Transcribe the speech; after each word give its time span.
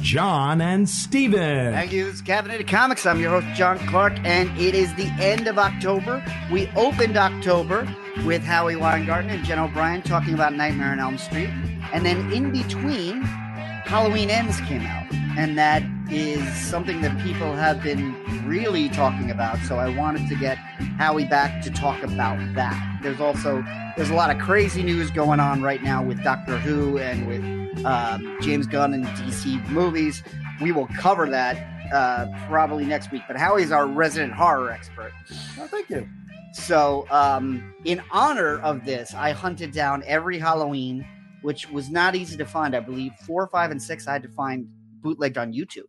John 0.00 0.60
and 0.60 0.88
Steven. 0.88 1.72
Thank 1.72 1.92
you. 1.92 2.06
This 2.06 2.16
is 2.16 2.22
Caffeinated 2.22 2.66
Comics. 2.66 3.06
I'm 3.06 3.20
your 3.20 3.40
host, 3.40 3.56
John 3.56 3.78
Clark, 3.86 4.14
and 4.24 4.48
it 4.58 4.74
is 4.74 4.92
the 4.94 5.06
end 5.20 5.46
of 5.46 5.58
October. 5.58 6.24
We 6.50 6.68
opened 6.76 7.16
October 7.16 7.88
with 8.24 8.42
Howie 8.42 8.76
Weingarten 8.76 9.30
and 9.30 9.44
Jen 9.44 9.58
O'Brien 9.58 10.02
talking 10.02 10.34
about 10.34 10.54
Nightmare 10.54 10.92
on 10.92 11.00
Elm 11.00 11.18
Street. 11.18 11.50
And 11.92 12.04
then 12.04 12.32
in 12.32 12.50
between, 12.50 13.22
Halloween 13.22 14.30
Ends 14.30 14.60
came 14.62 14.82
out. 14.82 15.06
And 15.36 15.56
that 15.58 15.82
is 16.10 16.42
something 16.56 17.00
that 17.02 17.16
people 17.22 17.54
have 17.54 17.82
been 17.82 18.14
really 18.50 18.88
talking 18.88 19.30
about. 19.30 19.56
So 19.60 19.76
I 19.78 19.96
wanted 19.96 20.28
to 20.28 20.34
get 20.34 20.56
Howie 20.98 21.24
back 21.24 21.62
to 21.62 21.70
talk 21.70 22.02
about 22.02 22.36
that. 22.56 22.98
There's 23.00 23.20
also 23.20 23.64
there's 23.96 24.10
a 24.10 24.14
lot 24.14 24.34
of 24.34 24.42
crazy 24.42 24.82
news 24.82 25.10
going 25.12 25.38
on 25.38 25.62
right 25.62 25.82
now 25.82 26.02
with 26.02 26.22
Doctor 26.24 26.58
Who 26.58 26.98
and 26.98 27.28
with 27.28 27.84
um, 27.86 28.36
James 28.40 28.66
Gunn 28.66 28.92
and 28.92 29.06
DC 29.06 29.64
movies. 29.70 30.24
We 30.60 30.72
will 30.72 30.88
cover 30.98 31.30
that 31.30 31.56
uh, 31.92 32.26
probably 32.48 32.84
next 32.84 33.12
week. 33.12 33.22
But 33.28 33.36
Howie's 33.36 33.70
our 33.70 33.86
resident 33.86 34.32
horror 34.32 34.72
expert. 34.72 35.12
Oh, 35.58 35.68
thank 35.68 35.88
you. 35.88 36.08
So, 36.52 37.06
um, 37.10 37.72
in 37.84 38.02
honor 38.10 38.58
of 38.62 38.84
this, 38.84 39.14
I 39.14 39.30
hunted 39.30 39.70
down 39.70 40.02
every 40.04 40.36
Halloween, 40.40 41.06
which 41.42 41.70
was 41.70 41.88
not 41.88 42.16
easy 42.16 42.36
to 42.36 42.44
find. 42.44 42.74
I 42.74 42.80
believe 42.80 43.12
four, 43.24 43.46
five, 43.46 43.70
and 43.70 43.80
six 43.80 44.08
I 44.08 44.14
had 44.14 44.24
to 44.24 44.28
find 44.28 44.66
bootlegged 45.00 45.38
on 45.38 45.52
YouTube 45.52 45.84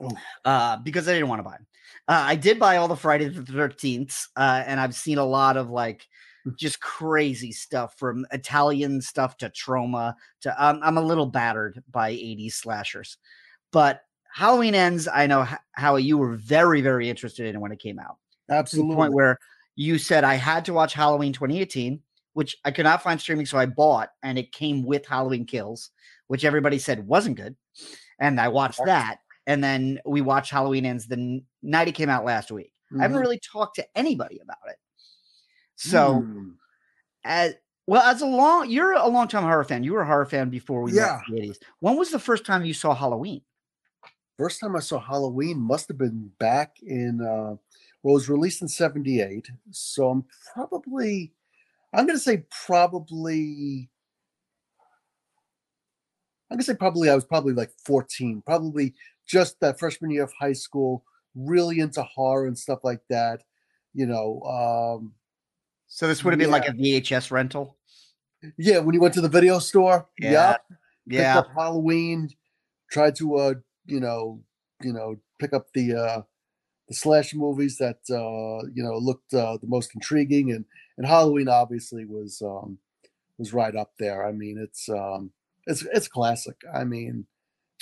Oh. 0.00 0.10
uh, 0.44 0.76
because 0.78 1.08
I 1.08 1.12
didn't 1.14 1.28
want 1.28 1.38
to 1.40 1.42
buy 1.44 1.52
them. 1.58 1.66
Uh, 2.08 2.24
I 2.26 2.36
did 2.36 2.58
buy 2.58 2.78
all 2.78 2.88
the 2.88 2.96
Friday 2.96 3.28
the 3.28 3.42
13th, 3.42 4.28
uh, 4.34 4.62
and 4.66 4.80
I've 4.80 4.94
seen 4.94 5.18
a 5.18 5.24
lot 5.24 5.58
of 5.58 5.68
like 5.68 6.06
just 6.56 6.80
crazy 6.80 7.52
stuff 7.52 7.94
from 7.98 8.26
Italian 8.32 9.02
stuff 9.02 9.36
to 9.36 9.50
Troma 9.50 10.14
to 10.40 10.64
um, 10.64 10.80
I'm 10.82 10.96
a 10.96 11.02
little 11.02 11.26
battered 11.26 11.82
by 11.90 12.12
80s 12.12 12.54
slashers. 12.54 13.18
But 13.72 14.00
Halloween 14.32 14.74
ends, 14.74 15.06
I 15.12 15.26
know, 15.26 15.46
how 15.72 15.96
you 15.96 16.16
were 16.16 16.36
very, 16.36 16.80
very 16.80 17.10
interested 17.10 17.46
in 17.46 17.56
it 17.56 17.58
when 17.58 17.72
it 17.72 17.78
came 17.78 17.98
out 17.98 18.16
to 18.48 18.52
the 18.52 18.54
Absolutely. 18.54 18.96
point 18.96 19.12
where 19.12 19.38
you 19.76 19.98
said 19.98 20.24
I 20.24 20.34
had 20.34 20.64
to 20.64 20.72
watch 20.72 20.94
Halloween 20.94 21.34
2018, 21.34 22.00
which 22.32 22.56
I 22.64 22.70
could 22.70 22.84
not 22.84 23.02
find 23.02 23.20
streaming, 23.20 23.46
so 23.46 23.58
I 23.58 23.66
bought, 23.66 24.10
and 24.22 24.38
it 24.38 24.52
came 24.52 24.82
with 24.84 25.06
Halloween 25.06 25.44
Kills, 25.44 25.90
which 26.28 26.44
everybody 26.44 26.78
said 26.78 27.06
wasn't 27.06 27.36
good, 27.36 27.56
and 28.18 28.40
I 28.40 28.48
watched 28.48 28.80
that, 28.84 29.18
and 29.46 29.62
then 29.62 30.00
we 30.06 30.20
watched 30.20 30.50
Halloween 30.50 30.86
Ends 30.86 31.06
the 31.06 31.42
n- 31.62 31.70
night 31.70 31.88
it 31.88 31.94
came 31.94 32.08
out 32.08 32.24
last 32.24 32.50
week. 32.50 32.72
I 32.98 33.02
haven't 33.02 33.18
Mhm. 33.18 33.22
really 33.22 33.40
talked 33.40 33.76
to 33.76 33.98
anybody 33.98 34.38
about 34.40 34.58
it, 34.68 34.76
so 35.76 36.22
Mm. 36.22 36.56
as 37.24 37.54
well 37.86 38.02
as 38.02 38.20
a 38.22 38.26
long, 38.26 38.68
you're 38.70 38.92
a 38.92 39.06
long 39.08 39.28
time 39.28 39.44
horror 39.44 39.64
fan. 39.64 39.84
You 39.84 39.92
were 39.94 40.02
a 40.02 40.06
horror 40.06 40.26
fan 40.26 40.50
before 40.50 40.82
we 40.82 40.92
Yeah. 40.92 41.20
met 41.28 41.36
the 41.36 41.42
80s. 41.42 41.58
When 41.80 41.96
was 41.96 42.10
the 42.10 42.18
first 42.18 42.44
time 42.46 42.64
you 42.64 42.74
saw 42.74 42.94
Halloween? 42.94 43.42
First 44.38 44.60
time 44.60 44.76
I 44.76 44.80
saw 44.80 44.98
Halloween 45.00 45.58
must 45.58 45.88
have 45.88 45.98
been 45.98 46.28
back 46.38 46.80
in, 46.82 47.20
uh, 47.20 47.56
well, 48.02 48.12
it 48.14 48.18
was 48.18 48.28
released 48.28 48.62
in 48.62 48.68
78. 48.68 49.50
So 49.70 50.10
I'm 50.10 50.24
probably, 50.54 51.34
I'm 51.92 52.06
going 52.06 52.16
to 52.18 52.22
say 52.22 52.44
probably, 52.66 53.90
I'm 56.50 56.56
going 56.56 56.60
to 56.60 56.64
say 56.64 56.74
probably 56.76 57.10
I 57.10 57.14
was 57.14 57.24
probably 57.24 57.52
like 57.52 57.70
14, 57.84 58.42
probably 58.42 58.94
just 59.26 59.60
that 59.60 59.78
freshman 59.78 60.10
year 60.10 60.22
of 60.24 60.32
high 60.32 60.52
school, 60.54 61.04
really 61.38 61.80
into 61.80 62.02
horror 62.02 62.46
and 62.46 62.58
stuff 62.58 62.80
like 62.84 63.00
that. 63.10 63.42
You 63.94 64.06
know, 64.06 64.42
um, 64.42 65.14
So 65.86 66.06
this 66.06 66.24
would 66.24 66.32
have 66.32 66.38
been 66.38 66.50
like 66.50 66.68
a 66.68 66.72
VHS 66.72 67.30
rental. 67.30 67.76
yeah, 68.56 68.78
when 68.78 68.94
you 68.94 69.00
went 69.00 69.14
to 69.14 69.20
the 69.20 69.28
video 69.28 69.58
store, 69.58 70.08
Yeah, 70.18 70.30
yeah, 70.30 70.56
picked 71.08 71.16
Yeah, 71.18 71.38
up 71.38 71.48
Halloween, 71.56 72.30
tried 72.90 73.16
to 73.16 73.36
uh, 73.36 73.54
you 73.86 74.00
know, 74.00 74.42
you 74.82 74.92
know, 74.92 75.16
pick 75.38 75.52
up 75.52 75.66
the 75.74 75.94
uh 75.94 76.22
the 76.88 76.94
slash 76.94 77.34
movies 77.34 77.78
that 77.78 77.98
uh, 78.10 78.66
you 78.74 78.82
know, 78.82 78.96
looked 78.98 79.34
uh, 79.34 79.58
the 79.60 79.66
most 79.66 79.94
intriguing 79.94 80.52
and 80.52 80.64
and 80.98 81.06
Halloween 81.06 81.48
obviously 81.48 82.04
was 82.04 82.42
um 82.42 82.78
was 83.38 83.52
right 83.52 83.74
up 83.76 83.92
there. 83.98 84.26
I 84.26 84.32
mean, 84.32 84.58
it's 84.58 84.88
um 84.88 85.32
it's 85.66 85.82
it's 85.92 86.08
classic. 86.08 86.56
I 86.74 86.84
mean, 86.84 87.26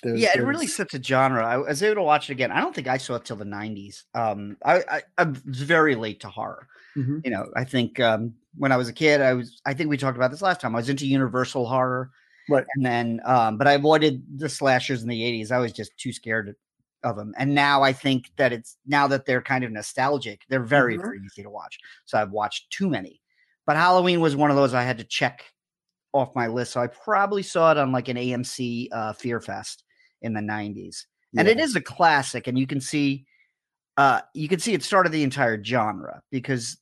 there's, 0.02 0.20
yeah, 0.20 0.30
it 0.36 0.40
really 0.42 0.66
sets 0.66 0.94
a 0.94 1.02
genre. 1.02 1.44
I 1.44 1.56
was 1.56 1.82
able 1.82 1.96
to 1.96 2.02
watch 2.02 2.28
it 2.28 2.32
again. 2.32 2.52
I 2.52 2.60
don't 2.60 2.74
think 2.74 2.86
I 2.86 2.98
saw 2.98 3.14
it 3.16 3.24
till 3.24 3.36
the 3.36 3.44
'90s. 3.44 4.04
Um, 4.14 4.56
I, 4.64 4.82
I 4.88 5.02
I'm 5.18 5.34
very 5.46 5.94
late 5.94 6.20
to 6.20 6.28
horror. 6.28 6.68
Mhm. 6.96 7.22
You 7.24 7.30
know, 7.30 7.46
I 7.56 7.64
think 7.64 7.98
um, 8.00 8.34
when 8.56 8.72
I 8.72 8.76
was 8.76 8.88
a 8.88 8.92
kid, 8.92 9.20
I 9.20 9.32
was. 9.34 9.60
I 9.66 9.74
think 9.74 9.90
we 9.90 9.96
talked 9.96 10.16
about 10.16 10.30
this 10.30 10.42
last 10.42 10.60
time. 10.60 10.74
I 10.74 10.78
was 10.78 10.88
into 10.88 11.06
Universal 11.06 11.66
horror, 11.66 12.10
Right. 12.48 12.64
And 12.76 12.86
then, 12.86 13.20
um, 13.24 13.58
but 13.58 13.66
I 13.66 13.72
avoided 13.72 14.22
the 14.38 14.48
slashers 14.48 15.02
in 15.02 15.08
the 15.08 15.22
'80s. 15.22 15.50
I 15.50 15.58
was 15.58 15.72
just 15.72 15.96
too 15.98 16.12
scared 16.12 16.54
of 17.02 17.16
them. 17.16 17.34
And 17.38 17.54
now 17.54 17.82
I 17.82 17.92
think 17.92 18.30
that 18.36 18.52
it's 18.52 18.76
now 18.86 19.06
that 19.08 19.26
they're 19.26 19.42
kind 19.42 19.64
of 19.64 19.72
nostalgic, 19.72 20.42
they're 20.48 20.62
very 20.62 20.96
Mhm. 20.98 21.02
very 21.02 21.18
easy 21.24 21.42
to 21.42 21.50
watch. 21.50 21.78
So 22.04 22.18
I've 22.20 22.30
watched 22.32 22.70
too 22.70 22.88
many. 22.88 23.20
But 23.66 23.76
Halloween 23.76 24.20
was 24.20 24.36
one 24.36 24.50
of 24.50 24.56
those 24.56 24.74
I 24.74 24.82
had 24.82 24.98
to 24.98 25.04
check 25.04 25.44
off 26.12 26.34
my 26.34 26.46
list. 26.46 26.72
So 26.72 26.80
I 26.80 26.86
probably 26.88 27.42
saw 27.42 27.72
it 27.72 27.78
on 27.78 27.92
like 27.92 28.08
an 28.08 28.16
AMC 28.16 28.88
uh, 28.92 29.12
Fear 29.12 29.40
Fest 29.40 29.84
in 30.22 30.32
the 30.34 30.40
90s. 30.40 31.04
And 31.38 31.48
it 31.48 31.58
yeah, 31.58 31.64
is 31.64 31.76
a 31.76 31.80
classic, 31.80 32.46
and 32.46 32.58
you 32.58 32.66
can 32.66 32.80
see 32.80 33.26
uh 33.98 34.20
you 34.34 34.48
can 34.48 34.58
see 34.60 34.74
it 34.74 34.82
started 34.82 35.10
the 35.12 35.22
entire 35.22 35.62
genre 35.62 36.22
because 36.30 36.76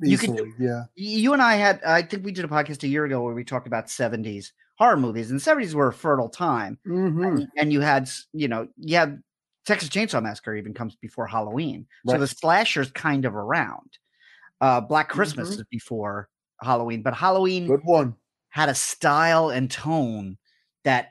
you 0.00 0.16
could 0.18 0.36
do- 0.36 0.52
yeah. 0.58 0.84
you 0.94 1.32
and 1.32 1.42
I 1.42 1.54
had 1.56 1.82
I 1.84 2.02
think 2.02 2.24
we 2.24 2.32
did 2.32 2.44
a 2.44 2.48
podcast 2.48 2.82
a 2.82 2.88
year 2.88 3.04
ago 3.04 3.22
where 3.22 3.34
we 3.34 3.44
talked 3.44 3.66
about 3.66 3.86
70s 3.86 4.52
horror 4.78 4.96
movies, 4.96 5.30
and 5.30 5.38
the 5.38 5.44
70s 5.44 5.74
were 5.74 5.88
a 5.88 5.92
fertile 5.92 6.28
time. 6.28 6.78
Mhm. 6.86 7.26
And, 7.26 7.48
and 7.56 7.72
you 7.72 7.80
had 7.80 8.08
you 8.32 8.48
know, 8.48 8.68
you 8.76 8.96
had 8.96 9.22
Texas 9.66 9.88
Chainsaw 9.90 10.20
Massacre 10.22 10.56
even 10.56 10.74
comes 10.74 10.96
before 10.96 11.26
Halloween. 11.26 11.86
So 12.08 12.18
the 12.18 12.26
slasher's 12.26 12.90
kind 12.90 13.24
of 13.24 13.36
around. 13.36 13.98
Uh 14.60 14.80
Black 14.80 15.08
Christmas 15.08 15.50
Mhm. 15.50 15.58
is 15.60 15.64
before 15.70 16.28
Halloween, 16.60 17.02
but 17.02 17.14
Halloween 17.14 17.66
Good 17.68 17.84
one. 17.84 18.16
had 18.50 18.68
a 18.68 18.74
style 18.74 19.50
and 19.50 19.70
tone 19.70 20.38
that 20.84 21.10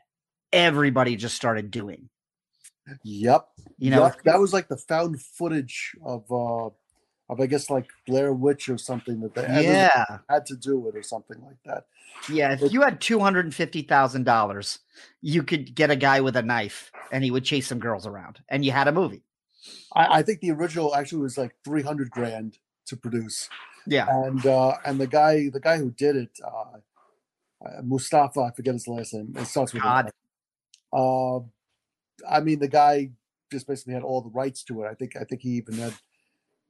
everybody 0.54 1.16
just 1.16 1.36
started 1.36 1.72
doing. 1.72 2.10
Yep. 3.04 3.48
You 3.78 3.92
know, 3.92 4.04
Yep, 4.06 4.24
that 4.24 4.40
was 4.40 4.54
like 4.54 4.68
the 4.68 4.78
found 4.78 5.22
footage 5.22 5.92
of 6.04 6.30
uh 6.32 6.70
of 7.30 7.40
I 7.40 7.46
guess 7.46 7.70
like 7.70 7.88
Blair 8.08 8.34
Witch 8.34 8.68
or 8.68 8.78
something 8.78 9.22
that 9.22 9.34
they 9.36 9.46
had 9.46 9.56
to- 9.56 9.64
yeah. 9.64 10.18
had 10.30 10.46
to 10.48 10.56
do 10.58 10.88
it 10.90 10.96
or 10.98 11.04
something 11.04 11.38
like 11.46 11.58
that. 11.66 11.86
Yeah, 12.30 12.52
if 12.54 12.62
It- 12.62 12.74
you 12.74 12.82
had 12.82 13.00
two 13.00 13.20
hundred 13.20 13.46
and 13.46 13.56
fifty 13.56 13.84
thousand 13.84 14.26
dollars, 14.26 14.80
you 15.22 15.44
could 15.44 15.74
get 15.74 15.90
a 15.92 15.96
guy 15.96 16.20
with 16.22 16.36
a 16.36 16.42
knife, 16.42 16.92
and 17.12 17.24
he 17.24 17.32
would 17.32 17.46
chase 17.46 17.68
some 17.68 17.80
girls 17.80 18.06
around, 18.06 18.40
and 18.50 18.66
you 18.66 18.72
had 18.72 18.88
a 18.88 18.92
movie. 18.92 19.24
I, 19.96 20.20
I 20.20 20.24
think 20.24 20.42
the 20.42 20.52
original 20.52 20.94
actually 20.96 21.22
was 21.22 21.38
like 21.38 21.56
three 21.64 21.84
hundred 21.84 22.10
grand 22.10 22.58
to 22.88 22.98
produce, 22.98 23.48
Yeah, 23.88 24.08
and 24.10 24.46
uh 24.46 24.74
and 24.84 25.00
the 25.00 25.08
guy 25.08 25.50
the 25.50 25.60
guy 25.62 25.78
who 25.78 25.92
did 25.92 26.16
it, 26.18 26.38
uh, 26.44 26.78
uh 27.66 27.82
Mustafa, 27.84 28.42
I 28.42 28.52
forget 28.52 28.74
his 28.74 28.88
last 28.88 29.14
name. 29.14 29.34
It 29.38 29.46
starts 29.46 29.72
with 29.74 29.84
God. 29.84 30.12
Uh, 30.94 31.40
I 32.30 32.42
mean, 32.42 32.60
the 32.60 32.68
guy 32.68 33.12
just 33.52 33.68
basically 33.68 33.94
had 33.94 34.04
all 34.04 34.22
the 34.22 34.30
rights 34.30 34.64
to 34.64 34.84
it. 34.84 34.88
I 34.88 34.94
think 34.94 35.16
I 35.16 35.24
think 35.24 35.42
he 35.42 35.50
even 35.52 35.76
had 35.76 35.94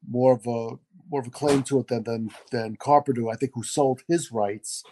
more 0.08 0.34
of 0.34 0.48
a 0.48 0.78
more 1.10 1.22
of 1.22 1.28
a 1.28 1.32
claim 1.32 1.64
to 1.64 1.80
it 1.80 1.88
than 1.88 2.04
than 2.04 2.32
than 2.52 2.76
Carpenter. 2.78 3.30
I 3.30 3.36
think 3.36 3.52
who 3.56 3.64
sold 3.64 4.02
his 4.08 4.32
rights, 4.32 4.84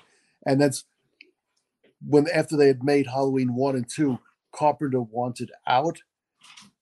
and 0.46 0.62
that's 0.62 0.86
when 2.06 2.28
after 2.34 2.56
they 2.56 2.68
had 2.68 2.84
made 2.84 3.08
Halloween 3.08 3.56
one 3.56 3.76
and 3.76 3.90
two, 3.90 4.20
Carpenter 4.54 5.02
wanted 5.02 5.52
out. 5.68 6.02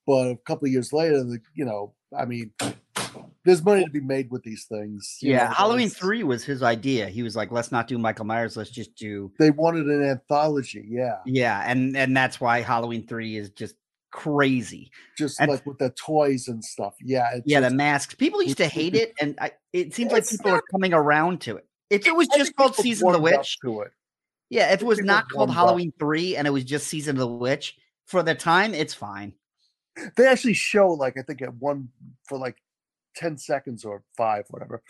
But 0.06 0.32
a 0.32 0.38
couple 0.38 0.68
of 0.68 0.72
years 0.72 0.94
later, 0.94 1.24
the, 1.24 1.40
you 1.54 1.66
know, 1.66 1.94
I 2.18 2.26
mean, 2.26 2.54
there's 3.48 3.64
money 3.64 3.86
to 3.86 3.90
be 3.90 4.02
made 4.02 4.30
with 4.30 4.44
these 4.44 4.66
things. 4.66 5.18
yeah. 5.22 5.48
know, 5.48 5.54
Halloween 5.54 5.90
three 5.90 6.24
was 6.24 6.44
his 6.44 6.62
idea. 6.62 7.08
He 7.08 7.24
was 7.24 7.36
like, 7.36 7.50
"Let's 7.50 7.72
not 7.72 7.88
do 7.88 7.98
Michael 7.98 8.26
Myers. 8.26 8.58
Let's 8.58 8.70
just 8.70 8.94
do 8.96 9.32
They 9.40 9.52
wanted 9.52 9.86
an 9.88 10.04
anthology, 10.04 10.86
yeah, 10.88 11.20
yeah," 11.26 11.64
and 11.66 11.96
and 11.96 12.16
that's 12.16 12.42
why 12.42 12.60
Halloween 12.62 13.08
three 13.08 13.38
is 13.38 13.50
just 13.52 13.76
crazy. 14.12 14.92
just 15.18 15.40
And- 15.40 15.50
like 15.50 15.66
with 15.66 15.78
the 15.78 15.92
toys 15.92 16.50
and 16.50 16.64
stuff. 16.64 16.96
Yeah, 17.02 17.40
Yeah, 17.46 17.62
the 17.62 17.70
masks. 17.70 18.16
People 18.16 18.44
used 18.44 18.58
to 18.58 18.68
hate 18.80 18.96
it, 18.96 19.14
and 19.22 19.36
I, 19.40 19.52
it 19.74 19.94
seems 19.94 20.12
like 20.12 20.28
people 20.28 20.52
are 20.52 20.62
coming 20.70 20.94
around 20.94 21.40
to 21.42 21.56
it. 21.58 21.66
If 21.90 22.06
it 22.06 22.16
was 22.16 22.28
just 22.36 22.54
called 22.58 22.76
Season 22.76 23.08
of 23.08 23.14
the 23.14 23.20
Witch, 23.20 23.60
to 23.64 23.82
it. 23.82 23.92
yeah, 24.50 24.74
if 24.74 24.82
it 24.82 24.86
was 24.86 24.98
people 24.98 25.08
not 25.08 25.30
called 25.30 25.50
warmed 25.50 25.52
up. 25.52 25.56
Halloween 25.56 25.94
three 25.98 26.36
and 26.36 26.46
it 26.46 26.52
was 26.52 26.66
just 26.66 26.88
Season 26.88 27.16
of 27.16 27.20
the 27.20 27.28
Witch, 27.28 27.78
for 28.08 28.24
the 28.24 28.36
time, 28.36 28.74
it's 28.74 28.94
fine. 28.94 29.34
They 30.18 30.28
actually 30.28 30.54
show 30.54 30.90
like 30.90 31.16
I 31.18 31.22
think 31.22 31.42
at 31.42 31.56
one 31.56 31.90
for 32.28 32.38
like 32.38 32.58
ten 33.18 33.38
seconds 33.38 33.84
or 33.84 34.04
five, 34.16 34.46
whatever, 34.50 34.82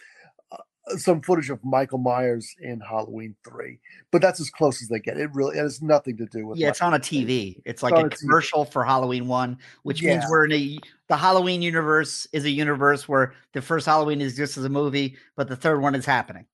uh, 0.51 0.97
some 0.97 1.21
footage 1.21 1.49
of 1.49 1.63
Michael 1.63 1.97
Myers 1.97 2.53
in 2.59 2.79
Halloween 2.81 3.35
Three, 3.47 3.79
but 4.11 4.21
that's 4.21 4.39
as 4.39 4.49
close 4.49 4.81
as 4.81 4.89
they 4.89 4.99
get. 4.99 5.17
It 5.17 5.29
really 5.33 5.57
it 5.57 5.61
has 5.61 5.81
nothing 5.81 6.17
to 6.17 6.25
do 6.25 6.45
with. 6.45 6.59
Yeah, 6.59 6.69
it's 6.69 6.81
on 6.81 6.93
a 6.93 6.99
TV. 6.99 7.61
It's 7.65 7.81
like 7.81 7.93
on 7.93 8.03
a 8.03 8.07
a 8.07 8.09
TV. 8.09 8.19
commercial 8.19 8.65
for 8.65 8.83
Halloween 8.83 9.27
one, 9.27 9.57
which 9.83 10.03
means 10.03 10.23
we're 10.29 10.45
in 10.45 10.51
a 10.51 10.79
the 11.07 11.17
Halloween 11.17 11.61
universe 11.61 12.27
is 12.33 12.43
a 12.45 12.49
universe 12.49 13.07
where 13.07 13.33
the 13.53 13.61
first 13.61 13.85
Halloween 13.85 14.21
is 14.21 14.35
just 14.35 14.57
as 14.57 14.65
a 14.65 14.69
movie, 14.69 15.15
but 15.35 15.47
the 15.47 15.55
third 15.55 15.81
one 15.81 15.95
is 15.95 16.05
happening. 16.05 16.45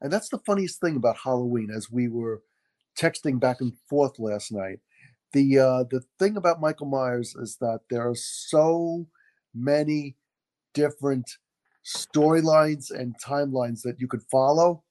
And 0.00 0.12
that's 0.12 0.28
the 0.28 0.40
funniest 0.44 0.80
thing 0.80 0.96
about 0.96 1.16
Halloween, 1.16 1.70
as 1.74 1.90
we 1.90 2.08
were 2.08 2.42
texting 2.98 3.38
back 3.38 3.60
and 3.60 3.72
forth 3.88 4.18
last 4.18 4.52
night. 4.52 4.80
The 5.32 5.58
uh, 5.58 5.84
the 5.90 6.02
thing 6.18 6.36
about 6.36 6.60
Michael 6.60 6.86
Myers 6.86 7.34
is 7.36 7.56
that 7.60 7.80
there 7.90 8.08
are 8.08 8.14
so 8.14 9.06
many 9.54 10.16
different 10.82 11.28
storylines 11.84 12.90
and 12.90 13.14
timelines 13.18 13.80
that 13.82 13.96
you 14.00 14.06
could 14.08 14.22
follow. 14.30 14.84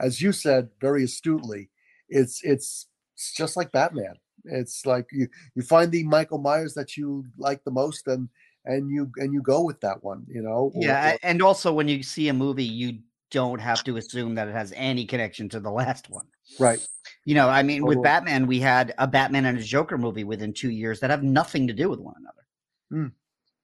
As 0.00 0.20
you 0.20 0.32
said 0.32 0.68
very 0.80 1.04
astutely, 1.04 1.70
it's 2.08 2.40
it's 2.42 2.86
it's 3.14 3.32
just 3.34 3.56
like 3.56 3.72
Batman. 3.72 4.16
It's 4.44 4.84
like 4.86 5.06
you 5.12 5.26
you 5.54 5.62
find 5.62 5.90
the 5.90 6.04
Michael 6.04 6.38
Myers 6.38 6.74
that 6.74 6.96
you 6.96 7.24
like 7.38 7.60
the 7.64 7.70
most, 7.70 8.06
and 8.06 8.28
and 8.64 8.90
you 8.90 9.10
and 9.16 9.32
you 9.32 9.42
go 9.42 9.62
with 9.62 9.80
that 9.80 10.02
one. 10.02 10.24
You 10.28 10.42
know. 10.42 10.70
or- 10.74 10.82
Yeah, 10.88 11.14
or- 11.14 11.18
and 11.22 11.40
also 11.42 11.72
when 11.72 11.88
you 11.88 12.02
see 12.02 12.28
a 12.28 12.34
movie, 12.34 12.64
you 12.82 12.98
don't 13.30 13.60
have 13.60 13.82
to 13.84 13.96
assume 13.96 14.34
that 14.36 14.48
it 14.48 14.54
has 14.54 14.72
any 14.76 15.04
connection 15.04 15.48
to 15.48 15.60
the 15.60 15.70
last 15.70 16.10
one. 16.10 16.26
right. 16.60 16.86
You 17.24 17.34
know, 17.34 17.48
I 17.48 17.62
mean, 17.62 17.84
with. 17.84 18.02
Batman, 18.02 18.46
we 18.46 18.60
had 18.60 18.94
a 18.98 19.06
Batman 19.06 19.46
and 19.46 19.58
a 19.58 19.62
Joker 19.62 19.98
movie 19.98 20.24
within 20.24 20.52
two 20.52 20.70
years 20.70 21.00
that 21.00 21.10
have 21.10 21.22
nothing 21.24 21.66
to 21.66 21.72
do 21.72 21.88
with 21.88 22.00
one 22.00 22.14
another. 22.20 22.44
Mm. 22.92 23.12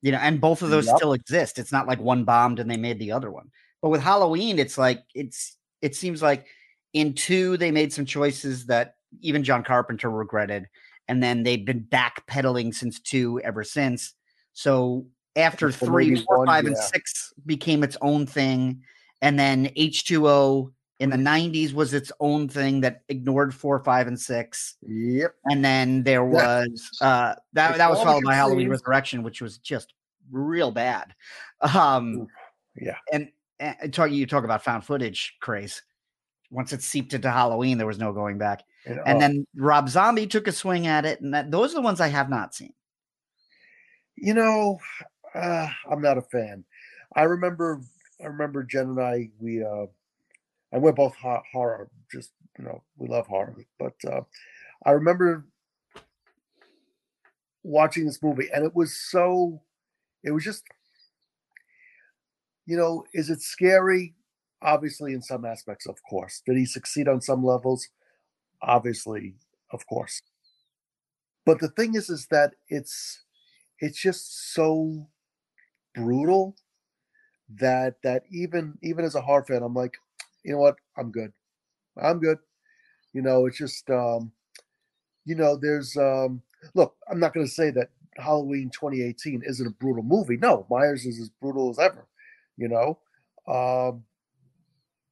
You 0.03 0.13
know, 0.13 0.19
and 0.19 0.41
both 0.41 0.63
of 0.63 0.71
those 0.71 0.87
Yep. 0.87 0.97
still 0.97 1.13
exist. 1.13 1.59
It's 1.59 1.73
not 1.73 1.87
like 1.87 2.01
one 2.01 2.25
bombed 2.25 2.59
and 2.59 2.71
they 2.71 2.77
made 2.77 2.99
the 2.99 3.13
other 3.13 3.31
one. 3.31 3.51
But 3.81 3.91
with 3.91 4.03
Halloween, 4.03 4.59
it's 4.59 4.77
like 4.77 5.03
it's 5.15 5.57
it 5.81 5.97
seems 5.97 6.23
like 6.23 6.47
in 6.93 7.15
two 7.15 7.57
they 7.57 7.71
made 7.71 7.93
some 7.93 8.05
choices 8.05 8.67
that 8.67 8.97
even 9.21 9.45
John 9.45 9.63
Carpenter 9.65 10.11
regretted, 10.11 10.69
and 11.09 11.23
then 11.23 11.43
they've 11.43 11.65
been 11.65 11.85
backpedaling 11.85 12.75
since 12.75 13.01
two 13.01 13.41
ever 13.41 13.65
since. 13.65 14.15
So 14.53 15.07
after 15.37 15.71
three, 15.71 16.17
four, 16.17 16.39
one, 16.39 16.47
five, 16.47 16.67
and 16.67 16.77
six 16.77 17.33
became 17.47 17.83
its 17.83 17.97
own 18.01 18.27
thing, 18.27 18.83
and 19.21 19.39
then 19.39 19.71
H 19.77 20.05
two 20.05 20.29
O 20.29 20.73
in 21.03 21.11
the 21.11 21.17
'90s 21.17 21.73
was 21.75 21.93
its 21.93 22.11
own 22.21 22.49
thing 22.49 22.81
that 22.81 23.03
ignored 23.09 23.55
four, 23.55 23.83
five, 23.85 24.07
and 24.07 24.19
six, 24.19 24.77
Yep. 24.87 25.35
and 25.47 25.65
then 25.65 26.03
there 26.05 26.25
was 26.25 26.89
uh, 27.01 27.35
that 27.53 27.77
that 27.77 27.91
was 27.91 28.01
followed 28.03 28.25
by 28.25 28.35
Halloween. 28.35 28.69
Resurrection, 28.69 29.23
which 29.23 29.43
was 29.43 29.59
just 29.59 29.95
real 30.31 30.71
bad. 30.71 31.15
Um, 31.61 32.27
Yeah. 32.77 32.97
and, 33.13 33.29
and 33.61 33.93
talk 33.93 34.11
you 34.11 34.27
talk 34.27 34.45
about 34.45 34.65
found 34.65 34.85
footage 34.85 35.37
craze. 35.41 35.83
Once 36.51 36.73
it 36.73 36.83
seeped 36.83 37.15
into 37.15 37.31
Halloween, 37.31 37.79
there 37.79 37.87
was 37.87 37.99
no 37.99 38.13
going 38.13 38.39
back. 38.39 38.63
And, 38.85 39.01
And 39.07 39.17
uh, 39.17 39.21
then 39.21 39.47
Rob 39.57 39.89
Zombie 39.89 40.27
took 40.27 40.47
a 40.49 40.53
swing 40.53 40.87
at 40.87 41.05
it, 41.05 41.21
and 41.21 41.33
that, 41.35 41.51
those 41.51 41.73
are 41.73 41.77
the 41.77 41.81
ones 41.83 42.01
I 42.01 42.09
have 42.09 42.29
not 42.29 42.55
seen. 42.55 42.73
you 44.17 44.35
know, 44.35 44.79
uh, 45.35 45.69
I'm 45.91 46.03
not 46.03 46.19
a 46.19 46.23
fan. 46.23 46.65
I 47.17 47.23
remember, 47.23 47.81
I 48.23 48.27
remember 48.27 48.63
Jen 48.65 48.89
and 48.91 49.01
I, 49.01 49.31
we, 49.39 49.63
uh, 49.65 49.87
and 50.73 50.83
we're 50.83 50.93
both 50.93 51.15
horror, 51.17 51.91
just 52.11 52.33
you 52.59 52.65
know, 52.65 52.83
we 52.97 53.09
love 53.09 53.27
horror. 53.27 53.55
But 53.79 53.95
uh, 54.11 54.23
I 54.85 54.93
remember 54.93 55.47
watching 57.63 58.07
this 58.07 58.23
movie, 58.23 58.49
and 58.53 58.65
it 58.65 58.75
was 58.75 58.97
so, 58.97 59.63
it 60.25 60.33
was 60.33 60.45
just, 60.45 60.65
you 62.67 62.77
know, 62.77 63.05
is 63.15 63.31
it 63.31 63.43
scary? 63.43 64.15
Obviously, 64.63 65.13
in 65.13 65.23
some 65.23 65.45
aspects, 65.45 65.87
of 65.87 65.97
course. 66.09 66.43
Did 66.47 66.57
he 66.57 66.65
succeed 66.65 67.09
on 67.09 67.21
some 67.21 67.45
levels? 67.45 67.89
Obviously, 68.63 69.35
of 69.73 69.87
course. 69.87 70.23
But 71.45 71.59
the 71.59 71.69
thing 71.69 71.97
is, 71.97 72.09
is 72.09 72.27
that 72.31 72.55
it's 72.69 73.23
it's 73.81 74.01
just 74.01 74.55
so 74.55 75.09
brutal 75.95 76.55
that 77.49 77.97
that 78.05 78.23
even 78.31 78.79
even 78.83 79.05
as 79.05 79.17
a 79.17 79.21
horror 79.21 79.45
fan, 79.45 79.65
I'm 79.65 79.75
like, 79.75 79.97
you 80.45 80.53
know 80.53 80.59
what, 80.59 80.77
I'm 80.97 81.11
good. 81.11 81.33
I'm 82.01 82.19
good. 82.21 82.39
You 83.13 83.23
know, 83.23 83.47
it's 83.47 83.59
just 83.59 83.89
um, 83.91 84.33
you 85.25 85.35
know, 85.35 85.57
there's 85.57 85.97
um 85.97 86.43
look, 86.75 86.97
I'm 87.11 87.21
not 87.21 87.35
gonna 87.35 87.47
say 87.47 87.71
that 87.73 87.91
Halloween 88.17 88.71
2018 88.71 89.43
isn't 89.45 89.67
a 89.67 89.71
brutal 89.71 90.03
movie. 90.03 90.37
No, 90.37 90.67
Myers 90.71 91.07
is 91.07 91.21
as 91.21 91.31
brutal 91.41 91.71
as 91.71 91.79
ever, 91.79 92.07
you 92.57 92.69
know. 92.69 92.99
Um 93.53 94.05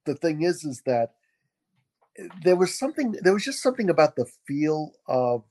the 0.05 0.15
thing 0.15 0.41
is 0.43 0.63
is 0.63 0.81
that 0.85 1.13
eh, 2.17 2.27
there 2.43 2.55
was 2.55 2.77
something 2.77 3.13
there 3.21 3.33
was 3.33 3.43
just 3.43 3.61
something 3.61 3.89
about 3.89 4.15
the 4.15 4.25
feel 4.47 4.93
of 5.07 5.43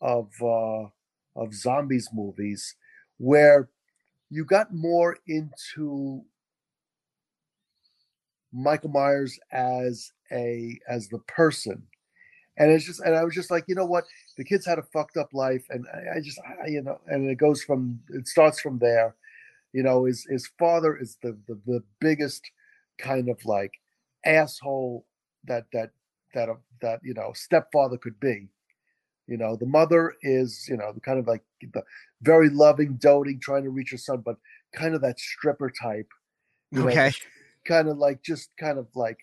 of 0.00 0.30
uh 0.42 0.84
of 1.36 1.54
Zombie's 1.54 2.08
movies 2.12 2.76
where 3.18 3.68
you 4.30 4.44
got 4.44 4.74
more 4.74 5.16
into 5.26 6.22
Michael 8.54 8.90
Myers 8.90 9.38
as 9.52 10.12
a 10.32 10.78
as 10.88 11.08
the 11.08 11.18
person. 11.20 11.82
And 12.56 12.70
it's 12.70 12.84
just 12.84 13.00
and 13.00 13.16
I 13.16 13.24
was 13.24 13.34
just 13.34 13.50
like, 13.50 13.64
you 13.66 13.74
know 13.74 13.86
what? 13.86 14.04
The 14.36 14.44
kids 14.44 14.64
had 14.64 14.78
a 14.78 14.84
fucked 14.92 15.16
up 15.16 15.28
life 15.32 15.64
and 15.70 15.84
I, 15.92 16.18
I 16.18 16.20
just 16.20 16.40
I, 16.62 16.68
you 16.68 16.82
know 16.82 17.00
and 17.06 17.28
it 17.28 17.36
goes 17.36 17.62
from 17.62 18.00
it 18.10 18.28
starts 18.28 18.60
from 18.60 18.78
there. 18.78 19.16
You 19.72 19.82
know, 19.82 20.04
his 20.04 20.24
his 20.30 20.48
father 20.58 20.96
is 20.96 21.18
the 21.22 21.36
the, 21.48 21.58
the 21.66 21.82
biggest 22.00 22.42
kind 22.98 23.28
of 23.28 23.44
like 23.44 23.72
asshole 24.24 25.04
that 25.44 25.66
that 25.72 25.90
that 26.34 26.48
that 26.80 27.00
you 27.02 27.14
know 27.14 27.32
stepfather 27.34 27.98
could 27.98 28.18
be 28.20 28.48
you 29.26 29.36
know 29.36 29.56
the 29.56 29.66
mother 29.66 30.14
is 30.22 30.66
you 30.68 30.76
know 30.76 30.94
kind 31.02 31.18
of 31.18 31.26
like 31.26 31.42
the 31.72 31.82
very 32.22 32.48
loving 32.48 32.94
doting 32.94 33.40
trying 33.40 33.64
to 33.64 33.70
reach 33.70 33.90
her 33.90 33.96
son 33.96 34.22
but 34.24 34.36
kind 34.74 34.94
of 34.94 35.00
that 35.00 35.18
stripper 35.18 35.70
type 35.70 36.08
you 36.70 36.80
know, 36.80 36.88
Okay. 36.88 37.12
Kind 37.64 37.88
of 37.88 37.98
like 37.98 38.22
just 38.22 38.50
kind 38.58 38.78
of 38.78 38.86
like 38.94 39.18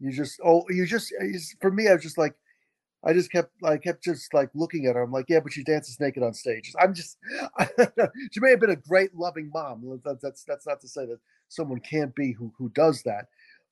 you 0.00 0.12
just 0.12 0.40
oh 0.44 0.64
you 0.70 0.86
just 0.86 1.12
uh, 1.20 1.26
for 1.60 1.70
me 1.70 1.88
i 1.88 1.94
was 1.94 2.02
just 2.02 2.18
like 2.18 2.34
i 3.04 3.12
just 3.12 3.30
kept 3.32 3.52
i 3.64 3.76
kept 3.76 4.02
just 4.02 4.32
like 4.34 4.50
looking 4.54 4.86
at 4.86 4.96
her. 4.96 5.02
I'm 5.02 5.12
like 5.12 5.26
yeah 5.28 5.40
but 5.40 5.52
she 5.52 5.64
dances 5.64 6.00
naked 6.00 6.22
on 6.22 6.34
stage. 6.34 6.72
I'm 6.80 6.94
just 6.94 7.18
she 8.32 8.40
may 8.40 8.50
have 8.50 8.60
been 8.60 8.70
a 8.70 8.76
great 8.76 9.14
loving 9.14 9.50
mom. 9.52 9.82
That- 10.04 10.20
that's 10.22 10.44
that's 10.44 10.66
not 10.66 10.80
to 10.80 10.88
say 10.88 11.06
that 11.06 11.18
someone 11.48 11.80
can't 11.80 12.14
be 12.14 12.32
who 12.32 12.52
who 12.58 12.70
does 12.70 13.02
that 13.04 13.26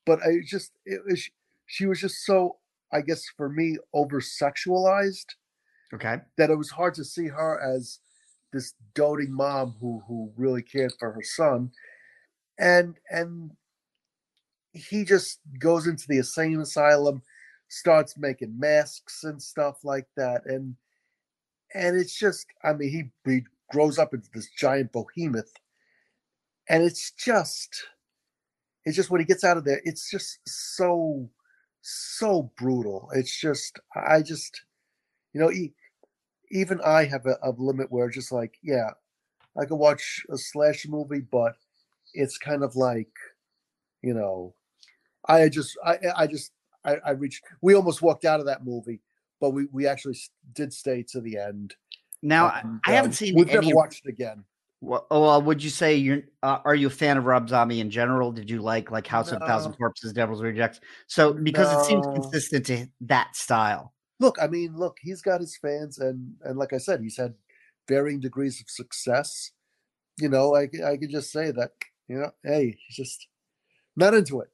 but 0.06 0.20
i 0.22 0.36
just 0.46 0.72
it 0.84 1.00
was 1.08 1.28
she 1.66 1.86
was 1.86 2.00
just 2.00 2.24
so 2.26 2.56
i 2.92 3.00
guess 3.00 3.24
for 3.36 3.48
me 3.48 3.76
over 3.94 4.20
sexualized 4.20 5.26
Okay. 5.94 6.16
that 6.38 6.50
it 6.50 6.56
was 6.56 6.70
hard 6.70 6.94
to 6.94 7.04
see 7.04 7.28
her 7.28 7.60
as 7.60 7.98
this 8.52 8.74
doting 8.94 9.32
mom 9.32 9.74
who 9.80 10.02
who 10.06 10.32
really 10.36 10.62
cared 10.62 10.92
for 10.98 11.12
her 11.12 11.22
son. 11.22 11.70
And 12.58 12.96
and 13.10 13.52
he 14.72 15.04
just 15.04 15.40
goes 15.58 15.86
into 15.86 16.06
the 16.08 16.18
insane 16.18 16.60
asylum 16.60 17.22
starts 17.68 18.16
making 18.18 18.58
masks 18.58 19.24
and 19.24 19.42
stuff 19.42 19.84
like 19.84 20.06
that 20.16 20.44
and 20.46 20.74
and 21.74 21.96
it's 21.96 22.18
just 22.18 22.46
i 22.64 22.72
mean 22.72 22.90
he, 22.90 23.30
he 23.30 23.42
grows 23.70 23.98
up 23.98 24.12
into 24.14 24.28
this 24.34 24.50
giant 24.56 24.92
behemoth. 24.92 25.52
And 26.68 26.82
it's 26.84 27.10
just 27.12 27.84
it's 28.84 28.96
just 28.96 29.10
when 29.10 29.20
he 29.20 29.24
gets 29.26 29.44
out 29.44 29.56
of 29.56 29.64
there 29.64 29.80
it's 29.84 30.10
just 30.10 30.38
so 30.46 31.28
so 31.80 32.52
brutal. 32.56 33.08
It's 33.14 33.38
just 33.38 33.78
i 33.96 34.22
just 34.22 34.62
you 35.32 35.40
know 35.40 35.50
e- 35.50 35.74
even 36.50 36.80
i 36.82 37.04
have 37.04 37.26
a, 37.26 37.36
a 37.42 37.50
limit 37.58 37.90
where 37.90 38.10
just 38.10 38.32
like 38.32 38.56
yeah 38.62 38.90
i 39.60 39.64
could 39.64 39.76
watch 39.76 40.24
a 40.30 40.38
slash 40.38 40.86
movie 40.86 41.20
but 41.20 41.54
it's 42.14 42.38
kind 42.38 42.62
of 42.62 42.76
like 42.76 43.10
you 44.02 44.14
know 44.14 44.54
i 45.28 45.48
just 45.48 45.76
i 45.84 45.98
i 46.16 46.26
just 46.26 46.52
i, 46.84 46.96
I 47.04 47.10
reached 47.10 47.42
we 47.60 47.74
almost 47.74 48.02
walked 48.02 48.24
out 48.24 48.40
of 48.40 48.46
that 48.46 48.64
movie 48.64 49.00
but 49.40 49.50
we 49.50 49.66
we 49.72 49.86
actually 49.86 50.16
did 50.54 50.72
stay 50.72 51.02
to 51.10 51.20
the 51.20 51.38
end 51.38 51.74
Now 52.22 52.46
I- 52.46 52.60
And, 52.64 52.80
I 52.86 52.92
haven't 52.92 53.10
um, 53.10 53.14
seen 53.14 53.34
we've 53.36 53.48
any. 53.48 53.60
never 53.66 53.74
watched 53.76 54.06
it 54.06 54.08
again 54.10 54.44
Well, 54.80 55.06
well, 55.10 55.40
would 55.42 55.62
you 55.62 55.70
say 55.70 55.94
you're? 55.96 56.22
Uh, 56.42 56.58
are 56.64 56.74
you 56.74 56.88
a 56.88 56.90
fan 56.90 57.16
of 57.16 57.24
Rob 57.24 57.48
Zombie 57.48 57.78
in 57.80 57.88
general? 57.88 58.32
Did 58.32 58.50
you 58.50 58.60
like 58.60 58.90
like 58.90 59.06
House 59.06 59.30
of 59.30 59.40
a 59.40 59.46
Thousand 59.46 59.74
Corpses, 59.74 60.12
Devil's 60.12 60.42
Rejects? 60.42 60.80
So 61.06 61.32
because 61.32 61.72
it 61.72 61.84
seems 61.84 62.04
consistent 62.14 62.66
to 62.66 62.86
that 63.02 63.36
style. 63.36 63.94
look 64.20 64.36
i 64.42 64.46
mean 64.46 64.76
look 64.76 64.96
he's 65.00 65.22
got 65.22 65.40
his 65.40 65.56
fans 65.56 65.98
and 65.98 66.34
and 66.44 66.56
like 66.58 66.72
i 66.72 66.78
said 66.78 67.00
he's 67.00 67.16
had 67.16 67.34
varying 67.88 68.20
degrees 68.20 68.60
of 68.60 68.68
success 68.70 69.50
you 70.18 70.28
know 70.28 70.54
I 70.54 70.64
I 70.90 70.96
could 70.96 71.10
just 71.10 71.30
say 71.32 71.50
that 71.52 71.70
you 72.08 72.18
know 72.18 72.30
hey 72.44 72.76
he's 72.86 72.96
just 72.96 73.26
not 73.96 74.14
into 74.14 74.40
it 74.40 74.50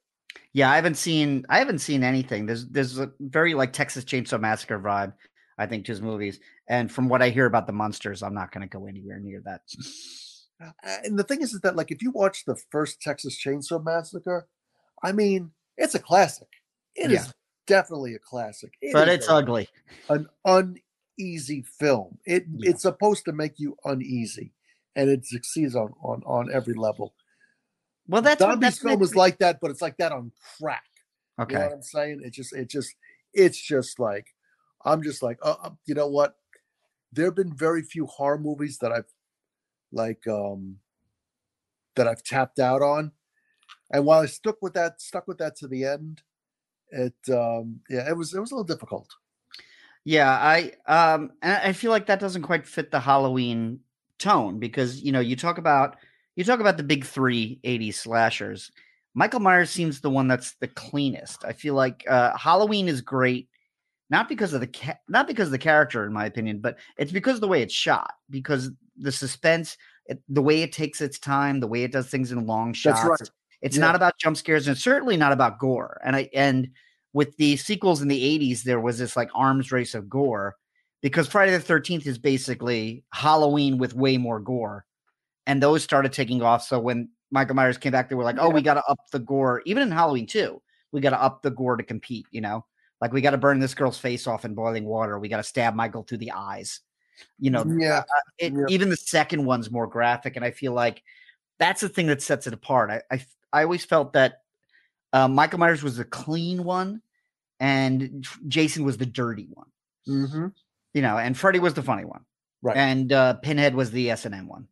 Yeah, 0.52 0.70
I 0.70 0.76
haven't 0.76 0.96
seen 0.96 1.44
I 1.48 1.58
haven't 1.58 1.78
seen 1.80 2.02
anything. 2.02 2.46
There's 2.46 2.66
there's 2.68 2.98
a 2.98 3.10
very 3.20 3.54
like 3.54 3.72
Texas 3.72 4.04
Chainsaw 4.04 4.40
Massacre 4.40 4.78
vibe. 4.78 5.12
I 5.60 5.66
think, 5.66 5.86
to 5.86 5.90
his 5.92 6.00
movies. 6.00 6.38
And 6.68 6.88
from 6.90 7.08
what 7.08 7.20
I 7.20 7.30
hear 7.30 7.44
about 7.44 7.66
the 7.66 7.72
monsters, 7.72 8.22
I'm 8.22 8.32
not 8.32 8.52
going 8.52 8.62
to 8.62 8.78
go 8.78 8.86
anywhere 8.86 9.18
near 9.18 9.42
that. 9.44 9.62
Uh, 10.62 10.70
And 11.02 11.18
the 11.18 11.24
thing 11.24 11.42
is, 11.42 11.52
is 11.52 11.60
that 11.62 11.74
like 11.74 11.90
if 11.90 12.00
you 12.00 12.12
watch 12.12 12.44
the 12.44 12.54
first 12.70 13.00
Texas 13.02 13.36
Chainsaw 13.44 13.82
Massacre, 13.84 14.46
I 15.02 15.10
mean, 15.10 15.50
it's 15.76 15.96
a 15.96 15.98
classic. 15.98 16.46
It 16.94 17.10
is 17.10 17.26
Yeah. 17.26 17.32
definitely 17.66 18.14
a 18.14 18.20
classic. 18.20 18.72
It 18.80 18.92
but 18.92 19.08
it's 19.08 19.28
a- 19.28 19.32
ugly. 19.34 19.68
an 20.08 20.28
uneasy 20.44 21.62
film. 21.62 22.18
It 22.24 22.44
Yeah. 22.48 22.70
it's 22.70 22.82
supposed 22.82 23.24
to 23.24 23.32
make 23.32 23.58
you 23.58 23.76
uneasy, 23.84 24.52
and 24.94 25.10
it 25.10 25.26
succeeds 25.26 25.74
on 25.74 25.92
on 26.02 26.22
on 26.24 26.52
every 26.52 26.74
level. 26.74 27.14
Well, 28.08 28.22
that's 28.22 28.40
what 28.40 28.52
Zombie's 28.52 28.60
that's 28.60 28.78
film 28.78 29.02
is 29.02 29.14
like 29.14 29.38
that, 29.38 29.58
but 29.60 29.70
it's 29.70 29.82
like 29.82 29.96
that 29.98 30.12
on 30.12 30.32
crack. 30.58 30.84
You 31.38 31.44
know 31.46 31.54
okay. 31.54 31.66
what 31.66 31.74
I'm 31.74 31.82
saying? 31.82 32.22
It 32.24 32.32
just, 32.32 32.54
it 32.54 32.68
just, 32.68 32.94
it's 33.34 33.60
just 33.60 34.00
like, 34.00 34.26
I'm 34.84 35.02
just 35.02 35.22
like, 35.22 35.38
uh, 35.42 35.56
uh, 35.62 35.70
you 35.86 35.94
know 35.94 36.08
what? 36.08 36.36
There 37.12 37.26
have 37.26 37.36
been 37.36 37.54
very 37.54 37.82
few 37.82 38.06
horror 38.06 38.38
movies 38.38 38.78
that 38.78 38.92
I've 38.92 39.12
like, 39.92 40.26
um, 40.26 40.78
that 41.96 42.08
I've 42.08 42.22
tapped 42.22 42.58
out 42.58 42.82
on, 42.82 43.12
and 43.92 44.04
while 44.04 44.20
I 44.20 44.26
stuck 44.26 44.56
with 44.62 44.74
that, 44.74 45.00
stuck 45.00 45.28
with 45.28 45.38
that 45.38 45.56
to 45.56 45.68
the 45.68 45.84
end, 45.84 46.22
it, 46.90 47.14
um, 47.30 47.80
yeah, 47.88 48.08
it 48.08 48.16
was, 48.16 48.34
it 48.34 48.40
was 48.40 48.50
a 48.50 48.54
little 48.54 48.64
difficult. 48.64 49.08
Yeah, 50.04 50.30
I 50.30 50.72
um 50.86 51.32
I 51.42 51.74
feel 51.74 51.90
like 51.90 52.06
that 52.06 52.18
doesn't 52.18 52.40
quite 52.40 52.66
fit 52.66 52.90
the 52.90 52.98
Halloween 52.98 53.80
tone 54.18 54.58
because 54.58 55.02
you 55.02 55.12
know, 55.12 55.20
you 55.20 55.36
talk 55.36 55.58
about 55.58 55.96
you 56.38 56.44
talk 56.44 56.60
about 56.60 56.76
the 56.76 56.82
big 56.82 57.04
three 57.04 57.58
80s 57.64 57.94
slashers. 57.94 58.70
Michael 59.14 59.40
Myers 59.40 59.70
seems 59.70 60.00
the 60.00 60.10
one 60.10 60.28
that's 60.28 60.54
the 60.60 60.68
cleanest. 60.68 61.44
I 61.44 61.52
feel 61.52 61.74
like 61.74 62.04
uh 62.08 62.36
Halloween 62.36 62.88
is 62.88 63.00
great 63.00 63.48
not 64.10 64.28
because 64.28 64.54
of 64.54 64.60
the 64.60 64.66
ca- 64.68 64.98
not 65.08 65.26
because 65.26 65.48
of 65.48 65.52
the 65.52 65.58
character 65.58 66.06
in 66.06 66.12
my 66.12 66.24
opinion, 66.26 66.60
but 66.60 66.78
it's 66.96 67.12
because 67.12 67.34
of 67.34 67.40
the 67.40 67.48
way 67.48 67.60
it's 67.62 67.74
shot, 67.74 68.14
because 68.30 68.70
the 68.96 69.12
suspense, 69.12 69.76
it, 70.06 70.22
the 70.28 70.42
way 70.42 70.62
it 70.62 70.72
takes 70.72 71.00
its 71.00 71.18
time, 71.18 71.60
the 71.60 71.66
way 71.66 71.82
it 71.82 71.92
does 71.92 72.08
things 72.08 72.32
in 72.32 72.46
long 72.46 72.72
shots. 72.72 73.04
Right. 73.04 73.30
It's 73.60 73.76
Yeah. 73.76 73.86
not 73.86 73.96
about 73.96 74.16
jump 74.18 74.36
scares 74.36 74.66
and 74.66 74.74
it's 74.74 74.82
certainly 74.84 75.16
not 75.16 75.32
about 75.32 75.58
gore. 75.58 76.00
And 76.04 76.16
I 76.16 76.30
and 76.32 76.70
with 77.12 77.36
the 77.36 77.56
sequels 77.56 78.00
in 78.00 78.08
the 78.08 78.22
80s, 78.22 78.62
there 78.62 78.80
was 78.80 78.98
this 78.98 79.16
like 79.16 79.30
arms 79.34 79.72
race 79.72 79.94
of 79.94 80.08
gore 80.08 80.56
because 81.02 81.28
Friday 81.28 81.52
the 81.56 81.62
13th 81.62 82.06
is 82.06 82.18
basically 82.18 83.04
Halloween 83.12 83.78
with 83.78 83.94
way 83.94 84.16
more 84.16 84.40
gore. 84.40 84.84
And 85.48 85.60
those 85.60 85.82
started 85.82 86.12
taking 86.12 86.42
off. 86.42 86.62
So 86.62 86.78
when 86.78 87.08
Michael 87.32 87.56
Myers 87.56 87.78
came 87.78 87.90
back, 87.90 88.08
they 88.08 88.14
were 88.14 88.22
like, 88.22 88.36
oh, 88.38 88.50
we 88.50 88.62
got 88.62 88.74
to 88.74 88.84
up 88.84 89.00
the 89.10 89.18
gore. 89.18 89.62
Even 89.64 89.82
in 89.82 89.90
Halloween 89.90 90.26
too, 90.26 90.62
we 90.92 91.00
got 91.00 91.10
to 91.10 91.20
up 91.20 91.42
the 91.42 91.50
gore 91.50 91.76
to 91.76 91.82
compete, 91.82 92.26
you 92.30 92.40
know? 92.40 92.64
Like 93.00 93.12
we 93.12 93.20
got 93.20 93.30
to 93.30 93.38
burn 93.38 93.58
this 93.58 93.74
girl's 93.74 93.98
face 93.98 94.26
off 94.26 94.44
in 94.44 94.54
boiling 94.54 94.84
water. 94.84 95.18
We 95.18 95.28
got 95.28 95.38
to 95.38 95.42
stab 95.42 95.74
Michael 95.74 96.02
through 96.02 96.18
the 96.18 96.32
eyes. 96.32 96.80
You 97.40 97.50
know, 97.50 97.64
Yeah, 97.66 98.04
it, 98.38 98.52
Yeah. 98.52 98.66
even 98.68 98.90
the 98.90 98.96
second 98.96 99.44
one's 99.44 99.70
more 99.70 99.86
graphic, 99.86 100.36
and 100.36 100.44
I 100.44 100.52
feel 100.52 100.72
like 100.72 101.02
that's 101.58 101.80
the 101.80 101.88
thing 101.88 102.06
that 102.08 102.22
sets 102.22 102.46
it 102.46 102.52
apart. 102.52 102.90
I 102.90 103.02
I, 103.10 103.26
I 103.52 103.62
always 103.64 103.84
felt 103.84 104.12
that 104.12 104.42
uh, 105.12 105.26
Michael 105.28 105.58
Myers 105.58 105.82
was 105.82 105.96
the 105.96 106.04
clean 106.04 106.62
one, 106.62 107.02
and 107.58 108.24
Jason 108.46 108.84
was 108.84 108.98
the 108.98 109.06
dirty 109.06 109.48
one. 109.50 109.66
hmm 110.06 110.48
You 110.92 111.02
know, 111.02 111.18
and 111.18 111.36
Freddy 111.36 111.58
was 111.58 111.74
the 111.74 111.82
funny 111.82 112.04
one, 112.04 112.24
right, 112.62 112.76
and 112.76 113.12
uh, 113.12 113.34
Pinhead 113.34 113.74
was 113.74 113.90
the 113.90 114.10
S 114.10 114.24
and 114.24 114.34
M 114.34 114.46
one. 114.46 114.68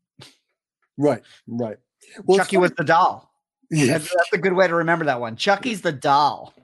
Right, 0.96 1.22
right. 1.46 1.76
Well, 2.24 2.38
Chucky 2.38 2.56
was 2.56 2.72
the 2.72 2.84
doll. 2.84 3.32
yeah, 3.70 3.94
That's, 3.98 4.14
that's 4.14 4.32
a 4.32 4.38
good 4.38 4.52
way 4.52 4.68
to 4.68 4.74
remember 4.76 5.04
that 5.06 5.20
one. 5.20 5.36
Chucky's 5.36 5.80
the 5.80 5.92
doll. 5.92 6.54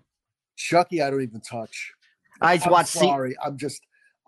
Chucky. 0.56 1.02
I 1.02 1.10
don't 1.10 1.22
even 1.22 1.40
touch. 1.40 1.92
I 2.40 2.60
I'm 2.64 2.70
watched. 2.70 2.90
Sorry. 2.90 3.34
I'm 3.44 3.56
just. 3.58 3.80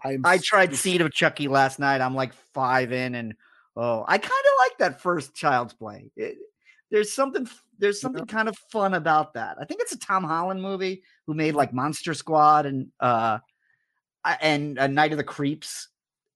I'm. 0.02 0.22
I 0.24 0.38
tried 0.38 0.72
s- 0.72 0.80
Seed 0.80 1.00
of 1.00 1.12
Chucky 1.12 1.48
last 1.48 1.78
night. 1.78 2.00
I'm 2.00 2.14
like 2.14 2.32
five 2.52 2.92
in, 2.92 3.14
and 3.14 3.34
oh, 3.76 4.04
I 4.08 4.18
kind 4.18 4.30
of 4.30 4.52
like 4.58 4.78
that 4.78 5.00
first 5.00 5.34
Child's 5.34 5.74
Play. 5.74 6.10
It, 6.16 6.36
there's 6.90 7.12
something, 7.12 7.48
there's 7.78 8.00
something 8.00 8.26
kind 8.26 8.48
of 8.48 8.56
fun 8.70 8.94
about 8.94 9.34
that. 9.34 9.56
I 9.60 9.64
think 9.64 9.80
it's 9.80 9.92
a 9.92 9.98
Tom 9.98 10.24
Holland 10.24 10.62
movie 10.62 11.02
who 11.26 11.34
made 11.34 11.54
like 11.54 11.72
Monster 11.72 12.14
Squad 12.14 12.66
and 12.66 12.88
uh 13.00 13.38
and 14.40 14.78
a 14.78 14.88
Night 14.88 15.12
of 15.12 15.18
the 15.18 15.24
Creeps, 15.24 15.88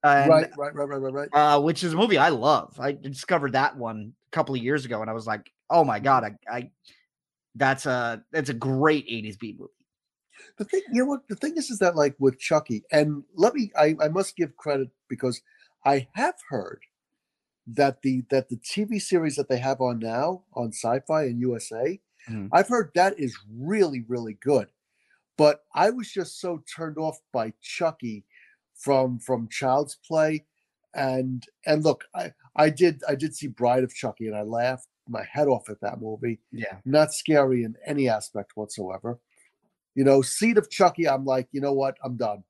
and, 0.02 0.30
Right, 0.30 0.48
right, 0.56 0.74
right, 0.74 0.88
right, 0.88 1.00
right, 1.00 1.12
right. 1.12 1.30
uh, 1.32 1.60
which 1.60 1.84
is 1.84 1.92
a 1.94 1.96
movie 1.96 2.18
I 2.18 2.30
love. 2.30 2.78
I 2.80 2.92
discovered 2.92 3.52
that 3.52 3.76
one 3.76 4.14
a 4.28 4.30
couple 4.30 4.54
of 4.54 4.62
years 4.62 4.84
ago, 4.84 5.00
and 5.00 5.10
I 5.10 5.14
was 5.14 5.26
like, 5.26 5.52
oh 5.70 5.84
my 5.84 6.00
god, 6.00 6.24
I, 6.24 6.36
I 6.58 6.70
that's 7.54 7.86
a 7.86 8.24
that's 8.32 8.50
a 8.50 8.54
great 8.54 9.06
'80s 9.08 9.36
B 9.36 9.56
movie. 9.58 9.72
The 10.58 10.64
thing, 10.64 10.82
you 10.92 11.02
know 11.02 11.08
what? 11.10 11.28
The 11.28 11.36
thing 11.36 11.56
is, 11.56 11.70
is 11.70 11.78
that 11.80 11.96
like 11.96 12.16
with 12.18 12.38
Chucky, 12.38 12.84
and 12.92 13.24
let 13.34 13.54
me, 13.54 13.72
I, 13.76 13.96
I 14.00 14.08
must 14.08 14.36
give 14.36 14.56
credit 14.56 14.90
because 15.08 15.42
I 15.84 16.08
have 16.14 16.36
heard 16.50 16.82
that 17.66 18.02
the 18.02 18.22
that 18.30 18.48
the 18.48 18.56
TV 18.56 18.98
series 18.98 19.36
that 19.36 19.48
they 19.48 19.58
have 19.58 19.80
on 19.80 19.98
now 19.98 20.44
on 20.54 20.72
Sci-Fi 20.72 21.24
and 21.24 21.40
USA, 21.40 22.00
Mhm. 22.26 22.52
I've 22.52 22.68
heard 22.68 22.90
that 22.94 23.18
is 23.18 23.38
really, 23.50 24.04
really 24.08 24.34
good. 24.34 24.68
But 25.38 25.64
I 25.74 25.90
was 25.90 26.10
just 26.12 26.40
so 26.40 26.62
turned 26.76 26.98
off 26.98 27.18
by 27.32 27.54
Chucky 27.62 28.26
from 28.78 29.18
from 29.18 29.48
Child's 29.48 29.96
Play, 30.06 30.44
and 30.94 31.44
and 31.66 31.84
look, 31.84 32.04
I 32.14 32.32
I 32.56 32.70
did 32.70 33.02
I 33.08 33.14
did 33.14 33.34
see 33.34 33.48
Bride 33.48 33.84
of 33.84 33.94
Chucky, 33.94 34.26
and 34.28 34.36
I 34.36 34.42
laughed 34.42 34.88
my 35.08 35.24
head 35.30 35.48
off 35.48 35.70
at 35.70 35.80
that 35.80 36.00
movie 36.00 36.38
Yeah, 36.52 36.76
not 36.84 37.12
scary 37.12 37.64
in 37.64 37.74
any 37.86 38.08
aspect 38.08 38.52
whatsoever. 38.54 39.18
You 39.94 40.04
know, 40.04 40.22
Seed 40.22 40.58
of 40.58 40.70
Chucky, 40.70 41.08
I'm 41.08 41.24
like, 41.24 41.48
you 41.50 41.60
know 41.60 41.72
what? 41.72 41.96
I'm 42.04 42.16
done. 42.16 42.44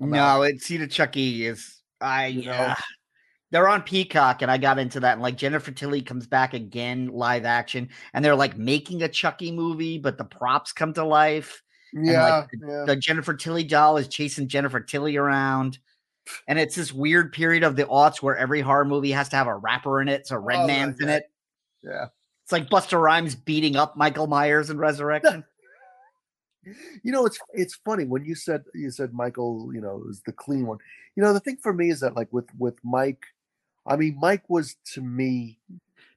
I'm 0.00 0.14
out. 0.14 0.38
No, 0.38 0.42
it 0.42 0.62
Seed 0.62 0.82
of 0.82 0.90
Chucky 0.90 1.46
is 1.46 1.82
I 2.00 2.26
You 2.28 2.46
know? 2.46 2.52
yeah. 2.52 2.74
They're 3.50 3.68
on 3.68 3.82
Peacock, 3.82 4.42
and 4.42 4.50
I 4.50 4.58
got 4.58 4.80
into 4.80 4.98
that. 5.00 5.12
And 5.12 5.22
like 5.22 5.36
Jennifer 5.36 5.70
Tilly 5.70 6.02
comes 6.02 6.26
back 6.26 6.54
again, 6.54 7.06
live 7.08 7.44
action, 7.44 7.88
and 8.12 8.24
they're 8.24 8.34
like 8.34 8.56
making 8.56 9.02
a 9.02 9.08
Chucky 9.08 9.52
movie, 9.52 9.96
but 9.96 10.18
the 10.18 10.24
props 10.24 10.72
come 10.72 10.92
to 10.94 11.04
life. 11.04 11.62
Yeah, 11.94 12.38
like, 12.38 12.48
yeah. 12.60 12.84
The 12.86 12.96
Jennifer 12.96 13.34
Tilly 13.34 13.62
doll 13.64 13.96
is 13.98 14.08
chasing 14.08 14.48
Jennifer 14.48 14.80
Tilly 14.80 15.16
around. 15.16 15.78
And 16.48 16.58
it's 16.58 16.74
this 16.74 16.92
weird 16.92 17.32
period 17.32 17.62
of 17.62 17.76
the 17.76 17.84
aughts 17.84 18.20
where 18.22 18.36
every 18.36 18.60
horror 18.62 18.84
movie 18.84 19.12
has 19.12 19.28
to 19.28 19.36
have 19.36 19.46
a 19.46 19.54
rapper 19.54 20.00
in 20.02 20.08
it. 20.08 20.26
So 20.26 20.36
Red 20.36 20.60
Oh, 20.60 20.66
Man's 20.66 20.98
in 21.00 21.08
it. 21.08 21.30
yeah. 21.82 22.06
It's 22.42 22.52
like 22.52 22.68
Busta 22.68 23.00
Rhymes 23.00 23.34
beating 23.34 23.76
up 23.76 23.96
Michael 23.96 24.26
Myers 24.26 24.70
in 24.70 24.78
Resurrection. 24.78 25.44
You 27.02 27.12
know, 27.12 27.26
it's 27.26 27.38
it's 27.52 27.74
funny 27.74 28.04
when 28.06 28.24
you 28.24 28.34
said 28.34 28.64
you 28.72 28.90
said 28.90 29.12
Michael, 29.12 29.70
you 29.74 29.82
know, 29.82 30.02
is 30.08 30.22
the 30.24 30.32
clean 30.32 30.66
one. 30.66 30.78
You 31.14 31.22
know, 31.22 31.34
the 31.34 31.40
thing 31.40 31.58
for 31.58 31.74
me 31.74 31.90
is 31.90 32.00
that 32.00 32.16
like 32.16 32.32
with 32.32 32.46
with 32.58 32.76
Mike, 32.82 33.22
I 33.86 33.96
mean, 33.96 34.16
Mike 34.18 34.48
was 34.48 34.76
to 34.94 35.02
me 35.02 35.58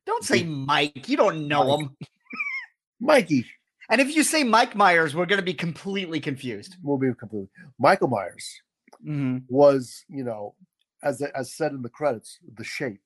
Don't 0.06 0.24
say 0.24 0.44
Mike. 0.44 1.10
You 1.10 1.18
don't 1.18 1.50
know 1.50 1.66
Mike. 1.68 1.80
him. 1.82 1.98
Mikey 3.02 3.46
And 3.90 4.02
if 4.02 4.16
you 4.16 4.24
say 4.24 4.44
Mike 4.44 4.76
Myers, 4.76 5.16
we're 5.16 5.26
going 5.26 5.40
to 5.40 5.46
be 5.46 5.54
completely 5.54 6.20
confused. 6.20 6.76
We'll 6.84 6.98
be 6.98 7.14
completely 7.14 7.50
Michael 7.80 8.10
Myers 8.10 8.62
Mhm. 9.06 9.46
was, 9.50 10.04
you 10.10 10.24
know, 10.24 10.56
as 11.04 11.22
as 11.22 11.54
said 11.56 11.72
in 11.72 11.82
the 11.84 11.90
credits, 11.90 12.40
the 12.56 12.64
shape. 12.64 13.02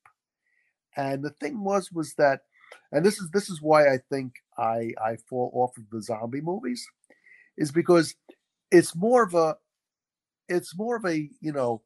And 0.96 1.24
the 1.24 1.32
thing 1.32 1.64
was 1.64 1.92
was 1.92 2.14
that, 2.16 2.42
and 2.92 3.06
this 3.06 3.20
is 3.20 3.30
this 3.32 3.50
is 3.50 3.62
why 3.62 3.94
I 3.94 4.00
think 4.10 4.34
I 4.58 4.94
I 5.04 5.18
fall 5.30 5.52
off 5.54 5.78
of 5.78 5.90
the 5.90 6.02
zombie 6.02 6.42
movies, 6.42 6.86
is 7.58 7.72
because 7.72 8.16
it's 8.72 8.96
more 8.96 9.24
of 9.24 9.34
a, 9.36 9.58
it's 10.50 10.76
more 10.78 10.96
of 10.96 11.06
a 11.06 11.30
you 11.42 11.52
know. 11.52 11.84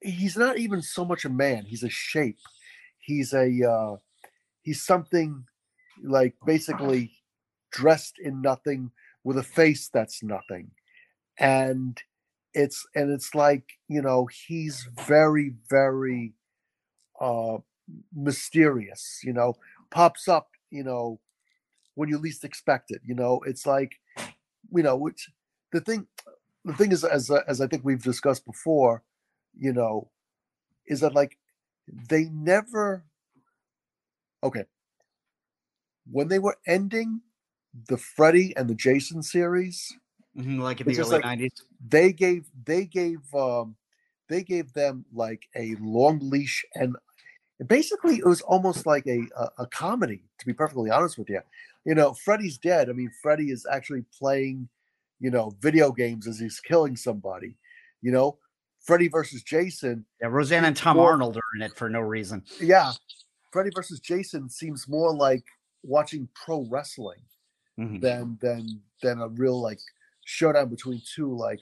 He's 0.00 0.36
not 0.36 0.58
even 0.58 0.82
so 0.82 1.04
much 1.04 1.24
a 1.24 1.30
man. 1.30 1.64
He's 1.64 1.82
a 1.82 1.88
shape. 1.88 2.38
He's 2.98 3.32
a 3.32 3.48
uh, 3.68 3.96
he's 4.62 4.84
something 4.84 5.46
like 6.04 6.34
basically 6.46 7.12
dressed 7.72 8.14
in 8.22 8.40
nothing 8.42 8.90
with 9.24 9.38
a 9.38 9.42
face 9.42 9.88
that's 9.88 10.22
nothing. 10.22 10.70
And 11.38 12.00
it's 12.52 12.86
and 12.94 13.10
it's 13.10 13.34
like 13.34 13.64
you 13.88 14.00
know 14.00 14.28
he's 14.46 14.88
very 15.06 15.54
very 15.68 16.32
uh 17.20 17.58
mysterious 18.14 19.20
you 19.24 19.32
know 19.32 19.54
pops 19.90 20.28
up 20.28 20.48
you 20.70 20.84
know 20.84 21.18
when 21.96 22.08
you 22.08 22.16
least 22.18 22.44
expect 22.44 22.90
it 22.90 23.00
you 23.04 23.14
know? 23.14 23.40
It's 23.46 23.66
like 23.66 23.96
you 24.72 24.82
know 24.82 24.96
which 24.96 25.30
the 25.72 25.80
thing 25.80 26.06
the 26.64 26.74
thing 26.74 26.92
is 26.92 27.04
as 27.04 27.30
as 27.48 27.60
i 27.60 27.66
think 27.66 27.84
we've 27.84 28.02
discussed 28.02 28.44
before 28.46 29.02
you 29.58 29.72
know 29.72 30.10
is 30.86 31.00
that 31.00 31.14
like 31.14 31.36
they 32.08 32.24
never 32.24 33.04
okay 34.42 34.64
when 36.10 36.28
they 36.28 36.38
were 36.38 36.56
ending 36.66 37.20
the 37.88 37.96
freddy 37.96 38.54
and 38.56 38.68
the 38.68 38.74
jason 38.74 39.22
series 39.22 39.92
Mhm, 40.36 40.58
Like 40.60 40.80
in 40.80 40.88
the 40.88 40.98
early 41.00 41.10
like- 41.10 41.24
90s. 41.24 41.62
they 41.88 42.12
gave 42.12 42.46
they 42.64 42.84
gave 42.84 43.20
um 43.34 43.76
they 44.28 44.42
gave 44.42 44.72
them 44.72 45.04
like 45.12 45.46
a 45.54 45.76
long 45.76 46.18
leash 46.28 46.64
and 46.74 46.96
basically 47.68 48.16
it 48.16 48.24
was 48.26 48.40
almost 48.42 48.84
like 48.86 49.06
a, 49.06 49.20
a 49.36 49.50
a 49.58 49.66
comedy 49.66 50.22
to 50.38 50.46
be 50.46 50.52
perfectly 50.52 50.90
honest 50.90 51.16
with 51.18 51.30
you 51.30 51.40
you 51.84 51.94
know 51.94 52.12
freddy's 52.14 52.58
dead 52.58 52.88
i 52.90 52.92
mean 52.92 53.10
freddy 53.22 53.50
is 53.50 53.64
actually 53.70 54.04
playing 54.18 54.68
you 55.20 55.30
know, 55.30 55.54
video 55.60 55.90
games 55.92 56.26
as 56.26 56.38
he's 56.40 56.58
killing 56.60 56.96
somebody. 56.96 57.56
You 58.02 58.10
know, 58.10 58.36
Freddy 58.80 59.08
versus 59.08 59.42
Jason. 59.42 60.04
Yeah, 60.20 60.26
Roseanne 60.26 60.64
and 60.66 60.76
Tom 60.76 60.98
Or- 60.98 61.12
Arnold 61.12 61.36
are 61.36 61.56
in 61.56 61.62
it 61.62 61.74
for 61.76 61.88
no 61.88 62.00
reason. 62.00 62.42
Yeah, 62.60 62.92
Freddy 63.52 63.70
versus 63.74 64.00
Jason 64.00 64.50
seems 64.50 64.86
more 64.88 65.14
like 65.14 65.44
watching 65.84 66.28
pro 66.34 66.66
wrestling 66.70 67.20
Mhm. 67.78 68.00
than 68.00 68.38
than 68.40 68.82
than 69.02 69.20
a 69.20 69.28
real 69.28 69.60
like 69.60 69.80
showdown 70.24 70.68
between 70.68 71.02
two 71.14 71.34
like 71.36 71.60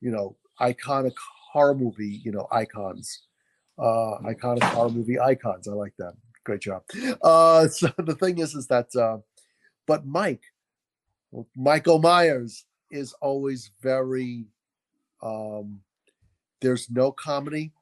you 0.00 0.10
know 0.10 0.36
iconic 0.60 1.14
horror 1.52 1.74
movie 1.74 2.20
you 2.24 2.32
know 2.32 2.46
icons. 2.52 3.22
Uh 3.78 4.18
iconic 4.24 4.62
horror 4.74 4.90
movie 4.90 5.20
icons. 5.20 5.68
I 5.68 5.72
like 5.72 5.94
that 5.98 6.14
great 6.44 6.60
job. 6.60 6.82
Uh 7.22 7.68
so 7.78 7.92
the 7.98 8.14
thing 8.14 8.38
is 8.38 8.54
is 8.54 8.66
that 8.68 8.94
uh 8.96 9.18
but 9.86 10.06
mike 10.06 10.42
michael 11.56 11.98
myers 11.98 12.64
is 12.90 13.12
always 13.14 13.70
very 13.82 14.46
um 15.22 15.80
there's 16.60 16.88
no 16.90 17.12
comedy 17.12 17.72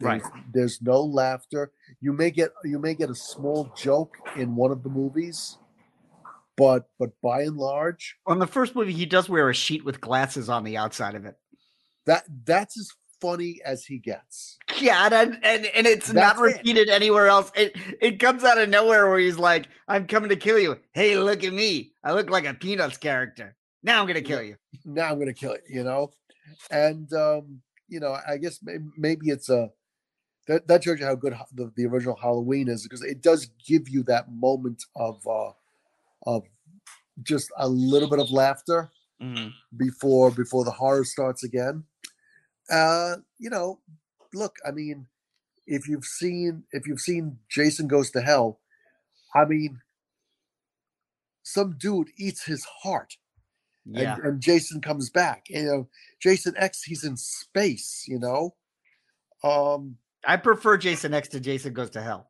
Right. 0.00 0.22
there's, 0.22 0.32
there's 0.52 0.82
no 0.82 1.00
laughter 1.02 1.72
you 2.00 2.12
may 2.12 2.30
get 2.30 2.50
you 2.64 2.78
may 2.78 2.94
get 2.94 3.10
a 3.10 3.14
small 3.14 3.70
joke 3.76 4.14
in 4.36 4.56
one 4.56 4.70
of 4.72 4.82
the 4.82 4.88
movies 4.88 5.58
but 6.56 6.86
but 6.98 7.10
by 7.22 7.42
and 7.42 7.56
large 7.56 8.16
On 8.26 8.38
the 8.38 8.46
first 8.46 8.74
movie, 8.74 8.92
he 8.92 9.06
does 9.06 9.28
wear 9.28 9.48
a 9.48 9.54
sheet 9.54 9.84
with 9.84 10.00
glasses 10.00 10.48
on 10.48 10.64
the 10.64 10.76
outside 10.76 11.14
of 11.14 11.24
it. 11.24 11.36
that 12.06 12.24
that's 12.44 12.78
as 12.78 12.90
funny 13.20 13.60
as 13.64 13.84
he 13.84 13.98
gets 13.98 14.58
Yeah, 14.78 15.08
and 15.12 15.38
and, 15.42 15.66
and 15.66 15.86
it's 15.86 16.12
not 16.12 16.36
That's 16.36 16.40
it. 16.40 16.56
repeated 16.58 16.88
anywhere 16.88 17.26
else. 17.28 17.50
It 17.54 17.76
it 18.00 18.18
comes 18.18 18.44
out 18.44 18.58
of 18.58 18.68
nowhere 18.70 19.08
where 19.10 19.18
he's 19.18 19.36
like, 19.38 19.68
"I'm 19.86 20.06
coming 20.06 20.30
to 20.30 20.36
kill 20.36 20.58
you." 20.58 20.78
Hey, 20.94 21.16
look 21.18 21.44
at 21.44 21.52
me! 21.52 21.92
I 22.02 22.12
look 22.14 22.30
like 22.30 22.46
a 22.46 22.54
Peanuts 22.54 22.96
character. 22.96 23.56
Now 23.82 24.00
I'm 24.00 24.06
gonna 24.06 24.22
kill 24.22 24.42
you. 24.42 24.56
now 24.86 25.10
i'm 25.10 25.18
gonna 25.18 25.34
kill 25.34 25.52
you. 25.68 25.78
you 25.80 25.84
know 25.84 26.10
and 26.70 27.12
um 27.12 27.60
you 27.88 27.98
know 28.00 28.16
i 28.28 28.36
guess 28.38 28.58
may- 28.62 28.78
maybe 28.96 29.28
it's 29.30 29.48
a 29.50 29.68
that, 30.46 30.66
that 30.68 30.82
shows 30.84 30.98
you 30.98 31.06
how 31.06 31.14
good 31.14 31.34
the, 31.54 31.70
the 31.76 31.86
original 31.86 32.16
halloween 32.16 32.68
is 32.68 32.82
because 32.82 33.02
it 33.02 33.22
does 33.22 33.50
give 33.66 33.88
you 33.88 34.02
that 34.04 34.30
moment 34.32 34.82
of 34.96 35.24
uh 35.26 35.52
of 36.26 36.44
just 37.22 37.50
a 37.58 37.68
little 37.68 38.08
bit 38.08 38.18
of 38.18 38.30
laughter 38.30 38.90
before 39.76 40.30
before 40.30 40.64
the 40.64 40.70
horror 40.70 41.04
starts 41.04 41.44
again. 41.44 41.84
Uh 42.70 43.16
you 43.38 43.50
know 43.50 43.78
look 44.32 44.56
i 44.66 44.70
mean 44.70 45.06
if 45.66 45.86
you've 45.88 46.04
seen 46.04 46.62
if 46.72 46.86
you've 46.86 47.00
seen 47.00 47.36
jason 47.48 47.86
goes 47.88 48.10
to 48.10 48.20
hell 48.20 48.60
i 49.34 49.44
mean 49.44 49.78
some 51.42 51.76
dude 51.78 52.08
eats 52.16 52.44
his 52.44 52.64
heart 52.64 53.16
Yeah, 53.84 54.14
and, 54.16 54.24
and 54.24 54.40
jason 54.40 54.80
comes 54.80 55.10
back. 55.10 55.46
You 55.48 55.64
know 55.64 55.88
jason 56.20 56.54
x 56.56 56.82
he's 56.82 57.04
in 57.04 57.16
space 57.16 58.04
you 58.08 58.18
know? 58.18 58.54
Um 59.42 59.96
I 60.26 60.36
prefer 60.36 60.76
Jason 60.76 61.14
X 61.14 61.28
to 61.28 61.40
Jason 61.40 61.72
Goes 61.72 61.90
to 61.90 62.02
Hell. 62.02 62.28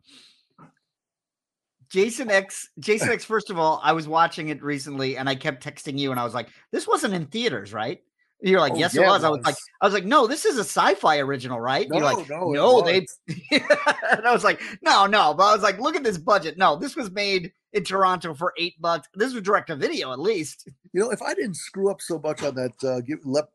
Jason 1.91 2.31
X, 2.31 2.69
Jason 2.79 3.11
X. 3.11 3.25
First 3.25 3.51
of 3.51 3.59
all, 3.59 3.81
I 3.83 3.93
was 3.93 4.07
watching 4.07 4.49
it 4.49 4.63
recently, 4.63 5.17
and 5.17 5.29
I 5.29 5.35
kept 5.35 5.65
texting 5.65 5.99
you, 5.99 6.13
and 6.13 6.21
I 6.21 6.25
was 6.25 6.35
like, 6.35 6.49
"This 6.71 6.87
wasn't 6.87 7.15
in 7.15 7.27
theaters, 7.27 7.73
right?" 7.73 8.01
You're 8.41 8.61
like, 8.61 8.75
Oh, 8.75 8.77
"Yes, 8.77 8.95
yeah, 8.95 9.03
it 9.03 9.05
it 9.05 9.09
was." 9.09 9.25
I 9.25 9.29
was 9.31 9.45
like, 9.45 9.57
"I 9.81 9.87
was 9.87 9.95
like, 9.95 10.05
no, 10.05 10.27
this 10.29 10.45
is 10.45 10.57
a 10.57 10.61
sci-fi 10.61 11.19
original, 11.19 11.61
right?" 11.61 11.87
And 11.87 11.95
You're 11.95 12.05
like, 12.05 12.31
no, 12.31 12.53
no, 12.53 12.83
they." 12.83 13.07
and 13.51 14.27
I 14.27 14.33
was 14.33 14.45
like, 14.45 14.61
"No, 14.83 15.07
no," 15.07 15.35
but 15.35 15.45
I 15.45 15.53
was 15.53 15.63
like, 15.63 15.81
"Look 15.81 15.97
at 15.97 16.05
this 16.05 16.17
budget. 16.17 16.57
No, 16.57 16.77
this 16.77 16.95
was 16.95 17.11
made 17.11 17.53
in 17.73 17.85
Toronto 17.85 18.35
for 18.35 18.53
eight 18.59 18.81
bucks. 18.81 19.09
This 19.15 19.33
was 19.33 19.43
direct 19.43 19.69
to 19.69 19.77
video, 19.77 20.13
at 20.13 20.19
least." 20.19 20.69
You 20.93 21.01
know, 21.01 21.11
if 21.11 21.23
I 21.23 21.35
didn't 21.35 21.55
screw 21.55 21.91
up 21.91 22.01
so 22.01 22.19
much 22.19 22.43
on 22.43 22.55
that 22.57 22.85
uh, 22.85 23.01
give, 23.01 23.25
lep, 23.25 23.51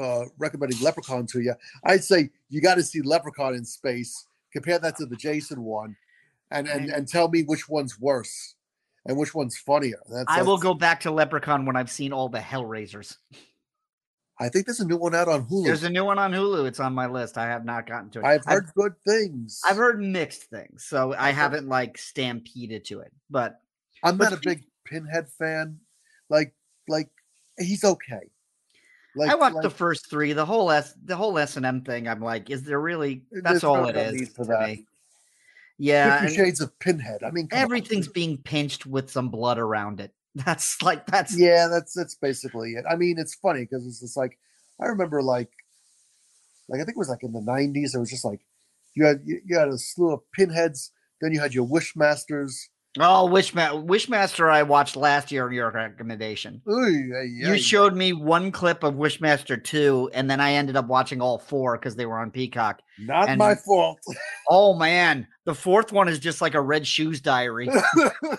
uh, 0.00 0.24
recommending 0.38 0.80
Leprechaun 0.80 1.26
to 1.28 1.40
you, 1.40 1.54
I'd 1.84 2.04
say 2.04 2.30
you 2.50 2.60
got 2.60 2.76
to 2.76 2.82
see 2.82 3.00
Leprechaun 3.02 3.54
in 3.54 3.64
space. 3.64 4.26
Compare 4.52 4.78
that 4.80 4.96
to 4.98 5.06
the 5.06 5.16
Jason 5.16 5.62
one, 5.62 5.96
and 6.50 6.68
and, 6.68 6.90
and 6.90 7.08
tell 7.08 7.28
me 7.28 7.42
which 7.42 7.68
one's 7.68 7.98
worse 7.98 8.54
and 9.06 9.16
which 9.16 9.34
one's 9.34 9.56
funnier. 9.56 9.98
That's, 10.08 10.24
I 10.28 10.42
will 10.42 10.56
that's- 10.56 10.62
go 10.62 10.74
back 10.74 11.00
to 11.00 11.10
Leprechaun 11.10 11.66
when 11.66 11.76
I've 11.76 11.90
seen 11.90 12.12
all 12.12 12.28
the 12.28 12.38
Hellraisers. 12.38 13.16
I 14.40 14.48
think 14.48 14.66
there's 14.66 14.80
a 14.80 14.86
new 14.86 14.96
one 14.96 15.14
out 15.14 15.28
on 15.28 15.44
Hulu. 15.46 15.64
There's 15.64 15.84
a 15.84 15.90
new 15.90 16.04
one 16.04 16.18
on 16.18 16.32
Hulu. 16.32 16.66
It's 16.66 16.80
on 16.80 16.94
my 16.94 17.06
list. 17.06 17.38
I 17.38 17.46
have 17.46 17.64
not 17.64 17.86
gotten 17.86 18.10
to 18.10 18.20
it. 18.20 18.24
I've 18.24 18.44
heard 18.44 18.70
good 18.74 18.94
things. 19.06 19.60
I've 19.64 19.76
heard 19.76 20.00
mixed 20.00 20.44
things, 20.44 20.84
so 20.84 21.12
I 21.12 21.28
I've 21.28 21.34
haven't 21.34 21.68
like 21.68 21.98
stampeded 21.98 22.84
to 22.86 23.00
it. 23.00 23.12
But 23.30 23.60
I'm 24.02 24.16
but 24.16 24.30
not 24.30 24.38
a 24.38 24.40
big 24.42 24.64
Pinhead 24.84 25.28
fan. 25.28 25.78
Like 26.28 26.54
like 26.88 27.10
he's 27.58 27.84
okay. 27.84 28.30
Like 29.14 29.30
I 29.30 29.34
watched 29.34 29.62
the 29.62 29.70
first 29.70 30.08
three. 30.08 30.32
The 30.32 30.46
whole 30.46 30.70
S, 30.70 30.94
the 31.04 31.16
whole 31.16 31.38
S 31.38 31.56
and 31.56 31.66
M 31.66 31.82
thing. 31.82 32.08
I'm 32.08 32.20
like, 32.20 32.50
is 32.50 32.62
there 32.62 32.80
really? 32.80 33.22
That's 33.30 33.62
all 33.62 33.82
no 33.82 33.88
it 33.88 33.96
is 33.96 34.30
for 34.30 34.46
that. 34.46 34.68
me. 34.68 34.86
Yeah, 35.78 36.20
Fifty 36.20 36.36
Shades 36.36 36.60
of 36.60 36.78
Pinhead. 36.78 37.22
I 37.22 37.30
mean, 37.30 37.48
come 37.48 37.58
on. 37.58 37.62
everything's 37.64 38.08
being 38.08 38.38
pinched 38.38 38.86
with 38.86 39.10
some 39.10 39.28
blood 39.28 39.58
around 39.58 40.00
it. 40.00 40.12
That's 40.46 40.80
like 40.82 41.06
that's 41.06 41.36
Yeah, 41.38 41.68
that's 41.68 41.92
that's 41.94 42.14
basically 42.14 42.72
it. 42.72 42.84
I 42.90 42.96
mean, 42.96 43.18
it's 43.18 43.34
funny 43.34 43.62
because 43.62 43.86
it's 43.86 44.00
just 44.00 44.16
like 44.16 44.38
I 44.80 44.86
remember 44.86 45.22
like 45.22 45.50
like 46.68 46.80
I 46.80 46.84
think 46.84 46.96
it 46.96 46.98
was 46.98 47.08
like 47.08 47.22
in 47.22 47.32
the 47.32 47.40
nineties. 47.40 47.94
It 47.94 47.98
was 47.98 48.10
just 48.10 48.24
like 48.24 48.40
you 48.94 49.04
had 49.04 49.20
you, 49.24 49.40
you 49.44 49.58
had 49.58 49.68
a 49.68 49.78
slew 49.78 50.12
of 50.12 50.20
pinheads. 50.32 50.90
Then 51.20 51.32
you 51.32 51.40
had 51.40 51.54
your 51.54 51.66
Wishmasters. 51.66 52.52
Oh, 53.00 53.26
Wishma- 53.26 53.86
Wishmaster! 53.86 54.50
I 54.52 54.62
watched 54.64 54.96
last 54.96 55.32
year 55.32 55.46
on 55.46 55.52
your 55.52 55.70
recommendation. 55.70 56.60
Ooh, 56.70 56.90
yeah, 56.90 57.22
yeah, 57.22 57.54
you 57.54 57.58
showed 57.58 57.94
me 57.96 58.12
one 58.12 58.52
clip 58.52 58.82
of 58.82 58.94
Wishmaster 58.94 59.62
two, 59.62 60.10
and 60.12 60.28
then 60.30 60.40
I 60.40 60.52
ended 60.52 60.76
up 60.76 60.88
watching 60.88 61.22
all 61.22 61.38
four 61.38 61.78
because 61.78 61.96
they 61.96 62.04
were 62.04 62.18
on 62.18 62.30
Peacock. 62.30 62.82
not 62.98 63.30
and- 63.30 63.38
my 63.38 63.54
fault. 63.54 63.98
Oh 64.50 64.74
man, 64.74 65.26
the 65.46 65.54
fourth 65.54 65.92
one 65.92 66.08
is 66.08 66.18
just 66.18 66.42
like 66.42 66.52
a 66.54 66.60
Red 66.60 66.86
Shoes 66.86 67.22
Diary. 67.22 67.70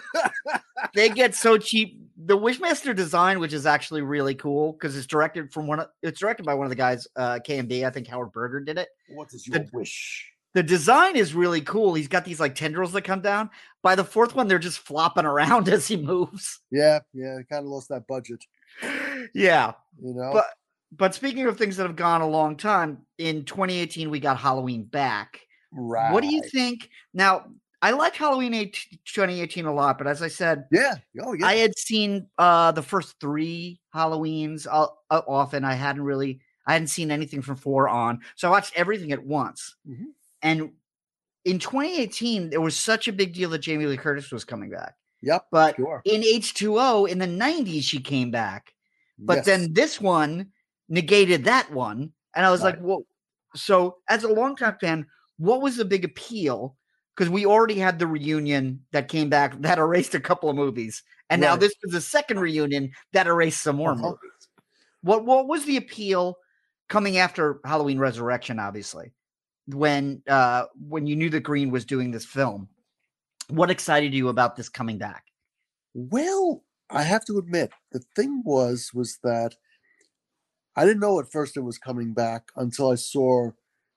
they 0.93 1.09
get 1.09 1.33
so 1.33 1.57
cheap. 1.57 1.99
The 2.25 2.37
Wishmaster 2.37 2.95
design, 2.95 3.39
which 3.39 3.53
is 3.53 3.65
actually 3.65 4.01
really 4.01 4.35
cool 4.35 4.73
because 4.73 4.95
it's 4.95 5.07
directed 5.07 5.51
from 5.51 5.65
one. 5.65 5.79
Of, 5.79 5.87
it's 6.03 6.19
directed 6.19 6.45
by 6.45 6.53
one 6.53 6.65
of 6.65 6.69
the 6.69 6.75
guys, 6.75 7.07
uh, 7.15 7.39
KNB. 7.47 7.85
I 7.85 7.89
think 7.89 8.07
Howard 8.07 8.31
Berger 8.31 8.59
did 8.59 8.77
it. 8.77 8.89
what 9.09 9.33
is 9.33 9.47
your 9.47 9.59
The- 9.59 9.69
wish? 9.73 10.29
The 10.53 10.63
design 10.63 11.15
is 11.15 11.33
really 11.33 11.61
cool. 11.61 11.93
He's 11.95 12.07
got 12.07 12.25
these 12.25 12.39
like 12.39 12.53
tendrils 12.55 12.91
that 12.93 13.01
come 13.03 13.21
down. 13.21 13.49
By 13.81 13.95
the 13.95 14.03
fourth 14.03 14.35
one, 14.35 14.47
they're 14.47 14.59
just 14.59 14.79
flopping 14.79 15.25
around 15.33 15.67
as 15.69 15.87
he 15.87 15.97
moves. 15.97 16.59
Yeah, 16.71 16.99
yeah, 17.13 17.37
kind 17.49 17.65
of 17.65 17.71
lost 17.71 17.89
that 17.89 18.07
budget. 18.07 18.43
Yeah, 19.33 19.73
You 20.01 20.13
know, 20.13 20.31
but 20.33 20.45
but 20.95 21.15
speaking 21.15 21.45
of 21.47 21.57
things 21.57 21.77
that 21.77 21.87
have 21.87 21.95
gone 21.95 22.21
a 22.21 22.27
long 22.27 22.55
time, 22.55 22.99
in 23.17 23.45
2018 23.45 24.09
we 24.09 24.19
got 24.19 24.37
Halloween 24.37 24.83
back. 24.83 25.39
right? 25.71 26.11
What 26.13 26.21
do 26.21 26.27
you 26.33 26.41
think? 26.51 26.89
Now, 27.13 27.45
I 27.81 27.91
like 27.91 28.15
Halloween 28.15 28.53
8 28.53 28.73
2018 29.05 29.65
a 29.65 29.73
lot, 29.73 29.97
but 29.97 30.07
as 30.07 30.21
I 30.21 30.27
said, 30.27 30.65
Yeah. 30.71 30.95
Oh 31.21 31.33
yeah. 31.33 31.47
I 31.47 31.55
had 31.55 31.77
seen 31.77 32.27
uh 32.37 32.71
the 32.71 32.81
first 32.83 33.15
three 33.19 33.79
Halloweens 33.93 34.67
uh, 34.69 34.87
uh, 35.09 35.21
often. 35.27 35.63
I 35.65 35.73
hadn't 35.73 36.03
really, 36.03 36.39
I 36.67 36.73
hadn't 36.73 36.87
seen 36.89 37.11
anything 37.11 37.41
from 37.41 37.55
four 37.55 37.89
on, 37.89 38.21
so 38.35 38.47
I 38.47 38.51
watched 38.51 38.73
everything 38.75 39.11
at 39.11 39.23
once. 39.25 39.75
Mhm. 39.89 40.05
And 40.43 40.73
in 41.45 41.57
2018, 41.59 42.49
there 42.51 42.61
was 42.61 42.77
such 42.77 43.07
a 43.07 43.13
big 43.13 43.33
deal 43.33 43.49
that 43.51 43.59
Jamie 43.59 43.85
Lee 43.85 43.97
Curtis 43.97 44.31
was 44.31 44.45
coming 44.45 44.69
back. 44.69 44.95
yep. 45.21 45.45
But 45.51 45.77
Sure. 45.77 46.01
in 46.05 46.21
H2O 46.21 47.09
in 47.09 47.17
the 47.17 47.25
90s, 47.27 47.83
she 47.83 47.99
came 47.99 48.29
back. 48.29 48.73
But 49.17 49.37
Yes. 49.37 49.45
then 49.45 49.73
this 49.73 50.01
one 50.01 50.51
negated 50.89 51.45
that 51.45 51.71
one. 51.71 52.11
And 52.35 52.45
I 52.45 52.51
was 52.51 52.61
like, 52.61 52.77
well, 52.81 53.03
so 53.55 53.97
as 54.09 54.23
a 54.23 54.27
longtime 54.27 54.77
fan, 54.81 55.07
what 55.37 55.61
was 55.61 55.77
the 55.77 55.85
big 55.85 56.03
appeal? 56.03 56.75
Because 57.15 57.29
we 57.29 57.45
already 57.45 57.75
had 57.75 57.99
the 57.99 58.07
reunion 58.07 58.85
that 58.91 59.07
came 59.07 59.29
back 59.29 59.59
that 59.61 59.77
erased 59.77 60.13
a 60.15 60.19
couple 60.19 60.49
of 60.49 60.55
movies. 60.55 61.03
And 61.29 61.39
now 61.39 61.55
this 61.55 61.73
was 61.83 61.93
the 61.93 62.01
second 62.01 62.39
reunion 62.39 62.91
that 63.13 63.27
erased 63.27 63.61
some 63.61 63.77
more 63.77 63.91
Uh-huh. 63.91 64.01
movies. 64.01 64.49
What 65.01 65.23
what 65.25 65.47
was 65.47 65.65
the 65.65 65.77
appeal 65.77 66.37
coming 66.89 67.17
after 67.17 67.59
Halloween 67.65 67.99
Resurrection, 67.99 68.59
obviously, 68.59 69.13
when 69.67 70.21
uh 70.27 70.65
when 70.87 71.07
you 71.07 71.15
knew 71.15 71.29
that 71.29 71.41
Green 71.41 71.71
was 71.71 71.85
doing 71.85 72.11
this 72.11 72.25
film? 72.25 72.67
What 73.49 73.69
excited 73.69 74.13
you 74.13 74.29
about 74.29 74.55
this 74.55 74.69
coming 74.69 74.97
back? 74.97 75.25
Well, 75.93 76.63
I 76.89 77.03
have 77.03 77.25
to 77.25 77.37
admit, 77.37 77.71
the 77.91 78.03
thing 78.15 78.41
was 78.45 78.91
was 78.93 79.19
that 79.23 79.55
I 80.75 80.85
didn't 80.85 81.01
know 81.01 81.19
at 81.19 81.31
first 81.31 81.55
it 81.57 81.61
was 81.61 81.77
coming 81.77 82.13
back 82.13 82.49
until 82.55 82.91
I 82.91 82.95
saw 82.95 83.51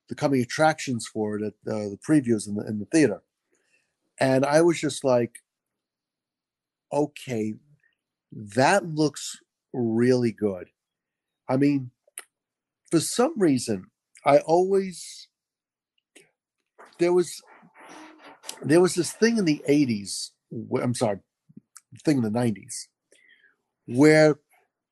the 0.09 0.15
coming 0.15 0.41
attractions 0.41 1.07
for 1.07 1.37
it 1.37 1.43
at 1.43 1.73
uh, 1.73 1.89
the 1.91 1.99
previews 2.07 2.47
in 2.47 2.55
the 2.55 2.67
in 2.67 2.79
the 2.79 2.87
theater, 2.87 3.23
and 4.21 4.45
I 4.45 4.63
was 4.63 4.81
just 4.81 5.05
like, 5.05 5.39
okay, 6.93 7.55
that 8.33 8.87
looks 8.87 9.39
really 9.73 10.33
good. 10.33 10.69
I 11.49 11.57
mean, 11.57 11.91
for 12.91 13.01
some 13.01 13.35
reason, 13.37 13.87
I 14.25 14.39
always 14.39 15.29
there 16.99 17.13
was 17.13 17.43
there 18.63 18.81
was 18.81 18.95
this 18.95 19.13
thing 19.13 19.37
in 19.39 19.45
the 19.45 19.63
80s 19.69 20.31
i'm 20.83 20.95
sorry 20.95 21.19
thing 22.05 22.19
in 22.19 22.23
the 22.23 22.31
90s 22.31 22.87
where 23.87 24.39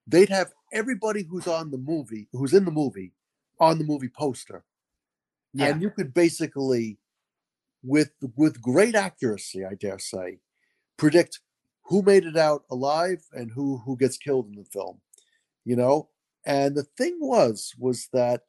they'd 0.06 0.28
have 0.28 0.52
everybody 0.72 1.22
who's 1.22 1.46
on 1.46 1.70
the 1.70 1.78
movie, 1.78 2.28
who's 2.32 2.52
in 2.54 2.64
the 2.64 2.70
movie, 2.70 3.12
on 3.58 3.78
the 3.78 3.84
movie 3.84 4.08
poster, 4.08 4.64
Yeah. 5.52 5.66
and 5.68 5.82
you 5.82 5.90
could 5.90 6.12
basically, 6.14 6.98
with 7.82 8.12
with 8.36 8.60
great 8.60 8.94
accuracy, 8.94 9.64
I 9.64 9.74
dare 9.74 9.98
say, 9.98 10.38
predict 10.96 11.40
who 11.86 12.02
made 12.02 12.24
it 12.24 12.36
out 12.36 12.64
alive 12.70 13.24
and 13.32 13.50
who 13.50 13.78
who 13.78 13.96
gets 13.96 14.16
killed 14.16 14.46
in 14.46 14.54
the 14.54 14.64
film. 14.64 15.00
You 15.64 15.76
know, 15.76 16.10
and 16.46 16.74
the 16.76 16.84
thing 16.84 17.18
was 17.20 17.74
was 17.78 18.08
that 18.12 18.42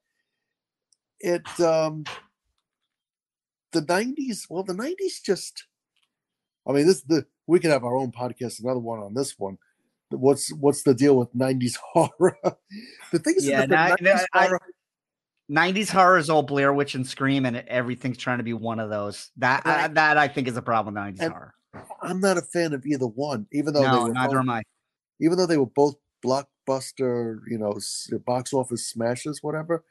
it 1.20 1.48
um 1.60 2.04
the 3.76 3.82
90s 3.82 4.48
well 4.50 4.64
the 4.64 4.74
90s 4.74 5.22
just 5.24 5.66
i 6.68 6.72
mean 6.72 6.88
this 6.88 7.02
the 7.04 7.26
we 7.48 7.60
could 7.60 7.72
have 7.72 7.84
our 7.84 7.96
own 7.96 8.12
podcast 8.12 8.62
another 8.64 8.80
one 8.80 9.00
on 9.00 9.14
this 9.14 9.38
one 9.38 9.58
what's 10.10 10.52
what's 10.54 10.84
the 10.84 10.94
deal 10.94 11.16
with 11.18 11.34
90s 11.36 11.76
horror 11.94 12.38
the 13.12 13.20
thing 13.20 13.36
is 13.38 13.46
Yeah, 13.48 13.66
that 13.66 13.98
the 14.00 14.04
no, 14.04 14.12
90s 14.12 14.18
no, 14.20 14.26
I- 14.34 14.46
horror 14.48 14.62
90s 15.52 15.90
horror 15.92 16.18
is 16.18 16.30
all 16.32 16.42
Blair 16.42 16.74
Witch 16.74 16.96
and 16.96 17.06
Scream, 17.06 17.46
and 17.46 17.58
everything's 17.68 18.18
trying 18.18 18.40
to 18.40 18.44
be 18.44 18.54
one 18.54 18.80
of 18.80 18.90
those. 18.90 19.30
That 19.38 19.62
I- 19.64 19.88
that 19.90 20.18
I 20.18 20.28
think 20.28 20.48
is 20.48 20.58
a 20.58 20.62
problem 20.64 20.96
with 20.96 21.04
90s 21.04 21.20
And 21.24 21.34
horror. 21.34 21.54
i'm 22.02 22.20
not 22.20 22.38
a 22.38 22.42
fan 22.42 22.74
of 22.74 22.84
either 22.86 23.06
one 23.06 23.46
even 23.54 23.74
though 23.74 23.82
they 23.84 24.00
were 24.08 24.10
neither 24.14 24.34
both, 24.38 24.40
am 24.42 24.50
I. 24.50 24.64
even 25.22 25.38
though 25.38 25.46
they 25.46 25.58
were 25.58 25.68
both 25.68 25.96
blockbuster 26.26 27.40
you 27.48 27.58
know 27.60 27.78
box 28.26 28.54
office 28.54 28.88
smashes 28.88 29.44
whatever 29.44 29.84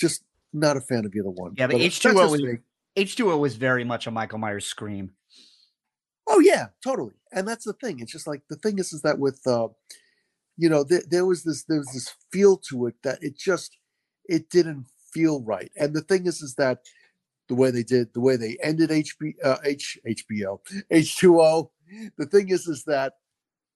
just 0.00 0.24
not 0.52 0.76
a 0.76 0.80
fan 0.80 1.04
of 1.04 1.14
either 1.14 1.30
one 1.30 1.52
Yeah, 1.56 1.66
but 1.68 1.78
that's 1.78 1.98
H2O 2.00 2.30
was- 2.30 2.42
me. 2.42 2.58
H2O 2.96 3.38
was 3.38 3.56
very 3.56 3.84
much 3.84 4.06
a 4.06 4.10
Michael 4.10 4.38
Myers 4.38 4.66
Scream. 4.66 5.12
Oh 6.28 6.40
yeah, 6.40 6.68
totally. 6.82 7.14
And 7.32 7.46
that's 7.46 7.64
the 7.64 7.74
thing. 7.74 8.00
It's 8.00 8.12
just 8.12 8.26
like 8.26 8.42
the 8.48 8.56
thing 8.56 8.78
is, 8.78 8.92
is 8.92 9.02
that 9.02 9.18
with, 9.18 9.40
uh, 9.46 9.68
you 10.56 10.68
know, 10.68 10.82
there, 10.82 11.02
there 11.08 11.26
was 11.26 11.44
this 11.44 11.64
there 11.64 11.78
was 11.78 11.90
this 11.92 12.14
feel 12.32 12.56
to 12.68 12.86
it 12.86 12.94
that 13.04 13.22
it 13.22 13.36
just 13.36 13.76
it 14.24 14.50
didn't 14.50 14.86
feel 15.12 15.42
right. 15.42 15.70
And 15.76 15.94
the 15.94 16.00
thing 16.00 16.26
is, 16.26 16.42
is 16.42 16.54
that 16.56 16.80
the 17.48 17.54
way 17.54 17.70
they 17.70 17.82
did, 17.82 18.12
the 18.12 18.20
way 18.20 18.36
they 18.36 18.56
ended 18.62 18.90
HB, 18.90 19.34
uh, 19.44 19.58
H 19.64 19.98
HBO 20.06 20.58
H2O. 20.90 21.70
The 22.18 22.26
thing 22.26 22.48
is, 22.48 22.66
is 22.66 22.84
that 22.84 23.14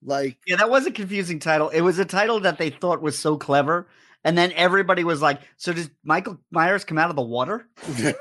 like 0.02 0.38
Yeah, 0.46 0.56
that 0.56 0.70
was 0.70 0.86
a 0.86 0.90
confusing 0.90 1.38
title. 1.38 1.68
It 1.68 1.82
was 1.82 1.98
a 1.98 2.04
title 2.04 2.40
that 2.40 2.58
they 2.58 2.70
thought 2.70 3.02
was 3.02 3.18
so 3.18 3.36
clever. 3.36 3.86
And 4.24 4.36
then 4.36 4.52
everybody 4.52 5.04
was 5.04 5.22
like, 5.22 5.40
So 5.56 5.72
does 5.72 5.90
Michael 6.02 6.38
Myers 6.50 6.84
come 6.84 6.98
out 6.98 7.10
of 7.10 7.16
the 7.16 7.22
water? 7.22 7.68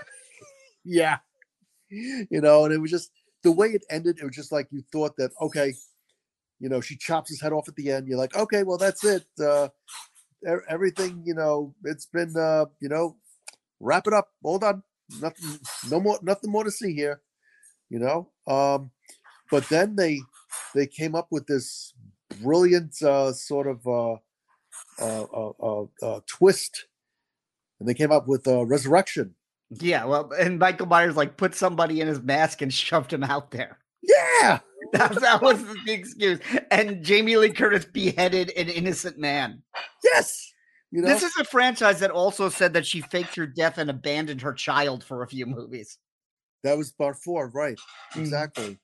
yeah, 0.90 1.18
you 1.90 2.42
know, 2.42 2.66
and 2.66 2.74
it 2.74 2.80
was 2.80 2.92
just 2.92 3.12
the 3.44 3.52
way 3.52 3.70
it 3.70 3.86
ended. 3.90 4.20
It 4.20 4.26
was 4.26 4.36
just 4.36 4.52
like 4.52 4.68
you 4.72 4.84
thought 4.92 5.16
that 5.18 5.32
okay, 5.42 5.74
you 6.60 6.70
know, 6.70 6.82
she 6.82 6.98
chops 6.98 7.30
his 7.30 7.42
head 7.42 7.54
off 7.54 7.68
at 7.68 7.76
the 7.76 7.92
end. 7.92 8.08
You're 8.08 8.18
like, 8.18 8.36
okay, 8.36 8.64
well, 8.64 8.78
that's 8.78 9.04
it. 9.04 9.26
Uh, 9.42 9.70
everything, 10.70 11.22
you 11.26 11.34
know, 11.34 11.74
it's 11.84 12.06
been, 12.06 12.36
uh, 12.36 12.66
you 12.80 12.90
know, 12.90 13.18
wrap 13.80 14.08
it 14.08 14.14
up. 14.14 14.30
Hold 14.44 14.64
on, 14.64 14.84
Nothing, 15.22 15.60
no 15.90 16.00
more, 16.00 16.20
nothing 16.22 16.52
more 16.52 16.64
to 16.64 16.72
see 16.72 16.94
here. 16.94 17.22
You 17.90 18.00
know, 18.00 18.30
um, 18.48 18.92
but 19.50 19.68
then 19.70 19.96
they 19.96 20.20
they 20.76 20.86
came 20.86 21.16
up 21.16 21.28
with 21.32 21.48
this 21.48 21.94
brilliant 22.42 23.02
uh, 23.02 23.34
sort 23.34 23.68
of 23.68 23.88
uh, 23.88 24.14
uh, 25.02 25.24
uh, 25.24 25.52
uh, 25.62 25.86
uh, 26.04 26.20
twist, 26.28 26.86
and 27.80 27.90
they 27.90 27.96
came 27.96 28.12
up 28.12 28.28
with 28.28 28.48
uh, 28.48 28.64
resurrection. 28.66 29.34
Yeah, 29.72 30.06
well, 30.06 30.32
and 30.32 30.58
Michael 30.60 30.88
Myers 30.88 31.16
like 31.16 31.38
put 31.38 31.54
somebody 31.56 32.02
in 32.02 32.08
his 32.08 32.22
mask 32.22 32.62
and 32.62 32.74
shoved 32.74 33.14
him 33.14 33.24
out 33.24 33.52
there. 33.52 33.78
Yeah. 34.02 34.60
That, 34.94 35.22
that 35.22 35.42
was 35.44 35.62
the 35.86 35.92
excuse. 35.92 36.40
And 36.72 37.04
Jamie 37.04 37.36
Lee 37.38 37.52
Curtis 37.52 37.86
beheaded 37.86 38.50
an 38.58 38.70
innocent 38.70 39.20
man. 39.20 39.62
Yes. 40.04 40.52
You 40.90 41.02
know, 41.04 41.08
This 41.10 41.22
is 41.22 41.36
a 41.38 41.44
franchise 41.44 42.00
that 42.00 42.10
also 42.10 42.50
said 42.50 42.74
that 42.74 42.88
she 42.88 43.02
faked 43.02 43.36
her 43.36 43.46
death 43.46 43.78
and 43.78 43.88
abandoned 43.92 44.42
her 44.42 44.54
child 44.54 45.04
for 45.04 45.22
a 45.22 45.28
few 45.28 45.46
movies. 45.46 46.00
that 46.64 46.76
was 46.76 46.92
part 46.92 47.18
four, 47.18 47.50
right? 47.50 47.78
Mhm. 48.16 48.22
Exactly. 48.22 48.80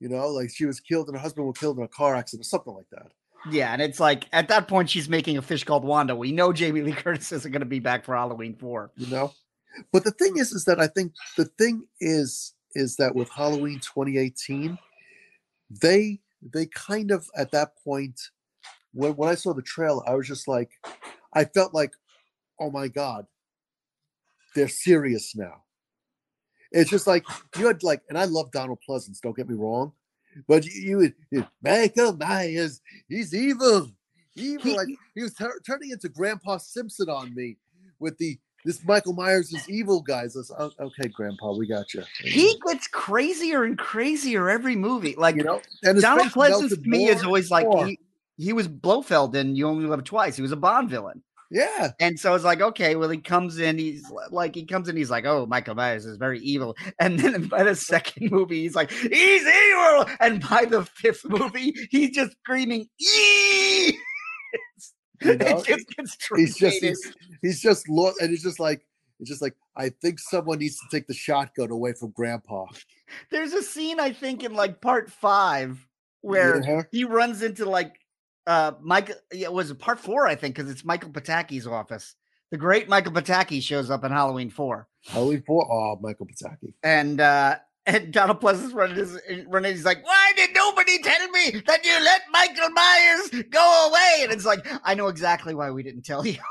You 0.00 0.08
know, 0.08 0.28
like 0.28 0.48
she 0.54 0.64
was 0.64 0.80
killed 0.80 1.08
and 1.08 1.16
her 1.16 1.20
husband 1.22 1.46
was 1.48 1.58
killed 1.58 1.76
in 1.76 1.84
a 1.84 1.88
car 1.88 2.14
accident 2.14 2.46
or 2.46 2.48
something 2.48 2.72
like 2.72 2.88
that. 2.92 3.08
Yeah, 3.50 3.72
and 3.74 3.82
it's 3.82 4.00
like 4.00 4.24
at 4.32 4.48
that 4.48 4.68
point 4.68 4.88
she's 4.88 5.08
making 5.08 5.36
a 5.36 5.42
fish 5.42 5.64
called 5.64 5.84
Wanda. 5.84 6.16
We 6.16 6.32
know 6.32 6.50
Jamie 6.52 6.80
Lee 6.80 6.92
Curtis 6.92 7.30
isn't 7.32 7.52
going 7.52 7.60
to 7.60 7.66
be 7.66 7.80
back 7.80 8.06
for 8.06 8.14
Halloween 8.16 8.54
four. 8.56 8.90
You 8.96 9.08
know? 9.08 9.34
But 9.92 10.04
the 10.04 10.12
thing 10.12 10.32
hmm. 10.32 10.38
is, 10.38 10.52
is 10.52 10.64
that 10.64 10.80
I 10.80 10.86
think 10.86 11.12
the 11.36 11.46
thing 11.46 11.84
is 12.00 12.54
is 12.74 12.96
that 12.96 13.14
with 13.14 13.30
Halloween 13.30 13.80
2018, 13.80 14.78
they 15.70 16.20
they 16.42 16.66
kind 16.66 17.10
of 17.10 17.28
at 17.36 17.50
that 17.52 17.72
point 17.82 18.20
when 18.92 19.12
when 19.12 19.28
I 19.28 19.34
saw 19.34 19.52
the 19.52 19.62
trailer, 19.62 20.08
I 20.08 20.14
was 20.14 20.26
just 20.26 20.48
like, 20.48 20.70
I 21.32 21.44
felt 21.44 21.74
like, 21.74 21.92
oh 22.60 22.70
my 22.70 22.88
God, 22.88 23.26
they're 24.54 24.68
serious 24.68 25.36
now. 25.36 25.62
It's 26.72 26.90
just 26.90 27.06
like 27.06 27.24
you 27.56 27.66
had 27.66 27.82
like, 27.82 28.02
and 28.08 28.18
I 28.18 28.24
love 28.24 28.50
Donald 28.50 28.78
Pleasence, 28.88 29.20
don't 29.20 29.36
get 29.36 29.48
me 29.48 29.54
wrong. 29.54 29.92
But 30.46 30.66
you, 30.66 30.72
you 30.82 30.96
would 30.98 31.14
you- 31.30 31.46
Michael 31.62 32.16
Myers, 32.16 32.80
he's 33.08 33.34
evil. 33.34 33.90
Evil. 34.34 34.62
He- 34.62 34.76
like 34.76 34.88
he 35.14 35.22
was 35.22 35.34
tur- 35.34 35.60
turning 35.66 35.90
into 35.90 36.08
Grandpa 36.08 36.58
Simpson 36.58 37.08
on 37.08 37.34
me 37.34 37.56
with 37.98 38.18
the 38.18 38.38
this 38.66 38.84
Michael 38.84 39.12
Myers 39.12 39.52
is 39.52 39.68
evil 39.70 40.02
guys. 40.02 40.34
Was, 40.34 40.50
"Oh, 40.58 40.70
okay, 40.80 41.08
Grandpa, 41.08 41.54
we 41.54 41.66
got 41.68 41.94
you. 41.94 42.02
He 42.20 42.58
gets 42.66 42.88
crazier 42.88 43.62
and 43.62 43.78
crazier 43.78 44.50
every 44.50 44.74
movie. 44.74 45.14
Like 45.16 45.36
you 45.36 45.44
know, 45.44 45.62
and 45.84 46.00
Donald 46.02 46.32
Pleasence 46.32 46.70
to 46.70 46.88
me 46.88 47.06
is 47.06 47.22
always 47.22 47.50
like 47.50 47.66
he, 47.86 47.98
he 48.36 48.52
was 48.52 48.66
Blofeld 48.66 49.36
in 49.36 49.54
You 49.54 49.68
Only 49.68 49.86
Live 49.86 50.02
Twice. 50.04 50.34
He 50.34 50.42
was 50.42 50.52
a 50.52 50.56
Bond 50.56 50.90
villain. 50.90 51.22
yeah, 51.48 51.92
And 52.00 52.18
so 52.18 52.34
it's 52.34 52.44
like, 52.44 52.60
okay, 52.60 52.96
well, 52.96 53.08
he 53.08 53.18
comes 53.18 53.60
in, 53.60 53.78
he's 53.78 54.04
like, 54.32 54.56
he 54.56 54.66
comes 54.66 54.88
in, 54.88 54.96
he's 54.96 55.10
like, 55.10 55.24
oh, 55.26 55.46
Michael 55.46 55.76
Myers 55.76 56.04
is 56.04 56.16
very 56.16 56.40
evil. 56.40 56.74
And 56.98 57.20
then 57.20 57.46
by 57.48 57.62
the 57.62 57.76
second 57.76 58.32
movie, 58.32 58.62
he's 58.62 58.74
like, 58.74 58.90
he's 58.90 59.46
evil. 59.46 60.06
And 60.18 60.46
by 60.48 60.64
the 60.64 60.84
fifth 60.84 61.24
movie, 61.24 61.72
he's 61.90 62.10
just 62.10 62.32
screaming, 62.42 62.88
ee! 63.00 63.96
you 65.22 65.34
know, 65.36 65.58
it 65.58 65.64
just 65.66 65.88
gets 65.96 66.16
he's 66.36 66.56
just 66.56 66.82
he's, 66.82 67.14
he's 67.42 67.60
just 67.60 67.88
lost, 67.88 68.20
and 68.20 68.32
it's 68.32 68.42
just 68.42 68.60
like 68.60 68.84
it's 69.20 69.28
just 69.30 69.42
like 69.42 69.54
I 69.76 69.88
think 69.88 70.18
someone 70.18 70.58
needs 70.58 70.76
to 70.78 70.86
take 70.90 71.06
the 71.06 71.14
shotgun 71.14 71.70
away 71.70 71.92
from 71.92 72.10
Grandpa. 72.10 72.66
There's 73.30 73.52
a 73.52 73.62
scene, 73.62 74.00
I 74.00 74.12
think, 74.12 74.42
in 74.42 74.54
like 74.54 74.80
part 74.80 75.10
five 75.10 75.78
where 76.22 76.62
Yeah. 76.62 76.82
he 76.92 77.04
runs 77.04 77.42
into 77.42 77.68
like 77.68 77.94
uh 78.46 78.72
Michael 78.80 79.16
yeah, 79.32 79.46
it 79.46 79.52
was 79.52 79.72
part 79.74 80.00
four, 80.00 80.26
I 80.26 80.34
think, 80.34 80.54
because 80.56 80.70
it's 80.70 80.84
Michael 80.84 81.10
Pataki's 81.10 81.66
office. 81.66 82.14
The 82.50 82.56
great 82.58 82.88
Michael 82.88 83.12
Pataki 83.12 83.60
shows 83.60 83.90
up 83.90 84.04
in 84.04 84.12
Halloween 84.12 84.50
four. 84.50 84.86
Halloween 85.04 85.42
four. 85.46 85.66
Oh, 85.70 85.98
Michael 86.00 86.26
Pataki. 86.26 86.72
And 86.82 87.20
uh 87.20 87.56
and 87.86 88.12
Donald 88.12 88.40
Pleasence 88.40 88.74
running 88.74 88.96
his 88.96 89.18
running, 89.46 89.72
he's 89.72 89.84
like, 89.84 90.04
Why 90.04 90.32
did 90.36 90.50
nobody 90.54 90.98
tell 90.98 91.28
me 91.30 91.62
that 91.66 91.84
you 91.84 91.92
let 92.04 92.22
Michael 92.30 92.70
Myers 92.70 93.44
go 93.50 93.88
away? 93.88 94.24
And 94.24 94.32
it's 94.32 94.44
like, 94.44 94.66
I 94.84 94.94
know 94.94 95.06
exactly 95.08 95.54
why 95.54 95.70
we 95.70 95.82
didn't 95.82 96.02
tell 96.02 96.26
you. 96.26 96.38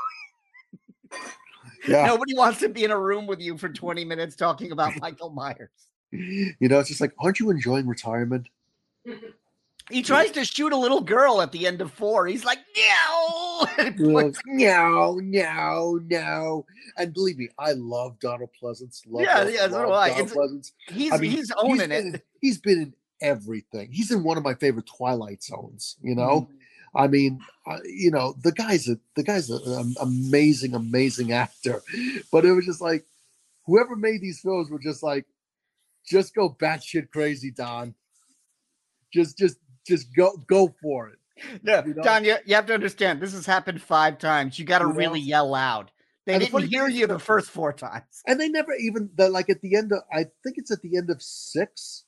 Yeah, 1.88 2.06
Nobody 2.06 2.34
wants 2.34 2.58
to 2.60 2.68
be 2.68 2.82
in 2.82 2.90
a 2.90 2.98
room 2.98 3.28
with 3.28 3.40
you 3.40 3.56
for 3.56 3.68
20 3.68 4.04
minutes 4.04 4.34
talking 4.34 4.72
about 4.72 4.92
Michael 5.00 5.30
Myers. 5.30 5.70
you 6.10 6.54
know, 6.60 6.80
it's 6.80 6.88
just 6.88 7.00
like, 7.00 7.12
aren't 7.20 7.38
you 7.38 7.48
enjoying 7.50 7.86
retirement? 7.86 8.48
He 9.90 10.02
tries 10.02 10.32
to 10.32 10.44
shoot 10.44 10.72
a 10.72 10.76
little 10.76 11.00
girl 11.00 11.40
at 11.40 11.52
the 11.52 11.66
end 11.66 11.80
of 11.80 11.92
four. 11.92 12.26
He's 12.26 12.44
like, 12.44 12.58
no. 12.76 13.66
Like, 13.98 14.34
no, 14.46 15.20
no, 15.22 16.00
no. 16.08 16.66
And 16.96 17.14
believe 17.14 17.38
me, 17.38 17.48
I 17.58 17.72
love 17.72 18.18
Donald 18.20 18.50
Pleasence. 18.60 19.02
Love 19.06 19.22
Yeah, 19.22 19.34
Donald- 19.38 19.54
yeah, 19.54 19.68
so 19.68 19.86
do 19.86 19.92
I. 19.92 20.08
Donald 20.10 20.30
Pleasence. 20.30 20.72
he's 20.88 21.12
I 21.12 21.18
mean, 21.18 21.30
he's 21.30 21.52
owning 21.56 21.88
been, 21.90 22.14
it. 22.16 22.26
He's 22.40 22.58
been 22.58 22.78
in 22.82 22.94
everything. 23.20 23.90
He's 23.92 24.10
in 24.10 24.22
one 24.24 24.36
of 24.36 24.42
my 24.44 24.54
favorite 24.54 24.86
Twilight 24.86 25.42
Zones. 25.42 25.96
You 26.02 26.14
know, 26.14 26.42
Mm-hmm. 26.42 26.52
I 26.98 27.08
mean, 27.08 27.40
uh, 27.66 27.78
you 27.84 28.10
know, 28.10 28.34
the 28.42 28.52
guy's 28.52 28.88
a 28.88 28.98
the 29.16 29.22
guy's 29.22 29.50
a- 29.50 29.56
an 29.66 29.94
amazing, 30.00 30.74
amazing 30.74 31.32
actor. 31.32 31.82
But 32.32 32.44
it 32.46 32.52
was 32.52 32.64
just 32.64 32.80
like, 32.80 33.04
whoever 33.66 33.94
made 33.96 34.20
these 34.22 34.40
films 34.40 34.70
were 34.70 34.78
just 34.78 35.02
like, 35.02 35.26
just 36.08 36.34
go 36.34 36.48
batshit 36.50 37.10
crazy, 37.10 37.50
Don. 37.50 37.94
Just, 39.12 39.36
just, 39.38 39.56
just 39.86 40.14
go, 40.14 40.36
go 40.48 40.74
for 40.82 41.08
it. 41.08 41.18
No, 41.62 41.82
you 41.84 41.94
know? 41.94 42.02
Don, 42.02 42.24
you, 42.24 42.36
you 42.46 42.54
have 42.54 42.66
to 42.66 42.74
understand 42.74 43.20
this 43.20 43.32
has 43.32 43.46
happened 43.46 43.82
five 43.82 44.18
times. 44.18 44.58
You 44.58 44.64
got 44.64 44.78
to 44.78 44.86
You 44.86 44.92
know? 44.92 44.98
really 44.98 45.20
yell 45.20 45.50
loud. 45.50 45.90
They 46.24 46.32
And 46.34 46.40
didn't 46.40 46.52
funny 46.52 46.66
hear 46.66 46.88
you 46.88 47.06
the 47.06 47.18
first 47.18 47.50
four 47.50 47.72
times. 47.72 48.22
And 48.26 48.40
they 48.40 48.48
never 48.48 48.72
even 48.74 49.10
the 49.14 49.28
like 49.28 49.48
at 49.48 49.60
the 49.60 49.76
end 49.76 49.92
of 49.92 50.00
I 50.12 50.24
think 50.42 50.56
it's 50.58 50.72
at 50.72 50.82
the 50.82 50.96
end 50.96 51.08
of 51.08 51.22
six. 51.22 52.04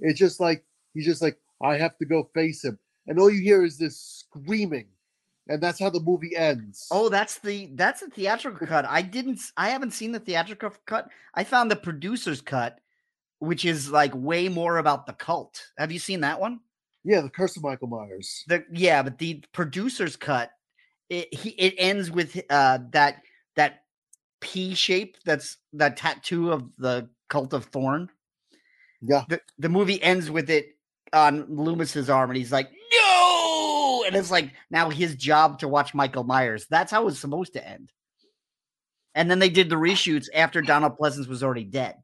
It's 0.00 0.18
just 0.18 0.38
like 0.38 0.64
he's 0.92 1.06
just 1.06 1.22
like, 1.22 1.38
I 1.62 1.78
have 1.78 1.96
to 1.98 2.04
go 2.04 2.28
face 2.34 2.64
him. 2.64 2.78
And 3.06 3.18
all 3.18 3.30
you 3.30 3.40
hear 3.40 3.64
is 3.64 3.78
this 3.78 3.98
screaming. 3.98 4.88
And 5.46 5.62
that's 5.62 5.78
how 5.78 5.90
the 5.90 6.00
movie 6.00 6.34
ends. 6.36 6.88
Oh, 6.90 7.08
that's 7.08 7.38
the 7.38 7.70
that's 7.74 8.00
the 8.00 8.08
theatrical 8.08 8.66
cut. 8.66 8.86
I 8.86 9.02
didn't. 9.02 9.40
I 9.56 9.70
haven't 9.70 9.92
seen 9.92 10.12
the 10.12 10.20
theatrical 10.20 10.72
cut. 10.86 11.08
I 11.34 11.44
found 11.44 11.70
the 11.70 11.76
producer's 11.76 12.40
cut, 12.40 12.80
which 13.38 13.64
is 13.64 13.90
like 13.90 14.12
way 14.14 14.48
more 14.48 14.78
about 14.78 15.06
the 15.06 15.12
cult. 15.12 15.68
Have 15.78 15.92
you 15.92 15.98
seen 15.98 16.20
that 16.20 16.40
one? 16.40 16.60
Yeah, 17.04 17.20
the 17.20 17.30
Curse 17.30 17.56
of 17.56 17.62
Michael 17.62 17.88
Myers. 17.88 18.44
The 18.48 18.64
yeah, 18.72 19.02
but 19.02 19.18
the 19.18 19.44
producer's 19.52 20.16
cut 20.16 20.50
it 21.10 21.32
he, 21.32 21.50
it 21.50 21.74
ends 21.78 22.10
with 22.10 22.40
uh 22.50 22.78
that 22.90 23.22
that 23.56 23.82
P 24.40 24.74
shape 24.74 25.16
that's 25.24 25.58
that 25.74 25.96
tattoo 25.96 26.50
of 26.52 26.74
the 26.76 27.08
cult 27.28 27.52
of 27.52 27.66
Thorn. 27.66 28.10
Yeah. 29.00 29.24
The 29.28 29.40
the 29.58 29.68
movie 29.68 30.02
ends 30.02 30.30
with 30.30 30.50
it 30.50 30.68
on 31.12 31.46
Loomis's 31.46 32.10
arm, 32.10 32.30
and 32.30 32.36
he's 32.36 32.52
like, 32.52 32.70
"No!" 32.92 34.04
And 34.06 34.16
it's 34.16 34.30
like 34.30 34.52
now 34.70 34.90
his 34.90 35.14
job 35.14 35.60
to 35.60 35.68
watch 35.68 35.94
Michael 35.94 36.24
Myers. 36.24 36.66
That's 36.68 36.90
how 36.90 37.02
it 37.02 37.06
was 37.06 37.18
supposed 37.18 37.52
to 37.52 37.66
end. 37.66 37.92
And 39.14 39.30
then 39.30 39.38
they 39.38 39.48
did 39.50 39.68
the 39.68 39.76
reshoots 39.76 40.26
after 40.34 40.60
Donald 40.60 40.96
Pleasence 40.98 41.28
was 41.28 41.42
already 41.42 41.64
dead. 41.64 41.96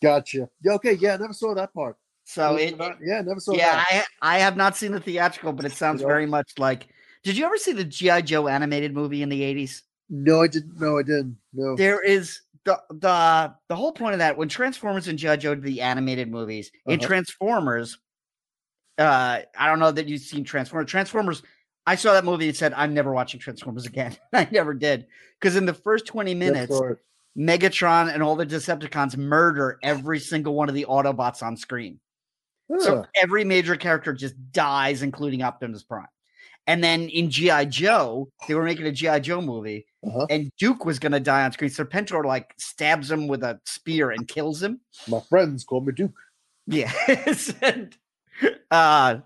Gotcha. 0.00 0.48
Yeah, 0.62 0.72
okay, 0.74 0.92
yeah, 0.92 1.14
I 1.14 1.16
never 1.16 1.32
saw 1.32 1.54
that 1.54 1.74
part. 1.74 1.96
So 2.24 2.56
it, 2.56 2.78
not, 2.78 2.96
yeah, 3.02 3.20
never 3.20 3.38
saw 3.38 3.52
yeah, 3.52 3.84
that. 3.90 4.06
I 4.22 4.36
I 4.36 4.38
have 4.38 4.56
not 4.56 4.76
seen 4.76 4.92
the 4.92 5.00
theatrical, 5.00 5.52
but 5.52 5.64
it 5.66 5.72
sounds 5.72 6.00
know? 6.00 6.08
very 6.08 6.26
much 6.26 6.52
like. 6.58 6.88
Did 7.22 7.36
you 7.36 7.44
ever 7.44 7.56
see 7.56 7.72
the 7.72 7.84
GI 7.84 8.22
Joe 8.22 8.48
animated 8.48 8.94
movie 8.94 9.22
in 9.22 9.28
the 9.28 9.42
eighties? 9.42 9.82
No, 10.08 10.42
I 10.42 10.46
didn't. 10.48 10.78
No, 10.80 10.98
I 10.98 11.02
didn't. 11.02 11.36
No. 11.52 11.76
There 11.76 12.02
is 12.02 12.40
the 12.64 12.80
the 12.90 13.54
the 13.68 13.76
whole 13.76 13.92
point 13.92 14.14
of 14.14 14.18
that 14.20 14.36
when 14.38 14.48
Transformers 14.48 15.06
and 15.08 15.18
GI 15.18 15.36
Joe 15.38 15.54
did 15.54 15.64
the 15.64 15.82
animated 15.82 16.30
movies 16.30 16.70
in 16.86 16.98
Uh-huh. 16.98 17.06
Transformers. 17.06 17.98
Uh, 18.96 19.40
I 19.58 19.66
don't 19.66 19.80
know 19.80 19.90
that 19.90 20.08
you've 20.08 20.22
seen 20.22 20.44
Transformers. 20.44 20.90
Transformers. 20.90 21.42
I 21.86 21.96
saw 21.96 22.14
that 22.14 22.24
movie 22.24 22.48
and 22.48 22.56
said 22.56 22.72
I'm 22.72 22.94
never 22.94 23.12
watching 23.12 23.38
Transformers 23.40 23.86
again. 23.94 24.16
I 24.32 24.48
never 24.50 24.72
did 24.72 25.06
because 25.40 25.56
in 25.56 25.66
the 25.66 25.74
first 25.74 26.06
twenty 26.06 26.34
minutes. 26.34 26.80
Megatron 27.36 28.14
and 28.14 28.22
all 28.22 28.36
the 28.36 28.46
Decepticons 28.46 29.16
murder 29.16 29.80
every 29.82 30.20
single 30.20 30.54
one 30.54 30.68
of 30.68 30.74
the 30.76 30.86
Autobots 30.88 31.42
on 31.42 31.56
screen. 31.56 31.98
So 32.78 33.04
every 33.20 33.44
major 33.44 33.76
character 33.76 34.12
just 34.12 34.34
dies, 34.52 35.02
including 35.02 35.42
Optimus 35.42 35.82
Prime. 35.82 36.06
And 36.66 36.82
then 36.82 37.08
in 37.10 37.30
G.I. 37.30 37.66
Joe, 37.66 38.30
they 38.48 38.54
were 38.54 38.64
making 38.64 38.86
a 38.86 38.92
G.I. 38.92 39.20
Joe 39.20 39.42
movie, 39.42 39.86
Uh-huh. 40.02 40.26
and 40.30 40.50
Duke 40.58 40.86
was 40.86 40.98
going 40.98 41.12
to 41.12 41.20
die 41.20 41.44
on 41.44 41.52
screen. 41.52 41.70
Serpentor 41.70 42.24
like 42.24 42.54
stabs 42.56 43.10
him 43.10 43.28
with 43.28 43.42
a 43.42 43.60
spear 43.66 44.10
and 44.12 44.26
kills 44.26 44.62
him. 44.62 44.80
My 45.06 45.20
friends 45.28 45.62
call 45.64 45.82
me 45.82 45.92
Duke. 45.92 46.16
Yes. 46.66 47.52
and, 47.62 47.94
uh, 48.70 49.18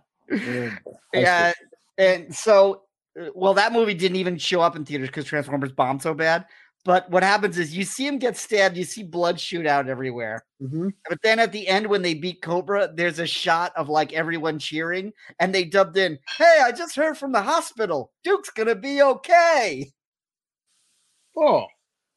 yeah. 1.14 1.52
And 1.96 2.34
so, 2.34 2.82
uh, 3.20 3.26
well, 3.36 3.54
that 3.54 3.72
movie 3.72 3.94
didn't 3.94 4.16
even 4.16 4.36
show 4.36 4.60
up 4.60 4.74
in 4.74 4.84
theaters 4.84 5.08
because 5.08 5.24
Transformers 5.24 5.70
bombed 5.72 6.02
so 6.02 6.14
bad. 6.14 6.44
But 6.88 7.10
what 7.10 7.22
happens 7.22 7.58
is 7.58 7.76
you 7.76 7.84
see 7.84 8.06
him 8.06 8.16
get 8.16 8.34
stabbed, 8.38 8.74
you 8.78 8.84
see 8.84 9.02
blood 9.02 9.38
shoot 9.38 9.66
out 9.66 9.90
everywhere. 9.90 10.46
Mhm. 10.62 10.94
But 11.06 11.18
then 11.22 11.38
at 11.38 11.52
the 11.52 11.68
end, 11.68 11.86
when 11.86 12.00
they 12.00 12.14
beat 12.14 12.40
Cobra, 12.40 12.90
there's 12.94 13.18
a 13.18 13.26
shot 13.26 13.72
of 13.76 13.90
like 13.90 14.14
everyone 14.14 14.58
cheering, 14.58 15.12
and 15.38 15.54
they 15.54 15.64
dubbed 15.66 15.98
in, 15.98 16.18
"Hey, 16.38 16.60
I 16.64 16.72
just 16.72 16.96
heard 16.96 17.18
from 17.18 17.32
the 17.32 17.42
hospital. 17.42 18.10
Duke's 18.24 18.48
gonna 18.48 18.74
be 18.74 19.02
okay." 19.02 19.92
Oh, 21.36 21.66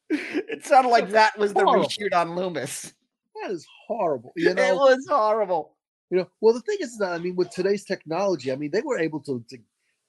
It 0.08 0.64
sounded 0.64 0.88
like 0.88 1.10
that 1.10 1.36
was 1.38 1.52
the 1.52 1.64
Horrible. 1.64 1.84
reshoot 1.86 2.14
on 2.14 2.34
Loomis. 2.34 2.94
that 3.42 3.50
is 3.50 3.66
horrible. 3.86 4.32
You 4.36 4.54
know, 4.54 4.62
it 4.62 4.74
was 4.74 5.06
horrible. 5.06 5.76
you 6.10 6.16
know. 6.16 6.30
Well, 6.40 6.54
the 6.54 6.60
thing 6.62 6.78
is 6.80 6.96
that 6.96 7.12
I 7.12 7.18
mean, 7.18 7.36
with 7.36 7.50
today's 7.50 7.84
technology, 7.84 8.50
I 8.50 8.56
mean, 8.56 8.70
they 8.70 8.80
were 8.80 8.98
able 8.98 9.20
to 9.24 9.44
to, 9.50 9.58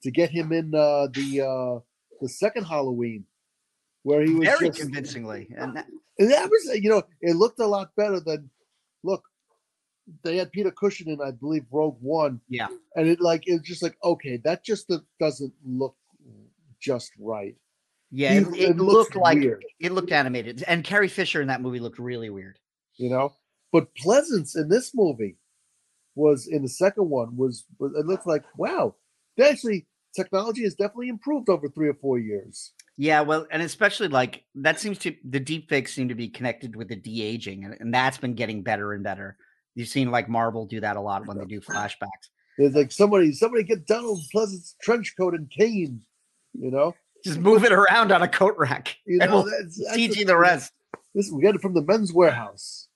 to 0.04 0.10
get 0.12 0.30
him 0.30 0.54
in 0.54 0.74
uh, 0.74 1.08
the 1.14 1.42
uh, 1.42 1.80
the 2.22 2.30
second 2.30 2.64
Halloween, 2.64 3.26
where 4.04 4.22
he 4.22 4.34
was 4.34 4.48
Very 4.48 4.70
just, 4.70 4.80
convincingly, 4.82 5.48
and 5.58 5.76
that, 5.76 5.88
And 6.20 6.30
that 6.32 6.50
was, 6.50 6.80
you 6.82 6.90
know, 6.90 7.04
it 7.22 7.36
looked 7.36 7.60
a 7.60 7.68
lot 7.68 7.90
better 7.98 8.20
than. 8.20 8.50
Look, 9.04 9.24
they 10.24 10.38
had 10.38 10.52
Peter 10.52 10.72
Cushing 10.72 11.08
in, 11.10 11.20
I 11.22 11.32
believe, 11.32 11.66
Rogue 11.72 11.98
One. 12.02 12.40
Yeah. 12.48 12.68
and 12.96 13.08
it 13.08 13.20
like 13.20 13.44
it's 13.48 13.68
just 13.68 13.82
like 13.84 13.98
okay, 14.04 14.38
that 14.44 14.64
just 14.64 14.92
doesn't 15.20 15.54
look 15.66 15.96
just 16.82 17.12
right. 17.20 17.56
yeah, 18.12 18.34
it, 18.34 18.48
it 18.48 18.70
it 18.72 18.78
looked 18.78 19.16
like 19.16 19.40
weird. 19.40 19.64
it 19.80 19.92
looked 19.94 20.12
animated, 20.12 20.64
and 20.68 20.84
Carrie 20.84 21.08
Fisher 21.08 21.42
in 21.42 21.48
that 21.48 21.62
movie 21.62 21.80
looked 21.80 22.00
really 22.00 22.30
weird. 22.30 22.60
you 22.98 23.10
know. 23.10 23.34
But 23.72 23.88
Pleasence 23.96 24.56
in 24.56 24.70
this 24.70 24.92
movie 24.94 25.38
was 26.16 26.46
in 26.48 26.62
the 26.62 26.70
second 26.70 27.10
one 27.10 27.36
was, 27.36 27.66
was 27.80 27.92
it 27.96 28.06
looked 28.06 28.28
like 28.28 28.44
wow, 28.58 28.96
they 29.38 29.50
actually 29.50 29.88
technology 30.16 30.64
has 30.64 30.76
definitely 30.76 31.10
improved 31.10 31.50
over 31.50 31.68
three 31.70 31.90
or 31.90 31.96
four 31.96 32.20
years. 32.20 32.74
Yeah, 32.98 33.22
well, 33.22 33.48
and 33.50 33.62
especially 33.62 34.08
like 34.08 34.44
that 34.56 34.80
seems 34.80 35.00
to 35.00 35.16
the 35.28 35.40
deep 35.40 35.70
fakes 35.70 35.94
seem 35.94 36.10
to 36.10 36.16
be 36.16 36.30
connected 36.30 36.76
with 36.76 36.90
the 36.90 36.96
de 36.96 37.24
aging, 37.24 37.66
and, 37.66 37.76
and 37.80 37.94
that's 37.94 38.18
been 38.18 38.36
getting 38.36 38.62
better 38.62 38.94
and 38.94 39.04
better. 39.04 39.36
You've 39.74 39.88
seen 39.88 40.12
like 40.12 40.30
Marvel 40.30 40.68
do 40.68 40.80
that 40.82 40.96
a 40.96 41.02
lot 41.02 41.26
when 41.26 41.38
they 41.38 41.46
do 41.46 41.60
flashbacks. 41.70 42.30
It's 42.58 42.76
like 42.76 42.92
somebody 42.92 43.34
somebody 43.34 43.64
get 43.64 43.88
Donald 43.88 44.20
Pleasence's 44.32 44.76
trench 44.82 45.16
coat 45.18 45.34
and 45.34 45.50
cane, 45.50 46.02
you 46.54 46.70
know. 46.70 46.94
Just 47.24 47.40
move 47.40 47.64
it 47.64 47.72
around 47.72 48.12
on 48.12 48.22
a 48.22 48.28
coat 48.28 48.56
rack. 48.58 48.98
You 49.06 49.18
know, 49.20 49.28
we'll 49.28 49.44
that's, 49.44 49.82
that's 49.84 50.26
the 50.26 50.38
rest. 50.38 50.74
This 51.16 51.32
we 51.32 51.42
get 51.42 51.56
it 51.56 51.62
from 51.62 51.74
the 51.74 51.82
Men's 51.82 52.12
Wearhouse. 52.12 52.88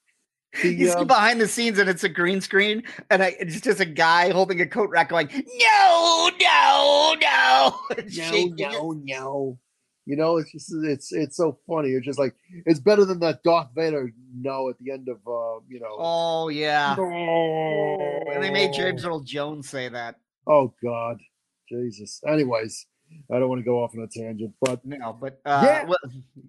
The, 0.62 0.74
You 0.74 0.88
see 0.88 0.94
um, 0.94 1.08
behind 1.08 1.42
the 1.42 1.48
scenes, 1.48 1.80
and 1.80 1.90
it's 1.90 2.04
a 2.04 2.10
green 2.10 2.42
screen, 2.42 2.84
and 3.10 3.24
I, 3.24 3.36
it's 3.40 3.62
just 3.62 3.80
a 3.80 3.86
guy 3.86 4.30
holding 4.32 4.62
a 4.62 4.68
coat 4.68 4.90
rack, 4.90 5.10
going, 5.10 5.30
"No, 5.34 6.32
no, 6.40 7.16
no!" 7.20 7.80
no, 8.16 8.46
no, 8.58 8.92
no. 9.04 9.60
You 10.08 10.16
know, 10.16 10.38
it's 10.38 10.54
just 10.54 10.74
it's 10.74 11.12
it's 11.12 11.36
so 11.36 11.60
funny. 11.68 11.90
It's 11.90 12.06
just 12.06 12.18
like 12.18 12.34
it's 12.66 12.80
better 12.80 13.04
than 13.04 13.20
that 13.20 13.44
Darth 13.44 13.68
Vader 13.76 14.14
no 14.34 14.70
at 14.70 14.78
the 14.80 14.92
end 14.92 15.10
of 15.10 15.18
uh, 15.28 15.60
you 15.68 15.82
know. 15.82 15.98
Oh 16.00 16.48
yeah, 16.48 16.96
no. 16.98 18.24
and 18.34 18.42
they 18.42 18.50
made 18.50 18.72
James 18.72 19.04
Earl 19.04 19.20
Jones 19.20 19.68
say 19.68 19.90
that. 19.90 20.16
Oh 20.48 20.74
God, 20.82 21.20
Jesus. 21.68 22.22
Anyways, 22.26 22.86
I 23.30 23.38
don't 23.38 23.50
want 23.50 23.60
to 23.60 23.66
go 23.66 23.84
off 23.84 23.96
on 23.96 24.02
a 24.02 24.08
tangent, 24.08 24.54
but 24.62 24.86
No, 24.86 25.12
but 25.12 25.42
uh, 25.46 25.62
Yeah, 25.62 25.84
well, 25.84 25.98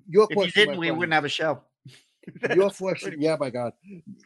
your 0.09 0.25
if 0.25 0.31
you 0.31 0.37
question, 0.37 0.53
didn't, 0.55 0.79
we 0.79 0.87
friend, 0.87 0.99
wouldn't 0.99 1.15
have 1.15 1.25
a 1.25 1.29
show. 1.29 1.61
your 2.55 2.71
question, 2.71 3.21
yeah, 3.21 3.37
my 3.41 3.51
God, 3.51 3.73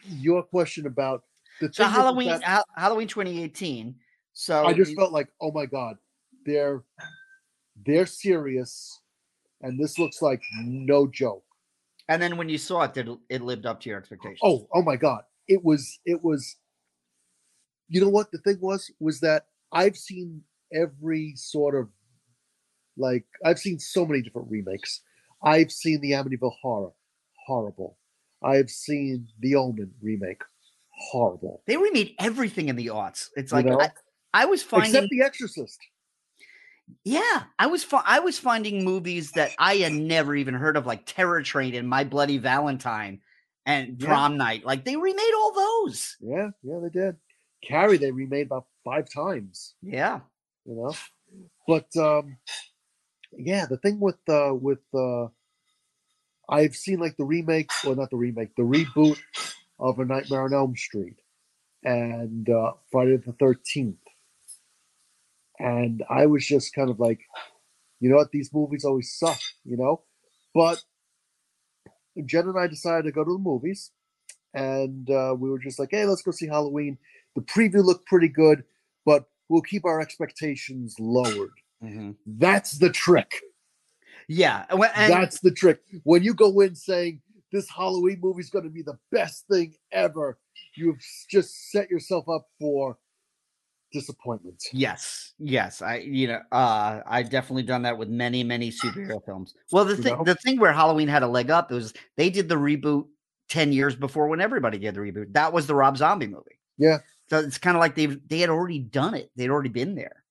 your 0.04 0.42
question 0.42 0.86
about 0.86 1.24
the 1.58 1.72
So 1.72 1.84
Halloween, 1.86 2.28
that 2.28 2.42
Ha- 2.44 2.64
Halloween 2.76 3.08
2018. 3.08 3.94
So 4.34 4.66
I 4.66 4.74
just 4.74 4.94
felt 4.94 5.12
like, 5.12 5.28
oh 5.40 5.52
my 5.52 5.64
God, 5.64 5.96
they're 6.44 6.84
they're 7.86 8.06
serious, 8.06 9.00
and 9.62 9.78
this 9.78 9.98
looks 9.98 10.20
like 10.22 10.42
no 10.62 11.06
joke. 11.06 11.44
and 12.08 12.20
then 12.20 12.36
when 12.36 12.48
you 12.48 12.58
saw 12.58 12.82
it, 12.82 12.94
did 12.94 13.08
it 13.28 13.42
lived 13.42 13.64
up 13.66 13.80
to 13.80 13.88
your 13.88 13.98
expectations? 13.98 14.40
Oh, 14.42 14.68
oh 14.74 14.82
my 14.82 14.96
God. 14.96 15.22
It 15.48 15.64
was, 15.64 15.98
it 16.04 16.22
was, 16.22 16.56
you 17.88 18.00
know 18.00 18.08
what 18.08 18.30
the 18.32 18.38
thing 18.38 18.58
was? 18.60 18.90
Was 19.00 19.20
that 19.20 19.46
I've 19.72 19.96
seen 19.96 20.42
every 20.72 21.34
sort 21.36 21.74
of 21.74 21.88
like, 22.96 23.24
I've 23.44 23.58
seen 23.58 23.78
so 23.78 24.04
many 24.06 24.22
different 24.22 24.50
remakes. 24.50 25.00
I've 25.42 25.72
seen 25.72 26.00
the 26.00 26.12
Amityville 26.12 26.52
Horror, 26.60 26.92
horrible. 27.46 27.98
I've 28.42 28.70
seen 28.70 29.28
the 29.40 29.54
Omen 29.56 29.92
remake, 30.00 30.42
horrible. 30.90 31.62
they 31.66 31.76
remade 31.76 32.14
everything 32.18 32.68
in 32.68 32.76
the 32.76 32.86
aughts. 32.88 33.28
It's 33.36 33.52
You 33.52 33.56
like 33.58 33.66
know? 33.66 33.80
I, 33.80 33.90
I 34.34 34.44
was 34.46 34.62
finding, 34.62 34.90
Except 34.94 35.08
The 35.10 35.22
Exorcist. 35.22 35.78
Yeah, 37.04 37.44
I 37.58 37.66
was 37.66 37.84
fi- 37.84 38.04
I 38.04 38.20
was 38.20 38.38
finding 38.38 38.84
movies 38.84 39.32
that 39.32 39.50
I 39.58 39.76
had 39.76 39.92
never 39.92 40.34
even 40.34 40.54
heard 40.54 40.76
of, 40.76 40.86
like 40.86 41.06
Terror 41.06 41.42
Train 41.42 41.74
and 41.74 41.88
My 41.88 42.04
Bloody 42.04 42.38
Valentine 42.38 43.20
and 43.66 44.00
Yeah. 44.00 44.06
Prom 44.06 44.36
Night. 44.36 44.64
Like 44.64 44.84
they 44.84 44.96
remade 44.96 45.34
all 45.36 45.52
those. 45.52 46.16
Yeah, 46.20 46.50
yeah, 46.62 46.78
they 46.82 46.90
did. 46.90 47.16
Carrie, 47.62 47.96
they 47.98 48.10
remade 48.10 48.46
about 48.46 48.66
five 48.84 49.08
times. 49.12 49.74
Yeah, 49.82 50.20
you 50.64 50.74
know 50.74 50.92
but 51.66 51.86
um 51.96 52.36
yeah 53.36 53.64
the 53.66 53.76
thing 53.78 53.98
with 54.00 54.18
uh 54.28 54.52
with 54.54 54.80
uh 54.94 55.26
i've 56.48 56.76
seen 56.76 56.98
like 57.00 57.16
the 57.16 57.24
remake 57.24 57.70
or 57.86 57.94
not 57.96 58.10
the 58.10 58.16
remake 58.16 58.54
the 58.56 58.62
reboot 58.62 59.18
of 59.78 59.98
a 59.98 60.04
nightmare 60.04 60.42
on 60.42 60.52
elm 60.52 60.76
street 60.76 61.16
and 61.84 62.50
uh 62.50 62.72
friday 62.90 63.16
the 63.16 63.32
13th 63.32 63.96
and 65.62 66.02
i 66.10 66.26
was 66.26 66.46
just 66.46 66.74
kind 66.74 66.90
of 66.90 67.00
like 67.00 67.20
you 68.00 68.10
know 68.10 68.16
what 68.16 68.30
these 68.32 68.52
movies 68.52 68.84
always 68.84 69.12
suck 69.12 69.40
you 69.64 69.76
know 69.76 70.02
but 70.54 70.82
jen 72.26 72.48
and 72.48 72.58
i 72.58 72.66
decided 72.66 73.04
to 73.04 73.12
go 73.12 73.24
to 73.24 73.32
the 73.32 73.38
movies 73.38 73.90
and 74.54 75.08
uh, 75.08 75.34
we 75.38 75.48
were 75.48 75.58
just 75.58 75.78
like 75.78 75.88
hey 75.90 76.04
let's 76.04 76.22
go 76.22 76.30
see 76.30 76.46
halloween 76.46 76.98
the 77.36 77.42
preview 77.42 77.82
looked 77.82 78.06
pretty 78.06 78.28
good 78.28 78.64
but 79.04 79.26
we'll 79.52 79.62
keep 79.62 79.84
our 79.84 80.00
expectations 80.00 80.96
lowered. 80.98 81.52
That's 82.26 82.78
the 82.78 82.90
trick. 82.90 83.40
yeah. 84.28 84.64
and 84.70 85.12
That's 85.12 85.40
the 85.40 85.50
trick. 85.50 85.80
When 86.04 86.22
you 86.22 86.34
go 86.34 86.60
in 86.60 86.74
saying 86.74 87.20
this 87.52 87.68
Halloween 87.68 88.18
movie's 88.20 88.50
going 88.50 88.64
to 88.64 88.70
be 88.70 88.82
the 88.82 88.98
best 89.10 89.46
thing 89.50 89.74
ever, 89.92 90.38
you've 90.74 91.04
just 91.28 91.70
set 91.70 91.90
yourself 91.90 92.28
up 92.28 92.46
for 92.58 92.96
disappointment. 93.92 94.62
Yes, 94.72 95.34
yes. 95.38 95.82
I 95.82 95.98
you 95.98 96.28
know, 96.28 96.40
uh 96.52 97.00
I've 97.06 97.30
definitely 97.30 97.62
done 97.64 97.82
that 97.82 97.96
with 97.98 98.08
many, 98.08 98.42
many 98.44 98.70
superhero 98.70 99.24
films. 99.26 99.54
Well, 99.70 99.84
the 99.84 99.96
You 99.96 100.02
thing 100.02 100.16
know? 100.18 100.24
the 100.24 100.34
thing 100.36 100.58
where 100.60 100.72
Halloween 100.72 101.08
had 101.08 101.22
a 101.22 101.28
leg 101.28 101.50
up 101.50 101.70
was 101.70 101.92
they 102.16 102.30
did 102.30 102.48
the 102.48 102.56
reboot 102.56 103.06
10 103.48 103.72
years 103.72 103.94
before 103.94 104.28
when 104.28 104.40
everybody 104.40 104.78
did 104.78 104.94
the 104.94 105.00
reboot. 105.00 105.32
That 105.34 105.52
was 105.52 105.66
the 105.66 105.74
Rob 105.74 105.96
Zombie 105.98 106.26
movie. 106.26 106.58
Yeah. 106.78 106.98
So 107.28 107.38
it's 107.38 107.58
kind 107.58 107.76
of 107.76 107.80
like 107.80 107.94
they 107.94 108.06
they 108.06 108.38
had 108.40 108.50
already 108.50 108.78
done 108.78 109.14
it. 109.14 109.30
They'd 109.36 109.50
already 109.50 109.68
been 109.70 109.94
there. 109.94 110.24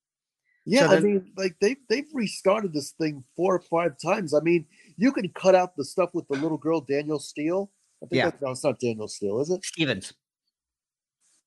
Yeah, 0.65 0.89
So 0.89 0.97
I 0.97 0.99
mean, 0.99 1.31
like 1.37 1.55
they 1.59 1.75
they've 1.89 2.05
restarted 2.13 2.73
this 2.73 2.91
thing 2.91 3.23
four 3.35 3.55
or 3.55 3.61
five 3.61 3.95
times. 3.99 4.33
I 4.33 4.41
mean, 4.41 4.65
you 4.95 5.11
can 5.11 5.27
cut 5.29 5.55
out 5.55 5.75
the 5.75 5.83
stuff 5.85 6.11
with 6.13 6.27
the 6.27 6.37
little 6.37 6.57
girl 6.59 6.81
Danielle 6.81 7.17
Steel. 7.19 7.71
I 8.03 8.05
think 8.07 8.17
Yeah. 8.17 8.29
that, 8.29 8.41
no, 8.41 8.51
it's 8.51 8.63
not 8.63 8.79
Danielle 8.79 9.07
Steel, 9.07 9.39
is 9.41 9.49
it? 9.49 9.63
Stevens. 9.65 10.13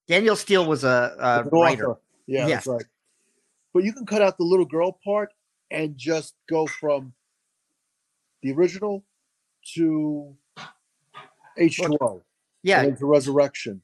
Danielle 0.09 0.37
Steel 0.37 0.66
was 0.66 0.85
a, 0.85 1.16
a 1.18 1.44
writer. 1.50 1.90
author. 1.90 2.00
Yeah, 2.26 2.48
Yes. 2.48 2.64
that's 2.64 2.66
right. 2.66 2.87
But 3.72 3.84
you 3.84 3.92
can 3.92 4.06
cut 4.06 4.22
out 4.22 4.38
the 4.38 4.44
little 4.44 4.64
girl 4.66 4.98
part 5.04 5.32
and 5.70 5.96
just 5.96 6.34
go 6.48 6.66
from 6.66 7.12
the 8.42 8.52
original 8.52 9.04
to 9.74 10.37
H2O 11.58 12.22
Yeah, 12.62 12.82
and 12.82 12.96
to 12.98 13.06
Resurrection. 13.06 13.82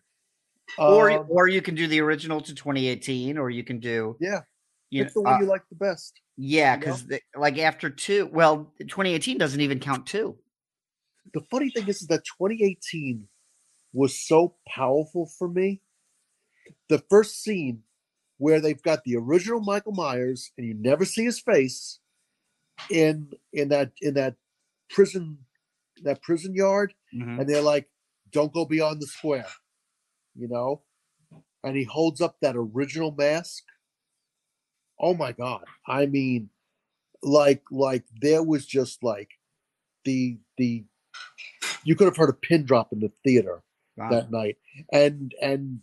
or 0.78 1.10
Um, 1.10 1.26
or 1.28 1.48
you 1.48 1.60
can 1.62 1.74
do 1.74 1.86
the 1.88 2.00
original 2.00 2.40
to 2.40 2.54
2018, 2.54 3.36
or 3.38 3.50
you 3.50 3.64
can 3.64 3.80
do 3.80 4.16
yeah, 4.20 4.42
you 4.90 5.04
it's 5.04 5.14
the 5.14 5.20
know, 5.20 5.30
one 5.30 5.36
uh, 5.36 5.40
you 5.40 5.46
like 5.46 5.62
the 5.70 5.76
best. 5.76 6.20
yeah, 6.36 6.76
because 6.76 7.04
like 7.34 7.58
after 7.58 7.90
two, 7.90 8.28
well, 8.32 8.72
2018 8.78 9.38
doesn't 9.38 9.60
even 9.60 9.80
count 9.80 10.06
two. 10.06 10.36
the 11.34 11.40
funny 11.50 11.70
thing 11.70 11.88
is, 11.88 12.02
is 12.02 12.08
that 12.08 12.22
2018 12.38 13.26
was 13.92 14.16
so 14.16 14.54
powerful 14.68 15.26
for 15.38 15.48
me. 15.48 15.80
The 16.88 17.02
first 17.10 17.42
scene 17.42 17.82
where 18.40 18.58
they've 18.60 18.82
got 18.82 19.04
the 19.04 19.16
original 19.16 19.60
Michael 19.60 19.92
Myers 19.92 20.50
and 20.56 20.66
you 20.66 20.72
never 20.74 21.04
see 21.04 21.24
his 21.24 21.38
face 21.40 22.00
in 22.90 23.30
in 23.52 23.68
that 23.68 23.92
in 24.00 24.14
that 24.14 24.34
prison 24.88 25.38
that 26.02 26.22
prison 26.22 26.54
yard. 26.54 26.94
Mhm. 27.14 27.38
and 27.40 27.48
they're 27.48 27.60
like 27.60 27.88
don't 28.32 28.52
go 28.52 28.64
beyond 28.64 29.00
the 29.02 29.06
square 29.06 29.46
you 30.36 30.48
know? 30.48 30.82
And 31.64 31.76
he 31.76 31.84
holds 31.84 32.20
up 32.20 32.36
that 32.40 32.54
original 32.56 33.10
mask. 33.12 33.64
Oh 34.98 35.12
my 35.14 35.32
god. 35.32 35.64
I 35.86 36.06
mean 36.06 36.48
like 37.22 37.62
like 37.70 38.04
there 38.22 38.42
was 38.42 38.64
just 38.64 39.02
like 39.02 39.28
the 40.04 40.38
the 40.56 40.84
you 41.84 41.94
could 41.94 42.06
have 42.06 42.16
heard 42.16 42.30
a 42.30 42.46
pin 42.48 42.64
drop 42.64 42.92
in 42.92 43.00
the 43.00 43.12
theater 43.22 43.62
Wow. 43.96 44.08
that 44.10 44.30
night. 44.30 44.56
And 44.92 45.34
and 45.42 45.80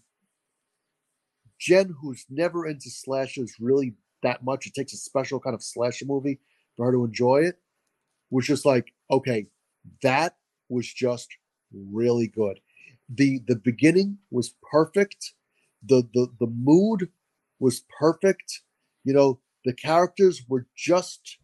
jen 1.59 1.95
who's 2.01 2.25
never 2.29 2.65
into 2.65 2.89
slashers 2.89 3.53
really 3.59 3.93
that 4.23 4.43
much 4.43 4.67
it 4.67 4.73
takes 4.73 4.93
a 4.93 4.97
special 4.97 5.39
kind 5.39 5.53
of 5.53 5.63
slasher 5.63 6.05
movie 6.05 6.39
for 6.75 6.87
her 6.87 6.91
to 6.91 7.05
enjoy 7.05 7.37
it 7.37 7.59
was 8.29 8.45
just 8.45 8.65
like 8.65 8.93
okay 9.11 9.47
that 10.01 10.35
was 10.69 10.91
just 10.91 11.29
really 11.71 12.27
good. 12.27 12.59
The 13.09 13.41
the 13.47 13.55
beginning 13.55 14.17
was 14.31 14.55
perfect. 14.71 15.33
The 15.83 16.07
the 16.13 16.27
the 16.39 16.47
mood 16.47 17.09
was 17.59 17.83
perfect. 17.99 18.61
You 19.03 19.13
know 19.13 19.39
the 19.65 19.73
characters 19.73 20.43
were 20.47 20.67
just 20.75 21.37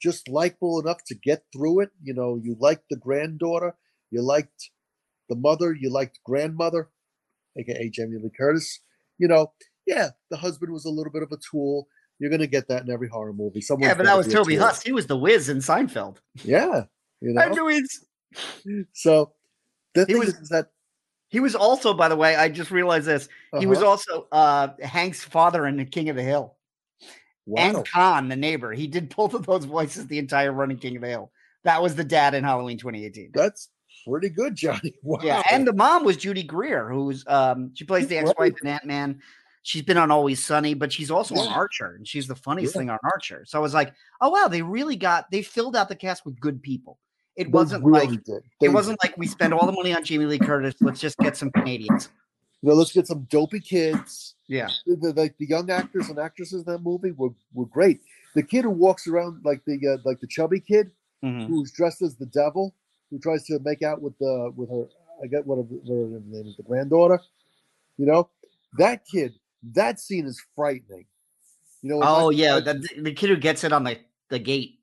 just 0.00 0.28
likable 0.28 0.80
enough 0.80 1.04
to 1.04 1.14
get 1.14 1.44
through 1.52 1.80
it. 1.80 1.90
You 2.02 2.14
know 2.14 2.38
you 2.42 2.56
liked 2.58 2.84
the 2.90 2.96
granddaughter 2.96 3.76
you 4.10 4.22
liked 4.22 4.70
the 5.28 5.36
mother 5.36 5.72
you 5.72 5.90
liked 5.90 6.18
grandmother 6.24 6.90
aka 7.56 7.88
jamie 7.88 8.18
lee 8.18 8.30
curtis 8.36 8.80
you 9.20 9.28
know 9.28 9.52
yeah 9.86 10.08
the 10.30 10.36
husband 10.36 10.72
was 10.72 10.84
a 10.86 10.90
little 10.90 11.12
bit 11.12 11.22
of 11.22 11.30
a 11.30 11.36
tool 11.48 11.86
you're 12.18 12.30
gonna 12.30 12.46
get 12.46 12.66
that 12.68 12.82
in 12.82 12.90
every 12.90 13.08
horror 13.08 13.32
movie 13.32 13.60
Someone's 13.60 13.88
yeah, 13.90 13.94
but 13.94 14.06
that 14.06 14.16
was 14.16 14.26
Toby. 14.26 14.56
Huss. 14.56 14.82
He 14.82 14.92
was 14.92 15.06
the 15.06 15.16
Wiz 15.16 15.48
in 15.48 15.58
Seinfeld. 15.58 16.16
yeah 16.42 16.84
you 17.20 17.32
know 17.34 17.40
I 17.42 17.48
knew 17.50 17.68
he's- 17.68 18.04
so 18.94 19.32
the 19.94 20.02
He 20.06 20.12
thing 20.14 20.18
was- 20.18 20.28
is, 20.34 20.48
that 20.48 20.66
He 21.28 21.38
was 21.40 21.54
also, 21.54 21.94
by 21.94 22.08
the 22.08 22.16
way, 22.16 22.34
I 22.34 22.48
just 22.48 22.70
realized 22.72 23.06
this. 23.06 23.28
He 23.58 23.66
was 23.66 23.78
uh-huh, 23.78 23.88
also 23.90 24.26
uh 24.32 24.68
Hank's 24.82 25.22
father 25.22 25.66
in 25.66 25.76
The 25.76 25.84
King 25.84 26.08
of 26.08 26.16
the 26.16 26.22
Hill. 26.24 26.56
wow. 27.46 27.62
And 27.62 27.86
Kahn, 27.86 28.28
the 28.28 28.36
neighbor. 28.36 28.72
He 28.72 28.86
did 28.88 29.14
both 29.14 29.34
of 29.34 29.46
those 29.46 29.64
voices 29.64 30.06
the 30.06 30.18
entire 30.18 30.52
running 30.52 30.78
King 30.78 30.96
of 30.96 31.02
the 31.02 31.08
Hill. 31.08 31.30
That 31.64 31.82
was 31.82 31.94
the 31.94 32.04
dad 32.04 32.34
in 32.34 32.42
Halloween 32.44 32.78
2018. 32.78 33.30
that's 33.32 33.68
pretty 34.06 34.28
good, 34.28 34.56
Johnny. 34.56 34.94
Wow. 35.02 35.20
Yeah, 35.22 35.42
and 35.50 35.66
the 35.66 35.72
mom 35.72 36.04
was 36.04 36.16
Judy 36.16 36.42
Greer, 36.42 36.88
who's 36.88 37.24
um 37.26 37.70
she 37.74 37.84
plays 37.84 38.06
the 38.08 38.18
ex-wife 38.18 38.54
in 38.62 38.68
Ant 38.68 38.84
Man. 38.84 39.20
She's 39.62 39.82
been 39.82 39.98
on 39.98 40.10
Always 40.10 40.42
Sunny, 40.42 40.72
but 40.72 40.90
she's 40.90 41.10
also 41.10 41.34
on 41.36 41.46
Archer, 41.48 41.94
and 41.96 42.08
she's 42.08 42.26
the 42.26 42.34
funniest 42.34 42.74
Yeah. 42.74 42.80
thing 42.80 42.90
on 42.90 42.98
Archer. 43.04 43.44
So 43.46 43.58
I 43.58 43.62
was 43.62 43.74
like, 43.74 43.92
oh 44.20 44.30
wow, 44.30 44.48
they 44.48 44.62
really 44.62 44.96
got 44.96 45.30
they 45.30 45.42
filled 45.42 45.76
out 45.76 45.88
the 45.88 45.96
cast 45.96 46.24
with 46.24 46.38
good 46.40 46.62
people. 46.62 46.98
It 47.36 47.44
They 47.44 47.50
wasn't 47.50 47.84
really 47.84 48.06
like 48.08 48.20
it 48.62 48.68
wasn't 48.70 48.98
like 49.04 49.16
we 49.18 49.26
spend 49.26 49.52
all 49.54 49.66
the 49.66 49.72
money 49.72 49.92
on 49.94 50.02
Jamie 50.04 50.26
Lee 50.26 50.38
Curtis. 50.38 50.74
Let's 50.80 51.00
just 51.00 51.18
get 51.18 51.36
some 51.36 51.50
Canadians. 51.50 52.08
You 52.62 52.68
know, 52.70 52.74
let's 52.74 52.92
get 52.92 53.06
some 53.06 53.26
dopey 53.30 53.60
kids. 53.60 54.34
Yeah, 54.46 54.68
The, 54.84 55.12
like 55.16 55.36
the 55.38 55.46
young 55.46 55.70
actors 55.70 56.08
and 56.08 56.18
actresses 56.18 56.66
in 56.66 56.72
that 56.72 56.82
movie 56.82 57.12
were, 57.12 57.30
were 57.54 57.66
great. 57.66 58.00
The 58.34 58.42
kid 58.42 58.64
who 58.64 58.70
walks 58.70 59.06
around 59.06 59.42
like 59.44 59.62
the 59.64 59.78
uh, 59.86 59.96
like 60.04 60.20
the 60.20 60.26
chubby 60.26 60.60
kid 60.60 60.90
Mhm. 61.24 61.46
who's 61.48 61.70
dressed 61.70 62.00
as 62.02 62.16
the 62.16 62.26
devil, 62.26 62.74
who 63.10 63.18
tries 63.18 63.44
to 63.46 63.58
make 63.60 63.82
out 63.82 64.00
with 64.00 64.16
the 64.18 64.52
with 64.56 64.70
her. 64.70 64.86
I 65.22 65.26
get 65.26 65.46
what 65.46 65.56
her, 65.56 65.62
her 65.62 66.20
name 66.26 66.46
is, 66.46 66.56
the 66.56 66.62
granddaughter. 66.62 67.20
You 67.98 68.06
know, 68.06 68.30
that 68.78 69.04
kid. 69.04 69.34
That 69.74 70.00
scene 70.00 70.26
is 70.26 70.42
frightening. 70.56 71.04
You 71.82 71.90
know. 71.90 72.00
Oh 72.02 72.30
yeah, 72.30 72.60
the, 72.60 72.82
the 72.98 73.12
kid 73.12 73.30
who 73.30 73.36
gets 73.36 73.64
it 73.64 73.72
on 73.72 73.84
the 73.84 73.98
the 74.30 74.38
gate. 74.38 74.78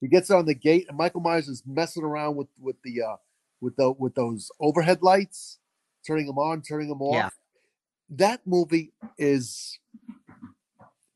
he 0.00 0.08
gets 0.08 0.30
it 0.30 0.34
on 0.34 0.44
the 0.44 0.54
gate 0.54 0.86
and 0.88 0.98
Michael 0.98 1.20
Myers 1.20 1.48
is 1.48 1.62
messing 1.66 2.02
around 2.02 2.36
with 2.36 2.48
with 2.60 2.76
the 2.82 3.02
uh 3.02 3.16
with 3.60 3.76
the 3.76 3.92
with 3.92 4.14
those 4.14 4.50
overhead 4.60 5.02
lights, 5.02 5.58
turning 6.06 6.26
them 6.26 6.38
on, 6.38 6.62
turning 6.62 6.88
them 6.88 7.00
off. 7.00 7.14
Yeah. 7.14 7.28
That 8.10 8.40
movie 8.46 8.92
is 9.16 9.78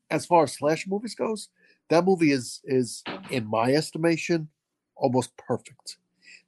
as 0.09 0.25
far 0.25 0.43
as 0.43 0.53
slash 0.53 0.87
movies 0.87 1.15
goes, 1.15 1.49
that 1.89 2.05
movie 2.05 2.31
is 2.31 2.61
is 2.63 3.03
in 3.29 3.45
my 3.45 3.73
estimation 3.73 4.49
almost 4.95 5.35
perfect. 5.37 5.97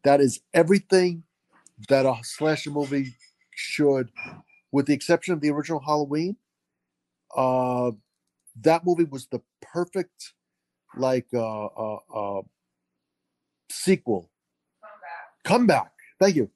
That 0.06 0.22
is 0.22 0.40
everything 0.54 1.24
that 1.90 2.06
a 2.06 2.16
slasher 2.22 2.70
movie 2.70 3.16
should, 3.56 4.10
with 4.72 4.86
the 4.86 4.94
exception 4.94 5.34
of 5.34 5.42
the 5.42 5.50
original 5.50 5.80
Halloween. 5.80 6.38
Uh, 7.36 7.92
that 8.62 8.86
movie 8.86 9.04
was 9.04 9.28
the 9.28 9.42
perfect, 9.62 10.34
like, 10.96 11.26
uh, 11.34 11.66
uh, 11.66 11.98
uh, 12.16 12.42
sequel, 13.72 14.30
comeback. 15.44 15.92
Thank 16.20 16.36
you 16.36 16.50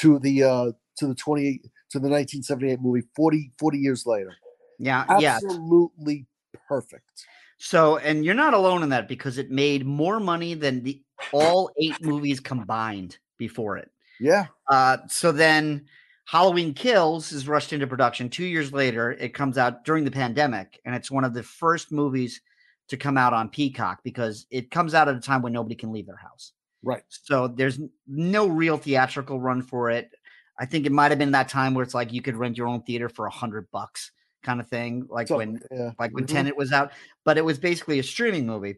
to 0.00 0.18
the 0.18 0.42
uh, 0.42 0.72
to 0.96 1.06
the 1.06 1.14
twenty 1.14 1.62
to 1.90 2.00
the 2.00 2.08
nineteen 2.08 2.42
seventy 2.42 2.72
eight 2.72 2.80
movie 2.80 3.06
40, 3.14 3.52
40 3.58 3.78
years 3.78 4.06
later. 4.06 4.34
Yeah, 4.78 5.04
yeah. 5.18 5.38
Absolutely 5.44 6.26
perfect. 6.68 7.26
So, 7.58 7.96
and 7.98 8.24
you're 8.24 8.34
not 8.34 8.54
alone 8.54 8.82
in 8.82 8.88
that 8.90 9.08
because 9.08 9.38
it 9.38 9.50
made 9.50 9.86
more 9.86 10.20
money 10.20 10.54
than 10.54 10.82
the 10.82 11.02
all 11.32 11.70
eight 11.80 12.02
movies 12.02 12.40
combined 12.40 13.18
before 13.38 13.76
it. 13.76 13.90
Yeah, 14.20 14.46
Uh, 14.68 14.98
so 15.08 15.30
then 15.30 15.86
Halloween 16.24 16.74
Kills 16.74 17.30
is 17.32 17.46
rushed 17.46 17.72
into 17.72 17.86
production. 17.86 18.28
Two 18.28 18.44
years 18.44 18.72
later, 18.72 19.12
it 19.12 19.32
comes 19.32 19.56
out 19.56 19.84
during 19.84 20.04
the 20.04 20.10
pandemic, 20.10 20.80
and 20.84 20.94
it's 20.94 21.10
one 21.10 21.24
of 21.24 21.34
the 21.34 21.42
first 21.42 21.92
movies 21.92 22.40
to 22.88 22.96
come 22.96 23.16
out 23.16 23.32
on 23.32 23.48
Peacock 23.48 24.00
because 24.02 24.46
it 24.50 24.70
comes 24.70 24.92
out 24.94 25.08
at 25.08 25.14
a 25.14 25.20
time 25.20 25.42
when 25.42 25.52
nobody 25.52 25.74
can 25.76 25.92
leave 25.92 26.06
their 26.06 26.16
house. 26.16 26.52
right. 26.82 27.02
So 27.08 27.46
there's 27.48 27.78
no 28.06 28.46
real 28.48 28.76
theatrical 28.76 29.40
run 29.40 29.62
for 29.62 29.90
it. 29.90 30.10
I 30.58 30.66
think 30.66 30.86
it 30.86 30.92
might 30.92 31.12
have 31.12 31.18
been 31.18 31.30
that 31.32 31.48
time 31.48 31.74
where 31.74 31.84
it's 31.84 31.94
like 31.94 32.12
you 32.12 32.20
could 32.22 32.36
rent 32.36 32.56
your 32.56 32.66
own 32.66 32.82
theater 32.82 33.08
for 33.08 33.26
a 33.26 33.30
hundred 33.30 33.70
bucks, 33.70 34.10
kind 34.42 34.60
of 34.60 34.66
thing, 34.68 35.06
like 35.08 35.28
So, 35.28 35.36
when 35.36 35.60
yeah. 35.70 35.92
like 35.98 36.12
when 36.12 36.24
mhm. 36.24 36.28
Tenet 36.32 36.56
was 36.56 36.72
out. 36.72 36.90
But 37.24 37.38
it 37.38 37.44
was 37.44 37.58
basically 37.58 38.00
a 38.00 38.02
streaming 38.02 38.46
movie. 38.46 38.76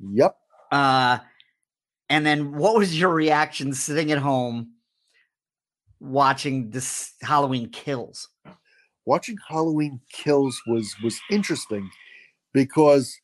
Yep. 0.00 0.36
Uh, 0.70 1.18
and 2.08 2.24
then 2.24 2.54
what 2.54 2.76
was 2.76 2.98
your 2.98 3.10
reaction 3.10 3.72
sitting 3.74 4.12
at 4.12 4.18
home 4.18 4.72
watching 6.00 6.70
this 6.70 7.12
Halloween 7.22 7.70
Kills? 7.70 8.28
watching 9.08 9.38
Halloween 9.48 9.98
Kills 10.12 10.60
was 10.66 10.94
was 11.02 11.18
interesting 11.30 11.90
because 12.52 13.18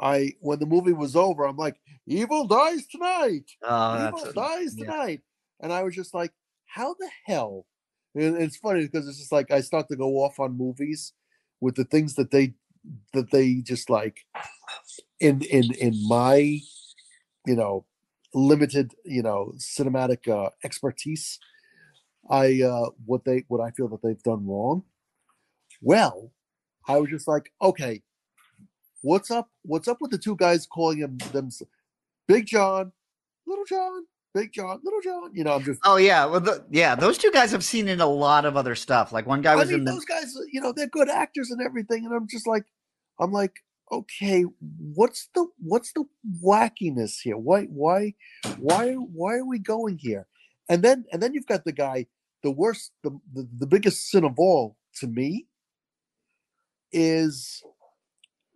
I 0.00 0.34
when 0.40 0.60
the 0.60 0.66
movie 0.66 0.92
was 0.92 1.16
over, 1.16 1.44
I'm 1.44 1.56
like, 1.56 1.76
evil 2.06 2.46
dies 2.46 2.86
tonight. 2.86 3.50
Oh, 3.62 4.06
evil 4.06 4.32
dies 4.32 4.74
yeah. 4.76 4.84
tonight. 4.84 5.20
And 5.60 5.72
I 5.72 5.82
was 5.82 5.94
just 5.94 6.14
like, 6.14 6.32
how 6.66 6.94
the 6.94 7.10
hell? 7.26 7.66
And 8.14 8.36
it's 8.36 8.56
funny 8.56 8.82
because 8.82 9.08
it's 9.08 9.18
just 9.18 9.32
like 9.32 9.50
I 9.50 9.60
start 9.60 9.88
to 9.88 9.96
go 9.96 10.18
off 10.24 10.38
on 10.38 10.56
movies 10.56 11.12
with 11.60 11.74
the 11.74 11.84
things 11.84 12.14
that 12.14 12.30
they 12.30 12.54
that 13.12 13.32
they 13.32 13.56
just 13.56 13.90
like 13.90 14.18
in 15.18 15.42
in 15.42 15.74
in 15.74 16.08
my 16.08 16.60
you 17.46 17.56
know 17.56 17.84
limited 18.32 18.94
you 19.04 19.22
know 19.22 19.52
cinematic 19.56 20.28
uh, 20.28 20.50
expertise 20.64 21.38
i 22.30 22.60
uh 22.62 22.90
what 23.04 23.24
they 23.24 23.44
what 23.48 23.60
i 23.60 23.70
feel 23.72 23.88
that 23.88 24.02
they've 24.02 24.22
done 24.22 24.46
wrong 24.46 24.82
well 25.80 26.32
i 26.88 26.98
was 26.98 27.10
just 27.10 27.28
like 27.28 27.52
okay 27.62 28.02
what's 29.02 29.30
up 29.30 29.48
what's 29.62 29.88
up 29.88 29.98
with 30.00 30.10
the 30.10 30.18
two 30.18 30.36
guys 30.36 30.66
calling 30.66 30.98
him 30.98 31.18
them 31.32 31.50
big 32.26 32.46
john 32.46 32.90
little 33.46 33.64
john 33.66 34.04
Big 34.34 34.52
John, 34.52 34.80
Little 34.82 35.00
John. 35.00 35.30
You 35.32 35.44
know, 35.44 35.52
I'm 35.52 35.62
just. 35.62 35.80
Oh 35.84 35.96
yeah, 35.96 36.26
well, 36.26 36.40
the, 36.40 36.64
yeah, 36.70 36.96
those 36.96 37.16
two 37.16 37.30
guys 37.30 37.54
I've 37.54 37.64
seen 37.64 37.86
in 37.86 38.00
a 38.00 38.06
lot 38.06 38.44
of 38.44 38.56
other 38.56 38.74
stuff. 38.74 39.12
Like 39.12 39.26
one 39.26 39.40
guy 39.40 39.52
I 39.52 39.56
was 39.56 39.68
mean, 39.68 39.78
in 39.78 39.84
the 39.84 39.92
those 39.92 40.04
guys. 40.04 40.36
You 40.52 40.60
know, 40.60 40.72
they're 40.72 40.88
good 40.88 41.08
actors 41.08 41.52
and 41.52 41.62
everything, 41.62 42.04
and 42.04 42.12
I'm 42.12 42.26
just 42.26 42.46
like, 42.46 42.64
I'm 43.20 43.30
like, 43.30 43.52
okay, 43.90 44.44
what's 44.94 45.28
the 45.34 45.46
what's 45.58 45.92
the 45.92 46.04
wackiness 46.42 47.20
here? 47.22 47.36
Why 47.36 47.64
why 47.64 48.14
why 48.58 48.94
why 48.94 49.34
are 49.34 49.46
we 49.46 49.58
going 49.58 49.98
here? 49.98 50.26
And 50.68 50.82
then 50.82 51.04
and 51.12 51.22
then 51.22 51.34
you've 51.34 51.46
got 51.46 51.64
the 51.64 51.72
guy, 51.72 52.06
the 52.42 52.50
worst, 52.50 52.92
the 53.02 53.10
the, 53.32 53.48
the 53.58 53.66
biggest 53.66 54.10
sin 54.10 54.24
of 54.24 54.38
all 54.38 54.76
to 54.96 55.06
me 55.06 55.46
is 56.92 57.62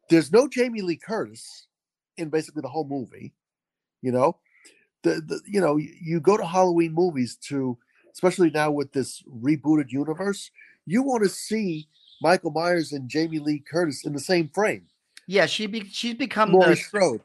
there's 0.08 0.32
no 0.32 0.48
Jamie 0.48 0.82
Lee 0.82 0.96
Curtis 0.96 1.66
in 2.16 2.30
basically 2.30 2.62
the 2.62 2.68
whole 2.68 2.86
movie. 2.86 3.34
You 4.00 4.12
know, 4.12 4.38
the, 5.02 5.20
the 5.20 5.40
you 5.46 5.60
know 5.60 5.76
you, 5.76 5.92
you 6.00 6.20
go 6.20 6.36
to 6.36 6.46
Halloween 6.46 6.94
movies 6.94 7.36
to, 7.48 7.76
especially 8.12 8.50
now 8.50 8.70
with 8.70 8.92
this 8.92 9.22
rebooted 9.42 9.90
universe, 9.90 10.50
you 10.86 11.02
want 11.02 11.24
to 11.24 11.28
see 11.28 11.88
Michael 12.22 12.50
Myers 12.50 12.92
and 12.92 13.08
Jamie 13.08 13.38
Lee 13.38 13.60
Curtis 13.60 14.04
in 14.04 14.12
the 14.12 14.20
same 14.20 14.48
frame. 14.48 14.86
Yeah. 15.28 15.46
She 15.46 15.66
be 15.66 15.84
she's 15.88 16.14
become 16.14 16.52
Laurie 16.52 16.70
the, 16.70 16.76
Strode. 16.76 17.20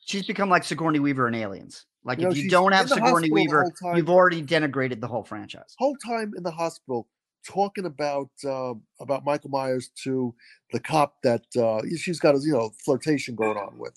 she's 0.00 0.26
become 0.26 0.48
like 0.48 0.64
Sigourney 0.64 1.00
Weaver 1.00 1.28
in 1.28 1.34
Aliens. 1.34 1.84
Like 2.04 2.18
You 2.18 2.24
know, 2.24 2.30
if 2.30 2.38
you 2.38 2.48
don't 2.48 2.72
have 2.72 2.88
Sigourney 2.88 3.30
Weaver, 3.30 3.70
you've 3.94 4.08
already 4.08 4.42
denigrated 4.42 5.00
the 5.00 5.06
whole 5.06 5.24
franchise. 5.24 5.74
whole 5.78 5.96
time 5.96 6.32
in 6.36 6.42
the 6.42 6.50
hospital 6.50 7.06
talking 7.44 7.86
about 7.86 8.30
uh, 8.44 8.74
about 9.00 9.24
Michael 9.24 9.50
Myers 9.50 9.90
to 10.04 10.34
the 10.72 10.80
cop 10.80 11.16
that 11.22 11.44
uh, 11.56 11.82
she's 11.96 12.18
got 12.18 12.34
a 12.34 12.38
you 12.40 12.52
know 12.52 12.72
flirtation 12.84 13.34
going 13.34 13.56
on 13.56 13.78
with, 13.78 13.94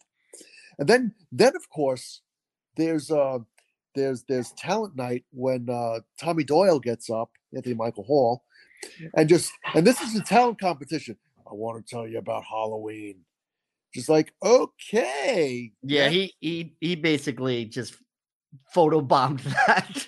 and 0.80 0.88
then 0.88 1.14
then 1.32 1.56
of 1.56 1.70
course 1.70 2.22
there's 2.76 3.12
uh 3.12 3.40
there's 3.96 4.24
there's 4.24 4.52
talent 4.54 4.96
night 4.96 5.26
when 5.32 5.70
uh, 5.70 6.00
Tommy 6.20 6.44
Doyle 6.44 6.80
gets 6.80 7.10
up, 7.10 7.32
Anthony 7.56 7.76
Michael 7.76 8.04
Hall, 8.04 8.44
and 9.16 9.28
just 9.28 9.52
and 9.76 9.86
this 9.86 10.02
is 10.02 10.16
a 10.16 10.22
talent 10.22 10.60
competition. 10.60 11.18
I 11.50 11.54
want 11.54 11.86
to 11.86 11.90
tell 11.90 12.08
you 12.08 12.18
about 12.18 12.44
Halloween. 12.46 13.18
Just 13.94 14.10
like 14.10 14.34
okay, 14.44 15.72
Yeah, 15.84 16.06
that- 16.06 16.12
he 16.14 16.34
he 16.40 16.76
he 16.80 16.96
basically 16.96 17.66
just 17.66 17.96
photobombed 18.76 19.44
that, 19.68 20.08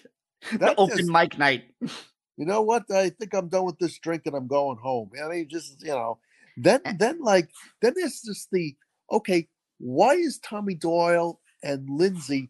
That 0.60 0.76
open 0.78 0.98
just- 0.98 1.10
mic 1.10 1.38
night. 1.38 1.66
you 1.82 2.46
know 2.46 2.62
what? 2.62 2.90
I 2.92 3.10
think 3.10 3.34
I'm 3.34 3.50
done 3.50 3.66
with 3.66 3.78
this 3.80 3.98
drink 4.00 4.24
and 4.26 4.36
I'm 4.36 4.48
going 4.48 4.78
home. 4.78 5.12
I 5.24 5.28
mean, 5.30 5.48
just 5.50 5.82
you 5.82 5.92
know, 5.92 6.20
then 6.58 6.82
Eh. 6.86 6.94
then 6.98 7.22
like 7.22 7.50
then 7.82 7.94
there's 7.96 8.22
just 8.22 8.50
the 8.52 8.76
okay. 9.12 9.48
Why 9.80 10.14
is 10.14 10.40
Tommy 10.40 10.76
Doyle 10.76 11.42
and 11.62 11.90
Lindsay 11.90 12.50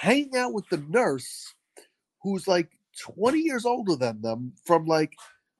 hanging 0.00 0.36
out 0.36 0.52
with 0.52 0.68
the 0.68 0.76
nurse, 0.88 1.54
who's 2.22 2.46
like 2.46 2.68
20 3.00 3.38
years 3.38 3.64
older 3.64 3.96
than 3.96 4.20
them? 4.20 4.52
From 4.66 4.84
like, 4.84 5.14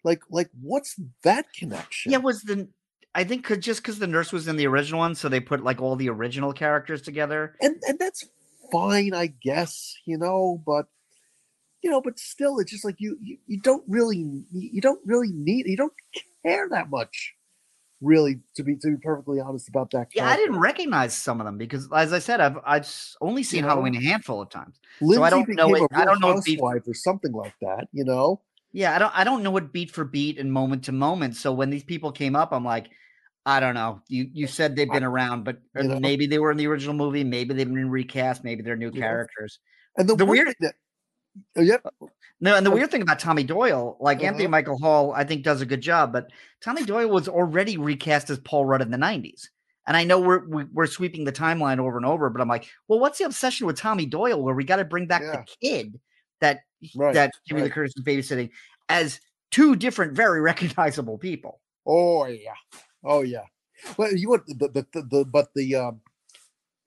like, 0.04 0.20
like, 0.28 0.50
what's 0.60 0.96
that 1.22 1.46
connection? 1.54 2.12
Yeah, 2.12 2.18
was 2.18 2.42
the 2.42 2.68
I 3.18 3.24
think 3.24 3.44
could 3.44 3.62
just 3.62 3.82
because 3.82 3.98
the 3.98 4.06
nurse 4.06 4.32
was 4.32 4.46
in 4.46 4.54
the 4.54 4.68
original 4.68 5.00
one, 5.00 5.16
so 5.16 5.28
they 5.28 5.40
put 5.40 5.64
like 5.64 5.82
all 5.82 5.96
the 5.96 6.08
original 6.08 6.52
characters 6.52 7.02
together. 7.02 7.56
and 7.60 7.74
and 7.88 7.98
that's 7.98 8.24
fine, 8.70 9.12
I 9.12 9.26
guess. 9.26 9.96
You 10.06 10.18
know, 10.18 10.62
but 10.64 10.86
you 11.82 11.90
know, 11.90 12.00
but 12.00 12.20
still, 12.20 12.60
it's 12.60 12.70
just 12.70 12.84
like 12.84 12.94
you 12.98 13.18
you, 13.20 13.38
you 13.48 13.60
don't 13.60 13.82
really 13.88 14.18
you 14.18 14.44
you 14.52 14.80
don't 14.80 15.00
really 15.04 15.32
need 15.32 15.66
you 15.66 15.76
don't 15.76 15.92
care 16.46 16.68
that 16.70 16.90
much, 16.90 17.34
really, 18.00 18.38
to 18.54 18.62
be 18.62 18.76
to 18.76 18.90
be 18.92 18.96
perfectly 19.02 19.40
honest 19.40 19.68
about 19.68 19.90
that. 19.90 20.10
Yeah, 20.14 20.28
I 20.28 20.36
didn't 20.36 20.60
recognize 20.60 21.12
some 21.12 21.40
of 21.40 21.44
them 21.44 21.58
because, 21.58 21.88
as 21.92 22.12
I 22.12 22.20
said, 22.20 22.40
I've 22.40 22.58
I've 22.64 22.88
only 23.20 23.42
seen 23.42 23.62
know? 23.62 23.70
Halloween 23.70 23.96
a 23.96 24.00
handful 24.00 24.40
of 24.40 24.48
times. 24.48 24.78
Lindsay 25.00 25.24
I 25.24 25.30
don't 25.30 25.48
know 25.56 25.74
it- 25.74 25.90
I 25.92 26.04
don't 26.04 26.20
know 26.20 26.40
beat- 26.44 26.60
or 26.62 26.94
something 26.94 27.32
like 27.32 27.54
that. 27.62 27.88
You 27.92 28.04
know, 28.04 28.42
Yeah, 28.70 28.94
I 28.94 29.00
don't 29.00 29.12
I 29.18 29.24
don't 29.24 29.42
know 29.42 29.50
what 29.50 29.72
beat 29.72 29.90
for 29.90 30.04
beat 30.04 30.38
and 30.38 30.52
moment 30.52 30.84
to 30.84 30.92
moment. 30.92 31.34
So 31.34 31.52
when 31.52 31.70
these 31.70 31.82
people 31.82 32.12
came 32.12 32.36
up, 32.36 32.52
I'm 32.52 32.64
like, 32.64 32.90
I 33.48 33.60
don't 33.60 33.74
know. 33.74 34.02
You 34.08 34.28
you 34.32 34.46
said 34.46 34.76
they've 34.76 34.90
been 34.90 35.02
around, 35.04 35.44
but 35.44 35.56
uh, 35.74 35.98
maybe 36.00 36.26
they 36.26 36.38
were 36.38 36.50
in 36.50 36.58
the 36.58 36.66
original 36.66 36.94
movie, 36.94 37.24
maybe 37.24 37.54
they've 37.54 37.66
been 37.66 37.88
recast, 37.90 38.44
maybe 38.44 38.62
they're 38.62 38.76
new 38.76 38.90
know? 38.90 39.00
characters. 39.00 39.58
and 39.96 40.06
the, 40.06 40.14
The 40.16 40.26
weird- 40.26 40.48
thing 40.48 40.54
that, 40.60 40.74
oh, 41.56 41.62
yep, 41.62 41.82
No, 42.40 42.56
and 42.56 42.66
the 42.66 42.70
weird 42.70 42.90
thing 42.90 43.00
about 43.00 43.18
Tommy 43.18 43.44
Doyle, 43.44 43.96
like 44.00 44.22
Anthony 44.22 44.44
Uh-huh. 44.44 44.50
Michael 44.50 44.78
Hall, 44.78 45.12
I 45.12 45.24
think 45.24 45.44
does 45.44 45.62
a 45.62 45.66
good 45.66 45.80
job, 45.80 46.12
but 46.12 46.30
Tommy 46.62 46.84
Doyle 46.84 47.08
was 47.08 47.26
already 47.26 47.78
recast 47.78 48.28
as 48.28 48.38
Paul 48.38 48.66
Rudd 48.66 48.82
in 48.82 48.90
the 48.90 48.98
'90s. 48.98 49.48
And 49.86 49.96
I 49.96 50.04
know 50.04 50.20
we're 50.20 50.46
we- 50.46 50.64
we're 50.74 50.86
sweeping 50.86 51.24
the 51.24 51.32
timeline 51.32 51.78
over 51.78 51.96
and 51.96 52.04
over, 52.04 52.28
but 52.28 52.42
I'm 52.42 52.48
like, 52.48 52.68
well, 52.86 53.00
what's 53.00 53.16
the 53.18 53.24
obsession 53.24 53.66
with 53.66 53.78
Tommy 53.78 54.04
Doyle 54.04 54.42
where 54.42 54.54
we 54.54 54.64
got 54.64 54.76
to 54.76 54.84
bring 54.84 55.06
back 55.06 55.22
Yeah. 55.22 55.36
the 55.42 55.46
kid 55.66 55.98
that 56.42 56.60
Right, 56.94 57.14
that 57.14 57.32
Jimmy 57.48 57.62
right. 57.62 57.72
Curtis 57.72 57.94
is 57.96 58.04
babysitting 58.04 58.50
as 58.90 59.20
two 59.50 59.74
different, 59.74 60.12
very 60.12 60.40
recognizable 60.52 61.16
people? 61.16 61.62
oh 61.90 62.26
yeah, 62.26 62.52
oh 63.04 63.22
yeah. 63.22 63.44
Well, 63.96 64.14
you 64.14 64.28
would 64.30 64.42
the 64.46 64.68
the, 64.68 64.86
the, 64.92 65.02
the 65.02 65.24
but 65.24 65.54
the 65.54 65.74
um, 65.76 66.00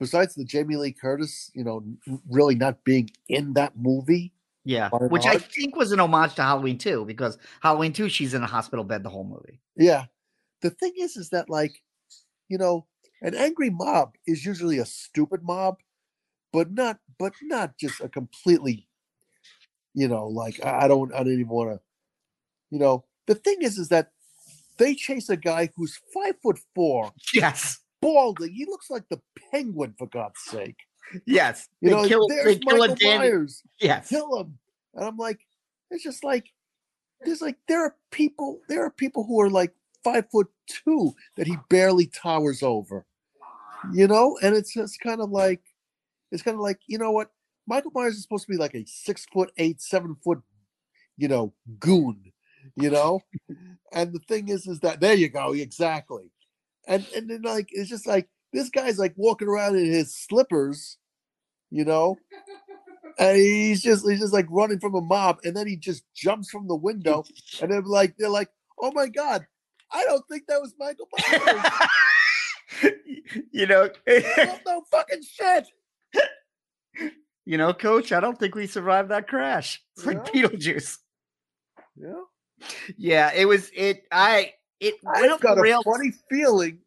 besides 0.01 0.33
the 0.33 0.43
Jamie 0.43 0.75
Lee 0.75 0.91
Curtis, 0.91 1.51
you 1.53 1.63
know, 1.63 1.85
really 2.29 2.55
not 2.55 2.83
being 2.83 3.09
in 3.29 3.53
that 3.53 3.77
movie. 3.77 4.33
Yeah, 4.63 4.89
which 4.89 5.25
I 5.25 5.37
think 5.37 5.75
was 5.75 5.91
an 5.91 5.99
homage 5.99 6.35
to 6.35 6.43
Halloween 6.43 6.77
too, 6.77 7.03
because 7.05 7.37
Halloween 7.61 7.93
2, 7.93 8.09
she's 8.09 8.35
in 8.35 8.43
a 8.43 8.47
hospital 8.47 8.85
bed 8.85 9.01
the 9.01 9.09
whole 9.09 9.23
movie. 9.23 9.59
Yeah. 9.75 10.05
The 10.61 10.69
thing 10.69 10.93
is, 10.99 11.17
is 11.17 11.29
that 11.29 11.49
like, 11.49 11.81
you 12.47 12.59
know, 12.59 12.85
an 13.23 13.33
angry 13.33 13.71
mob 13.71 14.13
is 14.27 14.45
usually 14.45 14.77
a 14.77 14.85
stupid 14.85 15.41
mob, 15.41 15.77
but 16.53 16.71
not, 16.71 16.99
but 17.17 17.33
not 17.41 17.75
just 17.79 18.01
a 18.01 18.09
completely, 18.09 18.87
you 19.95 20.07
know, 20.07 20.27
like 20.27 20.63
I 20.63 20.85
I 20.85 20.87
don't, 20.87 21.11
I 21.11 21.23
don't 21.23 21.33
even 21.33 21.47
want 21.47 21.71
to, 21.71 21.79
you 22.69 22.77
know. 22.77 23.05
The 23.25 23.35
thing 23.35 23.57
is, 23.61 23.79
is 23.79 23.89
that 23.89 24.11
they 24.77 24.95
chase 24.95 25.29
a 25.29 25.37
guy 25.37 25.69
who's 25.75 25.99
five 26.13 26.35
foot 26.41 26.59
four, 26.75 27.11
Yes, 27.33 27.79
balding. 28.01 28.53
He 28.53 28.65
looks 28.65 28.89
like 28.89 29.03
the 29.09 29.19
penguin 29.51 29.93
for 29.97 30.07
God's 30.07 30.39
sake. 30.39 30.77
yes. 31.25 31.67
You 31.81 31.89
they 31.89 31.95
know, 31.95 32.07
kill, 32.07 32.27
there's 32.27 32.59
Michael. 32.63 32.95
Myers. 33.03 33.61
Yes. 33.79 34.09
Kill 34.09 34.39
him. 34.39 34.57
And 34.95 35.05
I'm 35.05 35.17
like, 35.17 35.39
it's 35.89 36.03
just 36.03 36.23
like, 36.23 36.51
there's 37.23 37.41
like, 37.41 37.57
there 37.67 37.83
are 37.83 37.95
people, 38.11 38.59
there 38.69 38.83
are 38.83 38.89
people 38.91 39.23
who 39.23 39.39
are 39.41 39.49
like 39.49 39.73
five 40.03 40.25
foot 40.31 40.47
two 40.67 41.13
that 41.37 41.47
he 41.47 41.57
barely 41.69 42.07
towers 42.07 42.63
over, 42.63 43.05
you 43.93 44.07
know? 44.07 44.37
And 44.41 44.55
it's 44.55 44.73
just 44.73 44.99
kind 44.99 45.21
of 45.21 45.29
like, 45.29 45.61
it's 46.31 46.41
kind 46.43 46.55
of 46.55 46.61
like, 46.61 46.79
you 46.87 46.97
know 46.97 47.11
what? 47.11 47.29
Michael 47.67 47.91
Myers 47.93 48.15
is 48.15 48.23
supposed 48.23 48.45
to 48.47 48.51
be 48.51 48.57
like 48.57 48.73
a 48.73 48.85
six 48.87 49.25
foot 49.31 49.51
eight, 49.57 49.81
seven 49.81 50.15
foot, 50.23 50.41
you 51.17 51.27
know, 51.27 51.53
goon, 51.79 52.30
you 52.75 52.89
know? 52.89 53.21
and 53.91 54.13
the 54.13 54.19
thing 54.27 54.49
is, 54.49 54.67
is 54.67 54.79
that 54.79 54.99
there 54.99 55.13
you 55.13 55.29
go, 55.29 55.53
exactly. 55.53 56.31
And 56.87 57.05
and 57.15 57.29
then 57.29 57.41
like 57.43 57.69
it's 57.71 57.89
just 57.89 58.07
like 58.07 58.27
this 58.53 58.69
guy's 58.69 58.97
like 58.97 59.13
walking 59.15 59.47
around 59.47 59.77
in 59.77 59.85
his 59.85 60.15
slippers, 60.15 60.97
you 61.69 61.85
know, 61.85 62.17
and 63.19 63.37
he's 63.37 63.81
just 63.81 64.07
he's 64.07 64.19
just 64.19 64.33
like 64.33 64.47
running 64.49 64.79
from 64.79 64.95
a 64.95 65.01
mob, 65.01 65.39
and 65.43 65.55
then 65.55 65.67
he 65.67 65.75
just 65.75 66.03
jumps 66.15 66.49
from 66.49 66.67
the 66.67 66.75
window, 66.75 67.23
and 67.61 67.71
they're 67.71 67.81
like 67.81 68.15
they're 68.17 68.29
like, 68.29 68.49
oh 68.81 68.91
my 68.93 69.07
god, 69.07 69.45
I 69.91 70.03
don't 70.05 70.27
think 70.27 70.47
that 70.47 70.61
was 70.61 70.73
Michael 70.79 71.07
Myers. 71.17 71.63
you 73.51 73.67
know, 73.67 73.89
no 74.65 74.83
fucking 74.91 75.21
shit. 75.23 75.67
you 77.45 77.57
know, 77.57 77.73
Coach. 77.73 78.11
I 78.11 78.19
don't 78.19 78.39
think 78.39 78.55
we 78.55 78.67
survived 78.67 79.09
that 79.09 79.27
crash. 79.27 79.81
It's 79.95 80.05
like 80.05 80.25
Beetlejuice. 80.25 80.97
Yeah, 81.95 82.21
Yeah, 82.97 83.31
it 83.33 83.45
was. 83.45 83.69
It. 83.73 84.03
I. 84.11 84.53
It 84.79 84.95
I've 85.07 85.31
off 85.31 85.41
got 85.41 85.55
the 85.55 85.77
a 85.77 85.83
funny 85.83 86.11
feeling 86.27 86.79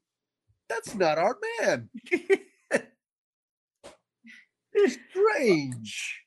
that's 0.69 0.95
not 0.95 1.19
our 1.19 1.37
man. 1.61 1.89
Strange, 4.89 6.21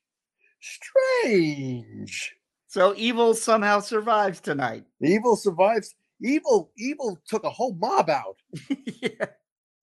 strange. 0.61 2.33
so 2.67 2.93
evil 2.95 3.33
somehow 3.33 3.81
survives 3.81 4.39
tonight. 4.39 4.85
Evil 5.01 5.35
survives. 5.35 5.93
Evil, 6.21 6.71
evil 6.77 7.19
took 7.27 7.43
a 7.43 7.49
whole 7.49 7.73
mob 7.73 8.09
out. 8.09 8.37
yeah. 9.01 9.25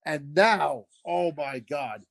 And 0.03 0.33
now, 0.33 0.85
oh 1.05 1.31
my 1.37 1.59
God, 1.59 2.01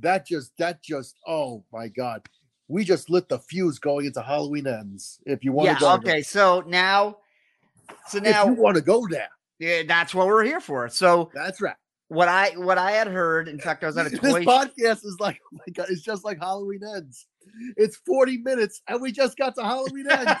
that 0.00 0.26
just, 0.26 0.52
that 0.58 0.82
just, 0.82 1.16
oh 1.26 1.64
my 1.72 1.88
God. 1.88 2.20
We 2.68 2.84
just 2.84 3.08
lit 3.10 3.28
the 3.28 3.38
fuse 3.38 3.78
going 3.78 4.06
into 4.06 4.22
Halloween 4.22 4.66
ends. 4.66 5.20
If 5.24 5.44
you 5.44 5.52
want 5.52 5.66
Yeah. 5.66 5.74
to 5.74 5.80
go, 5.80 5.92
Okay. 5.94 6.22
So 6.22 6.62
now. 6.66 7.18
So 8.08 8.18
now 8.18 8.42
if 8.42 8.48
you 8.56 8.62
want 8.62 8.76
to 8.76 8.82
go 8.82 9.06
there, 9.08 9.28
yeah, 9.58 9.82
that's 9.86 10.14
what 10.14 10.26
we're 10.26 10.42
here 10.44 10.60
for. 10.60 10.88
So 10.88 11.30
that's 11.34 11.60
right. 11.60 11.76
what 12.08 12.28
I 12.28 12.50
what 12.56 12.78
I 12.78 12.90
had 12.92 13.06
heard, 13.06 13.48
in 13.48 13.58
fact, 13.60 13.84
I 13.84 13.86
was 13.86 13.96
at 13.96 14.06
a 14.06 14.10
This 14.18 14.20
toy. 14.20 14.44
podcast 14.44 15.04
is 15.04 15.16
like, 15.20 15.40
oh 15.52 15.58
my 15.66 15.72
God, 15.72 15.86
it's 15.90 16.02
just 16.02 16.24
like 16.24 16.38
Halloween 16.38 16.80
ends. 16.96 17.26
It's 17.76 17.96
40 17.98 18.38
minutes 18.38 18.82
and 18.88 19.00
we 19.00 19.12
just 19.12 19.36
got 19.36 19.54
to 19.54 19.62
Halloween 19.62 20.06
ends. 20.10 20.32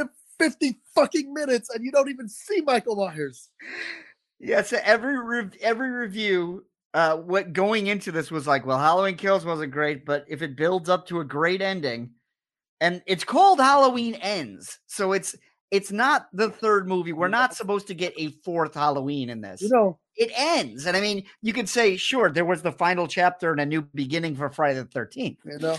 50 0.38 0.78
fucking 0.94 1.32
minutes 1.34 1.68
and 1.70 1.84
you 1.84 1.90
don't 1.92 2.08
even 2.08 2.28
see 2.28 2.60
Michael 2.62 2.96
Myers. 2.96 3.48
yeah. 4.38 4.62
So 4.62 4.78
every 4.82 5.18
rev- 5.18 5.56
every 5.60 5.90
review 5.90 6.64
uh, 6.94 7.16
what 7.16 7.52
going 7.52 7.86
into 7.86 8.10
this 8.10 8.30
was 8.30 8.46
like, 8.46 8.66
well, 8.66 8.78
Halloween 8.78 9.16
Kills 9.16 9.44
wasn't 9.44 9.72
great, 9.72 10.04
but 10.04 10.24
if 10.28 10.42
it 10.42 10.56
builds 10.56 10.88
up 10.88 11.06
to 11.08 11.20
a 11.20 11.24
great 11.24 11.62
ending, 11.62 12.10
and 12.80 13.02
it's 13.06 13.24
called 13.24 13.60
Halloween 13.60 14.14
Ends, 14.14 14.78
so 14.86 15.12
it's 15.12 15.36
it's 15.70 15.92
not 15.92 16.26
the 16.32 16.50
third 16.50 16.88
movie. 16.88 17.12
We're 17.12 17.28
not 17.28 17.54
supposed 17.54 17.86
to 17.88 17.94
get 17.94 18.12
a 18.18 18.30
fourth 18.44 18.74
Halloween 18.74 19.30
in 19.30 19.40
this. 19.40 19.62
You 19.62 19.68
know, 19.68 19.98
it 20.16 20.32
ends, 20.36 20.86
and 20.86 20.96
I 20.96 21.00
mean, 21.00 21.24
you 21.42 21.52
could 21.52 21.68
say, 21.68 21.96
sure, 21.96 22.30
there 22.30 22.44
was 22.44 22.62
the 22.62 22.72
final 22.72 23.06
chapter 23.06 23.52
and 23.52 23.60
a 23.60 23.66
new 23.66 23.82
beginning 23.82 24.34
for 24.34 24.50
Friday 24.50 24.80
the 24.80 24.86
Thirteenth, 24.86 25.38
you 25.44 25.58
know, 25.58 25.78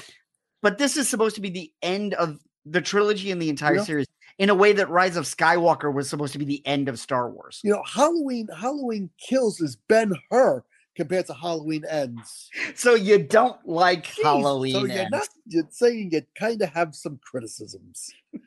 but 0.61 0.77
this 0.77 0.95
is 0.95 1.09
supposed 1.09 1.35
to 1.35 1.41
be 1.41 1.49
the 1.49 1.73
end 1.81 2.13
of 2.13 2.39
the 2.65 2.81
trilogy 2.81 3.31
and 3.31 3.41
the 3.41 3.49
entire 3.49 3.77
Yeah. 3.77 3.83
series 3.83 4.07
in 4.37 4.49
a 4.49 4.55
way 4.55 4.71
that 4.73 4.89
Rise 4.89 5.17
of 5.17 5.25
Skywalker 5.25 5.93
was 5.93 6.09
supposed 6.09 6.33
to 6.33 6.39
be 6.39 6.45
the 6.45 6.65
end 6.65 6.87
of 6.87 6.99
Star 6.99 7.29
Wars. 7.29 7.59
you 7.63 7.71
know, 7.71 7.83
Halloween 7.85 8.47
Halloween 8.55 9.09
kills 9.17 9.59
is 9.59 9.75
Ben 9.89 10.13
Hur 10.29 10.63
compared 10.95 11.27
to 11.27 11.33
Halloween 11.33 11.85
ends. 11.89 12.49
So 12.75 12.95
you 12.95 13.23
don't 13.23 13.65
like 13.67 14.05
Jeez, 14.05 14.23
Halloween 14.23 14.73
So 14.73 14.85
you're 14.85 14.91
ends. 14.91 15.11
not 15.11 15.27
you're 15.47 15.67
saying 15.69 16.11
you 16.11 16.21
kind 16.35 16.61
of 16.61 16.69
have 16.69 16.95
some 16.95 17.19
criticisms. 17.23 18.11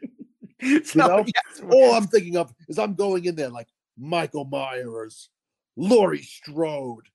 So, 0.84 0.98
know? 0.98 1.18
yes, 1.26 1.62
All 1.68 1.94
I'm 1.94 2.06
thinking 2.06 2.38
of 2.38 2.54
is 2.68 2.78
I'm 2.78 2.94
going 2.94 3.26
in 3.26 3.34
there 3.34 3.50
like 3.50 3.68
Michael 3.98 4.46
Myers, 4.46 5.28
Laurie 5.76 6.22
Strode, 6.22 7.06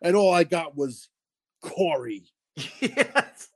and 0.00 0.16
all 0.16 0.32
I 0.32 0.44
got 0.44 0.74
was 0.74 1.08
Corey. 1.60 2.24
yes. 2.80 3.48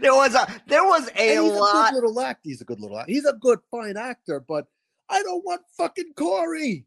There 0.00 0.14
was 0.14 0.34
a 0.34 0.46
there 0.66 0.82
was 0.82 1.08
a 1.08 1.20
And 1.20 1.44
he's 1.44 1.52
a 1.52 1.60
good 1.60 1.94
little 1.94 2.20
act. 2.20 2.40
He's 2.42 2.60
a 2.60 2.64
good 2.64 2.80
little 2.80 2.98
act. 2.98 3.08
He's 3.10 3.26
a 3.26 3.32
good 3.34 3.60
fine 3.70 3.96
actor, 3.96 4.40
but 4.40 4.66
I 5.08 5.22
don't 5.22 5.44
want 5.44 5.62
fucking 5.76 6.14
Corey. 6.16 6.86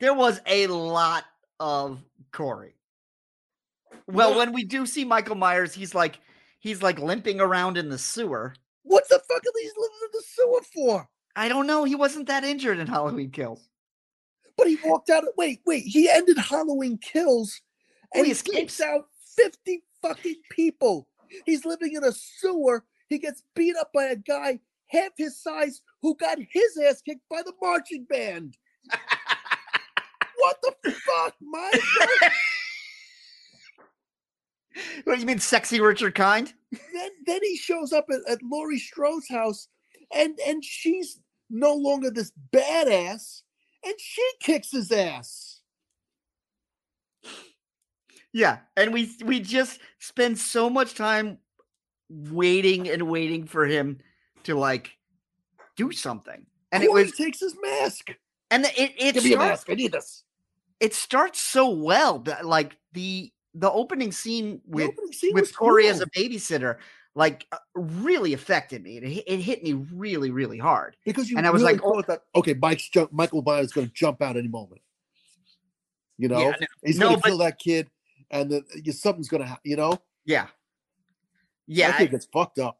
There 0.00 0.14
was 0.14 0.40
a 0.46 0.66
lot 0.66 1.24
of 1.60 2.02
Corey. 2.32 2.74
Well, 4.06 4.36
when 4.36 4.52
we 4.52 4.64
do 4.64 4.86
see 4.86 5.04
Michael 5.04 5.36
Myers, 5.36 5.74
he's 5.74 5.94
like 5.94 6.20
he's 6.60 6.82
like 6.82 6.98
limping 6.98 7.40
around 7.40 7.76
in 7.76 7.88
the 7.88 7.98
sewer. 7.98 8.54
What 8.82 9.08
the 9.08 9.20
fuck 9.28 9.42
are 9.42 9.52
these 9.54 9.72
living 9.76 9.98
in 10.02 10.08
the 10.12 10.22
sewer 10.26 10.62
for? 10.74 11.08
I 11.36 11.48
don't 11.48 11.66
know. 11.66 11.84
He 11.84 11.94
wasn't 11.94 12.26
that 12.28 12.44
injured 12.44 12.78
in 12.78 12.86
Halloween 12.86 13.30
Kills. 13.30 13.68
But 14.56 14.66
he 14.66 14.78
walked 14.84 15.10
out. 15.10 15.24
Of, 15.24 15.30
Wait, 15.36 15.60
wait. 15.66 15.84
He 15.84 16.10
ended 16.10 16.38
Halloween 16.38 16.98
Kills, 16.98 17.60
and 18.14 18.24
he 18.24 18.30
he 18.30 18.32
escapes. 18.32 18.56
escapes 18.74 18.80
out 18.80 19.06
fifty 19.36 19.84
fucking 20.02 20.40
people. 20.50 21.06
He's 21.44 21.64
living 21.64 21.94
in 21.94 22.04
a 22.04 22.12
sewer. 22.12 22.84
He 23.08 23.18
gets 23.18 23.42
beat 23.54 23.76
up 23.76 23.90
by 23.92 24.04
a 24.04 24.16
guy 24.16 24.60
half 24.88 25.12
his 25.16 25.40
size 25.40 25.82
who 26.02 26.16
got 26.16 26.38
his 26.38 26.78
ass 26.88 27.02
kicked 27.02 27.28
by 27.30 27.42
the 27.42 27.52
marching 27.60 28.04
band. 28.04 28.56
what 30.38 30.56
the 30.62 30.92
fuck, 30.92 31.34
Mike? 31.40 32.32
What 35.04 35.18
you 35.18 35.26
mean, 35.26 35.38
sexy 35.38 35.80
Richard 35.80 36.14
Kind? 36.14 36.52
then 36.92 37.10
then 37.26 37.40
he 37.42 37.56
shows 37.56 37.92
up 37.92 38.06
at, 38.10 38.20
at 38.30 38.42
Laurie 38.42 38.78
Strode's 38.78 39.28
house, 39.28 39.68
and 40.14 40.38
and 40.46 40.64
she's 40.64 41.18
no 41.50 41.74
longer 41.74 42.10
this 42.10 42.32
badass, 42.52 43.42
and 43.84 43.94
she 43.98 44.22
kicks 44.40 44.70
his 44.70 44.92
ass. 44.92 45.60
Yeah, 48.32 48.58
and 48.76 48.92
we 48.92 49.10
we 49.24 49.40
just 49.40 49.80
spend 49.98 50.38
so 50.38 50.68
much 50.68 50.94
time 50.94 51.38
waiting 52.10 52.88
and 52.88 53.02
waiting 53.08 53.46
for 53.46 53.66
him 53.66 53.98
to 54.44 54.54
like 54.54 54.90
do 55.76 55.90
something, 55.92 56.44
and 56.72 56.82
it 56.84 56.92
was 56.92 57.12
takes 57.12 57.40
his 57.40 57.56
mask. 57.60 58.10
and 58.50 58.66
it 58.66 58.94
it 58.98 59.14
Give 59.14 59.24
me 59.24 59.30
a 59.32 59.36
starts, 59.36 59.50
mask. 59.50 59.70
I 59.70 59.74
need 59.74 59.92
this. 59.92 60.24
it 60.80 60.94
starts 60.94 61.40
so 61.40 61.70
well 61.70 62.18
that 62.20 62.44
like 62.44 62.76
the 62.92 63.32
the 63.58 63.70
opening 63.70 64.12
scene 64.12 64.60
with 64.66 64.88
opening 64.88 65.12
scene 65.12 65.34
with 65.34 65.54
Corey 65.56 65.88
as 65.88 66.00
a 66.00 66.06
babysitter 66.06 66.78
like 67.14 67.46
uh, 67.50 67.56
really 67.74 68.32
affected 68.32 68.82
me. 68.82 68.98
It, 68.98 69.02
hit- 69.02 69.24
it 69.26 69.40
hit 69.40 69.62
me 69.64 69.72
really 69.92 70.30
really 70.30 70.58
hard. 70.58 70.96
because 71.04 71.28
you 71.30 71.36
and 71.36 71.46
I 71.46 71.50
was 71.50 71.62
really 71.62 71.74
like, 71.74 71.82
oh 71.84 72.02
that 72.02 72.22
okay, 72.36 72.54
Mike's 72.54 72.88
jump, 72.88 73.12
Michael 73.12 73.42
Myers 73.42 73.66
is 73.66 73.72
going 73.72 73.88
to 73.88 73.92
jump 73.92 74.22
out 74.22 74.36
any 74.36 74.48
moment. 74.48 74.80
You 76.16 76.28
know, 76.28 76.38
Yeah, 76.40 76.50
no- 76.60 76.66
he's 76.84 76.98
going 76.98 77.16
to 77.16 77.22
kill 77.22 77.38
that 77.38 77.58
kid, 77.58 77.88
and 78.30 78.50
then 78.50 78.64
you, 78.82 78.92
something's 78.92 79.28
going 79.28 79.42
to 79.42 79.48
happen. 79.48 79.62
You 79.64 79.76
know, 79.76 79.98
yeah, 80.24 80.46
yeah. 81.66 81.96
kid 81.98 82.14
it's 82.14 82.26
fucked 82.26 82.58
up. 82.58 82.78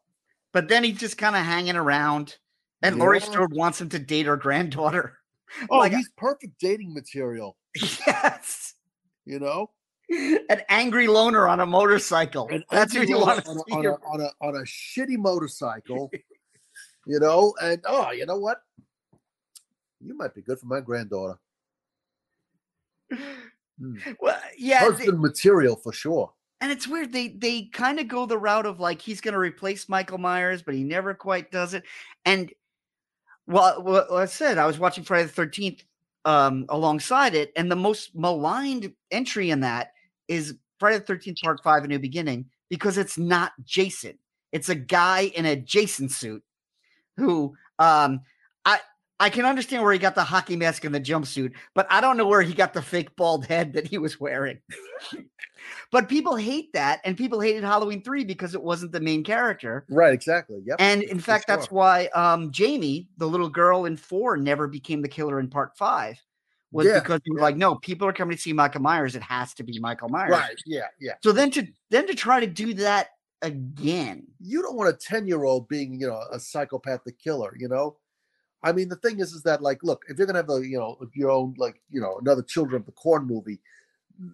But 0.51 0.67
then 0.67 0.83
he's 0.83 0.97
just 0.97 1.17
kind 1.17 1.35
of 1.35 1.43
hanging 1.43 1.75
around, 1.75 2.37
and 2.81 2.97
Laurie 2.97 3.19
Yeah. 3.19 3.25
Strode 3.25 3.53
wants 3.53 3.81
him 3.81 3.89
to 3.89 3.99
date 3.99 4.25
her 4.25 4.37
granddaughter. 4.37 5.15
Oh, 5.71 5.79
Like, 5.79 5.93
he's 5.93 6.11
perfect 6.15 6.59
dating 6.59 6.93
material. 6.93 7.57
yes. 8.05 8.75
You 9.25 9.39
know, 9.39 9.71
An 10.49 10.61
angry 10.69 11.07
loner 11.07 11.47
on 11.47 11.59
a 11.59 11.65
motorcycle. 11.65 12.47
And 12.51 12.63
That's 12.71 12.93
who 12.93 13.03
you 13.03 13.19
want 13.19 13.45
to 13.45 13.51
on 13.51 13.57
a, 13.57 13.75
on, 13.75 13.85
a, 13.85 13.89
on 13.89 14.21
a 14.21 14.29
on 14.41 14.55
a 14.55 14.61
shitty 14.61 15.17
motorcycle. 15.17 16.09
you 17.05 17.19
know, 17.19 17.53
and 17.61 17.81
oh, 17.85 18.11
you 18.11 18.25
know 18.25 18.37
what? 18.37 18.61
You 20.01 20.15
might 20.17 20.33
be 20.33 20.41
good 20.41 20.59
for 20.59 20.65
my 20.65 20.79
granddaughter. 20.81 21.37
Hmm. 23.11 23.95
Well, 24.19 24.37
yeah, 24.57 24.79
they- 24.89 24.95
Husband 25.05 25.19
material 25.21 25.77
for 25.77 25.93
sure. 25.93 26.33
and 26.59 26.69
it's 26.69 26.85
weird. 26.87 27.13
They 27.13 27.29
they 27.29 27.63
kind 27.71 27.99
of 27.99 28.07
go 28.09 28.25
the 28.25 28.37
route 28.37 28.65
of 28.65 28.79
like 28.79 29.01
he's 29.01 29.21
going 29.21 29.33
to 29.33 29.39
replace 29.39 29.87
Michael 29.87 30.17
Myers, 30.17 30.61
but 30.61 30.73
he 30.73 30.83
never 30.83 31.13
quite 31.13 31.49
does 31.49 31.73
it. 31.73 31.83
And 32.25 32.51
well, 33.47 33.81
well, 33.81 34.17
I 34.17 34.25
said, 34.25 34.57
I 34.57 34.65
was 34.65 34.77
watching 34.79 35.05
Friday 35.05 35.23
the 35.27 35.31
Thirteenth 35.31 35.83
um, 36.25 36.65
alongside 36.67 37.35
it, 37.35 37.53
and 37.55 37.71
the 37.71 37.75
most 37.77 38.13
maligned 38.15 38.91
entry 39.11 39.49
in 39.49 39.61
that 39.61 39.93
is 40.29 40.55
Friday 40.79 40.99
the 40.99 41.03
Thirteenth 41.03 41.39
Part 41.41 41.61
Five: 41.61 41.83
A 41.83 41.87
New 41.87 41.99
Beginning 41.99 42.45
because 42.69 42.97
it's 42.97 43.17
not 43.17 43.51
Jason. 43.65 44.17
It's 44.53 44.69
a 44.69 44.75
guy 44.75 45.31
in 45.35 45.45
a 45.45 45.57
Jason 45.57 46.07
suit 46.07 46.43
who 47.17 47.55
um, 47.77 48.21
I. 48.63 48.79
I 49.21 49.29
can 49.29 49.43
understand 49.43 49.83
where 49.83 49.91
he 49.91 49.99
got 49.99 50.15
the 50.15 50.23
hockey 50.23 50.55
mask 50.55 50.85
and 50.85 50.95
the 50.95 51.01
jumpsuit, 51.01 51.51
but 51.75 51.85
I 51.89 51.99
don't 51.99 52.15
know 52.15 52.25
where 52.25 52.41
he 52.41 52.53
got 52.53 52.73
the 52.73 52.81
fake 52.81 53.13
bald 53.17 53.45
head 53.45 53.73
that 53.73 53.85
he 53.85 53.97
was 53.97 54.17
wearing. 54.17 54.59
but 55.91 56.07
people 56.07 56.37
hate 56.37 56.71
that, 56.71 57.01
and 57.03 57.17
people 57.17 57.41
hated 57.41 57.65
Halloween 57.65 58.01
3 58.01 58.23
because 58.23 58.55
it 58.55 58.63
wasn't 58.63 58.93
the 58.93 59.01
main 59.01 59.25
character. 59.25 59.85
Right, 59.89 60.13
exactly. 60.13 60.61
Yep. 60.65 60.77
And 60.79 61.03
in 61.03 61.19
fact, 61.19 61.47
that's 61.47 61.69
why 61.69 62.05
um, 62.15 62.49
Jamie, 62.51 63.09
the 63.17 63.27
little 63.27 63.49
girl 63.49 63.83
in 63.83 63.97
four, 63.97 64.37
never 64.37 64.67
became 64.67 65.01
the 65.01 65.09
killer 65.09 65.41
in 65.41 65.49
part 65.49 65.75
five. 65.77 66.17
Was 66.71 66.85
Yeah, 66.85 66.99
because 66.99 67.19
he 67.23 67.31
was 67.31 67.39
yeah. 67.39 67.43
like, 67.43 67.57
no, 67.57 67.75
people 67.75 68.07
are 68.07 68.13
coming 68.13 68.35
to 68.35 68.41
see 68.41 68.53
Michael 68.53 68.81
Myers. 68.81 69.15
It 69.15 69.23
has 69.23 69.53
to 69.55 69.63
be 69.63 69.79
Michael 69.79 70.09
Myers. 70.09 70.31
right. 70.31 70.55
Yeah, 70.65 70.87
yeah. 70.99 71.13
So 71.23 71.31
then 71.31 71.49
to 71.51 71.67
then 71.89 72.05
to 72.07 72.13
try 72.13 72.39
to 72.39 72.47
do 72.47 72.73
that 72.75 73.09
again, 73.41 74.27
You 74.39 74.61
don't 74.61 74.75
want 74.75 74.89
a 74.89 74.93
ten 74.97 75.27
year 75.27 75.45
old 75.45 75.67
being, 75.67 75.99
you 75.99 76.07
know, 76.07 76.21
a 76.31 76.39
psychopathic 76.39 77.17
killer. 77.17 77.55
You 77.57 77.69
know, 77.69 77.97
I 78.61 78.71
mean, 78.71 78.87
the 78.89 78.97
thing 78.97 79.19
is, 79.19 79.33
is 79.33 79.41
that 79.43 79.63
like, 79.63 79.81
look, 79.81 80.03
if 80.09 80.17
you're 80.17 80.27
gonna 80.27 80.39
have 80.39 80.49
a, 80.49 80.65
you 80.65 80.77
know, 80.77 80.97
if 81.01 81.15
your 81.15 81.31
own, 81.31 81.55
like, 81.57 81.81
you 81.89 82.01
know, 82.01 82.19
another 82.21 82.43
Children 82.43 82.81
of 82.81 82.85
the 82.85 82.91
Corn 82.91 83.25
movie, 83.25 83.59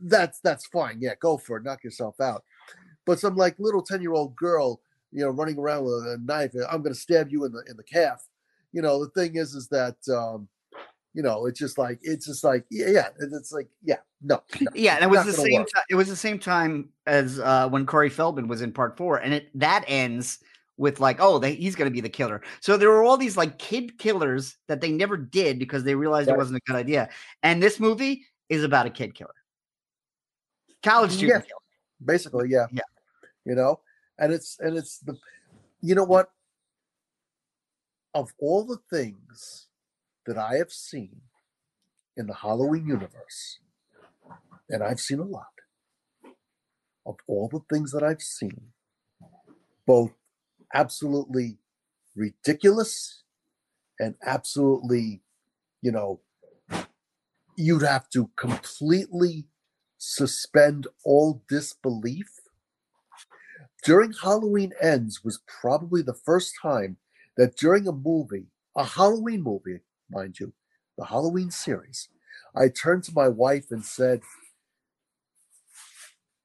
that's 0.03 0.39
that's 0.41 0.65
fine. 0.65 0.97
Yeah, 0.99 1.13
go 1.21 1.37
for 1.37 1.55
it. 1.57 1.63
Knock 1.63 1.83
yourself 1.85 2.19
out. 2.19 2.43
But 3.05 3.19
some 3.19 3.37
like 3.37 3.59
little 3.59 3.81
ten 3.81 4.01
year 4.01 4.13
old 4.13 4.35
girl, 4.35 4.81
you 5.13 5.21
know, 5.23 5.29
running 5.29 5.57
around 5.57 5.85
with 5.85 5.93
a 6.07 6.17
knife, 6.21 6.51
I'm 6.69 6.81
gonna 6.81 6.95
stab 6.95 7.29
you 7.31 7.45
in 7.45 7.53
the 7.53 7.63
in 7.69 7.77
the 7.77 7.83
calf. 7.83 8.27
You 8.73 8.81
know, 8.81 9.05
the 9.05 9.11
thing 9.11 9.37
is, 9.37 9.55
is 9.55 9.69
that. 9.69 9.95
um 10.09 10.49
you 11.15 11.23
know, 11.23 11.45
it's 11.45 11.57
just 11.57 11.77
like 11.77 11.97
it's 12.01 12.25
just 12.25 12.43
like 12.43 12.65
yeah, 12.69 12.89
yeah. 12.89 13.07
It's 13.19 13.51
like 13.53 13.69
yeah, 13.81 13.97
no, 14.21 14.43
no. 14.59 14.71
yeah, 14.75 14.95
and 14.95 15.03
it 15.05 15.09
was 15.09 15.25
the 15.25 15.31
same. 15.31 15.61
work. 15.61 15.67
Ti- 15.67 15.81
it 15.89 15.95
was 15.95 16.09
the 16.09 16.15
same 16.15 16.37
time 16.37 16.89
as 17.07 17.39
uh, 17.39 17.69
when 17.69 17.85
Corey 17.85 18.09
Feldman 18.09 18.47
was 18.49 18.61
in 18.61 18.73
part 18.73 18.97
four, 18.97 19.17
and 19.17 19.33
it 19.33 19.49
that 19.57 19.85
ends 19.87 20.39
with 20.77 20.99
like, 20.99 21.17
oh, 21.21 21.39
they, 21.39 21.55
he's 21.55 21.73
going 21.73 21.89
to 21.89 21.93
be 21.93 22.01
the 22.01 22.09
killer. 22.09 22.41
So 22.59 22.75
there 22.75 22.89
were 22.89 23.01
all 23.03 23.15
these 23.15 23.37
like 23.37 23.57
kid 23.57 23.97
killers 23.97 24.57
that 24.67 24.81
they 24.81 24.91
never 24.91 25.15
did 25.15 25.57
because 25.57 25.85
they 25.85 25.95
realized 25.95 26.29
it 26.29 26.35
wasn't 26.35 26.57
a 26.57 26.61
good 26.69 26.75
idea. 26.75 27.07
And 27.43 27.63
this 27.63 27.79
movie 27.79 28.25
is 28.49 28.61
about 28.61 28.85
a 28.85 28.89
kid 28.89 29.15
killer, 29.15 29.33
college 30.83 31.11
student 31.11 31.29
Yeah. 31.43 31.47
killer. 31.47 31.61
basically 32.03 32.49
yeah 32.49 32.67
Yeah. 32.71 32.81
you 33.45 33.55
know 33.55 33.79
and 34.19 34.33
it's 34.33 34.57
and 34.59 34.77
it's 34.77 34.99
the 34.99 35.17
you 35.81 35.95
know 35.95 36.03
what 36.03 36.29
of 38.13 38.33
all 38.37 38.65
the 38.65 38.77
things 38.89 39.67
that 40.25 40.37
i 40.37 40.55
have 40.55 40.71
seen 40.71 41.21
in 42.17 42.27
the 42.27 42.33
halloween 42.33 42.87
universe 42.87 43.59
and 44.69 44.83
i've 44.83 44.99
seen 44.99 45.19
a 45.19 45.23
lot 45.23 45.47
of 47.05 47.15
all 47.27 47.49
the 47.51 47.61
things 47.73 47.91
that 47.91 48.03
i've 48.03 48.21
seen 48.21 48.71
both 49.85 50.11
absolutely 50.73 51.57
ridiculous 52.15 53.23
and 53.99 54.15
absolutely 54.25 55.21
you 55.81 55.91
know 55.91 56.19
you'd 57.55 57.83
have 57.83 58.09
to 58.09 58.29
completely 58.35 59.45
suspend 59.97 60.87
all 61.03 61.43
disbelief. 61.47 62.27
During 63.83 64.13
Halloween 64.13 64.73
Ends 64.81 65.23
was 65.23 65.41
probably 65.47 66.01
the 66.01 66.13
first 66.13 66.53
time 66.61 66.97
that 67.37 67.55
during 67.55 67.87
a 67.87 67.91
movie, 67.91 68.47
a 68.75 68.83
Halloween 68.83 69.41
movie, 69.43 69.81
mind 70.09 70.39
you, 70.39 70.53
the 70.97 71.05
Halloween 71.05 71.51
series, 71.51 72.09
I 72.55 72.69
turned 72.69 73.03
to 73.05 73.13
my 73.13 73.27
wife 73.27 73.65
and 73.71 73.83
said, 73.83 74.21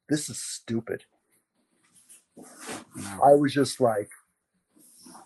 this 0.09 0.29
is 0.29 0.41
stupid. 0.41 1.05
I 3.23 3.35
was 3.35 3.55
just 3.55 3.81
like, 3.81 4.11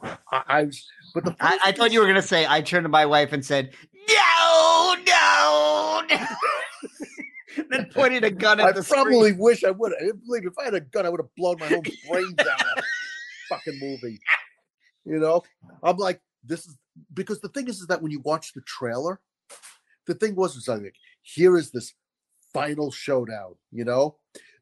I, 0.03 0.43
I 0.47 0.63
was, 0.65 0.87
but 1.15 1.25
the 1.25 1.37
I, 1.41 1.59
I 1.67 1.73
thought 1.73 1.93
you 1.93 2.01
were 2.01 2.07
gonna 2.07 2.23
say. 2.23 2.47
I 2.49 2.61
turned 2.61 2.85
to 2.85 2.89
my 2.89 3.07
wife 3.07 3.33
and 3.33 3.45
said, 3.45 3.73
"No, 4.09 4.95
no." 5.07 6.03
no." 6.11 6.27
then 7.71 7.91
pointed 7.95 8.25
a 8.25 8.31
gun 8.31 8.61
at 8.61 8.67
I 8.67 8.73
the 8.73 8.83
probably 8.83 9.31
screen. 9.31 9.39
wish 9.39 9.65
I 9.65 9.71
would. 9.71 9.93
I 9.93 10.11
believe 10.27 10.47
if 10.47 10.59
I 10.59 10.65
had 10.65 10.75
a 10.75 10.81
gun, 10.81 11.07
I 11.07 11.09
would 11.09 11.21
have 11.21 11.35
blown 11.37 11.59
my 11.61 11.67
whole 11.67 11.83
brains 12.11 12.35
out 12.39 12.85
fucking 13.49 13.79
movie. 13.81 14.19
You 15.05 15.19
know, 15.19 15.43
I'm 15.83 15.97
like, 15.97 16.21
this 16.45 16.67
is 16.67 16.77
because 17.13 17.41
the 17.41 17.49
thing 17.49 17.69
is, 17.69 17.81
is 17.81 17.87
that 17.87 18.03
when 18.03 18.13
you 18.13 18.21
watch 18.21 18.53
the 18.53 18.61
trailer, 18.63 19.21
the 20.07 20.15
thing 20.15 20.35
was, 20.35 20.55
was 20.55 20.69
like, 20.69 20.95
here 21.23 21.57
is 21.57 21.71
this 21.71 21.95
final 22.53 22.91
showdown. 22.91 23.55
You 23.73 23.85
know, 23.85 24.17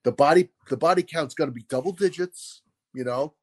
the 0.04 0.12
body, 0.12 0.48
the 0.68 0.76
body 0.76 1.02
count's 1.02 1.34
going 1.34 1.50
to 1.50 1.54
be 1.54 1.64
double 1.68 1.92
digits. 1.92 2.62
You 2.94 3.04
know, 3.04 3.34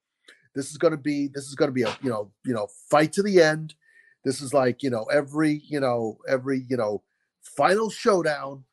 this 0.55 0.71
is 0.71 0.77
going 0.77 0.91
to 0.91 0.97
be, 0.97 1.27
this 1.27 1.45
is 1.45 1.55
going 1.55 1.69
to 1.69 1.73
be 1.73 1.83
a, 1.83 1.97
you 2.01 2.09
know, 2.09 2.31
you 2.45 2.53
know, 2.53 2.67
fight 2.89 3.13
to 3.13 3.23
the 3.23 3.41
end. 3.41 3.75
This 4.23 4.41
is 4.41 4.53
like, 4.53 4.83
you 4.83 4.89
know, 4.89 5.03
every, 5.05 5.61
you 5.65 5.79
know, 5.79 6.17
every, 6.27 6.65
you 6.69 6.77
know, 6.77 7.03
final 7.41 7.89
showdown. 7.89 8.63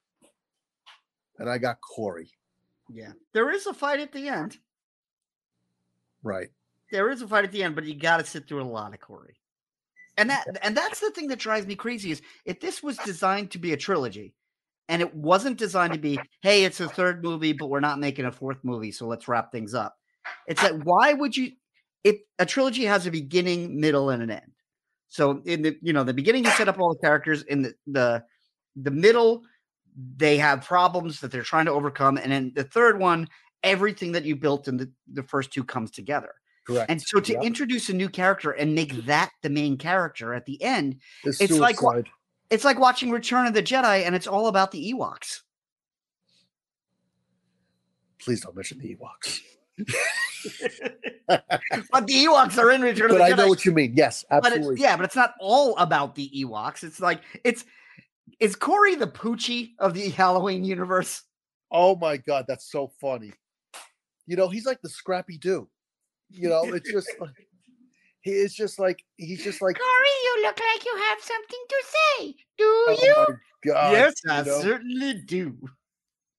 And 1.38 1.50
I 1.50 1.58
got 1.58 1.80
Corey. 1.80 2.30
Yeah, 2.88 3.12
there 3.32 3.50
is 3.50 3.66
a 3.66 3.74
fight 3.74 4.00
at 4.00 4.12
the 4.12 4.28
end. 4.28 4.58
Right. 6.22 6.50
There 6.90 7.10
is 7.10 7.20
a 7.20 7.28
fight 7.28 7.44
at 7.44 7.52
the 7.52 7.62
end, 7.62 7.74
but 7.74 7.84
you 7.84 7.94
got 7.94 8.18
to 8.18 8.24
sit 8.24 8.46
through 8.46 8.62
a 8.62 8.64
lot 8.64 8.94
of 8.94 9.00
Corey. 9.00 9.36
And 10.16 10.30
that 10.30 10.46
and 10.62 10.76
that's 10.76 11.00
the 11.00 11.10
thing 11.10 11.28
that 11.28 11.38
drives 11.38 11.66
me 11.66 11.76
crazy 11.76 12.10
is 12.10 12.22
if 12.44 12.60
this 12.60 12.82
was 12.82 12.96
designed 12.98 13.50
to 13.50 13.58
be 13.58 13.72
a 13.72 13.76
trilogy, 13.76 14.34
and 14.88 15.02
it 15.02 15.14
wasn't 15.14 15.58
designed 15.58 15.92
to 15.92 15.98
be, 15.98 16.18
hey, 16.42 16.64
it's 16.64 16.80
a 16.80 16.88
third 16.88 17.22
movie, 17.22 17.52
but 17.52 17.66
we're 17.68 17.80
not 17.80 17.98
making 17.98 18.24
a 18.24 18.32
fourth 18.32 18.58
movie, 18.62 18.92
so 18.92 19.06
let's 19.06 19.28
wrap 19.28 19.52
things 19.52 19.74
up. 19.74 19.96
It's 20.46 20.62
like, 20.62 20.80
why 20.84 21.12
would 21.12 21.36
you? 21.36 21.52
If 22.04 22.16
a 22.38 22.46
trilogy 22.46 22.84
has 22.84 23.06
a 23.06 23.10
beginning, 23.10 23.80
middle, 23.80 24.10
and 24.10 24.22
an 24.22 24.30
end. 24.30 24.52
So 25.08 25.42
in 25.44 25.62
the 25.62 25.76
you 25.82 25.92
know 25.92 26.04
the 26.04 26.14
beginning, 26.14 26.44
you 26.44 26.50
set 26.52 26.68
up 26.68 26.78
all 26.78 26.94
the 26.94 27.00
characters. 27.00 27.42
In 27.42 27.62
the 27.62 27.74
the 27.86 28.24
the 28.76 28.90
middle, 28.90 29.42
they 30.16 30.36
have 30.38 30.64
problems 30.64 31.20
that 31.20 31.30
they're 31.30 31.42
trying 31.42 31.66
to 31.66 31.72
overcome, 31.72 32.16
and 32.16 32.32
in 32.32 32.52
the 32.54 32.64
third 32.64 32.98
one, 32.98 33.28
everything 33.62 34.12
that 34.12 34.24
you 34.24 34.36
built 34.36 34.68
in 34.68 34.76
the, 34.76 34.90
the 35.12 35.22
first 35.22 35.52
two 35.52 35.64
comes 35.64 35.90
together. 35.90 36.32
Correct. 36.66 36.90
And 36.90 37.00
so 37.00 37.20
to 37.20 37.32
Yep. 37.32 37.42
introduce 37.44 37.88
a 37.88 37.92
new 37.92 38.08
character 38.08 38.50
and 38.50 38.74
make 38.74 38.92
mm. 38.92 39.06
that 39.06 39.30
the 39.42 39.50
main 39.50 39.78
character 39.78 40.34
at 40.34 40.46
the 40.46 40.60
end, 40.62 41.00
This 41.24 41.40
it's 41.40 41.58
like 41.58 41.76
it's 42.50 42.64
like 42.64 42.78
watching 42.78 43.10
Return 43.10 43.46
of 43.46 43.54
the 43.54 43.62
Jedi 43.62 44.04
and 44.04 44.14
it's 44.14 44.26
all 44.26 44.48
about 44.48 44.72
the 44.72 44.92
Ewoks. 44.92 45.42
Please 48.18 48.40
don't 48.40 48.56
mention 48.56 48.78
the 48.78 48.96
Ewoks. 48.96 49.40
But 51.28 52.06
the 52.06 52.24
Ewoks 52.24 52.56
are 52.56 52.70
in 52.70 52.82
Return 52.82 53.10
of 53.10 53.18
the 53.18 53.24
I 53.24 53.30
know 53.30 53.48
what 53.48 53.64
you 53.64 53.72
mean. 53.72 53.94
Yes, 53.96 54.24
but 54.30 54.46
it's, 54.46 54.56
absolutely. 54.56 54.80
yeah, 54.80 54.96
but 54.96 55.04
it's 55.04 55.16
not 55.16 55.34
all 55.40 55.76
about 55.76 56.14
the 56.14 56.30
Ewoks. 56.36 56.84
It's 56.84 57.00
like 57.00 57.20
it's 57.42 57.64
is 58.38 58.54
Corey 58.54 58.94
the 58.94 59.08
Poochie 59.08 59.72
of 59.80 59.92
the 59.92 60.08
Halloween 60.10 60.64
universe? 60.64 61.22
Oh 61.70 61.96
my 61.96 62.16
god, 62.16 62.44
that's 62.46 62.70
so 62.70 62.92
funny. 63.00 63.32
You 64.26 64.36
know, 64.36 64.48
he's 64.48 64.66
like 64.66 64.80
the 64.82 64.88
Scrappy 64.88 65.36
Doo. 65.36 65.68
You 66.30 66.48
know, 66.48 66.64
it's 66.64 66.90
just 66.90 67.10
like 67.20 67.46
he 68.26 68.32
is 68.32 68.54
just 68.54 68.78
like 68.80 69.02
he's 69.16 69.44
just 69.44 69.62
like 69.62 69.78
Corey, 69.78 70.16
you 70.24 70.42
look 70.42 70.58
like 70.58 70.84
you 70.84 70.96
have 70.96 71.18
something 71.20 71.64
to 71.68 71.84
say. 71.86 72.34
Do 72.58 72.64
oh 72.64 73.24
my 73.28 73.72
god. 73.72 73.92
yes, 73.92 74.14
you 74.24 74.32
I 74.32 74.42
know? 74.42 74.60
certainly 74.60 75.14
do. 75.26 75.56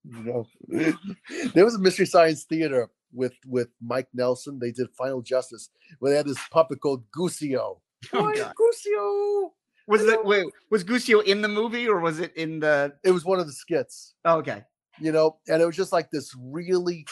you 0.03 0.23
know 0.23 0.47
there 1.53 1.65
was 1.65 1.75
a 1.75 1.79
mystery 1.79 2.05
science 2.05 2.43
theater 2.43 2.89
with 3.13 3.33
with 3.45 3.69
mike 3.81 4.07
nelson 4.13 4.59
they 4.59 4.71
did 4.71 4.87
final 4.97 5.21
justice 5.21 5.69
where 5.99 6.11
they 6.11 6.17
had 6.17 6.27
this 6.27 6.39
puppet 6.51 6.81
called 6.81 7.03
Gusio. 7.11 7.79
Oh, 8.13 8.21
Why 8.23 8.35
God. 8.35 8.53
Gusio? 8.55 9.49
Was 9.87 10.03
it 10.03 10.23
wait, 10.23 10.45
was 10.69 10.83
Gusio 10.83 11.23
in 11.23 11.41
the 11.41 11.47
movie 11.47 11.87
or 11.87 11.99
was 11.99 12.19
it 12.19 12.35
in 12.35 12.59
the 12.59 12.93
it 13.03 13.11
was 13.11 13.25
one 13.25 13.39
of 13.39 13.47
the 13.47 13.53
skits 13.53 14.13
oh, 14.25 14.37
okay. 14.37 14.63
you 14.99 15.11
know 15.11 15.37
and 15.47 15.61
it 15.61 15.65
was 15.65 15.75
just 15.75 15.93
like 15.93 16.11
this 16.11 16.31
really 16.39 17.05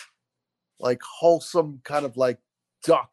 like 0.79 1.01
wholesome 1.01 1.81
kind 1.85 2.05
of 2.05 2.17
like 2.17 2.37
duck 2.85 3.11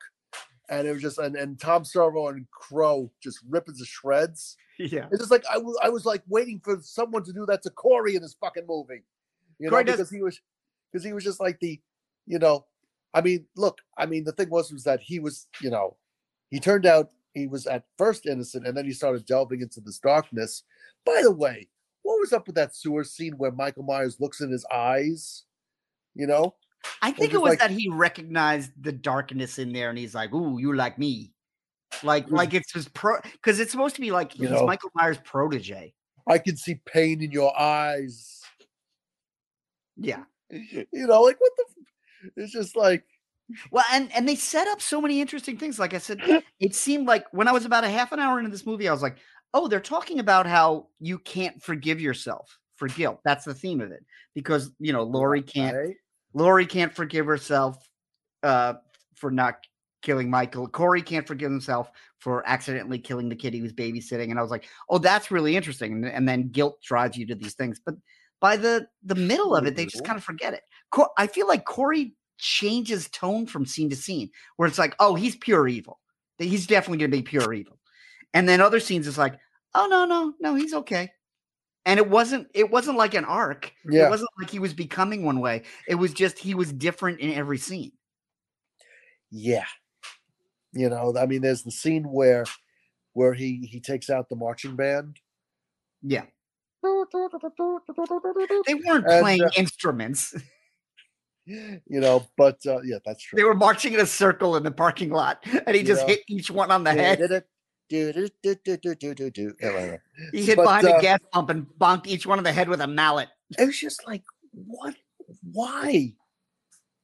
and 0.69 0.87
it 0.87 0.93
was 0.93 1.03
just 1.03 1.19
and, 1.19 1.35
and 1.37 1.59
tom 1.59 1.85
servo 1.85 2.29
and 2.29 2.47
crow 2.51 3.11
just 3.23 3.41
ripping 3.49 3.75
to 3.75 3.85
shreds 3.85 4.57
Yeah. 4.79 5.07
it's 5.11 5.19
just 5.21 5.31
like 5.31 5.45
I 5.53 5.59
was 5.59 5.77
I 5.83 5.89
was 5.89 6.05
like 6.07 6.23
waiting 6.29 6.61
for 6.63 6.79
someone 6.83 7.25
to 7.25 7.33
do 7.33 7.45
that 7.47 7.63
to 7.63 7.71
Corey 7.71 8.15
in 8.17 8.23
this 8.23 8.35
fucking 8.41 8.65
movie. 8.67 9.03
You 9.59 9.67
know, 9.67 9.71
Corey 9.71 9.85
does- 9.85 9.97
because 9.97 10.11
he 10.11 10.23
was 10.23 10.41
because 10.91 11.05
he 11.05 11.13
was 11.13 11.25
just 11.25 11.41
like 11.41 11.59
the, 11.61 11.81
you 12.27 12.39
know, 12.39 12.67
I 13.15 13.21
mean, 13.21 13.47
look, 13.57 13.79
I 13.97 14.07
mean, 14.07 14.25
the 14.25 14.33
thing 14.33 14.51
was 14.51 14.73
was 14.73 14.85
that 14.85 15.01
he 15.01 15.19
was, 15.21 15.47
you 15.61 15.71
know, 15.71 15.97
he 16.51 16.59
turned 16.59 16.87
out 16.87 17.11
he 17.35 17.47
was 17.47 17.67
at 17.67 17.85
first 17.97 18.27
innocent 18.27 18.67
and 18.67 18.77
then 18.77 18.85
he 18.85 18.93
started 18.93 19.25
delving 19.27 19.61
into 19.63 19.81
this 19.81 19.99
darkness. 19.99 20.65
By 21.05 21.21
the 21.23 21.31
way, 21.33 21.69
what 22.03 22.19
was 22.21 22.33
up 22.33 22.47
with 22.47 22.57
that 22.57 22.75
sewer 22.75 23.05
scene 23.05 23.35
where 23.39 23.53
Michael 23.53 23.85
Myers 23.85 24.19
looks 24.21 24.41
in 24.41 24.51
his 24.51 24.67
eyes? 24.73 25.45
You 26.15 26.27
know, 26.27 26.55
I 27.01 27.11
think 27.13 27.33
it 27.33 27.41
was 27.41 27.51
like- 27.51 27.59
that 27.61 27.71
he 27.71 27.89
recognized 27.89 28.71
the 28.81 28.93
darkness 28.93 29.59
in 29.59 29.73
there 29.73 29.91
and 29.91 29.99
he's 29.99 30.15
like, 30.15 30.33
Ooh, 30.33 30.59
you 30.59 30.75
like 30.75 30.99
me. 30.99 31.33
Like, 32.03 32.31
like 32.31 32.55
it's 32.55 32.73
his 32.73 32.89
pro 32.89 33.17
because 33.33 33.61
it's 33.61 33.71
supposed 33.71 33.95
to 33.97 34.01
be 34.01 34.11
like 34.11 34.33
he's 34.33 34.51
know. 34.51 34.67
Michael 34.67 34.91
Myers' 34.95 35.19
protege. 35.25 35.95
I 36.27 36.39
can 36.39 36.57
see 36.57 36.77
pain 36.87 37.23
in 37.23 37.33
your 37.33 37.59
eyes. 37.59 38.41
Yeah. 39.97 40.23
You 40.51 40.87
know, 40.93 41.23
like 41.23 41.41
what 41.41 41.53
the 41.57 41.65
f- 41.69 42.33
it's 42.37 42.53
just 42.53 42.77
like 42.77 43.05
Well, 43.71 43.85
and 43.93 44.11
and 44.15 44.27
they 44.29 44.37
set 44.37 44.69
up 44.69 44.81
so 44.81 45.01
many 45.01 45.21
interesting 45.21 45.59
things. 45.59 45.79
Like 45.79 45.93
I 45.95 45.99
said, 45.99 46.21
it 46.61 46.75
seemed 46.75 47.07
like 47.07 47.27
when 47.33 47.49
I 47.49 47.53
was 47.53 47.65
about 47.65 47.85
a 47.85 47.91
half 47.91 48.13
an 48.13 48.21
hour 48.21 48.39
into 48.39 48.51
this 48.51 48.67
movie, 48.67 48.89
I 48.89 48.93
was 48.93 49.03
like, 49.03 49.19
"Oh, 49.53 49.69
they're 49.69 49.81
talking 49.81 50.19
about 50.19 50.47
how 50.47 50.89
you 51.01 51.19
can't 51.19 51.63
forgive 51.63 52.01
yourself 52.01 52.59
for 52.77 52.89
guilt." 52.89 53.21
That's 53.25 53.45
the 53.45 53.55
theme 53.55 53.81
of 53.81 53.91
it, 53.93 54.05
because 54.35 54.71
you 54.79 54.93
know 54.93 55.03
Laurie 55.03 55.43
can't 55.43 55.77
right? 55.77 55.97
Laurie 56.35 56.67
can't 56.67 56.95
forgive 56.95 57.27
herself 57.27 57.89
uh, 58.43 58.75
for 59.15 59.31
not 59.31 59.57
killing 60.03 60.29
Michael. 60.29 60.69
Corey 60.69 61.03
can't 61.03 61.27
forgive 61.27 61.51
himself 61.51 61.91
for 62.19 62.47
accidentally 62.47 62.99
killing 62.99 63.29
the 63.29 63.37
kid 63.37 63.55
he 63.55 63.63
was 63.63 63.73
babysitting. 63.73 64.31
And 64.31 64.39
I 64.39 64.43
was 64.43 64.51
like, 64.51 64.69
"Oh, 64.89 64.99
that's 64.99 65.31
really 65.31 65.57
interesting." 65.57 65.93
And, 65.93 66.07
and 66.07 66.29
then 66.29 66.49
guilt 66.49 66.81
drives 66.83 67.17
you 67.17 67.27
to 67.27 67.35
these 67.35 67.55
things, 67.55 67.81
but 67.85 67.95
by 68.41 68.57
the 68.57 68.89
the 69.05 69.15
middle 69.15 69.55
of 69.55 69.67
it, 69.67 69.77
they 69.77 69.87
just 69.87 70.05
kind 70.05 70.19
of 70.19 70.25
forget 70.25 70.53
it. 70.53 70.63
Co- 70.91 71.13
I 71.17 71.27
feel 71.27 71.47
like 71.47 71.65
Corey 71.65 72.15
changes 72.39 73.09
tone 73.11 73.47
from 73.47 73.65
scene 73.65 73.89
to 73.91 73.97
scene, 73.97 74.31
where 74.57 74.69
it's 74.69 74.79
like, 74.79 74.95
"Oh, 74.99 75.15
he's 75.15 75.37
pure 75.37 75.69
evil. 75.69 76.01
He's 76.39 76.67
definitely 76.67 76.99
going 76.99 77.11
to 77.13 77.17
be 77.17 77.23
pure 77.23 77.53
evil," 77.55 77.79
and 78.35 78.49
then 78.49 78.61
other 78.61 78.81
scenes 78.81 79.07
it's 79.07 79.19
like, 79.19 79.39
"Oh 79.75 79.87
no, 79.87 80.05
no, 80.05 80.35
no, 80.41 80.55
he's 80.55 80.75
okay." 80.75 81.13
And 81.85 81.99
it 81.99 82.09
wasn't 82.09 82.49
it 82.55 82.71
wasn't 82.71 82.97
like 82.97 83.15
an 83.15 83.25
arc. 83.25 83.73
Yeah. 83.89 84.07
It 84.07 84.11
wasn't 84.11 84.31
like 84.41 84.51
he 84.51 84.59
was 84.61 84.73
becoming 84.73 85.25
one 85.25 85.41
way. 85.41 85.63
It 85.89 85.97
was 85.97 86.13
just 86.13 86.39
he 86.39 86.55
was 86.55 86.73
different 86.73 87.21
in 87.21 87.33
every 87.33 87.59
scene. 87.59 87.93
Yeah. 89.31 89.65
You 90.73 90.89
know, 90.89 91.15
I 91.19 91.27
mean, 91.27 91.43
there's 91.43 91.63
the 91.65 91.71
scene 91.73 92.05
where 92.05 92.45
where 93.15 93.35
he 93.35 93.69
he 93.71 93.81
takes 93.81 94.11
out 94.11 94.29
the 94.29 94.37
marching 94.37 94.77
band. 94.77 95.19
Yeah. 96.03 96.25
They 96.83 98.75
weren't 98.75 99.07
And, 99.07 99.23
playing 99.23 99.43
uh, 99.45 99.51
instruments. 99.57 100.35
You 101.45 101.81
know, 101.89 102.25
but 102.37 102.59
uh, 102.67 102.83
yeah, 102.83 102.99
that's 103.05 103.21
true. 103.21 103.37
They 103.37 103.43
were 103.43 103.53
marching 103.57 103.95
in 103.95 103.99
a 103.99 104.07
circle 104.07 104.55
in 104.55 104.63
the 104.63 104.71
parking 104.71 105.11
lot, 105.11 105.45
and 105.67 105.75
he 105.75 105.83
just 105.83 106.03
Yeah. 106.03 106.15
hit 106.15 106.21
each 106.29 106.53
one 106.53 106.71
on 106.71 106.85
the 106.85 106.93
head. 106.93 107.43
Do-do-do-do-do-do-do. 107.93 109.55
Yeah, 109.61 109.69
right, 109.69 109.91
right. 109.91 110.01
He 110.33 110.45
hit 110.47 110.57
But, 110.57 110.65
behind 110.65 110.87
a 110.87 110.95
uh, 110.95 111.01
gas 111.01 111.19
pump 111.31 111.51
and 111.51 111.67
bonked 111.79 112.07
each 112.07 112.27
one 112.27 112.39
on 112.39 112.45
the 112.45 112.53
head 112.53 112.69
with 112.69 112.81
a 112.81 112.87
mallet. 112.87 113.29
It 113.59 113.67
was 113.67 113.79
just 113.79 114.07
like, 114.07 114.23
what? 114.53 114.95
Why? 115.53 116.15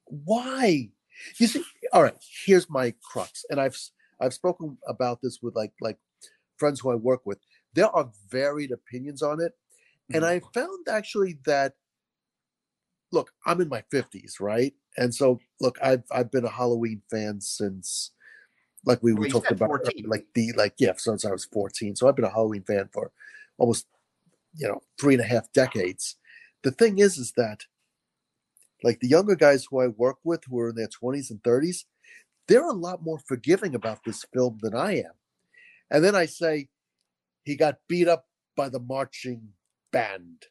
Why? 0.07 0.91
You 1.39 1.47
see, 1.47 1.63
all 1.93 2.03
right. 2.03 2.17
Here's 2.47 2.71
my 2.71 2.95
crux, 3.03 3.45
and 3.51 3.61
I've 3.61 3.77
I've 4.21 4.33
spoken 4.33 4.79
about 4.87 5.21
this 5.23 5.41
with 5.43 5.55
like 5.55 5.73
like 5.81 5.99
friends 6.57 6.81
who 6.81 6.91
I 6.91 6.95
work 6.95 7.21
with. 7.27 7.39
There 7.75 7.89
are 7.89 8.11
varied 8.31 8.73
opinions 8.73 9.23
on 9.23 9.43
it, 9.43 9.53
and 10.15 10.25
I 10.25 10.41
found 10.55 10.89
actually 10.89 11.39
that. 11.45 11.75
Look, 13.11 13.31
I'm 13.47 13.63
in 13.63 13.71
my 13.71 13.83
50s, 13.93 14.39
right? 14.39 14.75
And 14.99 15.15
so, 15.15 15.39
look, 15.61 15.79
I've 15.83 16.05
I've 16.13 16.31
been 16.31 16.45
a 16.45 16.51
Halloween 16.51 17.03
fan 17.11 17.41
since, 17.41 18.13
like 18.89 19.03
we, 19.03 19.13
Well, 19.13 19.21
we 19.21 19.27
you 19.29 19.33
talked 19.33 19.51
about, 19.53 19.67
uh, 19.67 19.79
14. 19.85 20.05
like 20.09 20.27
the 20.35 20.53
like 20.55 20.75
yeah, 20.79 20.95
since 20.97 21.25
I 21.25 21.31
was 21.31 21.45
14. 21.45 21.95
So 21.95 22.09
I've 22.09 22.17
been 22.17 22.25
a 22.25 22.31
Halloween 22.31 22.63
fan 22.63 22.89
for 22.93 23.13
almost, 23.59 23.87
you 24.57 24.67
know, 24.67 24.81
three 24.99 25.15
and 25.15 25.23
a 25.23 25.27
half 25.27 25.53
decades. 25.53 26.17
The 26.63 26.73
thing 26.73 26.99
is, 26.99 27.19
is 27.19 27.33
that 27.37 27.65
like 28.83 29.01
the 29.01 29.09
younger 29.09 29.37
guys 29.37 29.67
who 29.69 29.81
I 29.81 29.89
work 29.89 30.17
with 30.25 30.43
who 30.45 30.59
are 30.61 30.71
in 30.71 30.77
their 30.77 30.89
20s 30.89 31.31
and 31.31 31.43
30s, 31.43 31.85
they're 32.47 32.67
a 32.67 32.73
lot 32.73 33.03
more 33.05 33.19
forgiving 33.19 33.75
about 33.75 34.03
this 34.05 34.25
film 34.33 34.59
than 34.63 34.75
I 34.75 34.99
am. 34.99 35.13
And 35.91 36.03
then 36.03 36.17
I 36.17 36.27
say, 36.27 36.69
he 37.45 37.57
got 37.57 37.79
beat 37.89 38.09
up 38.09 38.27
by 38.57 38.69
the 38.69 38.81
marching 38.81 39.49
band, 39.93 40.47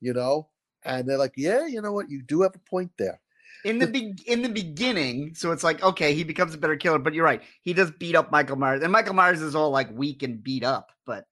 you 0.00 0.12
know? 0.12 0.48
And 0.84 1.08
they're 1.08 1.18
like, 1.18 1.34
yeah, 1.36 1.66
you 1.66 1.80
know 1.82 1.92
what? 1.92 2.10
You 2.10 2.22
do 2.22 2.42
have 2.42 2.54
a 2.54 2.70
point 2.70 2.90
there. 2.98 3.20
In 3.64 3.78
the 3.78 3.86
be- 3.86 4.22
in 4.26 4.42
the 4.42 4.48
beginning. 4.48 5.34
So 5.34 5.52
it's 5.52 5.64
like 5.64 5.82
okay, 5.82 6.14
he 6.14 6.24
becomes 6.24 6.54
a 6.54 6.58
better 6.58 6.76
killer. 6.76 6.98
But 6.98 7.14
you're 7.14 7.24
right, 7.24 7.42
he 7.62 7.72
does 7.72 7.90
beat 7.90 8.14
up 8.14 8.30
Michael 8.30 8.56
Myers, 8.56 8.82
and 8.82 8.92
Michael 8.92 9.14
Myers 9.14 9.42
is 9.42 9.54
all 9.54 9.70
like 9.70 9.90
weak 9.92 10.22
and 10.22 10.42
beat 10.42 10.64
up. 10.64 10.92
But 11.06 11.26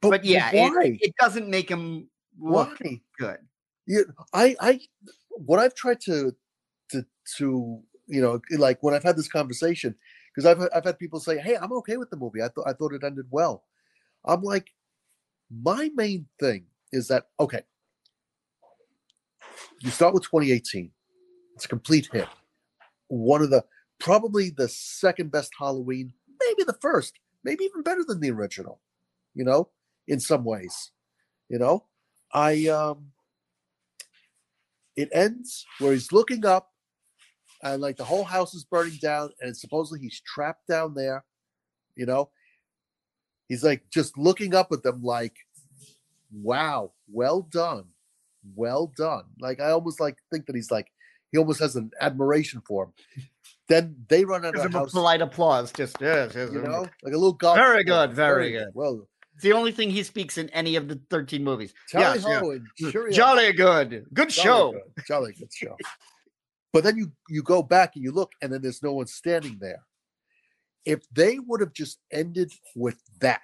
but, 0.00 0.24
yeah, 0.24 0.50
it, 0.52 0.58
why? 0.58 0.98
it 1.00 1.14
doesn't 1.18 1.48
make 1.48 1.68
him 1.68 2.08
look 2.40 2.78
why? 2.80 3.00
good. 3.18 3.38
Yeah, 3.86 4.02
I, 4.32 4.56
I, 4.60 4.80
what 5.30 5.58
I've 5.58 5.74
tried 5.74 6.00
to, 6.02 6.34
to, 6.90 7.04
to, 7.36 7.80
you 8.06 8.20
know, 8.20 8.40
like 8.56 8.82
when 8.82 8.94
I've 8.94 9.02
had 9.02 9.16
this 9.16 9.28
conversation, 9.28 9.94
because 10.34 10.46
I've, 10.46 10.66
I've 10.74 10.84
had 10.84 10.98
people 10.98 11.20
say, 11.20 11.38
"Hey, 11.38 11.56
I'm 11.56 11.72
okay 11.72 11.96
with 11.96 12.08
the 12.10 12.16
movie. 12.16 12.42
I 12.42 12.48
thought, 12.48 12.66
I 12.66 12.72
thought 12.72 12.94
it 12.94 13.04
ended 13.04 13.26
well." 13.30 13.64
I'm 14.24 14.42
like, 14.42 14.70
my 15.50 15.90
main 15.94 16.26
thing 16.38 16.66
is 16.92 17.08
that 17.08 17.26
okay, 17.38 17.62
you 19.80 19.90
start 19.90 20.14
with 20.14 20.22
2018. 20.24 20.90
It's 21.60 21.66
a 21.66 21.68
complete 21.68 22.08
hit. 22.10 22.26
One 23.08 23.42
of 23.42 23.50
the 23.50 23.62
probably 23.98 24.48
the 24.48 24.66
second 24.66 25.30
best 25.30 25.52
Halloween, 25.58 26.14
maybe 26.40 26.62
the 26.62 26.78
first, 26.80 27.18
maybe 27.44 27.64
even 27.64 27.82
better 27.82 28.02
than 28.02 28.18
the 28.18 28.30
original. 28.30 28.80
You 29.34 29.44
know, 29.44 29.68
in 30.08 30.20
some 30.20 30.42
ways. 30.42 30.90
You 31.50 31.58
know, 31.58 31.84
I 32.32 32.66
um 32.68 33.08
it 34.96 35.10
ends 35.12 35.66
where 35.80 35.92
he's 35.92 36.12
looking 36.12 36.46
up 36.46 36.72
and 37.62 37.82
like 37.82 37.98
the 37.98 38.04
whole 38.04 38.24
house 38.24 38.54
is 38.54 38.64
burning 38.64 38.98
down 39.02 39.28
and 39.42 39.54
supposedly 39.54 40.00
he's 40.00 40.22
trapped 40.22 40.66
down 40.66 40.94
there, 40.94 41.26
you 41.94 42.06
know. 42.06 42.30
He's 43.50 43.62
like 43.62 43.82
just 43.90 44.16
looking 44.16 44.54
up 44.54 44.72
at 44.72 44.82
them 44.82 45.02
like, 45.02 45.36
wow, 46.32 46.92
well 47.12 47.42
done. 47.42 47.84
Well 48.54 48.90
done. 48.96 49.24
Like 49.38 49.60
I 49.60 49.72
almost 49.72 50.00
like 50.00 50.16
think 50.32 50.46
that 50.46 50.56
he's 50.56 50.70
like 50.70 50.90
he 51.32 51.38
almost 51.38 51.60
has 51.60 51.76
an 51.76 51.90
admiration 52.00 52.62
for 52.66 52.84
him. 52.84 52.92
Then 53.68 53.96
they 54.08 54.24
run 54.24 54.44
out 54.44 54.54
Gives 54.54 54.64
of 54.64 54.70
him 54.72 54.76
a 54.76 54.78
house, 54.80 54.92
polite 54.92 55.22
applause. 55.22 55.72
Just 55.72 55.96
yes, 56.00 56.32
yes, 56.34 56.50
you 56.52 56.58
yes. 56.60 56.68
know, 56.68 56.80
like 56.80 57.14
a 57.14 57.16
little 57.16 57.32
golf. 57.32 57.56
Very 57.56 57.84
good, 57.84 58.12
very 58.12 58.50
good. 58.50 58.68
Well, 58.74 59.06
It's 59.34 59.44
the 59.44 59.52
only 59.52 59.70
thing 59.70 59.90
he 59.90 60.02
speaks 60.02 60.38
in 60.38 60.48
any 60.50 60.74
of 60.74 60.88
the 60.88 61.00
13 61.08 61.44
movies. 61.44 61.72
Tally 61.88 62.18
Yes, 62.18 62.26
yeah. 62.26 62.40
ho. 62.40 63.10
Jolly 63.12 63.52
good. 63.52 64.06
Good 64.12 64.30
Jolly 64.30 64.30
show. 64.30 64.72
good, 64.72 65.04
Jolly 65.06 65.32
good 65.38 65.52
show. 65.52 65.76
But 66.72 66.84
then 66.84 66.96
you 66.96 67.12
you 67.28 67.42
go 67.42 67.62
back 67.62 67.94
and 67.94 68.02
you 68.04 68.12
look, 68.12 68.32
and 68.42 68.52
then 68.52 68.60
there's 68.62 68.82
no 68.82 68.92
one 68.92 69.06
standing 69.06 69.56
there. 69.60 69.82
If 70.84 71.08
they 71.12 71.38
would 71.38 71.60
have 71.60 71.72
just 71.72 71.98
ended 72.10 72.52
with 72.74 73.00
that, 73.20 73.42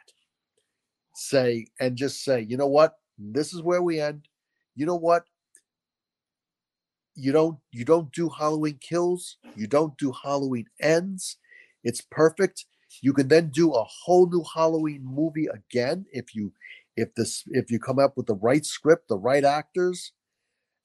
say, 1.14 1.66
and 1.78 1.94
just 1.96 2.24
say, 2.24 2.40
you 2.40 2.56
know 2.56 2.66
what, 2.66 2.96
this 3.18 3.52
is 3.52 3.62
where 3.62 3.82
we 3.82 4.00
end. 4.00 4.26
You 4.74 4.86
know 4.86 4.96
what? 4.96 5.24
You 7.16 7.32
don't 7.32 7.58
you 7.72 7.84
don't 7.84 8.12
do 8.12 8.28
Halloween 8.28 8.78
kills. 8.80 9.38
You 9.56 9.66
don't 9.66 9.96
do 9.96 10.12
Halloween 10.22 10.66
ends. 10.80 11.38
It's 11.82 12.02
perfect. 12.02 12.66
You 13.02 13.14
can 13.14 13.28
then 13.28 13.48
do 13.48 13.72
a 13.72 13.84
whole 13.84 14.28
new 14.28 14.44
Halloween 14.54 15.02
movie 15.02 15.46
again 15.46 16.04
if 16.12 16.34
you 16.34 16.52
if 16.94 17.14
this 17.14 17.44
if 17.46 17.70
you 17.70 17.78
come 17.78 17.98
up 17.98 18.16
with 18.16 18.26
the 18.26 18.34
right 18.34 18.64
script, 18.64 19.08
the 19.08 19.18
right 19.18 19.44
actors, 19.44 20.12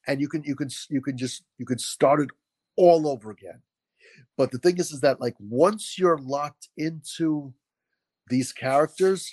and 0.08 0.22
you 0.22 0.30
can 0.30 0.44
you 0.44 0.56
can 0.56 0.70
you 0.90 1.02
can 1.02 1.18
just 1.18 1.44
you 1.58 1.66
can 1.66 1.80
start 1.80 2.22
it 2.22 2.30
all 2.78 3.08
over 3.08 3.30
again. 3.30 3.62
But 4.38 4.52
the 4.52 4.58
thing 4.58 4.78
is, 4.78 4.92
is 4.92 5.02
that 5.02 5.20
like 5.20 5.36
once 5.40 5.98
you're 6.00 6.18
locked 6.18 6.70
into 6.78 7.54
these 8.28 8.54
characters, 8.54 9.32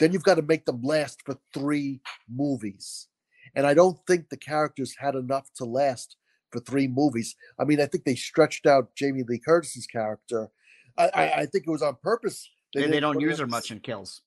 then 0.00 0.12
you've 0.12 0.24
got 0.24 0.34
to 0.34 0.42
make 0.42 0.64
them 0.66 0.82
last 0.82 1.20
for 1.24 1.38
three 1.52 2.00
movies. 2.28 3.06
And 3.54 3.66
I 3.66 3.74
don't 3.74 3.98
think 4.06 4.28
the 4.28 4.36
characters 4.36 4.96
had 4.98 5.14
enough 5.14 5.48
to 5.56 5.64
last 5.64 6.16
for 6.54 6.60
three 6.60 6.86
movies. 6.86 7.34
I 7.58 7.64
mean, 7.64 7.80
I 7.80 7.86
think 7.86 8.04
they 8.04 8.14
stretched 8.14 8.64
out 8.64 8.94
Jamie 8.94 9.24
Lee 9.26 9.40
Curtis's 9.40 9.86
character. 9.86 10.48
I, 10.96 11.10
I, 11.12 11.32
I 11.40 11.46
think 11.46 11.64
it 11.66 11.70
was 11.70 11.82
on 11.82 11.96
purpose. 12.00 12.48
They, 12.72 12.86
they 12.86 13.00
don't 13.00 13.20
use 13.20 13.40
her 13.40 13.46
much 13.46 13.72
in 13.72 13.80
kills. 13.80 14.22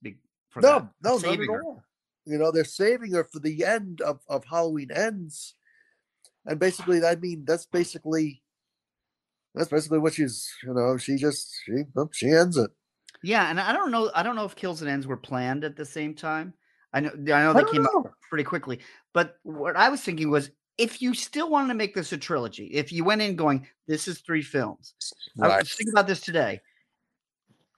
For 0.49 0.61
no, 0.61 0.79
that. 0.79 0.89
no, 1.03 1.17
not 1.17 1.39
at 1.39 1.47
her. 1.47 1.63
all. 1.63 1.83
You 2.25 2.37
know, 2.37 2.51
they're 2.51 2.65
saving 2.65 3.13
her 3.13 3.23
for 3.23 3.39
the 3.39 3.63
end 3.63 4.01
of, 4.01 4.19
of 4.27 4.43
Halloween 4.43 4.89
ends. 4.93 5.55
And 6.45 6.59
basically, 6.59 7.03
I 7.03 7.15
mean, 7.15 7.45
that's 7.47 7.65
basically 7.65 8.41
that's 9.55 9.69
basically 9.69 9.99
what 9.99 10.13
she's 10.13 10.49
you 10.63 10.73
know, 10.73 10.97
she 10.97 11.15
just 11.15 11.49
she 11.65 11.83
she 12.11 12.29
ends 12.29 12.57
it. 12.57 12.71
Yeah, 13.23 13.49
and 13.49 13.59
I 13.59 13.73
don't 13.73 13.91
know. 13.91 14.11
I 14.13 14.23
don't 14.23 14.35
know 14.35 14.45
if 14.45 14.55
kills 14.55 14.81
and 14.81 14.91
ends 14.91 15.07
were 15.07 15.17
planned 15.17 15.63
at 15.63 15.75
the 15.75 15.85
same 15.85 16.13
time. 16.13 16.53
I 16.93 16.99
know. 16.99 17.11
I 17.13 17.43
know 17.43 17.53
they 17.53 17.61
don't 17.61 17.71
came 17.71 17.83
know. 17.83 18.03
out 18.05 18.13
pretty 18.29 18.43
quickly. 18.43 18.79
But 19.13 19.37
what 19.43 19.75
I 19.75 19.89
was 19.89 20.01
thinking 20.01 20.29
was, 20.29 20.51
if 20.77 21.01
you 21.01 21.13
still 21.13 21.49
wanted 21.49 21.69
to 21.69 21.73
make 21.73 21.95
this 21.95 22.11
a 22.13 22.17
trilogy, 22.17 22.67
if 22.67 22.91
you 22.91 23.03
went 23.03 23.21
in 23.21 23.35
going, 23.35 23.67
"This 23.87 24.07
is 24.07 24.19
three 24.19 24.41
films," 24.43 24.93
I 25.41 25.47
Right. 25.47 25.59
was 25.59 25.73
thinking 25.73 25.93
about 25.93 26.07
this 26.07 26.21
today. 26.21 26.61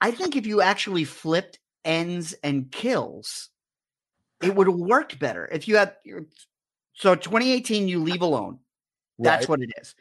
I 0.00 0.10
think 0.10 0.36
if 0.36 0.46
you 0.46 0.60
actually 0.62 1.04
flipped 1.04 1.58
ends 1.84 2.32
and 2.42 2.70
kills, 2.72 3.50
it 4.42 4.54
would 4.54 4.66
have 4.66 4.76
worked 4.76 5.18
better. 5.18 5.46
If 5.52 5.68
you 5.68 5.76
had 5.76 5.96
so 6.94 7.14
2018, 7.14 7.88
you 7.88 8.02
leave 8.02 8.22
alone. 8.22 8.58
That's 9.18 9.42
Right. 9.42 9.48
what 9.48 9.62
it 9.62 9.70
is. 9.80 9.94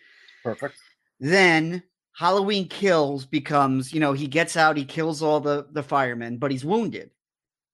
Perfect. 0.44 0.78
Then 1.20 1.84
Halloween 2.14 2.68
kills 2.68 3.26
becomes, 3.26 3.94
you 3.94 4.00
know, 4.00 4.14
he 4.14 4.28
gets 4.28 4.58
out, 4.58 4.78
he 4.78 4.86
kills 4.86 5.22
all 5.22 5.40
the 5.40 5.68
the 5.72 5.84
firemen, 5.84 6.38
but 6.38 6.52
he's 6.52 6.66
wounded. 6.66 7.12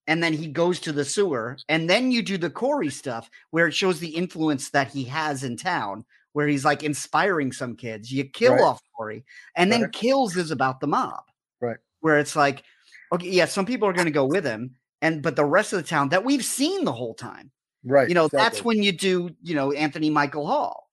And 0.07 0.21
then 0.21 0.33
he 0.33 0.47
goes 0.47 0.79
to 0.81 0.91
the 0.91 1.03
sewer, 1.05 1.57
and 1.67 1.89
then 1.89 2.11
you 2.11 2.21
do 2.21 2.37
the 2.37 2.49
Corey 2.49 2.89
stuff 2.89 3.29
where 3.49 3.67
it 3.67 3.73
shows 3.73 3.99
the 3.99 4.15
influence 4.15 4.69
that 4.69 4.89
he 4.89 5.03
has 5.05 5.43
in 5.43 5.57
town, 5.57 6.05
where 6.33 6.47
he's 6.47 6.63
like 6.65 6.83
inspiring 6.83 7.51
some 7.51 7.75
kids. 7.75 8.11
You 8.11 8.25
kill 8.25 8.53
Right. 8.53 8.61
off 8.61 8.81
Corey, 8.95 9.25
and 9.55 9.71
then 9.71 9.81
Right. 9.83 9.91
kills 9.91 10.35
is 10.37 10.51
about 10.51 10.79
the 10.79 10.87
mob, 10.87 11.23
Right. 11.59 11.77
Where 12.01 12.19
it's 12.19 12.35
like, 12.35 12.63
okay, 13.11 13.29
yeah, 13.29 13.45
some 13.45 13.65
people 13.65 13.87
are 13.87 13.93
going 13.93 14.05
to 14.05 14.11
go 14.11 14.25
with 14.25 14.45
him, 14.45 14.75
and 15.01 15.23
but 15.23 15.35
the 15.35 15.45
rest 15.45 15.73
of 15.73 15.81
the 15.81 15.87
town 15.87 16.09
that 16.09 16.23
we've 16.23 16.45
seen 16.45 16.85
the 16.85 16.93
whole 16.93 17.15
time, 17.15 17.51
Right. 17.83 18.07
you 18.07 18.13
know, 18.13 18.27
that's 18.27 18.63
when 18.63 18.83
you 18.83 18.91
do, 18.91 19.31
you 19.41 19.55
know, 19.55 19.71
Anthony 19.71 20.09
Michael 20.11 20.45
Hall. 20.45 20.89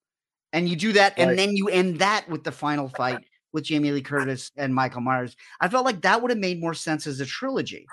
And 0.54 0.68
you 0.68 0.76
do 0.76 0.92
that, 0.92 1.18
and 1.18 1.38
then 1.38 1.56
you 1.56 1.68
end 1.68 1.98
that 2.00 2.28
with 2.28 2.44
the 2.44 2.52
final 2.52 2.88
fight 2.88 3.24
with 3.52 3.64
Jamie 3.64 3.90
Lee 3.90 4.02
Curtis 4.02 4.50
and 4.56 4.74
Michael 4.74 5.00
Myers. 5.00 5.34
I 5.60 5.68
felt 5.68 5.84
like 5.86 6.02
that 6.02 6.20
would 6.20 6.30
have 6.30 6.38
made 6.38 6.60
more 6.60 6.74
sense 6.74 7.06
as 7.06 7.20
a 7.20 7.26
trilogy. 7.26 7.86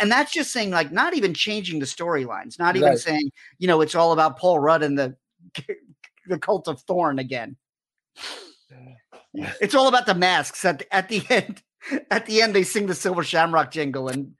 And 0.00 0.10
that's 0.10 0.32
just 0.32 0.52
saying, 0.52 0.70
like, 0.70 0.90
not 0.90 1.14
even 1.14 1.34
changing 1.34 1.78
the 1.78 1.86
storylines, 1.86 2.58
not 2.58 2.76
even 2.76 2.90
Right. 2.90 2.98
saying, 2.98 3.30
you 3.58 3.68
know, 3.68 3.80
it's 3.80 3.94
all 3.94 4.12
about 4.12 4.38
Paul 4.38 4.58
Rudd 4.58 4.82
and 4.82 4.98
the 4.98 5.16
the 6.26 6.38
cult 6.38 6.68
of 6.68 6.80
Thorn 6.82 7.18
again. 7.18 7.56
It's 9.60 9.74
all 9.74 9.86
about 9.88 10.06
the 10.06 10.14
masks. 10.14 10.64
At 10.64 10.80
the, 10.80 10.94
at 10.94 11.08
the 11.08 11.22
end, 11.30 11.62
at 12.10 12.26
the 12.26 12.42
end, 12.42 12.54
they 12.54 12.64
sing 12.64 12.86
the 12.86 12.94
Silver 12.94 13.22
Shamrock 13.22 13.70
jingle, 13.70 14.08
and 14.08 14.32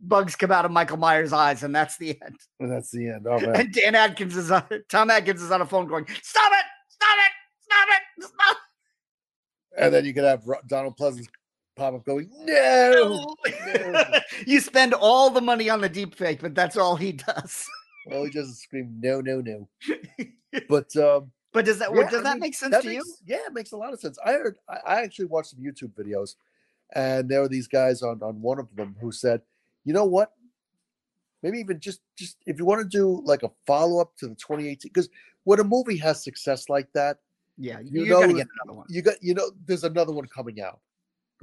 bugs 0.00 0.36
come 0.36 0.52
out 0.52 0.64
of 0.64 0.70
Michael 0.70 0.98
Myers' 0.98 1.32
eyes, 1.32 1.62
and 1.64 1.74
that's 1.74 1.96
the 1.96 2.10
end. 2.22 2.36
And 2.60 2.70
that's 2.70 2.90
the 2.90 3.08
end. 3.08 3.26
Oh 3.28 3.40
man. 3.40 3.56
And 3.56 3.72
Dan 3.72 3.94
Atkins 3.96 4.36
is 4.36 4.50
on 4.50 4.62
Tom 4.88 5.10
Atkins 5.10 5.42
is 5.42 5.50
on 5.50 5.60
a 5.60 5.66
phone 5.66 5.88
going, 5.88 6.06
Stop 6.22 6.52
it! 6.52 6.64
Stop 6.88 7.16
it! 7.18 7.32
Stop 7.60 7.88
it! 7.88 8.24
Stop 8.28 8.56
and 9.76 9.92
then 9.92 10.04
you 10.04 10.14
could 10.14 10.24
have 10.24 10.44
Donald 10.66 10.96
Pleasence 10.96 11.26
pop 11.76 11.94
up 11.94 12.04
going, 12.04 12.30
No. 12.44 13.36
it! 13.44 14.22
you 14.46 14.60
spend 14.60 14.94
all 14.94 15.30
the 15.30 15.40
money 15.40 15.68
on 15.70 15.80
the 15.80 15.88
deep 15.88 16.14
fake, 16.14 16.40
but 16.40 16.54
that's 16.54 16.76
all 16.76 16.96
he 16.96 17.12
does. 17.12 17.66
Well, 18.06 18.24
he 18.24 18.30
just 18.30 18.60
scream, 18.60 18.96
no, 19.00 19.20
no, 19.20 19.40
no. 19.40 19.68
But 20.68 20.94
um 20.96 21.32
But 21.52 21.64
does 21.64 21.78
that 21.78 21.92
Yeah, 21.94 22.08
does 22.10 22.20
I 22.20 22.22
that 22.24 22.32
mean, 22.34 22.40
make 22.40 22.54
sense 22.54 22.72
that 22.72 22.82
to 22.82 22.92
you? 22.92 23.02
Yeah, 23.26 23.46
it 23.46 23.52
makes 23.52 23.72
a 23.72 23.76
lot 23.76 23.92
of 23.92 24.00
sense. 24.00 24.18
I 24.24 24.32
heard 24.32 24.56
I, 24.68 25.02
actually 25.02 25.24
watched 25.26 25.50
some 25.50 25.60
YouTube 25.60 25.92
videos 25.94 26.36
and 26.94 27.28
there 27.28 27.40
were 27.40 27.48
these 27.48 27.66
guys 27.66 28.02
on 28.02 28.22
on 28.22 28.40
one 28.40 28.58
of 28.58 28.68
them 28.76 28.94
who 29.00 29.10
said, 29.10 29.42
you 29.84 29.92
know 29.92 30.04
what? 30.04 30.32
Maybe 31.42 31.58
even 31.58 31.80
just 31.80 32.00
just 32.16 32.36
if 32.46 32.58
you 32.58 32.64
want 32.64 32.82
to 32.82 32.88
do 32.88 33.20
like 33.24 33.42
a 33.42 33.50
follow-up 33.66 34.16
to 34.18 34.28
the 34.28 34.34
2018, 34.36 34.90
because 34.92 35.08
when 35.44 35.60
a 35.60 35.64
movie 35.64 35.96
has 35.98 36.22
success 36.22 36.68
like 36.68 36.88
that, 36.94 37.18
Yeah, 37.58 37.80
you 37.80 38.04
you're 38.04 38.20
gonna 38.20 38.32
know 38.32 38.38
get 38.38 38.48
another 38.62 38.76
one. 38.78 38.86
you 38.88 39.02
got 39.02 39.16
you 39.22 39.34
know, 39.34 39.50
there's 39.66 39.84
another 39.84 40.12
one 40.12 40.26
coming 40.26 40.60
out. 40.60 40.80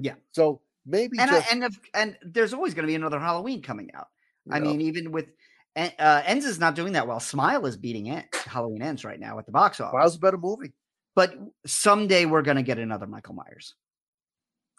Yeah. 0.01 0.15
So 0.31 0.61
maybe 0.85 1.17
And 1.19 1.31
I, 1.31 1.45
and 1.51 1.63
if, 1.63 1.79
and 1.93 2.17
there's 2.23 2.53
always 2.53 2.73
going 2.73 2.83
to 2.83 2.87
be 2.87 2.95
another 2.95 3.19
Halloween 3.19 3.61
coming 3.61 3.89
out. 3.93 4.07
you 4.45 4.53
I 4.53 4.59
mean, 4.59 4.81
even 4.81 5.11
with 5.11 5.27
uh, 5.75 6.21
Ends 6.25 6.45
is 6.45 6.59
not 6.59 6.75
doing 6.75 6.93
that 6.93 7.07
well. 7.07 7.19
Smile 7.19 7.65
is 7.65 7.77
beating 7.77 8.07
it. 8.07 8.25
Halloween 8.45 8.81
Ends 8.81 9.05
right 9.05 9.19
now 9.19 9.39
at 9.39 9.45
the 9.45 9.51
box 9.51 9.79
office. 9.79 9.91
Smile's 9.91 10.15
a 10.15 10.19
better 10.19 10.37
movie. 10.37 10.73
But 11.15 11.35
someday 11.65 12.25
we're 12.25 12.41
going 12.41 12.57
to 12.57 12.63
get 12.63 12.79
another 12.79 13.07
Michael 13.07 13.35
Myers. 13.35 13.75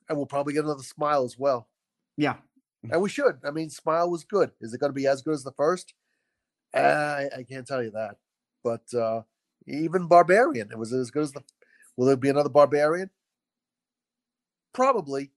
And 0.08 0.18
we'll 0.18 0.26
probably 0.26 0.54
get 0.54 0.64
another 0.64 0.82
smile 0.82 1.24
as 1.24 1.38
well. 1.38 1.68
Yeah, 2.16 2.36
And 2.90 3.00
we 3.00 3.08
should. 3.08 3.38
I 3.44 3.50
mean, 3.50 3.70
Smile 3.70 4.10
was 4.10 4.24
good. 4.24 4.50
Is 4.60 4.74
it 4.74 4.80
going 4.80 4.90
to 4.90 4.94
be 4.94 5.06
as 5.06 5.22
good 5.22 5.34
as 5.34 5.44
the 5.44 5.52
first? 5.52 5.94
Uh, 6.74 6.80
I, 6.80 7.28
I 7.38 7.42
can't 7.44 7.66
tell 7.66 7.82
you 7.82 7.90
that. 7.92 8.16
But 8.64 8.92
uh, 8.94 9.22
even 9.66 10.08
Barbarian, 10.08 10.70
it 10.70 10.78
was 10.78 10.92
as 10.92 11.10
good 11.10 11.22
as 11.22 11.32
the. 11.32 11.42
Will 11.96 12.06
there 12.06 12.16
be 12.16 12.30
another 12.30 12.48
Barbarian? 12.48 13.10
Probably. 14.72 15.30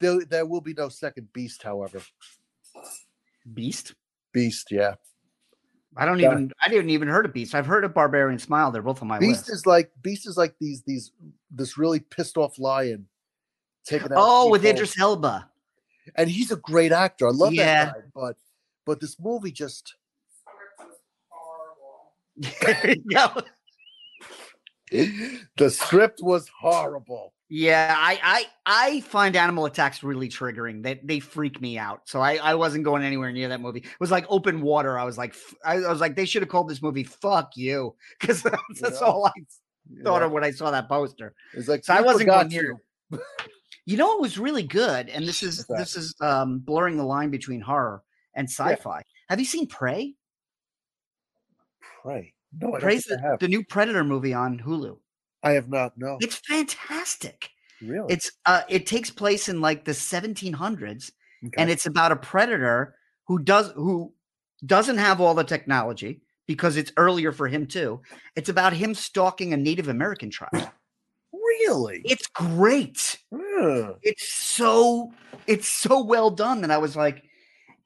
There, 0.00 0.24
there 0.24 0.46
will 0.46 0.60
be 0.60 0.74
no 0.74 0.88
second 0.88 1.32
Beast, 1.32 1.62
however. 1.62 2.00
Beast. 3.52 3.94
Beast, 4.32 4.68
yeah. 4.70 4.94
I 5.96 6.06
don't 6.06 6.18
Yeah. 6.20 6.32
even. 6.32 6.52
I 6.60 6.68
didn't 6.68 6.90
even 6.90 7.08
heard 7.08 7.26
of 7.26 7.32
Beast. 7.32 7.54
I've 7.54 7.66
heard 7.66 7.84
of 7.84 7.92
Barbarian 7.92 8.38
Smile. 8.38 8.70
They're 8.70 8.80
both 8.82 9.02
on 9.02 9.08
my 9.08 9.18
Beast 9.18 9.48
list. 9.48 9.50
is 9.50 9.66
like 9.66 9.90
Beast 10.02 10.26
is 10.26 10.36
like 10.36 10.54
these 10.60 10.82
these 10.82 11.10
this 11.50 11.76
really 11.76 11.98
pissed 12.00 12.36
off 12.36 12.58
lion 12.58 13.08
taking 13.84 14.12
out. 14.12 14.18
Oh, 14.18 14.50
with 14.50 14.62
people. 14.62 14.76
Idris 14.76 14.98
Elba. 14.98 15.50
and 16.14 16.30
he's 16.30 16.52
a 16.52 16.56
great 16.56 16.92
actor. 16.92 17.26
I 17.26 17.32
love 17.32 17.52
Yeah. 17.52 17.86
that 17.86 17.94
guy, 17.94 18.00
but 18.14 18.36
but 18.86 19.00
this 19.00 19.18
movie 19.18 19.50
just 19.50 19.96
the 25.56 25.70
script 25.70 26.20
was 26.22 26.48
horrible. 26.60 27.34
Yeah. 27.50 27.94
I, 27.98 28.18
I 28.22 28.46
I 28.94 29.00
find 29.00 29.36
animal 29.36 29.66
attacks 29.66 30.02
really 30.02 30.28
triggering. 30.28 30.82
They 30.82 31.00
they 31.04 31.20
freak 31.20 31.60
me 31.60 31.76
out. 31.78 32.08
So 32.08 32.20
I 32.20 32.36
I 32.36 32.54
wasn't 32.54 32.84
going 32.84 33.02
anywhere 33.02 33.32
near 33.32 33.48
that 33.48 33.60
movie. 33.60 33.80
It 33.80 34.00
was 34.00 34.10
like 34.10 34.24
open 34.28 34.62
water. 34.62 34.98
I 34.98 35.04
was 35.04 35.18
like 35.18 35.34
I 35.64 35.76
was 35.80 36.00
like 36.00 36.16
they 36.16 36.24
should 36.24 36.42
have 36.42 36.48
called 36.48 36.68
this 36.68 36.80
movie 36.80 37.04
"Fuck 37.04 37.56
You" 37.56 37.94
because 38.20 38.42
that's, 38.42 38.80
that's 38.80 39.00
Yeah. 39.00 39.06
all 39.06 39.26
I 39.26 39.32
thought 40.04 40.20
Yeah. 40.20 40.26
of 40.26 40.32
when 40.32 40.44
I 40.44 40.52
saw 40.52 40.70
that 40.70 40.88
poster. 40.88 41.34
It's 41.52 41.68
like 41.68 41.84
So 41.84 41.92
I 41.94 42.00
wasn't 42.00 42.28
going 42.30 42.48
near 42.48 42.78
you." 43.10 43.18
You 43.86 43.96
know 43.96 44.14
it 44.14 44.20
was 44.20 44.38
really 44.38 44.62
good, 44.62 45.08
and 45.08 45.26
this 45.26 45.42
is 45.42 45.66
this 45.66 45.96
is 45.96 46.14
um, 46.20 46.60
blurring 46.60 46.96
the 46.96 47.02
line 47.02 47.30
between 47.30 47.60
horror 47.60 48.02
and 48.36 48.48
sci-fi. 48.48 49.02
Have 49.28 49.40
you 49.40 49.46
seen 49.46 49.66
Prey? 49.66 50.14
Pray. 52.02 52.34
No, 52.60 52.74
I 52.76 52.80
Prey's 52.80 53.10
I 53.10 53.16
the, 53.16 53.36
the 53.40 53.48
new 53.48 53.64
Predator 53.64 54.04
movie 54.04 54.34
on 54.34 54.58
Hulu. 54.60 54.98
I 55.42 55.52
have 55.52 55.68
not. 55.68 55.92
No, 55.96 56.18
It's 56.20 56.36
fantastic. 56.36 57.50
really. 57.82 58.12
It's 58.12 58.30
uh, 58.46 58.62
it 58.68 58.86
takes 58.86 59.10
place 59.10 59.48
in 59.48 59.60
like 59.60 59.84
the 59.84 59.92
1700s, 59.92 61.10
Okay. 61.46 61.54
and 61.56 61.70
it's 61.70 61.86
about 61.86 62.12
a 62.12 62.16
predator 62.16 62.94
who 63.26 63.38
does 63.38 63.70
who 63.74 64.12
doesn't 64.66 64.98
have 64.98 65.20
all 65.20 65.34
the 65.34 65.44
technology 65.44 66.20
because 66.46 66.76
it's 66.76 66.92
earlier 66.98 67.32
for 67.32 67.48
him 67.48 67.66
too. 67.66 68.00
It's 68.36 68.48
about 68.50 68.72
him 68.74 68.94
stalking 68.94 69.52
a 69.54 69.56
Native 69.56 69.88
American 69.88 70.30
tribe. 70.30 70.68
really. 71.32 72.02
It's 72.04 72.26
great. 72.28 73.18
Huh. 73.34 73.94
it's 74.02 74.32
so 74.32 75.12
it's 75.46 75.68
so 75.68 76.04
well 76.04 76.30
done 76.30 76.60
that 76.62 76.70
I 76.70 76.78
was 76.78 76.96
like, 76.96 77.22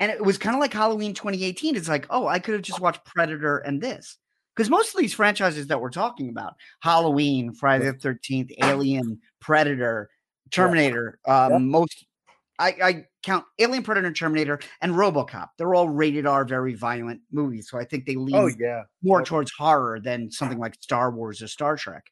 and 0.01 0.11
it 0.11 0.21
was 0.25 0.39
kind 0.39 0.57
of 0.57 0.61
like 0.61 0.73
Halloween 0.73 1.15
2018. 1.15 1.77
It's 1.77 1.89
like, 1.89 2.07
oh, 2.11 2.27
I 2.27 2.39
could 2.41 2.55
have 2.55 2.63
just 2.63 2.81
watched 2.81 3.05
Predator 3.05 3.59
and 3.59 3.81
this. 3.81 4.17
Because 4.55 4.71
most 4.71 4.95
of 4.95 5.01
these 5.01 5.15
franchises 5.15 5.67
that 5.67 5.81
we're 5.81 5.91
talking 5.91 6.29
about, 6.29 6.55
Halloween, 6.81 7.53
Friday 7.53 7.87
the 7.87 7.95
13th, 7.95 8.53
Alien, 8.59 9.21
Predator, 9.41 10.11
Terminator, 10.51 11.19
um, 11.27 11.53
Yeah. 11.53 11.59
most 11.59 12.07
I, 12.61 12.69
I 12.83 13.07
count 13.25 13.45
Alien, 13.59 13.83
Predator, 13.83 14.13
Terminator, 14.13 14.61
and 14.81 14.93
Robocop. 14.93 15.49
They're 15.59 15.75
all 15.75 15.89
rated 15.89 16.25
R, 16.25 16.45
very 16.45 16.75
violent 16.75 17.21
movies. 17.33 17.69
So 17.69 17.79
I 17.79 17.85
think 17.85 18.07
they 18.07 18.15
lean 18.15 18.37
Oh 18.37 18.47
yeah. 18.47 18.85
more 19.03 19.23
Okay. 19.23 19.29
towards 19.29 19.51
horror 19.59 19.99
than 19.99 20.31
something 20.31 20.59
like 20.59 20.77
Star 20.81 21.11
Wars 21.11 21.43
or 21.43 21.49
Star 21.49 21.77
Trek. 21.77 22.05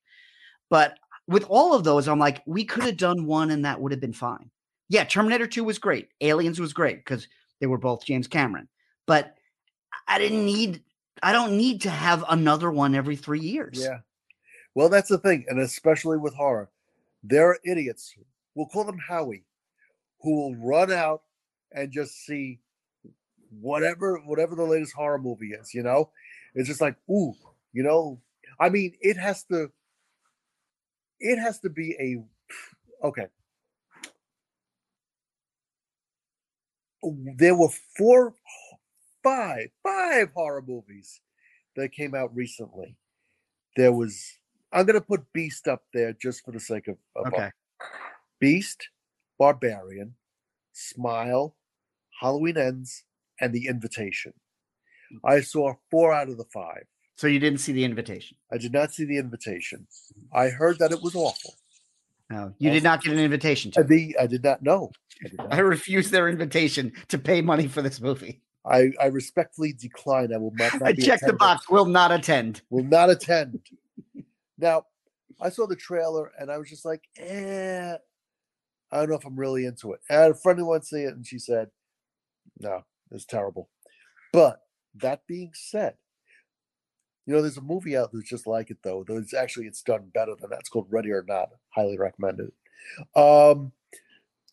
But 0.68 0.98
with 1.28 1.44
all 1.48 1.74
of 1.74 1.84
those, 1.84 2.08
I'm 2.08 2.18
like, 2.18 2.42
we 2.44 2.64
could 2.64 2.82
have 2.82 2.96
done 2.96 3.24
one 3.26 3.52
and 3.52 3.64
that 3.64 3.80
would 3.80 3.92
have 3.92 4.00
been 4.00 4.12
fine. 4.12 4.50
Yeah, 4.88 5.04
Terminator 5.04 5.46
2 5.46 5.62
was 5.62 5.78
great. 5.78 6.08
Aliens 6.20 6.58
was 6.58 6.72
great 6.72 6.96
because 6.96 7.28
they 7.60 7.68
were 7.68 7.78
both 7.78 8.04
James 8.04 8.26
Cameron. 8.26 8.68
But 9.06 9.36
I 10.08 10.18
didn't 10.18 10.44
need, 10.44 10.82
I 11.22 11.32
don't 11.32 11.56
need 11.56 11.82
to 11.82 11.90
have 11.90 12.24
another 12.28 12.70
one 12.70 12.94
every 12.94 13.16
three 13.16 13.40
years. 13.40 13.80
Yeah. 13.80 13.98
Well, 14.74 14.88
that's 14.88 15.08
the 15.08 15.18
thing, 15.18 15.44
and 15.48 15.60
especially 15.60 16.16
with 16.16 16.34
horror, 16.34 16.70
there 17.22 17.48
are 17.48 17.58
idiots. 17.64 18.14
We'll 18.54 18.66
call 18.66 18.84
them 18.84 18.98
Howie, 18.98 19.44
who 20.20 20.34
will 20.34 20.56
run 20.56 20.90
out 20.90 21.22
and 21.72 21.92
just 21.92 22.24
see 22.24 22.60
whatever 23.60 24.18
whatever 24.24 24.54
the 24.54 24.64
latest 24.64 24.94
horror 24.94 25.18
movie 25.18 25.52
is. 25.52 25.74
You 25.74 25.82
know, 25.82 26.10
it's 26.54 26.68
just 26.68 26.80
like, 26.80 26.96
ooh, 27.10 27.34
you 27.72 27.82
know. 27.82 28.20
I 28.60 28.68
mean, 28.68 28.94
it 29.00 29.16
has 29.16 29.44
to. 29.44 29.70
It 31.20 31.38
has 31.38 31.60
to 31.60 31.70
be 31.70 31.94
a 32.00 33.06
okay. 33.06 33.26
There 37.36 37.56
were 37.56 37.70
four, 37.96 38.34
five, 39.22 39.68
five 39.82 40.28
horror 40.34 40.62
movies 40.66 41.20
that 41.76 41.92
came 41.92 42.14
out 42.14 42.34
recently. 42.34 42.96
There 43.76 43.92
was 43.92 44.38
I'm 44.72 44.86
gonna 44.86 45.00
put 45.00 45.32
Beast 45.32 45.68
up 45.68 45.82
there 45.92 46.12
just 46.12 46.44
for 46.44 46.52
the 46.52 46.60
sake 46.60 46.88
of, 46.88 46.96
of 47.16 47.32
Okay. 47.32 47.50
Beast, 48.40 48.88
Barbarian, 49.38 50.14
Smile, 50.72 51.54
Halloween 52.20 52.56
Ends, 52.56 53.04
and 53.40 53.52
The 53.52 53.66
Invitation. 53.68 54.32
I 55.24 55.40
saw 55.42 55.74
four 55.90 56.12
out 56.12 56.28
of 56.28 56.38
the 56.38 56.46
five. 56.52 56.84
So 57.16 57.26
you 57.26 57.38
didn't 57.38 57.60
see 57.60 57.72
the 57.72 57.84
invitation. 57.84 58.36
I 58.50 58.58
did 58.58 58.72
not 58.72 58.92
see 58.92 59.04
The 59.04 59.18
Invitation. 59.18 59.86
I 60.32 60.48
heard 60.48 60.78
that 60.78 60.90
it 60.90 61.02
was 61.02 61.14
awful. 61.14 61.54
No, 62.30 62.54
you 62.58 62.70
did 62.70 62.82
not 62.82 63.02
get 63.02 63.12
an 63.12 63.18
invitation 63.18 63.70
to. 63.72 63.82
The 63.82 64.16
I 64.18 64.26
did 64.26 64.42
not 64.42 64.62
know. 64.62 64.90
I. 65.38 65.56
I 65.56 65.58
refused 65.58 66.10
their 66.10 66.28
invitation 66.28 66.92
to 67.08 67.18
pay 67.18 67.42
money 67.42 67.68
for 67.68 67.82
this 67.82 68.00
movie. 68.00 68.40
I, 68.64 68.92
I 69.00 69.06
respectfully 69.06 69.72
decline. 69.72 70.32
I 70.32 70.38
will 70.38 70.52
not. 70.54 70.72
not 70.74 70.82
I 70.82 70.92
be 70.94 71.02
checked 71.02 71.26
the 71.26 71.32
box, 71.32 71.68
will 71.68 71.84
not 71.84 72.12
attend. 72.12 72.62
Will 72.70 72.84
not 72.84 73.10
attend. 73.10 73.60
now, 74.58 74.84
I 75.40 75.48
saw 75.48 75.66
the 75.66 75.76
trailer 75.76 76.30
and 76.38 76.50
I 76.50 76.58
was 76.58 76.68
just 76.68 76.84
like, 76.84 77.02
eh, 77.18 77.96
I 78.92 78.96
don't 78.96 79.08
know 79.08 79.16
if 79.16 79.24
I'm 79.24 79.38
really 79.38 79.66
into 79.66 79.92
it. 79.92 80.00
I 80.08 80.14
had 80.14 80.30
a 80.30 80.34
friend 80.34 80.58
who 80.58 80.66
went 80.66 80.84
to 80.84 80.88
see 80.88 81.02
it 81.02 81.14
and 81.14 81.26
she 81.26 81.38
said, 81.38 81.70
no, 82.60 82.84
it's 83.10 83.24
terrible. 83.24 83.68
But 84.32 84.60
that 84.96 85.26
being 85.26 85.50
said, 85.54 85.94
you 87.26 87.34
know, 87.34 87.42
there's 87.42 87.56
a 87.56 87.62
movie 87.62 87.96
out 87.96 88.10
that's 88.12 88.28
just 88.28 88.46
like 88.46 88.70
it 88.70 88.78
though. 88.82 89.04
There's 89.06 89.34
actually 89.34 89.66
it's 89.66 89.82
done 89.82 90.10
better 90.14 90.34
than 90.40 90.50
that. 90.50 90.60
It's 90.60 90.68
called 90.68 90.88
Ready 90.90 91.10
or 91.10 91.24
Not. 91.26 91.50
Highly 91.70 91.98
recommended. 91.98 92.52
Um, 93.16 93.72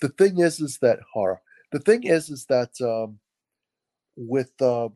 the 0.01 0.10
thing 0.10 0.39
is, 0.39 0.60
is 0.60 0.78
that 0.80 0.99
horror. 1.14 1.41
The 1.72 1.80
thing 1.80 2.03
is, 2.03 2.30
is 2.30 2.45
that 2.45 2.80
um, 2.82 3.20
with 4.20 4.52
uh, 4.62 4.90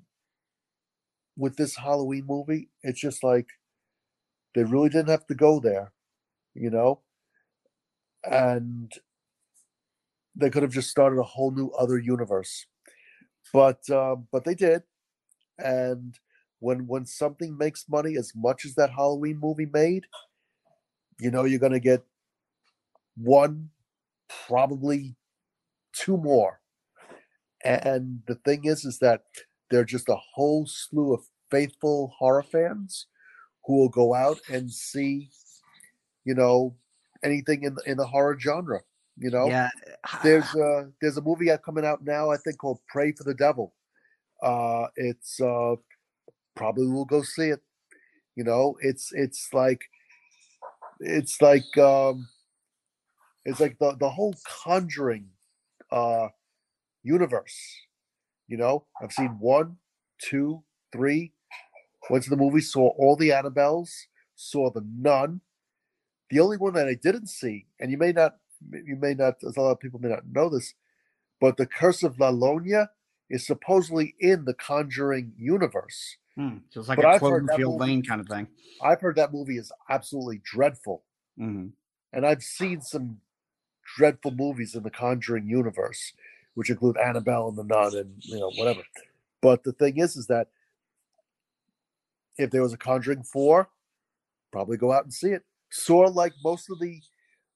with 1.38 1.56
this 1.58 1.76
Halloween 1.78 2.26
movie, 2.28 2.70
it's 2.84 3.00
just 3.00 3.24
like 3.24 3.48
they 4.56 4.64
really 4.64 4.90
didn't 4.90 5.10
have 5.10 5.28
to 5.28 5.36
go 5.36 5.60
there, 5.60 5.92
you 6.56 6.70
know, 6.70 7.02
and 8.24 8.94
they 10.36 10.50
could 10.50 10.64
have 10.64 10.72
just 10.72 10.90
started 10.90 11.20
a 11.20 11.24
whole 11.24 11.52
new 11.52 11.70
other 11.72 11.98
universe, 11.98 12.66
but 13.54 13.90
uh, 13.90 14.16
but 14.32 14.46
they 14.46 14.56
did, 14.56 14.84
and 15.60 16.20
when 16.60 16.88
when 16.88 17.06
something 17.06 17.58
makes 17.58 17.90
money 17.90 18.18
as 18.18 18.34
much 18.36 18.66
as 18.66 18.76
that 18.76 18.92
Halloween 18.92 19.40
movie 19.40 19.68
made, 19.72 20.06
you 21.20 21.32
know 21.32 21.44
you're 21.46 21.60
gonna 21.60 21.80
get 21.80 22.04
one, 23.16 23.70
probably 24.48 25.16
two 25.94 26.18
more. 26.18 26.62
And 27.64 28.22
the 28.28 28.36
thing 28.36 28.66
is, 28.66 28.86
is 28.86 29.00
that 29.00 29.24
there 29.70 29.82
are 29.82 29.86
just 29.86 30.10
a 30.10 30.16
whole 30.16 30.66
slew 30.66 31.14
of 31.14 31.24
faithful 31.50 32.14
horror 32.18 32.44
fans 32.44 33.08
who 33.66 33.78
will 33.78 33.90
go 33.90 34.14
out 34.14 34.40
and 34.50 34.70
see, 34.72 35.30
you 36.26 36.36
know, 36.36 36.76
anything 37.24 37.64
in 37.64 37.76
the, 37.76 37.82
in 37.90 37.98
the 37.98 38.06
horror 38.06 38.38
genre. 38.40 38.82
You 39.18 39.30
know, 39.30 39.48
Yeah. 39.48 39.70
there's 40.24 40.54
a 40.56 40.90
there's 41.00 41.18
a 41.18 41.22
movie 41.22 41.50
coming 41.64 41.86
out 41.86 42.04
now 42.04 42.32
I 42.32 42.38
think 42.38 42.58
called 42.58 42.80
Prey 42.88 43.12
for 43.12 43.24
the 43.24 43.36
Devil. 43.36 43.74
Uh 44.42 44.88
it's 44.96 45.40
uh 45.40 45.76
probably 46.56 46.88
we'll 46.88 47.06
go 47.06 47.22
see 47.22 47.50
it. 47.50 47.62
You 48.36 48.44
know, 48.44 48.76
it's 48.82 49.12
it's 49.14 49.50
like 49.54 49.82
it's 51.00 51.42
like 51.42 51.78
um 51.78 52.28
it's 53.46 53.60
like 53.60 53.78
the 53.80 53.96
the 54.00 54.10
whole 54.10 54.34
conjuring 54.64 55.30
uh 55.92 56.30
universe. 57.04 57.56
You 58.48 58.58
know, 58.58 58.88
I've 59.02 59.14
seen 59.14 59.40
one, 59.40 59.78
two, 60.22 60.64
three, 60.92 61.34
went 62.10 62.24
to 62.26 62.30
the 62.30 62.38
movie, 62.38 62.62
saw 62.62 62.90
all 62.98 63.16
the 63.16 63.30
Annabelles, 63.30 64.08
saw 64.36 64.70
the 64.72 64.86
nun. 64.86 65.42
The 66.30 66.40
only 66.40 66.58
one 66.58 66.74
that 66.74 66.88
I 66.88 66.96
didn't 66.96 67.28
see, 67.28 67.68
and 67.80 67.92
you 67.92 67.98
may 67.98 68.12
not 68.12 68.38
you 68.72 68.96
may 68.96 69.14
not, 69.14 69.44
as 69.44 69.58
a 69.58 69.62
lot 69.62 69.72
of 69.72 69.80
people 69.80 70.00
may 70.00 70.10
not 70.10 70.26
know 70.28 70.50
this, 70.50 70.74
but 71.42 71.58
the 71.58 71.66
Curse 71.68 72.04
of 72.04 72.20
La 72.20 72.32
Llorona 72.32 72.88
is 73.30 73.46
supposedly 73.46 74.16
in 74.20 74.46
the 74.46 74.54
Conjuring 74.54 75.34
universe. 75.38 76.18
Hmm, 76.36 76.60
so 76.70 76.80
it's 76.80 76.90
like 76.90 76.98
But 76.98 77.06
a 77.06 77.10
I've 77.10 77.22
heard 77.22 77.46
that 77.48 77.60
Cloverfield 77.60 77.80
Lane 77.80 78.04
kind 78.04 78.22
of 78.22 78.28
thing. 78.28 78.48
I've 78.82 79.02
heard 79.02 79.16
that 79.18 79.34
movie 79.34 79.58
is 79.58 79.72
absolutely 79.90 80.42
dreadful, 80.44 81.04
Mhm. 81.40 81.74
and 82.14 82.26
I've 82.26 82.44
seen 82.44 82.82
some 82.82 83.22
dreadful 83.98 84.32
movies 84.32 84.76
in 84.76 84.84
the 84.84 84.92
Conjuring 84.92 85.48
universe, 85.48 86.14
which 86.56 86.70
include 86.70 86.98
Annabelle 86.98 87.50
and 87.50 87.58
the 87.58 87.64
Nun 87.64 87.96
and 87.96 88.14
you 88.20 88.40
know 88.40 88.52
whatever. 88.58 88.82
But 89.42 89.64
the 89.64 89.74
thing 89.74 89.98
is, 89.98 90.16
is 90.16 90.28
that 90.28 90.48
if 92.38 92.50
there 92.52 92.62
was 92.62 92.74
a 92.74 92.78
Conjuring 92.78 93.24
four, 93.24 93.70
probably 94.52 94.78
go 94.78 94.92
out 94.92 95.04
and 95.04 95.14
see 95.14 95.30
it. 95.30 95.44
Sort 95.72 96.08
of 96.08 96.16
like 96.16 96.34
most 96.44 96.70
of 96.70 96.80
the, 96.80 97.02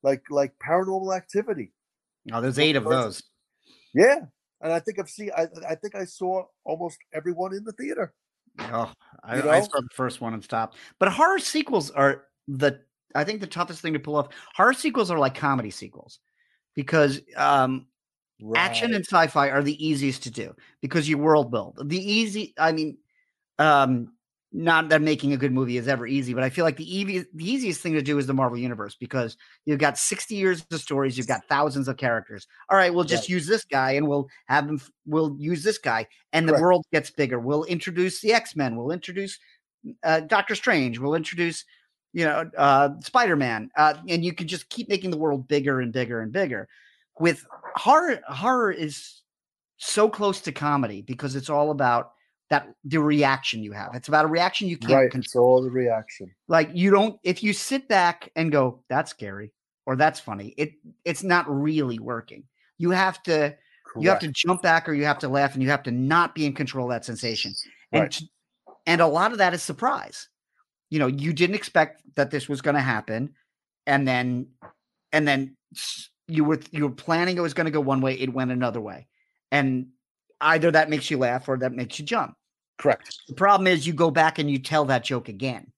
like 0.03 0.23
like 0.29 0.53
Paranormal 0.59 1.15
Activity. 1.15 1.71
Oh, 2.31 2.41
there's 2.41 2.59
eight 2.59 2.75
of 2.75 2.83
those. 2.83 3.23
Yeah, 3.93 4.21
and 4.61 4.73
I 4.73 4.79
think 4.79 4.99
I've 4.99 5.09
seen. 5.09 5.31
I, 5.35 5.47
I 5.67 5.75
think 5.75 5.95
I 5.95 6.05
saw 6.05 6.45
almost 6.63 6.97
everyone 7.13 7.53
in 7.53 7.63
the 7.63 7.73
theater. 7.73 8.13
Oh, 8.59 8.91
I, 9.23 9.37
You 9.37 9.49
I 9.49 9.61
saw 9.61 9.81
the 9.81 9.89
first 9.93 10.19
one 10.19 10.33
and 10.33 10.43
stopped. 10.43 10.77
But 10.99 11.09
horror 11.09 11.39
sequels 11.39 11.91
are 11.91 12.25
the 12.47 12.81
I 13.15 13.23
think 13.23 13.39
the 13.39 13.47
toughest 13.47 13.81
thing 13.81 13.93
to 13.93 13.99
pull 13.99 14.15
off. 14.15 14.29
Horror 14.55 14.73
sequels 14.73 15.11
are 15.11 15.19
like 15.19 15.35
comedy 15.35 15.71
sequels 15.71 16.19
because 16.75 17.21
um, 17.35 17.87
action 18.55 18.93
and 18.93 19.05
sci-fi 19.05 19.49
are 19.49 19.63
the 19.63 19.85
easiest 19.85 20.23
to 20.23 20.31
do 20.31 20.55
because 20.81 21.07
you 21.09 21.17
world 21.17 21.51
build. 21.51 21.79
The 21.89 21.97
easy, 21.99 22.53
I 22.57 22.71
mean, 22.71 22.97
um, 23.59 24.13
not 24.53 24.89
that 24.89 25.01
making 25.01 25.33
a 25.33 25.37
good 25.37 25.51
movie 25.51 25.77
is 25.77 25.87
ever 25.89 26.07
easy, 26.07 26.33
but 26.33 26.41
I 26.43 26.49
feel 26.49 26.63
like 26.63 26.77
the 26.77 26.95
easy, 26.97 27.25
the 27.33 27.51
easiest 27.51 27.81
thing 27.81 27.93
to 27.93 28.01
do 28.01 28.17
is 28.17 28.27
the 28.27 28.33
Marvel 28.33 28.57
universe 28.57 28.95
because 28.95 29.35
you've 29.65 29.79
got 29.79 29.97
60 29.97 30.35
years 30.35 30.65
of 30.71 30.79
stories, 30.79 31.17
you've 31.17 31.27
got 31.27 31.45
thousands 31.49 31.87
of 31.89 31.97
characters. 31.97 32.47
All 32.69 32.77
right, 32.77 32.93
we'll 32.93 33.03
just 33.03 33.23
Right. 33.23 33.29
use 33.29 33.45
this 33.47 33.65
guy 33.65 33.91
and 33.91 34.07
we'll 34.07 34.27
have 34.47 34.67
him, 34.67 34.79
we'll 35.05 35.35
use 35.39 35.63
this 35.63 35.77
guy, 35.77 36.07
and 36.33 36.47
the 36.47 36.53
world 36.53 36.85
gets 36.93 37.11
bigger. 37.11 37.39
We'll 37.39 37.65
introduce 37.65 38.21
the 38.21 38.33
X 38.33 38.55
Men, 38.55 38.77
we'll 38.77 38.91
introduce 38.91 39.37
uh, 40.03 40.21
Doctor 40.21 40.55
Strange, 40.55 40.99
we'll 40.99 41.13
introduce, 41.15 41.65
you 42.13 42.25
know, 42.25 42.49
uh, 42.57 42.89
Spider 43.01 43.35
Man, 43.35 43.69
uh, 43.77 43.95
and 44.07 44.23
you 44.23 44.33
can 44.33 44.47
just 44.47 44.69
keep 44.69 44.89
making 44.89 45.11
the 45.11 45.17
world 45.17 45.47
bigger 45.47 45.81
and 45.81 45.91
bigger 45.93 46.21
and 46.21 46.31
bigger. 46.31 46.67
With 47.19 47.45
horror, 47.75 48.19
horror 48.27 48.71
is 48.71 49.21
so 49.77 50.09
close 50.09 50.41
to 50.41 50.51
comedy 50.51 51.01
because 51.01 51.35
it's 51.35 51.49
all 51.49 51.71
about 51.71 52.11
that 52.49 52.67
the 52.85 52.99
reaction 52.99 53.61
you 53.63 53.71
have. 53.73 53.93
It's 53.95 54.07
about 54.07 54.25
a 54.25 54.29
reaction 54.29 54.67
you 54.67 54.77
can't 54.77 54.91
Right. 54.91 55.11
control 55.11 55.25
It's 55.25 55.35
all 55.35 55.61
the 55.63 55.71
reaction. 55.71 56.31
like 56.47 56.69
you 56.73 56.91
don't 56.91 57.19
if 57.23 57.43
you 57.43 57.53
sit 57.53 57.87
back 57.87 58.29
and 58.35 58.51
go 58.51 58.83
that's 58.89 59.11
scary 59.11 59.51
or 59.85 59.95
that's 59.95 60.19
funny 60.19 60.53
it 60.57 60.71
it's 61.03 61.23
not 61.23 61.45
really 61.49 61.99
working 61.99 62.43
you 62.77 62.91
have 62.91 63.21
to 63.23 63.55
you 63.99 64.07
have 64.09 64.19
to 64.19 64.29
jump 64.29 64.61
back 64.61 64.87
or 64.87 64.93
you 64.93 65.03
have 65.05 65.19
to 65.19 65.27
laugh 65.27 65.53
and 65.55 65.63
you 65.63 65.69
have 65.69 65.83
to 65.83 65.91
not 65.91 66.33
be 66.35 66.45
in 66.45 66.53
control 66.53 66.85
of 66.85 66.91
that 66.95 67.03
sensation 67.05 67.51
and 67.91 68.03
Right. 68.03 68.21
and 68.85 69.01
a 69.01 69.07
lot 69.07 69.31
of 69.33 69.39
that 69.39 69.53
is 69.53 69.61
surprise 69.61 70.29
you 70.89 70.99
know 70.99 71.07
you 71.07 71.33
didn't 71.33 71.55
expect 71.55 72.01
that 72.15 72.31
this 72.31 72.47
was 72.47 72.61
going 72.61 72.75
to 72.75 72.81
happen 72.81 73.33
and 73.85 74.07
then 74.07 74.47
and 75.11 75.27
then 75.27 75.55
you 76.27 76.43
were 76.43 76.59
you 76.71 76.83
were 76.83 76.91
planning 76.95 77.37
it 77.37 77.41
was 77.41 77.53
going 77.53 77.65
to 77.65 77.71
go 77.71 77.81
one 77.81 78.01
way 78.01 78.13
it 78.15 78.33
went 78.33 78.51
another 78.51 78.81
way 78.81 79.07
and 79.51 79.87
either 80.41 80.71
that 80.71 80.89
makes 80.89 81.09
you 81.09 81.17
laugh 81.17 81.47
or 81.47 81.57
that 81.57 81.71
makes 81.73 81.99
you 81.99 82.05
jump 82.05 82.35
Correct. 82.77 83.17
the 83.27 83.33
problem 83.33 83.65
is 83.67 83.87
you 83.87 83.93
go 83.93 84.11
back 84.11 84.37
and 84.37 84.49
you 84.51 84.59
tell 84.59 84.85
that 84.85 85.03
joke 85.03 85.29
again, 85.29 85.71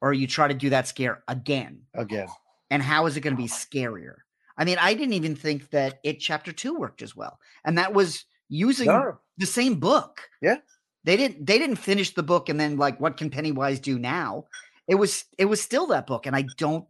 or 0.00 0.12
you 0.12 0.28
try 0.28 0.46
to 0.46 0.54
do 0.54 0.70
that 0.70 0.86
scare 0.86 1.24
again. 1.26 1.82
Again. 1.94 2.28
And 2.70 2.80
how 2.82 3.06
is 3.06 3.16
it 3.16 3.22
going 3.22 3.34
to 3.34 3.42
be 3.42 3.48
scarier? 3.48 4.16
I 4.56 4.64
mean, 4.64 4.78
I 4.80 4.94
didn't 4.94 5.14
even 5.14 5.34
think 5.34 5.70
that 5.70 5.98
it 6.04 6.20
chapter 6.20 6.52
two 6.52 6.74
worked 6.76 7.02
as 7.02 7.16
well. 7.16 7.40
And 7.64 7.78
that 7.78 7.92
was 7.94 8.26
using 8.48 8.86
No. 8.86 9.18
the 9.38 9.46
same 9.46 9.80
book. 9.80 10.20
Yeah. 10.40 10.58
They 11.02 11.16
didn't 11.16 11.44
they 11.44 11.58
didn't 11.58 11.76
finish 11.76 12.14
the 12.14 12.22
book 12.22 12.48
and 12.48 12.60
then 12.60 12.76
like 12.76 13.00
what 13.00 13.16
can 13.16 13.28
Pennywise 13.28 13.80
do 13.80 13.98
now? 13.98 14.44
It 14.86 14.94
was 14.94 15.24
it 15.36 15.46
was 15.46 15.60
still 15.60 15.88
that 15.88 16.06
book. 16.06 16.26
And 16.26 16.36
I 16.36 16.42
don't 16.58 16.86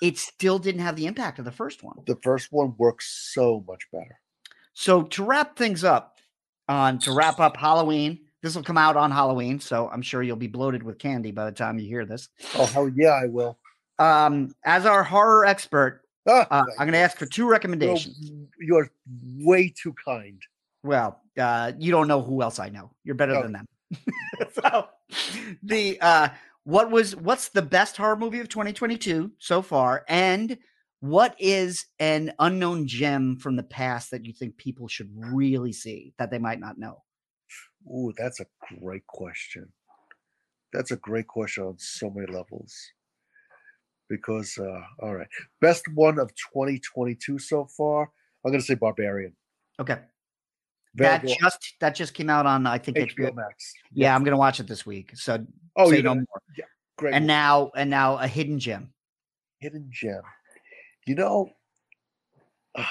it 0.00 0.18
still 0.18 0.58
didn't 0.58 0.80
have 0.80 0.96
the 0.96 1.06
impact 1.06 1.38
of 1.38 1.44
the 1.44 1.52
first 1.52 1.82
one. 1.82 1.96
The 2.06 2.16
first 2.22 2.48
one 2.50 2.74
works 2.78 3.30
so 3.34 3.64
much 3.66 3.82
better. 3.92 4.18
So 4.74 5.02
to 5.02 5.24
wrap 5.24 5.56
things 5.56 5.84
up, 5.84 6.18
on 6.68 6.98
to 7.00 7.12
wrap 7.12 7.40
up 7.40 7.56
Halloween. 7.56 8.20
This 8.42 8.56
will 8.56 8.62
come 8.64 8.78
out 8.78 8.96
on 8.96 9.10
Halloween, 9.12 9.60
so 9.60 9.88
I'm 9.92 10.02
sure 10.02 10.22
you'll 10.22 10.36
be 10.36 10.48
bloated 10.48 10.82
with 10.82 10.98
candy 10.98 11.30
by 11.30 11.44
the 11.44 11.52
time 11.52 11.78
you 11.78 11.86
hear 11.86 12.04
this. 12.04 12.28
Oh 12.56 12.66
hell 12.66 12.88
yeah, 12.88 13.10
I 13.10 13.26
will. 13.26 13.58
Um, 13.98 14.52
as 14.64 14.84
our 14.86 15.02
horror 15.04 15.44
expert, 15.44 16.00
Ah, 16.28 16.46
uh, 16.50 16.62
I'm 16.78 16.86
going 16.86 16.92
to 16.92 16.98
ask 16.98 17.16
for 17.18 17.26
two 17.26 17.42
You're- 17.42 17.52
recommendations. 17.52 18.32
You're 18.60 18.90
way 19.38 19.72
too 19.76 19.92
kind. 20.04 20.40
Well, 20.84 21.20
uh, 21.38 21.72
you 21.78 21.90
don't 21.90 22.06
know 22.08 22.22
who 22.22 22.42
else 22.42 22.58
I 22.60 22.68
know. 22.68 22.90
You're 23.04 23.16
better 23.16 23.36
Oh. 23.36 23.42
than 23.42 23.52
them. 23.52 23.66
so, 24.52 24.88
the 25.64 26.00
uh, 26.00 26.28
what 26.64 26.90
was 26.90 27.16
what's 27.16 27.48
the 27.48 27.62
best 27.62 27.96
horror 27.96 28.16
movie 28.16 28.40
of 28.40 28.48
2022 28.48 29.32
so 29.38 29.62
far, 29.62 30.04
and 30.08 30.58
what 31.00 31.34
is 31.40 31.86
an 31.98 32.32
unknown 32.38 32.86
gem 32.86 33.36
from 33.36 33.56
the 33.56 33.62
past 33.64 34.12
that 34.12 34.24
you 34.24 34.32
think 34.32 34.56
people 34.56 34.86
should 34.86 35.10
really 35.16 35.72
see 35.72 36.14
that 36.18 36.30
they 36.30 36.38
might 36.38 36.60
not 36.60 36.78
know? 36.78 37.02
Ooh, 37.86 38.12
that's 38.16 38.40
a 38.40 38.46
great 38.80 39.06
question. 39.08 39.72
That's 40.72 40.92
a 40.92 40.96
great 40.96 41.26
question 41.26 41.64
on 41.64 41.74
so 41.78 42.08
many 42.10 42.32
levels. 42.32 42.74
Because 44.08 44.56
uh 44.58 44.82
all 45.00 45.16
right. 45.16 45.28
Best 45.60 45.84
one 45.94 46.18
of 46.18 46.28
2022 46.54 47.38
so 47.38 47.66
far. 47.76 48.10
I'm 48.44 48.52
gonna 48.52 48.62
say 48.62 48.74
Barbarian. 48.74 49.34
Okay, 49.80 49.98
that 50.96 51.22
Available 51.24 51.36
just 51.40 51.74
that 51.80 51.94
just 51.94 52.14
came 52.14 52.28
out 52.30 52.44
on 52.46 52.66
I 52.66 52.78
think 52.78 52.96
HBO 52.98 53.30
HBO. 53.30 53.34
Max. 53.34 53.72
Yeah, 53.92 54.14
I'm 54.14 54.22
going 54.24 54.32
to 54.32 54.38
watch 54.38 54.60
it 54.60 54.66
this 54.66 54.84
week. 54.84 55.12
So 55.14 55.44
Oh, 55.76 55.90
say 55.90 56.02
no 56.02 56.14
more. 56.16 56.24
great. 56.98 57.14
And 57.14 57.24
movie. 57.24 57.28
now 57.28 57.70
and 57.76 57.88
now 57.90 58.18
a 58.18 58.26
hidden 58.26 58.58
gem. 58.58 58.92
hidden 59.58 59.88
gem. 59.90 60.20
You 61.06 61.14
know, 61.14 61.50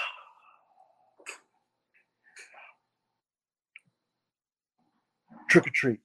Trick 5.50 5.68
or 5.68 5.72
treat. 5.74 6.00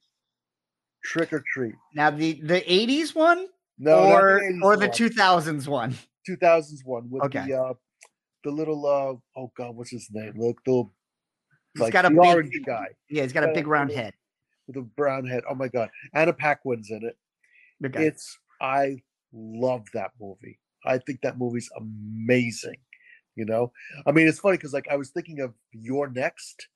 Trick 1.03 1.31
or 1.33 1.43
treat. 1.53 1.75
Now 1.93 2.09
the 2.11 2.41
the 2.41 2.61
80s 2.61 3.15
one 3.15 3.47
No, 3.77 4.11
or 4.11 4.41
the 4.41 4.53
80s 4.55 4.63
or 4.63 4.77
the 4.77 4.87
one. 4.87 4.95
2000s 4.95 5.67
one. 5.67 5.95
2000s 6.29 6.85
one 6.85 7.09
with 7.09 7.23
Okay. 7.23 7.45
the 7.47 7.53
uh 7.57 7.73
the 8.43 8.51
little 8.51 8.85
uh 8.85 9.39
oh 9.39 9.51
god 9.55 9.75
what's 9.75 9.91
his 9.91 10.09
name 10.11 10.33
look 10.35 10.61
the 10.65 10.83
He's 11.73 11.81
like 11.81 11.93
got 11.93 12.05
a 12.05 12.09
big- 12.09 12.65
guy. 12.65 12.87
Yeah, 13.09 13.23
he's 13.23 13.33
got 13.33 13.43
a 13.43 13.53
big 13.53 13.67
round 13.67 13.91
head. 13.91 14.13
with 14.67 14.75
the 14.75 14.81
brown 14.81 15.25
head. 15.25 15.43
Oh 15.49 15.55
my 15.55 15.67
god. 15.67 15.89
Anna 16.13 16.33
Paquin's 16.33 16.89
in 16.89 17.03
it. 17.03 17.17
Okay. 17.85 18.07
it's 18.07 18.39
i 18.59 18.97
love 19.33 19.85
that 19.93 20.11
movie. 20.19 20.59
I 20.85 20.97
think 20.97 21.21
that 21.21 21.37
movie's 21.37 21.69
amazing 21.77 22.77
you 23.35 23.45
know? 23.45 23.71
I 24.07 24.11
mean 24.11 24.27
it's 24.27 24.39
funny 24.39 24.57
because 24.57 24.73
like 24.73 24.87
i 24.89 24.95
was 24.95 25.11
thinking 25.11 25.41
of 25.41 25.53
your 25.71 26.09
next 26.09 26.69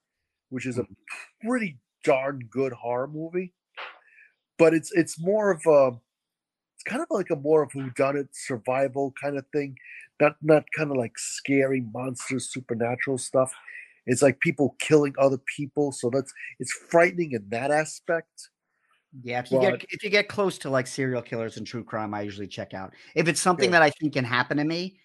which 0.50 0.68
is 0.68 0.78
a 0.78 0.84
mm-hmm. 0.84 1.48
pretty 1.48 1.80
darn 2.04 2.48
good 2.52 2.72
horror 2.72 3.08
movie 3.08 3.54
but 4.62 4.76
it's 4.76 4.92
it's 4.92 5.20
more 5.20 5.50
of 5.50 5.66
a 5.66 5.98
it's 6.76 6.84
kind 6.84 7.02
of 7.02 7.08
like 7.10 7.32
a 7.32 7.36
more 7.36 7.64
of 7.64 7.72
who 7.72 7.90
done 7.92 8.16
it 8.16 8.30
survival 8.32 9.12
kind 9.22 9.38
of 9.38 9.46
thing. 9.52 9.76
Not 10.20 10.36
not 10.42 10.66
kind 10.78 10.92
of 10.92 10.98
like 10.98 11.18
scary 11.18 11.82
monsters 11.94 12.52
supernatural 12.52 13.18
stuff 13.18 13.52
it's 14.06 14.22
like 14.22 14.40
people 14.40 14.76
killing 14.80 15.14
other 15.20 15.38
people 15.56 15.92
so 15.92 16.10
that's 16.10 16.32
it's 16.60 16.74
frightening 16.74 17.32
in 17.34 17.44
that 17.50 17.72
aspect 17.72 18.50
Yeah, 19.24 19.40
if 19.40 19.52
you 19.52 19.60
get 19.60 19.86
if 19.90 20.04
you 20.04 20.10
get 20.10 20.30
close 20.30 20.58
to 20.60 20.70
like 20.70 20.88
serial 20.88 21.22
killers 21.22 21.58
and 21.58 21.68
true 21.68 21.84
crime, 21.84 22.14
I 22.14 22.22
usually 22.22 22.48
check 22.48 22.74
out. 22.74 22.94
If 23.14 23.28
it's 23.28 23.42
something 23.42 23.70
Yeah. 23.72 23.80
that 23.80 23.84
I 23.84 23.90
think 23.92 24.14
can 24.14 24.24
happen 24.24 24.58
to 24.58 24.64
me, 24.64 25.00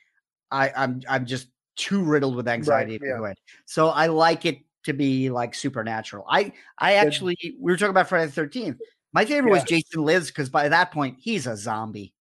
I, 0.50 0.70
I'm 0.76 1.02
I'm 1.08 1.26
just 1.26 1.48
too 1.74 2.02
riddled 2.02 2.36
with 2.36 2.46
anxiety 2.48 2.98
to 2.98 3.04
yeah. 3.04 3.18
go 3.18 3.24
ahead. 3.24 3.36
So 3.64 3.88
I 3.88 4.06
like 4.06 4.46
it 4.46 4.60
to 4.84 4.92
be 4.92 5.28
like 5.30 5.54
supernatural. 5.54 6.24
I 6.28 6.52
I 6.78 6.94
actually 6.94 7.36
we 7.60 7.72
were 7.72 7.76
talking 7.76 7.90
about 7.90 8.08
Friday 8.08 8.26
the 8.26 8.32
Thirteenth. 8.32 8.78
My 9.12 9.24
favorite 9.24 9.50
was 9.50 9.64
Jason 9.64 10.04
Lives 10.04 10.28
because 10.28 10.50
by 10.50 10.68
that 10.68 10.92
point 10.92 11.16
he's 11.18 11.46
a 11.48 11.56
zombie, 11.56 12.14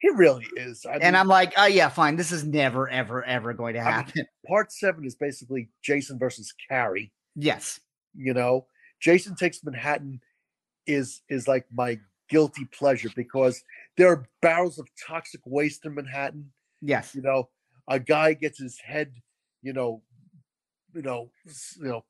He 0.00 0.10
really 0.10 0.46
is. 0.56 0.84
I 0.84 0.96
and 0.96 1.16
I'm 1.16 1.28
like, 1.28 1.54
oh 1.56 1.66
yeah, 1.66 1.88
fine. 1.88 2.16
This 2.16 2.30
is 2.32 2.44
never 2.44 2.88
ever 2.88 3.24
ever 3.24 3.52
going 3.54 3.74
to 3.74 3.80
I 3.80 3.84
mean- 3.84 3.92
happen. 3.92 4.26
part 4.46 4.70
seven 4.72 5.04
is 5.04 5.14
basically 5.16 5.70
Jason 5.82 6.18
versus 6.18 6.52
Carrie. 6.68 7.12
yes, 7.34 7.80
You 8.14 8.34
know, 8.34 8.66
Jason 9.00 9.34
Takes 9.36 9.64
Manhattan 9.64 10.20
is 10.86 11.22
is 11.28 11.48
like 11.48 11.64
my 11.72 11.98
guilty 12.28 12.64
pleasure 12.66 13.08
because 13.16 13.62
there 13.96 14.08
are 14.08 14.28
barrels 14.42 14.78
of 14.78 14.86
toxic 15.06 15.40
waste 15.46 15.84
in 15.86 15.94
Manhattan. 15.94 16.50
yes, 16.82 17.14
You 17.14 17.22
know, 17.22 17.48
a 17.88 17.98
guy 17.98 18.34
gets 18.34 18.58
his 18.58 18.78
head, 18.78 19.12
you 19.62 19.72
know, 19.72 20.02
you 20.94 21.02
know, 21.02 21.30
you 21.80 21.88
know, 21.88 22.04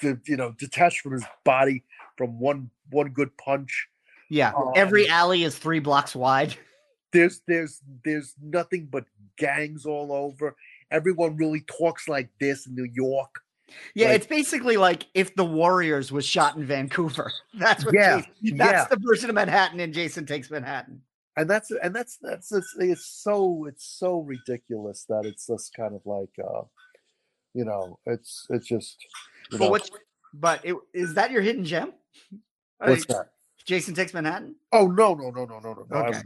de- 0.00 0.20
you 0.26 0.36
know, 0.36 0.52
detached 0.58 1.00
from 1.00 1.12
his 1.12 1.24
body 1.44 1.84
from 2.16 2.38
one 2.40 2.70
one 2.90 3.08
good 3.08 3.36
punch. 3.36 3.88
yeah. 4.30 4.52
Every 4.74 5.06
Um, 5.08 5.12
alley 5.14 5.42
is 5.44 5.56
three 5.58 5.80
blocks 5.80 6.14
wide. 6.16 6.54
there's 7.12 7.40
there's 7.46 7.80
there's 8.04 8.34
nothing 8.42 8.86
but 8.90 9.04
gangs 9.36 9.86
all 9.86 10.12
over. 10.12 10.56
Everyone 10.90 11.36
really 11.36 11.60
talks 11.62 12.08
like 12.08 12.28
this 12.40 12.66
in 12.66 12.74
New 12.74 12.88
York. 12.92 13.40
Yeah, 13.94 14.08
Like- 14.08 14.16
it's 14.16 14.26
basically 14.26 14.76
like 14.76 15.06
if 15.14 15.34
the 15.34 15.44
Warriors 15.44 16.12
was 16.12 16.26
shot 16.26 16.56
in 16.56 16.66
Vancouver. 16.66 17.32
That's 17.54 17.84
what. 17.84 17.94
Yeah, 17.94 18.20
Jason- 18.42 18.56
that's 18.58 18.72
yeah. 18.72 18.84
the 18.96 19.00
version 19.00 19.30
of 19.30 19.34
Manhattan, 19.34 19.80
and 19.80 19.94
Jason 19.94 20.26
takes 20.26 20.50
Manhattan. 20.50 21.02
And 21.38 21.48
that's 21.48 21.70
and 21.70 21.96
that's 21.96 22.18
that's 22.20 22.52
it's, 22.52 22.74
it's 22.78 23.06
so 23.06 23.64
it's 23.64 23.86
so 23.86 24.18
ridiculous 24.20 25.06
that 25.08 25.24
it's 25.24 25.46
just 25.46 25.72
kind 25.74 25.94
of 25.94 26.02
like 26.04 26.28
uh 26.38 26.62
you 27.54 27.64
know, 27.64 27.98
it's 28.04 28.46
it's 28.50 28.66
just 28.66 28.98
you 29.50 29.58
But 29.58 29.64
know, 29.64 29.70
what's 29.70 29.90
but 30.34 30.60
it, 30.62 30.76
is 30.92 31.14
that 31.14 31.30
your 31.30 31.40
hidden 31.40 31.64
gem? 31.64 31.94
what's 32.78 33.06
that? 33.06 33.30
Jason 33.64 33.94
takes 33.94 34.12
Manhattan. 34.12 34.56
Oh 34.72 34.88
no 34.88 35.14
no 35.14 35.30
no 35.30 35.46
no 35.46 35.58
no 35.60 35.72
no 35.72 35.86
no. 35.90 35.96
Okay. 36.08 36.20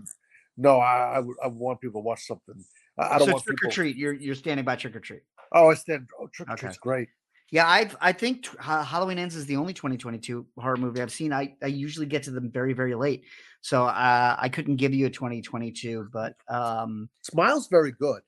No, 0.57 0.79
I 0.79 1.19
I, 1.19 1.23
I 1.45 1.47
want 1.49 1.81
people 1.81 2.01
to 2.03 2.05
watch 2.05 2.27
something. 2.27 2.63
I, 2.99 3.03
I 3.15 3.19
don't 3.19 3.27
so 3.29 3.33
want 3.35 3.45
trick 3.45 3.57
people. 3.59 3.69
or 3.69 3.73
treat. 3.73 3.97
You're 3.97 4.15
you're 4.15 4.35
standing 4.35 4.65
by 4.65 4.77
trick 4.77 4.97
or 4.97 5.01
treat. 5.01 5.23
Oh, 5.53 5.71
I 5.71 5.75
stand. 5.75 6.09
Oh, 6.21 6.29
trick 6.33 6.49
or 6.49 6.53
Okay. 6.53 6.61
treat's 6.67 6.79
great. 6.79 7.09
Yeah, 7.53 7.67
I 7.67 7.89
I 8.01 8.13
think 8.13 8.43
t- 8.45 8.51
Halloween 8.59 9.19
Ends 9.19 9.37
is 9.37 9.47
the 9.47 9.57
only 9.57 9.73
2022 9.73 10.47
horror 10.59 10.77
movie 10.77 11.01
I've 11.01 11.13
seen. 11.13 11.33
I 11.33 11.55
I 11.63 11.67
usually 11.67 12.07
get 12.07 12.25
to 12.25 12.31
them 12.33 12.51
very 12.51 12.73
very 12.73 12.95
late, 12.97 13.23
so 13.61 13.85
uh, 13.85 14.37
I 14.39 14.49
couldn't 14.49 14.77
give 14.77 14.93
you 14.95 15.07
a 15.07 15.11
2022. 15.11 16.09
But 16.13 16.35
um, 16.49 17.09
Smile's 17.23 17.69
very 17.69 17.93
good. 17.93 18.23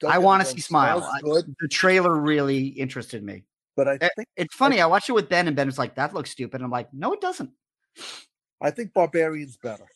Don't 0.00 0.10
I 0.12 0.18
want 0.18 0.42
to 0.42 0.48
see 0.48 0.60
Smile. 0.60 1.00
Smile's 1.22 1.44
I- 1.44 1.50
the 1.60 1.68
trailer 1.68 2.16
really 2.16 2.66
interested 2.68 3.22
me. 3.22 3.44
but 3.76 3.88
I 3.88 3.98
Eh, 4.00 4.08
think 4.16 4.28
It's 4.36 4.54
funny. 4.56 4.80
I 4.80 4.86
watched 4.86 5.08
it 5.10 5.12
with 5.12 5.28
Ben, 5.28 5.46
and 5.48 5.54
Ben 5.56 5.66
was 5.66 5.78
like, 5.78 5.94
"That 5.96 6.14
looks 6.14 6.30
stupid." 6.30 6.54
And 6.56 6.64
I'm 6.64 6.70
like, 6.70 6.92
"No, 6.94 7.12
it 7.12 7.20
doesn't." 7.20 7.50
I 8.60 8.70
think 8.70 8.94
Barbarian's 8.94 9.58
better. 9.58 9.86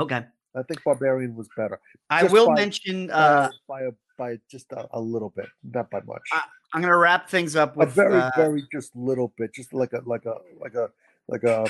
Okay, 0.00 0.24
I 0.54 0.62
think 0.62 0.82
Barbarian 0.84 1.34
was 1.34 1.48
better. 1.56 1.80
I 2.10 2.24
will 2.24 2.48
by- 2.48 2.54
mention. 2.54 3.10
Uh, 3.10 3.50
by 3.68 3.82
a, 3.82 3.90
by 4.16 4.38
just 4.50 4.70
a, 4.72 4.88
a 4.92 5.00
little 5.00 5.30
bit, 5.30 5.46
not 5.64 5.90
by 5.90 6.00
much. 6.06 6.22
I- 6.32 6.44
I'm 6.72 6.80
gonna 6.80 6.98
wrap 6.98 7.28
things 7.30 7.54
up 7.54 7.76
a 7.76 7.80
with 7.80 7.92
very 7.92 8.14
uh, 8.20 8.30
very 8.34 8.66
just 8.72 8.96
little 8.96 9.32
bit, 9.38 9.54
just 9.54 9.72
like 9.72 9.92
a 9.92 10.02
like 10.04 10.24
a 10.24 10.34
like 10.60 10.74
a 10.74 10.90
like 11.28 11.44
a 11.44 11.66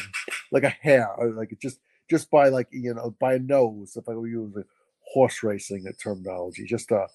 like 0.50 0.62
a 0.64 0.70
hair, 0.70 1.08
or 1.18 1.30
like 1.30 1.54
just 1.60 1.78
just 2.08 2.30
by 2.30 2.48
like 2.48 2.68
you 2.70 2.94
know 2.94 3.14
by 3.20 3.34
a 3.34 3.38
nose. 3.38 3.96
If 3.96 4.08
I 4.08 4.14
were 4.14 4.26
using 4.26 4.64
horse 5.02 5.42
racing 5.42 5.86
terminology, 6.02 6.64
just 6.64 6.90
uh, 6.90 7.06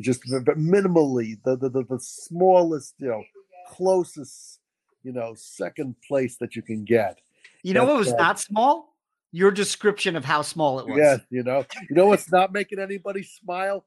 just 0.00 0.22
v- 0.26 0.38
minimally 0.56 1.36
the 1.44 1.56
the, 1.56 1.68
the 1.68 1.84
the 1.84 2.00
smallest 2.00 2.94
you 2.98 3.08
know 3.08 3.22
closest 3.68 4.60
you 5.02 5.12
know 5.12 5.34
second 5.36 5.96
place 6.08 6.38
that 6.38 6.56
you 6.56 6.62
can 6.62 6.82
get. 6.84 7.18
You 7.62 7.74
know 7.74 7.84
what 7.84 7.98
was 7.98 8.12
uh, 8.12 8.16
not 8.16 8.40
small? 8.40 8.93
Your 9.34 9.50
description 9.50 10.14
of 10.14 10.24
how 10.24 10.42
small 10.42 10.78
it 10.78 10.86
was. 10.86 10.96
Yeah, 10.96 11.16
you 11.28 11.42
know, 11.42 11.64
you 11.90 11.96
know 11.96 12.06
what's 12.06 12.30
not 12.30 12.52
making 12.52 12.78
anybody 12.78 13.24
smile? 13.24 13.84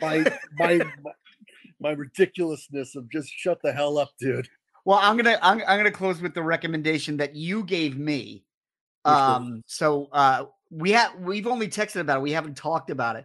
My 0.00 0.24
my 0.60 0.78
my, 0.78 1.12
my 1.80 1.90
ridiculousness 1.90 2.94
of 2.94 3.10
just 3.10 3.30
shut 3.30 3.60
the 3.64 3.72
hell 3.72 3.98
up, 3.98 4.10
dude. 4.20 4.48
Well, 4.84 5.00
I'm 5.02 5.16
gonna 5.16 5.40
I'm, 5.42 5.60
I'm 5.66 5.76
gonna 5.76 5.90
close 5.90 6.20
with 6.20 6.34
the 6.34 6.44
recommendation 6.44 7.16
that 7.16 7.34
you 7.34 7.64
gave 7.64 7.98
me. 7.98 8.44
Um, 9.04 9.64
so 9.66 10.08
uh, 10.12 10.44
we 10.70 10.92
have 10.92 11.16
we've 11.18 11.48
only 11.48 11.66
texted 11.66 12.02
about 12.02 12.18
it. 12.18 12.22
We 12.22 12.30
haven't 12.30 12.56
talked 12.56 12.90
about 12.90 13.16
it, 13.16 13.24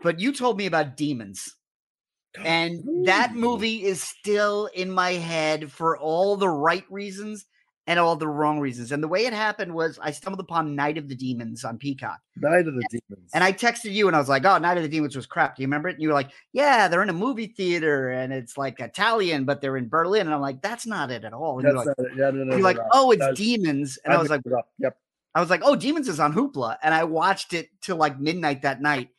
but 0.00 0.20
you 0.20 0.32
told 0.32 0.56
me 0.58 0.66
about 0.66 0.96
demons, 0.96 1.56
and 2.38 3.04
that 3.06 3.34
movie 3.34 3.82
is 3.82 4.00
still 4.00 4.66
in 4.66 4.92
my 4.92 5.14
head 5.14 5.72
for 5.72 5.98
all 5.98 6.36
the 6.36 6.48
right 6.48 6.84
reasons 6.88 7.46
and 7.86 8.00
all 8.00 8.16
the 8.16 8.28
wrong 8.28 8.60
reasons. 8.60 8.92
And 8.92 9.02
the 9.02 9.08
way 9.08 9.26
it 9.26 9.32
happened 9.32 9.74
was 9.74 9.98
I 10.00 10.10
stumbled 10.10 10.40
upon 10.40 10.74
Night 10.74 10.96
of 10.96 11.08
the 11.08 11.14
Demons 11.14 11.64
on 11.64 11.76
Peacock. 11.76 12.20
Night 12.36 12.66
of 12.66 12.74
the 12.74 12.86
Demons. 12.90 13.30
And 13.34 13.44
I 13.44 13.52
texted 13.52 13.92
you 13.92 14.06
and 14.06 14.16
I 14.16 14.18
was 14.18 14.28
like, 14.28 14.44
oh, 14.44 14.56
Night 14.58 14.78
of 14.78 14.82
the 14.82 14.88
Demons 14.88 15.14
was 15.14 15.26
crap. 15.26 15.56
Do 15.56 15.62
you 15.62 15.66
remember 15.66 15.88
it? 15.88 15.94
And 15.94 16.02
you 16.02 16.08
were 16.08 16.14
like, 16.14 16.30
yeah, 16.52 16.88
they're 16.88 17.02
in 17.02 17.10
a 17.10 17.14
movie 17.14 17.48
theater 17.48 18.10
and 18.10 18.32
it's 18.32 18.56
like 18.56 18.80
Italian, 18.80 19.44
but 19.44 19.60
they're 19.60 19.76
in 19.76 19.88
Berlin. 19.88 20.22
And 20.22 20.34
I'm 20.34 20.40
like, 20.40 20.62
that's 20.62 20.86
not 20.86 21.10
it 21.10 21.24
at 21.24 21.34
all. 21.34 21.58
And 21.58 21.68
you're 21.68 21.76
like. 21.76 21.88
Yeah, 22.16 22.30
no, 22.30 22.30
no, 22.30 22.38
you're 22.38 22.58
no, 22.58 22.64
like 22.64 22.78
oh, 22.92 23.10
it's 23.10 23.20
That's- 23.20 23.36
Demons. 23.38 23.98
And 24.04 24.14
I 24.14 24.18
was 24.18 24.30
like, 24.30 24.44
mixed 24.44 24.54
it 24.54 24.58
up. 24.58 24.68
yep. 24.78 24.96
I 25.34 25.40
was 25.40 25.50
like, 25.50 25.62
oh, 25.64 25.74
Demons 25.74 26.08
is 26.08 26.20
on 26.20 26.32
Hoopla. 26.32 26.76
And 26.82 26.94
I 26.94 27.04
watched 27.04 27.52
it 27.52 27.68
till 27.80 27.96
like 27.96 28.18
midnight 28.20 28.62
that 28.62 28.80
night. 28.80 29.10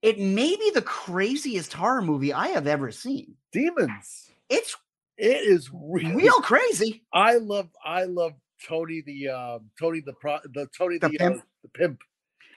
It 0.00 0.18
may 0.18 0.56
be 0.56 0.70
the 0.74 0.82
craziest 0.82 1.72
horror 1.72 2.02
movie 2.02 2.32
I 2.32 2.48
have 2.48 2.66
ever 2.66 2.90
seen. 2.90 3.36
Demons. 3.52 4.30
It's 4.48 4.76
It 5.22 5.48
is 5.48 5.70
really. 5.72 6.16
real 6.16 6.34
crazy. 6.40 7.04
I 7.12 7.36
love. 7.36 7.68
I 7.84 8.04
love 8.04 8.32
Tony 8.66 9.02
the 9.06 9.28
um 9.28 9.70
Tony 9.78 10.00
the 10.00 10.14
pro 10.14 10.38
the 10.52 10.66
Tony 10.76 10.98
The 10.98 11.10
the 11.10 11.18
pimp? 11.18 11.36
Uh, 11.36 11.40
the 11.62 11.68
pimp. 11.68 12.00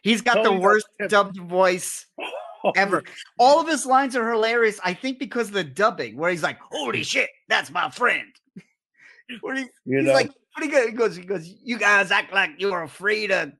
He's 0.01 0.21
got 0.21 0.37
the 0.37 0.43
Tony 0.45 0.55
the 0.55 0.61
worst 0.61 0.87
Pimp. 0.97 1.11
dubbed 1.11 1.37
voice 1.37 2.07
ever. 2.75 3.03
All 3.37 3.61
of 3.61 3.67
his 3.67 3.85
lines 3.85 4.15
are 4.15 4.31
hilarious. 4.31 4.79
I 4.83 4.95
think 4.95 5.19
because 5.19 5.49
of 5.49 5.53
the 5.53 5.63
dubbing, 5.63 6.17
where 6.17 6.31
he's 6.31 6.41
like, 6.41 6.57
"Holy 6.71 7.03
shit, 7.03 7.29
that's 7.47 7.69
my 7.69 7.91
friend." 7.91 8.27
Where 9.41 9.55
he, 9.55 9.65
You 9.85 9.97
he's 9.99 10.07
know, 10.07 10.13
like, 10.13 10.31
pretty 10.55 10.71
good. 10.71 10.89
He 10.89 10.95
goes, 10.95 11.15
he 11.15 11.23
goes, 11.23 11.47
"You 11.63 11.77
guys 11.77 12.09
act 12.09 12.33
like 12.33 12.51
you're 12.57 12.81
afraid 12.81 13.31
of 13.31 13.51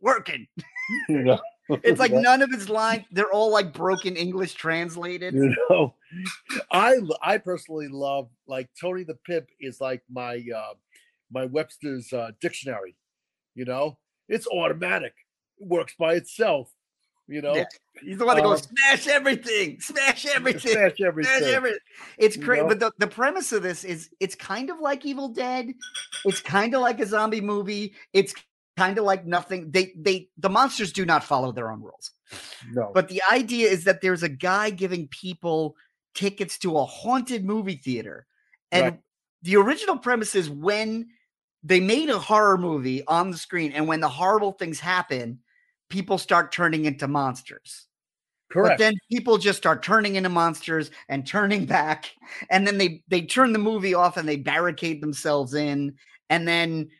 working." 0.00 0.46
you 1.10 1.18
know. 1.24 1.40
It's 1.82 2.00
like 2.00 2.12
none 2.12 2.42
of 2.42 2.50
his 2.50 2.68
lines. 2.68 3.04
They're 3.10 3.32
all 3.32 3.50
like 3.50 3.72
broken 3.72 4.16
English 4.16 4.54
translated. 4.54 5.34
you 5.34 5.54
know 5.68 5.94
i 6.72 6.96
i 7.22 7.38
personally 7.38 7.86
love 7.86 8.28
like 8.48 8.68
tony 8.80 9.04
the 9.04 9.14
pimp 9.26 9.46
is 9.60 9.80
like 9.80 10.02
my 10.10 10.42
uh 10.54 10.74
my 11.30 11.44
webster's 11.44 12.12
uh 12.12 12.32
dictionary 12.40 12.96
you 13.54 13.64
know 13.64 13.96
it's 14.28 14.48
automatic 14.48 15.14
it 15.60 15.68
works 15.68 15.94
by 15.98 16.14
itself 16.14 16.68
you 17.28 17.40
know 17.40 17.54
Yeah, 17.54 17.64
He's 18.02 18.18
the 18.18 18.24
one 18.26 18.36
that 18.36 18.42
goes, 18.42 18.66
Um, 18.66 18.76
"Smash 18.76 19.06
everything, 19.08 19.78
smash 19.80 20.26
everything." 20.26 20.72
smash 20.72 20.96
Smash 20.96 21.00
everything 21.06 21.42
everything. 21.54 21.78
It's 22.18 22.36
you 22.36 22.42
great, 22.42 22.62
know? 22.62 22.68
but 22.68 22.80
the, 22.80 22.92
the 22.98 23.06
premise 23.06 23.52
of 23.52 23.62
this 23.62 23.84
is 23.84 24.10
it's 24.20 24.34
kind 24.34 24.70
of 24.70 24.80
like 24.80 25.04
Evil 25.04 25.28
Dead. 25.28 25.72
It's 26.24 26.40
kind 26.40 26.74
of 26.74 26.80
like 26.80 26.98
a 27.00 27.06
zombie 27.06 27.40
movie. 27.40 27.92
It's 28.12 28.34
kind 28.80 28.98
of 28.98 29.04
like 29.04 29.26
nothing. 29.26 29.70
They 29.70 29.92
they 29.94 30.30
the 30.38 30.48
monsters 30.48 30.92
do 30.92 31.04
not 31.04 31.22
follow 31.22 31.52
their 31.52 31.70
own 31.70 31.82
rules. 31.82 32.12
no 32.72 32.90
But 32.94 33.08
the 33.08 33.22
idea 33.30 33.68
is 33.68 33.84
that 33.84 34.00
there's 34.00 34.22
a 34.22 34.28
guy 34.28 34.70
giving 34.70 35.06
people 35.08 35.76
tickets 36.14 36.58
to 36.60 36.78
a 36.78 36.84
haunted 36.86 37.44
movie 37.44 37.76
theater. 37.76 38.26
And 38.72 38.84
Right. 38.84 39.00
the 39.42 39.56
original 39.56 39.98
premise 39.98 40.34
is 40.34 40.48
when 40.48 41.08
they 41.62 41.80
made 41.80 42.08
a 42.08 42.18
horror 42.18 42.56
movie 42.56 43.06
on 43.06 43.30
the 43.30 43.36
screen 43.36 43.72
and 43.72 43.86
when 43.86 44.00
the 44.00 44.08
horrible 44.08 44.52
things 44.52 44.80
happen, 44.80 45.40
people 45.90 46.16
start 46.16 46.52
turning 46.52 46.86
into 46.86 47.06
monsters. 47.06 47.86
Correct. 48.50 48.78
But 48.78 48.84
then 48.84 48.94
people 49.12 49.38
just 49.38 49.58
start 49.58 49.82
turning 49.82 50.16
into 50.16 50.30
monsters 50.30 50.90
and 51.08 51.26
turning 51.26 51.66
back. 51.78 52.14
And 52.48 52.66
then 52.66 52.78
they 52.78 53.02
they 53.08 53.22
turn 53.22 53.52
the 53.52 53.58
movie 53.58 53.94
off 53.94 54.16
and 54.16 54.26
they 54.26 54.36
barricade 54.36 55.02
themselves 55.02 55.52
in. 55.52 55.96
And 56.30 56.48
then 56.48 56.90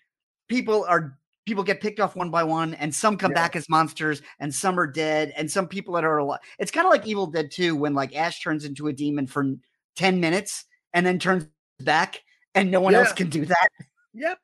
people 0.49 0.85
are 0.87 1.20
people 1.51 1.65
get 1.65 1.81
picked 1.81 1.99
off 1.99 2.15
one 2.15 2.31
by 2.31 2.45
one, 2.45 2.75
and 2.75 2.95
some 2.95 3.17
come 3.17 3.33
Yeah. 3.33 3.43
back 3.43 3.57
as 3.57 3.69
monsters, 3.69 4.23
and 4.39 4.55
some 4.55 4.79
are 4.79 4.87
dead, 4.87 5.33
and 5.37 5.51
some 5.51 5.67
people 5.67 5.95
that 5.95 6.05
are 6.05 6.19
alive. 6.19 6.39
It's 6.61 6.71
kind 6.71 6.87
of 6.87 6.93
like 6.93 7.05
Evil 7.09 7.27
Dead 7.27 7.51
2 7.51 7.75
when 7.75 7.93
like 7.93 8.15
Ash 8.15 8.41
turns 8.41 8.65
into 8.65 8.87
a 8.87 8.93
demon 8.93 9.27
for 9.27 9.45
10 9.97 10.21
minutes 10.21 10.65
and 10.95 11.05
then 11.05 11.19
turns 11.19 11.49
back, 11.81 12.21
and 12.55 12.71
no 12.71 12.81
one 12.81 12.95
else 12.95 13.13
can 13.13 13.29
do 13.29 13.45
that. 13.47 13.69
yep, 14.15 14.39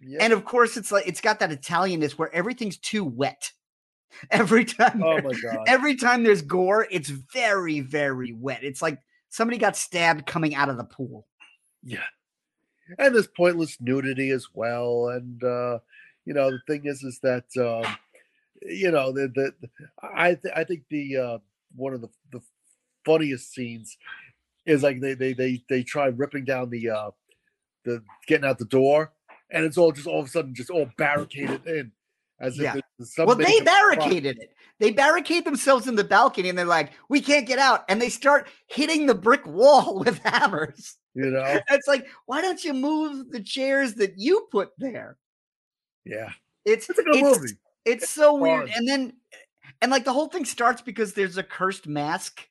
yep. 0.00 0.22
And 0.22 0.32
of 0.32 0.44
course, 0.44 0.76
it's 0.76 0.92
like 0.92 1.08
it's 1.08 1.20
got 1.20 1.40
that 1.40 1.50
Italianness 1.50 2.12
where 2.12 2.32
everything's 2.32 2.78
too 2.78 3.02
wet. 3.04 3.50
Every 4.30 4.64
time 4.64 5.02
oh 5.02 5.20
my 5.22 5.32
god 5.42 5.64
every 5.66 5.96
time 5.96 6.22
there's 6.22 6.40
gore, 6.40 6.86
it's 6.88 7.08
very, 7.08 7.80
very 7.80 8.32
wet. 8.32 8.62
It's 8.62 8.80
like 8.80 9.00
somebody 9.28 9.58
got 9.58 9.76
stabbed 9.76 10.24
coming 10.24 10.54
out 10.54 10.68
of 10.68 10.76
the 10.76 10.84
pool. 10.84 11.26
yeah 11.82 12.04
and 12.98 13.12
there's 13.14 13.26
pointless 13.26 13.76
nudity 13.80 14.30
as 14.30 14.46
well 14.54 15.08
and 15.08 15.42
uh 15.42 15.78
you 16.24 16.34
know 16.34 16.50
the 16.50 16.60
thing 16.66 16.82
is 16.86 17.02
is 17.02 17.18
that 17.20 17.44
um 17.58 17.96
you 18.62 18.90
know 18.90 19.12
the 19.12 19.28
the 19.34 19.52
i 20.02 20.34
th- 20.34 20.54
i 20.56 20.64
think 20.64 20.82
the 20.90 21.16
uh 21.16 21.38
one 21.76 21.92
of 21.92 22.00
the 22.00 22.08
the 22.32 22.40
funniest 23.04 23.52
scenes 23.52 23.96
is 24.66 24.82
like 24.82 25.00
they 25.00 25.14
they 25.14 25.32
they 25.32 25.62
they 25.68 25.82
try 25.82 26.06
ripping 26.06 26.44
down 26.44 26.70
the 26.70 26.88
uh 26.88 27.10
the 27.84 28.02
getting 28.26 28.48
out 28.48 28.58
the 28.58 28.64
door 28.64 29.12
and 29.50 29.64
it's 29.64 29.76
all 29.76 29.92
just 29.92 30.06
all 30.06 30.20
of 30.20 30.26
a 30.26 30.30
sudden 30.30 30.54
just 30.54 30.70
all 30.70 30.88
barricaded 30.96 31.66
in 31.66 31.92
as 32.40 32.58
Yeah. 32.58 32.74
if 32.76 33.08
well, 33.18 33.36
they 33.36 33.60
barricaded 33.60 34.38
it. 34.38 34.52
They 34.80 34.90
barricade 34.90 35.44
themselves 35.44 35.86
in 35.86 35.94
the 35.94 36.04
balcony 36.04 36.48
and 36.48 36.58
they're 36.58 36.64
like, 36.66 36.92
we 37.08 37.20
can't 37.20 37.46
get 37.46 37.58
out. 37.58 37.84
And 37.88 38.02
they 38.02 38.08
start 38.08 38.48
hitting 38.66 39.06
the 39.06 39.14
brick 39.14 39.46
wall 39.46 39.98
with 40.04 40.18
hammers. 40.18 40.96
you 41.14 41.30
know 41.30 41.60
It's 41.70 41.86
like, 41.86 42.06
why 42.26 42.42
don't 42.42 42.62
you 42.64 42.74
move 42.74 43.30
the 43.30 43.42
chairs 43.42 43.94
that 43.94 44.14
you 44.16 44.48
put 44.50 44.70
there? 44.78 45.16
Yeah 46.04 46.30
It's 46.64 46.88
it's 46.90 46.98
a 46.98 47.02
good 47.02 47.16
it's, 47.16 47.38
movie 47.40 47.52
It's 47.84 48.08
so 48.10 48.34
weird. 48.34 48.70
And 48.70 48.88
then 48.88 49.12
and 49.82 49.90
like 49.90 50.04
the 50.04 50.12
whole 50.12 50.28
thing 50.28 50.44
starts 50.44 50.80
because 50.82 51.12
there's 51.14 51.36
a 51.38 51.42
cursed 51.42 51.86
mask. 51.86 52.46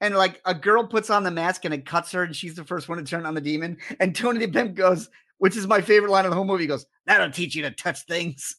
And 0.00 0.14
like 0.14 0.40
a 0.44 0.54
girl 0.54 0.86
puts 0.86 1.08
on 1.10 1.22
the 1.24 1.30
mask 1.30 1.64
and 1.64 1.72
it 1.72 1.86
cuts 1.86 2.12
her, 2.12 2.22
and 2.24 2.34
she's 2.36 2.54
the 2.54 2.64
first 2.64 2.88
one 2.88 2.98
to 2.98 3.04
turn 3.04 3.24
on 3.24 3.34
the 3.34 3.40
demon. 3.40 3.78
And 4.00 4.14
Tony 4.14 4.40
the 4.44 4.48
Pimp 4.52 4.74
goes, 4.74 5.08
which 5.38 5.56
is 5.56 5.66
my 5.66 5.80
favorite 5.80 6.10
line 6.10 6.24
of 6.26 6.30
the 6.30 6.36
whole 6.36 6.44
movie, 6.44 6.64
he 6.64 6.68
goes, 6.68 6.84
That'll 7.06 7.30
teach 7.30 7.54
you 7.54 7.62
to 7.62 7.70
touch 7.70 8.00
things. 8.02 8.56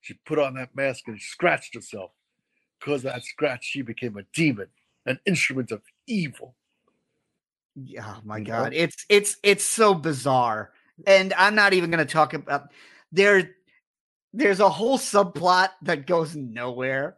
she 0.00 0.14
put 0.24 0.38
on 0.38 0.54
that 0.54 0.74
mask 0.74 1.06
and 1.08 1.20
scratched 1.20 1.74
herself 1.74 2.12
because 2.80 3.04
of 3.04 3.12
that 3.12 3.22
scratch 3.24 3.64
she 3.64 3.82
became 3.82 4.16
a 4.16 4.22
demon 4.34 4.66
an 5.06 5.18
instrument 5.26 5.70
of 5.70 5.82
evil 6.06 6.54
Yeah, 7.74 8.04
oh 8.06 8.20
my 8.24 8.38
You 8.38 8.44
know? 8.44 8.50
god. 8.64 8.72
It's 8.74 9.04
it's 9.08 9.36
it's 9.42 9.64
so 9.64 9.94
bizarre. 9.94 10.72
And 11.06 11.32
I'm 11.34 11.54
not 11.54 11.72
even 11.72 11.90
gonna 11.90 12.04
talk 12.04 12.34
about 12.34 12.68
there 13.10 13.54
there's 14.32 14.60
a 14.60 14.68
whole 14.68 14.98
subplot 14.98 15.68
that 15.82 16.06
goes 16.06 16.34
nowhere. 16.36 17.16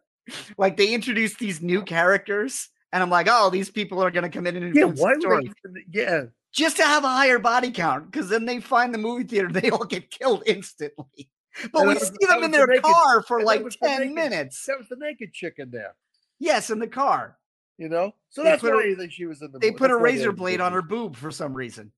Like 0.58 0.76
they 0.76 0.92
introduce 0.92 1.34
these 1.36 1.60
new 1.62 1.82
characters, 1.82 2.68
and 2.92 3.02
I'm 3.02 3.10
like, 3.10 3.28
oh, 3.30 3.50
these 3.50 3.70
people 3.70 4.02
are 4.02 4.10
gonna 4.10 4.30
come 4.30 4.46
in 4.46 4.56
and 4.56 4.74
yeah 4.74 4.84
why 4.84 5.14
story. 5.18 5.50
yeah 5.92 6.22
just 6.52 6.76
to 6.76 6.84
have 6.84 7.02
a 7.04 7.08
higher 7.08 7.38
body 7.40 7.70
count 7.72 8.10
because 8.10 8.28
then 8.28 8.44
they 8.46 8.60
find 8.60 8.94
the 8.94 8.98
movie 8.98 9.24
theater 9.24 9.50
they 9.50 9.70
all 9.70 9.84
get 9.84 10.08
killed 10.10 10.42
instantly 10.46 11.28
but 11.72 11.80
And 11.80 11.88
we 11.88 11.94
was- 11.94 12.08
see 12.08 12.26
them 12.26 12.36
in 12.36 12.40
was 12.42 12.50
the 12.52 12.56
their 12.58 12.66
naked- 12.68 12.82
car 12.84 13.22
for 13.22 13.42
like 13.42 13.68
10 13.82 14.00
naked- 14.00 14.14
minutes 14.14 14.64
that 14.66 14.78
was 14.78 14.88
the 14.88 14.94
naked 14.96 15.32
chick 15.32 15.54
in 15.58 15.70
there 15.72 15.96
yes 16.38 16.70
in 16.70 16.78
the 16.78 16.86
car 16.86 17.36
You 17.76 17.88
know, 17.88 18.14
so 18.30 18.44
They 18.44 18.50
that's 18.50 18.62
a- 18.62 18.70
why 18.70 18.94
think 18.96 19.10
she 19.10 19.26
was 19.26 19.42
in 19.42 19.50
the. 19.50 19.58
They 19.58 19.72
put 19.72 19.90
a 19.90 19.96
razor 19.96 20.30
blade 20.30 20.60
on 20.60 20.72
her 20.72 20.82
boob 20.82 21.16
for 21.16 21.32
some 21.32 21.52
reason. 21.54 21.90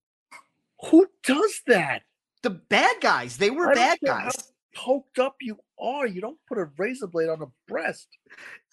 Who 0.91 1.07
does 1.25 1.63
that? 1.67 2.03
The 2.43 2.51
bad 2.51 2.97
guys, 3.01 3.39
they 3.39 3.51
were 3.51 3.71
I 3.71 3.75
bad 3.75 3.99
guys. 4.05 4.53
Poked 4.75 5.19
up 5.19 5.37
you 5.41 5.59
are. 5.81 6.07
You 6.07 6.21
don't 6.21 6.39
put 6.47 6.59
a 6.59 6.69
razor 6.77 7.07
blade 7.07 7.31
on 7.31 7.41
a 7.43 7.47
breast. 7.67 8.09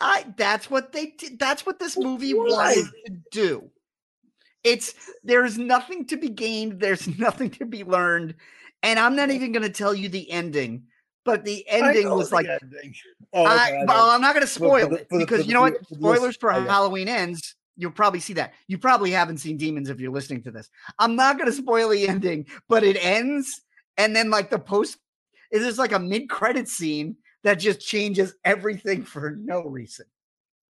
I 0.01 0.25
that's 0.37 0.69
what 0.69 0.91
they 0.91 1.07
did. 1.17 1.39
That's 1.39 1.65
what 1.65 1.79
this 1.79 1.97
movie 1.97 2.33
Why? 2.33 2.43
wanted 2.43 2.85
to 3.05 3.13
do. 3.31 3.69
It's 4.63 4.93
there's 5.23 5.57
nothing 5.57 6.05
to 6.07 6.17
be 6.17 6.29
gained, 6.29 6.79
there's 6.79 7.07
nothing 7.19 7.49
to 7.51 7.65
be 7.65 7.83
learned. 7.83 8.35
And 8.83 8.99
I'm 8.99 9.15
not 9.15 9.31
even 9.31 9.53
gonna 9.53 9.69
tell 9.69 9.93
you 9.95 10.09
the 10.09 10.29
ending, 10.29 10.83
but 11.23 11.45
the 11.45 11.65
ending 11.69 12.09
was 12.09 12.29
the 12.29 12.35
like 12.35 12.47
ending. 12.47 12.93
Oh, 13.31 13.45
I, 13.45 13.53
okay, 13.67 13.77
I 13.77 13.85
well, 13.85 14.07
know. 14.07 14.13
I'm 14.13 14.21
not 14.21 14.33
gonna 14.33 14.45
spoil 14.45 14.89
the- 14.89 14.95
it 14.97 15.07
for 15.09 15.19
because 15.19 15.47
you 15.47 15.53
know 15.53 15.61
what? 15.61 15.77
for 15.87 15.95
the 15.95 16.01
list- 16.01 16.17
Spoilers 16.17 16.35
for. 16.37 16.51
Halloween 16.51 17.07
ends. 17.07 17.55
You'll 17.75 17.91
probably 17.91 18.19
see 18.19 18.33
that. 18.33 18.53
You 18.67 18.77
probably 18.77 19.11
haven't 19.11 19.37
seen 19.39 19.57
Demons 19.57 19.89
if 19.89 19.99
you're 19.99 20.11
listening 20.11 20.43
to 20.43 20.51
this. 20.51 20.69
I'm 20.99 21.15
not 21.15 21.37
gonna 21.39 21.51
spoil 21.51 21.89
the 21.89 22.07
ending, 22.07 22.45
but 22.69 22.83
it 22.83 22.97
ends, 23.03 23.61
and 23.97 24.15
then 24.15 24.29
like 24.29 24.49
the 24.49 24.59
post 24.59 24.97
is 25.51 25.77
like 25.77 25.91
a 25.91 25.99
mid-credit 25.99 26.67
scene 26.67 27.15
that 27.43 27.55
just 27.55 27.79
changes 27.79 28.35
everything 28.45 29.03
for 29.03 29.31
no 29.31 29.63
reason. 29.63 30.05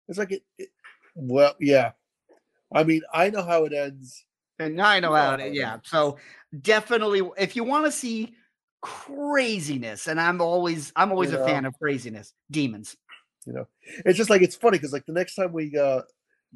It's 0.08 0.18
like 0.18 0.32
it, 0.32 0.44
it- 0.58 0.72
Well, 1.16 1.56
yeah. 1.60 1.92
I 2.74 2.84
mean, 2.84 3.02
I 3.14 3.30
know 3.30 3.44
how 3.44 3.66
it 3.66 3.74
ends. 3.74 4.26
And 4.60 4.82
I 4.82 5.00
know 5.00 5.14
how 5.14 5.34
it, 5.36 5.42
Oh, 5.42 5.46
yeah. 5.46 5.78
So 5.84 6.18
definitely 6.62 7.22
if 7.38 7.56
you 7.56 7.64
want 7.64 7.86
to 7.86 7.92
see 7.92 8.36
craziness, 8.82 10.08
and 10.08 10.20
I'm 10.20 10.42
always 10.42 10.92
I'm 10.96 11.12
always 11.12 11.32
a 11.32 11.38
Yeah. 11.38 11.46
fan 11.46 11.66
of 11.66 11.74
craziness, 11.80 12.34
demons. 12.52 12.96
You 13.46 13.54
know, 13.54 13.68
it's 14.06 14.18
just 14.18 14.30
like 14.30 14.42
it's 14.42 14.56
funny 14.56 14.78
because 14.78 14.94
like 14.94 15.06
the 15.06 15.14
next 15.14 15.36
time 15.36 15.52
we 15.54 15.78
uh 15.78 16.02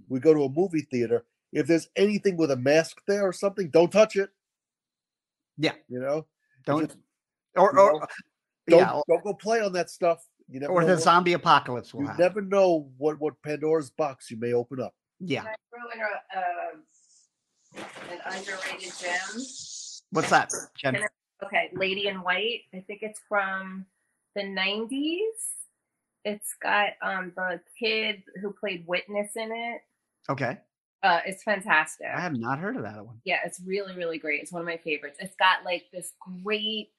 we 0.10 0.20
go 0.20 0.34
to 0.34 0.44
a 0.44 0.50
movie 0.50 0.82
theater, 0.82 1.26
if 1.52 1.68
there's 1.68 1.90
anything 1.96 2.38
with 2.38 2.52
a 2.52 2.56
mask 2.56 3.02
there 3.08 3.24
or 3.28 3.34
something, 3.34 3.70
don't 3.70 3.92
touch 3.92 4.16
it. 4.16 4.30
Yeah. 5.58 5.74
You 5.90 6.00
know, 6.00 6.28
Don't 6.66 6.86
just- 6.88 6.98
or 7.56 7.72
you 7.74 7.80
or 7.80 7.92
know, 7.94 8.00
don't 8.68 8.80
yeah, 8.80 9.02
don't 9.08 9.24
go 9.24 9.34
play 9.34 9.62
on 9.62 9.74
that 9.74 9.90
stuff. 9.90 10.24
You 10.50 10.60
never 10.60 10.72
or 10.74 10.86
the 10.86 10.94
what- 10.94 11.02
zombie 11.02 11.34
apocalypse 11.34 11.94
will 11.94 12.02
You 12.02 12.08
happen. 12.08 12.22
never 12.24 12.42
know 12.42 12.92
what 12.98 13.20
what 13.20 13.42
Pandora's 13.42 13.90
box 13.90 14.30
you 14.30 14.38
may 14.38 14.54
open 14.54 14.80
up. 14.82 14.94
Yeah. 15.20 15.42
Can 15.44 15.50
I 15.52 15.56
throw 15.72 15.90
in 15.92 16.00
a, 16.00 17.80
uh, 17.80 17.84
an 18.12 18.38
underrated 18.38 18.94
gem? 19.00 19.42
What's 20.12 20.30
that? 20.30 20.52
Jen? 20.78 21.00
Okay, 21.44 21.70
Lady 21.74 22.08
in 22.08 22.22
White. 22.22 22.62
I 22.74 22.80
think 22.82 23.00
it's 23.04 23.20
from 23.28 23.86
the 24.36 24.44
'90s. 24.44 25.57
It's 26.28 26.56
got 26.62 26.90
um 27.02 27.32
the 27.36 27.62
kid 27.80 28.24
who 28.42 28.54
played 28.54 28.86
Witness 28.88 29.36
in 29.36 29.52
it. 29.52 29.82
Okay. 30.30 30.58
Uh, 31.04 31.22
it's 31.26 31.44
fantastic. 31.44 32.08
I 32.14 32.20
have 32.20 32.36
not 32.36 32.60
heard 32.60 32.76
of 32.76 32.84
that 32.84 33.06
one. 33.06 33.22
Yeah, 33.24 33.38
it's 33.46 33.62
really, 33.64 33.96
really 33.96 34.18
great. 34.18 34.42
It's 34.42 34.52
one 34.52 34.62
of 34.62 34.66
my 34.66 34.78
favorites. 34.78 35.20
It's 35.22 35.36
got 35.36 35.64
like 35.64 35.86
this 35.94 36.14
great 36.42 36.90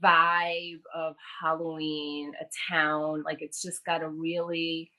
vibe 0.00 0.80
of 0.94 1.16
Halloween, 1.42 2.32
a 2.40 2.44
town. 2.72 3.22
Like 3.22 3.42
it's 3.42 3.60
just 3.60 3.84
got 3.84 4.02
a 4.02 4.08
really 4.08 4.90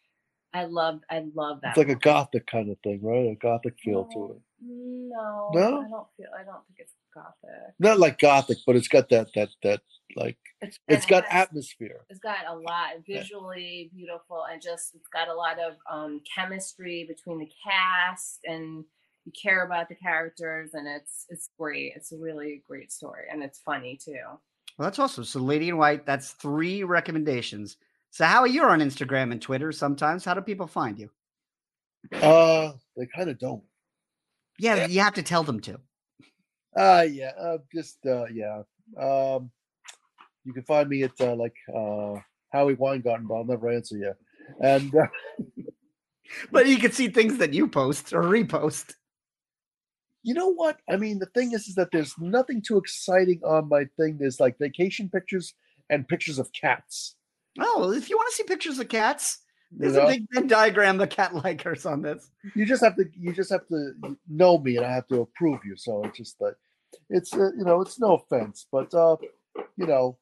I 0.54 0.66
love 0.66 1.00
I 1.10 1.26
love 1.34 1.62
that. 1.62 1.70
It's 1.70 1.78
like 1.78 1.90
a 1.90 1.96
gothic 1.96 2.46
kind 2.48 2.70
of 2.70 2.78
thing, 2.84 3.00
right? 3.02 3.32
A 3.32 3.36
gothic 3.36 3.76
feel 3.80 4.06
to 4.06 4.36
it. 4.36 4.42
No, 4.62 5.50
No? 5.54 5.82
I 5.82 5.90
don't 5.90 6.08
feel 6.18 6.28
I 6.38 6.44
don't 6.44 6.66
think 6.68 6.80
it's 6.80 6.94
gothic. 7.16 7.74
Not 7.80 7.98
like 8.00 8.20
gothic, 8.20 8.58
but 8.68 8.76
it's 8.76 8.88
got 8.90 9.10
that 9.10 9.30
that 9.36 9.50
that 9.64 9.82
like 10.16 10.38
It's, 10.62 10.78
and 10.88 10.98
it's 10.98 11.06
it 11.06 11.10
got 11.10 11.26
has- 11.26 11.48
atmosphere. 11.48 12.06
It's 12.10 12.20
got 12.20 12.46
a 12.48 12.54
lot 12.56 12.90
visually 13.08 13.90
beautiful 13.96 14.44
and 14.52 14.62
just 14.62 14.94
it's 14.96 15.08
got 15.08 15.28
a 15.30 15.34
lot 15.34 15.58
of 15.60 15.74
um 15.90 16.22
chemistry 16.36 17.06
between 17.08 17.40
the 17.40 17.50
cast 17.68 18.40
and 18.46 18.84
you 19.26 19.32
care 19.42 19.66
about 19.66 19.90
the 19.90 19.96
characters 19.96 20.74
and 20.76 20.88
it's 20.88 21.26
it's 21.30 21.50
great. 21.58 21.94
It's 21.96 22.12
a 22.12 22.18
really 22.18 22.62
great 22.68 22.92
story 22.92 23.24
and 23.32 23.42
it's 23.42 23.60
funny 23.60 23.98
too. 24.04 24.20
Well, 24.78 24.88
that's 24.88 25.00
awesome. 25.00 25.24
So, 25.24 25.40
Lady 25.40 25.70
in 25.70 25.78
White, 25.78 26.06
that's 26.06 26.32
three 26.32 26.84
recommendations. 26.84 27.78
So, 28.12 28.26
how 28.26 28.42
are 28.42 28.48
you 28.48 28.62
on 28.64 28.80
Instagram 28.82 29.32
and 29.32 29.42
Twitter 29.42 29.72
sometimes? 29.72 30.26
How 30.26 30.34
do 30.34 30.42
people 30.42 30.68
find 30.68 31.00
you? 31.00 31.10
Uh, 32.12 32.74
they 32.98 33.08
kind 33.08 33.30
of 33.30 33.40
don't. 33.40 33.64
Yeah, 34.60 34.86
you 34.88 35.00
have 35.00 35.14
to 35.16 35.24
tell 35.24 35.44
them 35.44 35.60
to. 35.62 35.80
Uh 36.76 37.06
yeah, 37.10 37.32
uh, 37.40 37.58
just 37.74 38.06
uh 38.06 38.26
yeah. 38.34 38.64
Um, 39.00 39.52
you 40.44 40.54
can 40.54 40.64
find 40.64 40.90
me 40.90 41.04
at 41.04 41.20
uh, 41.20 41.36
like 41.36 41.56
uh 41.74 42.16
Howie 42.52 42.76
Weingarten, 42.76 43.28
but 43.28 43.36
I'll 43.36 43.46
never 43.46 43.70
answer 43.70 43.98
you. 43.98 44.14
And 44.62 44.94
uh, 44.96 45.08
But 46.52 46.68
you 46.68 46.78
can 46.78 46.92
see 46.92 47.08
things 47.08 47.38
that 47.38 47.54
you 47.54 47.68
post 47.68 48.14
or 48.14 48.24
repost. 48.24 48.96
you 50.24 50.34
know 50.34 50.52
what? 50.54 50.80
I 50.90 50.98
mean, 50.98 51.20
the 51.20 51.28
thing 51.28 51.52
is, 51.54 51.68
is 51.68 51.76
that 51.76 51.90
there's 51.92 52.14
nothing 52.20 52.62
too 52.62 52.78
exciting 52.78 53.42
on 53.46 53.70
my 53.70 53.86
thing. 53.98 54.18
There's 54.18 54.40
like 54.40 54.58
vacation 54.58 55.10
pictures 55.10 55.54
and 55.90 56.08
pictures 56.08 56.40
of 56.40 56.52
cats. 56.52 57.16
Oh, 57.60 57.92
if 57.92 58.10
you 58.10 58.18
want 58.18 58.30
to 58.32 58.36
see 58.36 58.44
pictures 58.44 58.80
of 58.80 58.90
cats, 58.90 59.40
You 59.72 59.78
there's 59.80 59.94
know, 59.94 60.08
a 60.08 60.08
big 60.08 60.26
Venn 60.34 60.48
diagram 60.48 61.00
of 61.00 61.10
cat 61.10 61.32
likers 61.34 61.90
on 61.90 62.02
this. 62.02 62.32
you 62.56 62.66
just 62.66 62.84
have 62.84 62.96
to 62.98 63.06
you 63.14 63.34
just 63.34 63.52
have 63.52 63.68
to 63.68 63.94
know 64.28 64.58
me, 64.58 64.78
and 64.78 64.86
I 64.86 64.92
have 64.94 65.08
to 65.10 65.22
approve 65.22 65.60
you. 65.66 65.76
So 65.78 66.04
it's 66.06 66.18
just 66.18 66.40
that 66.40 66.56
it's 67.10 67.34
uh, 67.34 67.52
you 67.57 67.64
know 67.64 67.82
it's 67.82 67.99
no 67.99 68.16
offense, 68.16 68.68
but 68.72 68.94
uh, 68.94 69.18
you 69.78 69.88
know. 69.88 70.18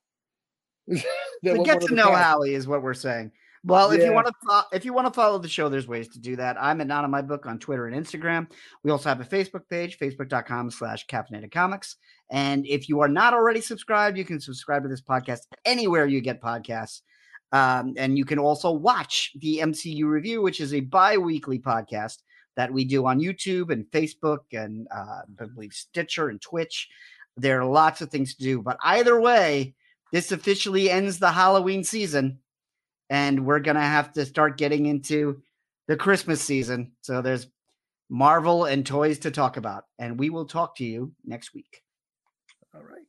To 1.46 1.64
get 1.64 1.82
to 1.82 1.94
know. 1.94 2.12
Howie 2.12 2.54
is 2.54 2.68
what 2.68 2.82
we're 2.82 2.94
saying. 2.94 3.32
Well, 3.66 3.92
if 3.92 4.04
you 4.04 4.12
want 4.12 4.28
to 4.28 4.34
fo- 4.46 4.68
if 4.74 4.84
you 4.84 4.94
want 4.94 5.08
to 5.08 5.14
follow 5.14 5.38
the 5.38 5.48
show, 5.48 5.70
there's 5.70 5.88
ways 5.88 6.10
to 6.10 6.20
do 6.20 6.36
that. 6.36 6.58
I'm 6.62 6.82
at 6.82 6.88
Not 6.88 7.06
on 7.06 7.12
My 7.12 7.22
Book 7.22 7.46
on 7.46 7.60
Twitter 7.60 7.88
and 7.88 7.96
Instagram. 7.96 8.52
We 8.84 8.92
also 8.92 9.08
have 9.08 9.22
a 9.22 9.26
Facebook 9.26 9.70
page, 9.70 9.98
facebook.com 9.98 10.70
slash 10.72 11.08
caffeinated 11.08 11.52
comics. 11.52 11.96
And 12.30 12.68
if 12.68 12.90
you 12.90 13.00
are 13.00 13.08
not 13.08 13.34
already 13.34 13.62
subscribed, 13.62 14.18
you 14.18 14.26
can 14.26 14.42
subscribe 14.42 14.84
to 14.84 14.90
this 14.90 15.02
podcast 15.02 15.40
anywhere 15.64 16.06
you 16.06 16.20
get 16.20 16.42
podcasts. 16.42 17.02
Um, 17.54 17.94
and 17.98 18.18
you 18.18 18.26
can 18.26 18.40
also 18.40 18.72
watch 18.72 19.32
the 19.40 19.60
MCU 19.60 20.06
review, 20.06 20.42
which 20.42 20.60
is 20.60 20.74
a 20.74 20.82
bi-weekly 20.82 21.60
podcast 21.60 22.18
that 22.56 22.72
we 22.72 22.86
do 22.86 23.08
on 23.08 23.20
YouTube 23.20 23.72
and 23.72 23.86
Facebook 23.86 24.40
and 24.52 24.88
uh, 24.94 25.22
I 25.40 25.46
believe 25.46 25.74
Stitcher 25.74 26.30
and 26.30 26.42
Twitch. 26.42 26.90
There 27.36 27.62
are 27.62 27.66
lots 27.66 28.02
of 28.02 28.10
things 28.10 28.36
to 28.36 28.44
do, 28.44 28.62
but 28.62 28.78
either 28.84 29.20
way, 29.20 29.76
this 30.12 30.32
officially 30.32 30.92
ends 30.92 31.18
the 31.18 31.32
Halloween 31.32 31.84
season, 31.84 32.40
and 33.10 33.46
we're 33.46 33.60
gonna 33.60 33.82
have 33.82 34.14
to 34.14 34.26
start 34.26 34.58
getting 34.58 34.86
into 34.86 35.42
the 35.88 35.98
Christmas 35.98 36.42
season. 36.42 36.92
So 37.02 37.22
there's 37.22 37.48
Marvel 38.10 38.66
and 38.66 38.86
toys 38.86 39.20
to 39.20 39.32
talk 39.32 39.58
about, 39.58 39.86
and 39.98 40.20
we 40.20 40.30
will 40.30 40.46
talk 40.46 40.76
to 40.78 40.86
you 40.86 41.14
next 41.26 41.54
week. 41.56 41.82
All 42.76 42.82
right. 42.82 43.06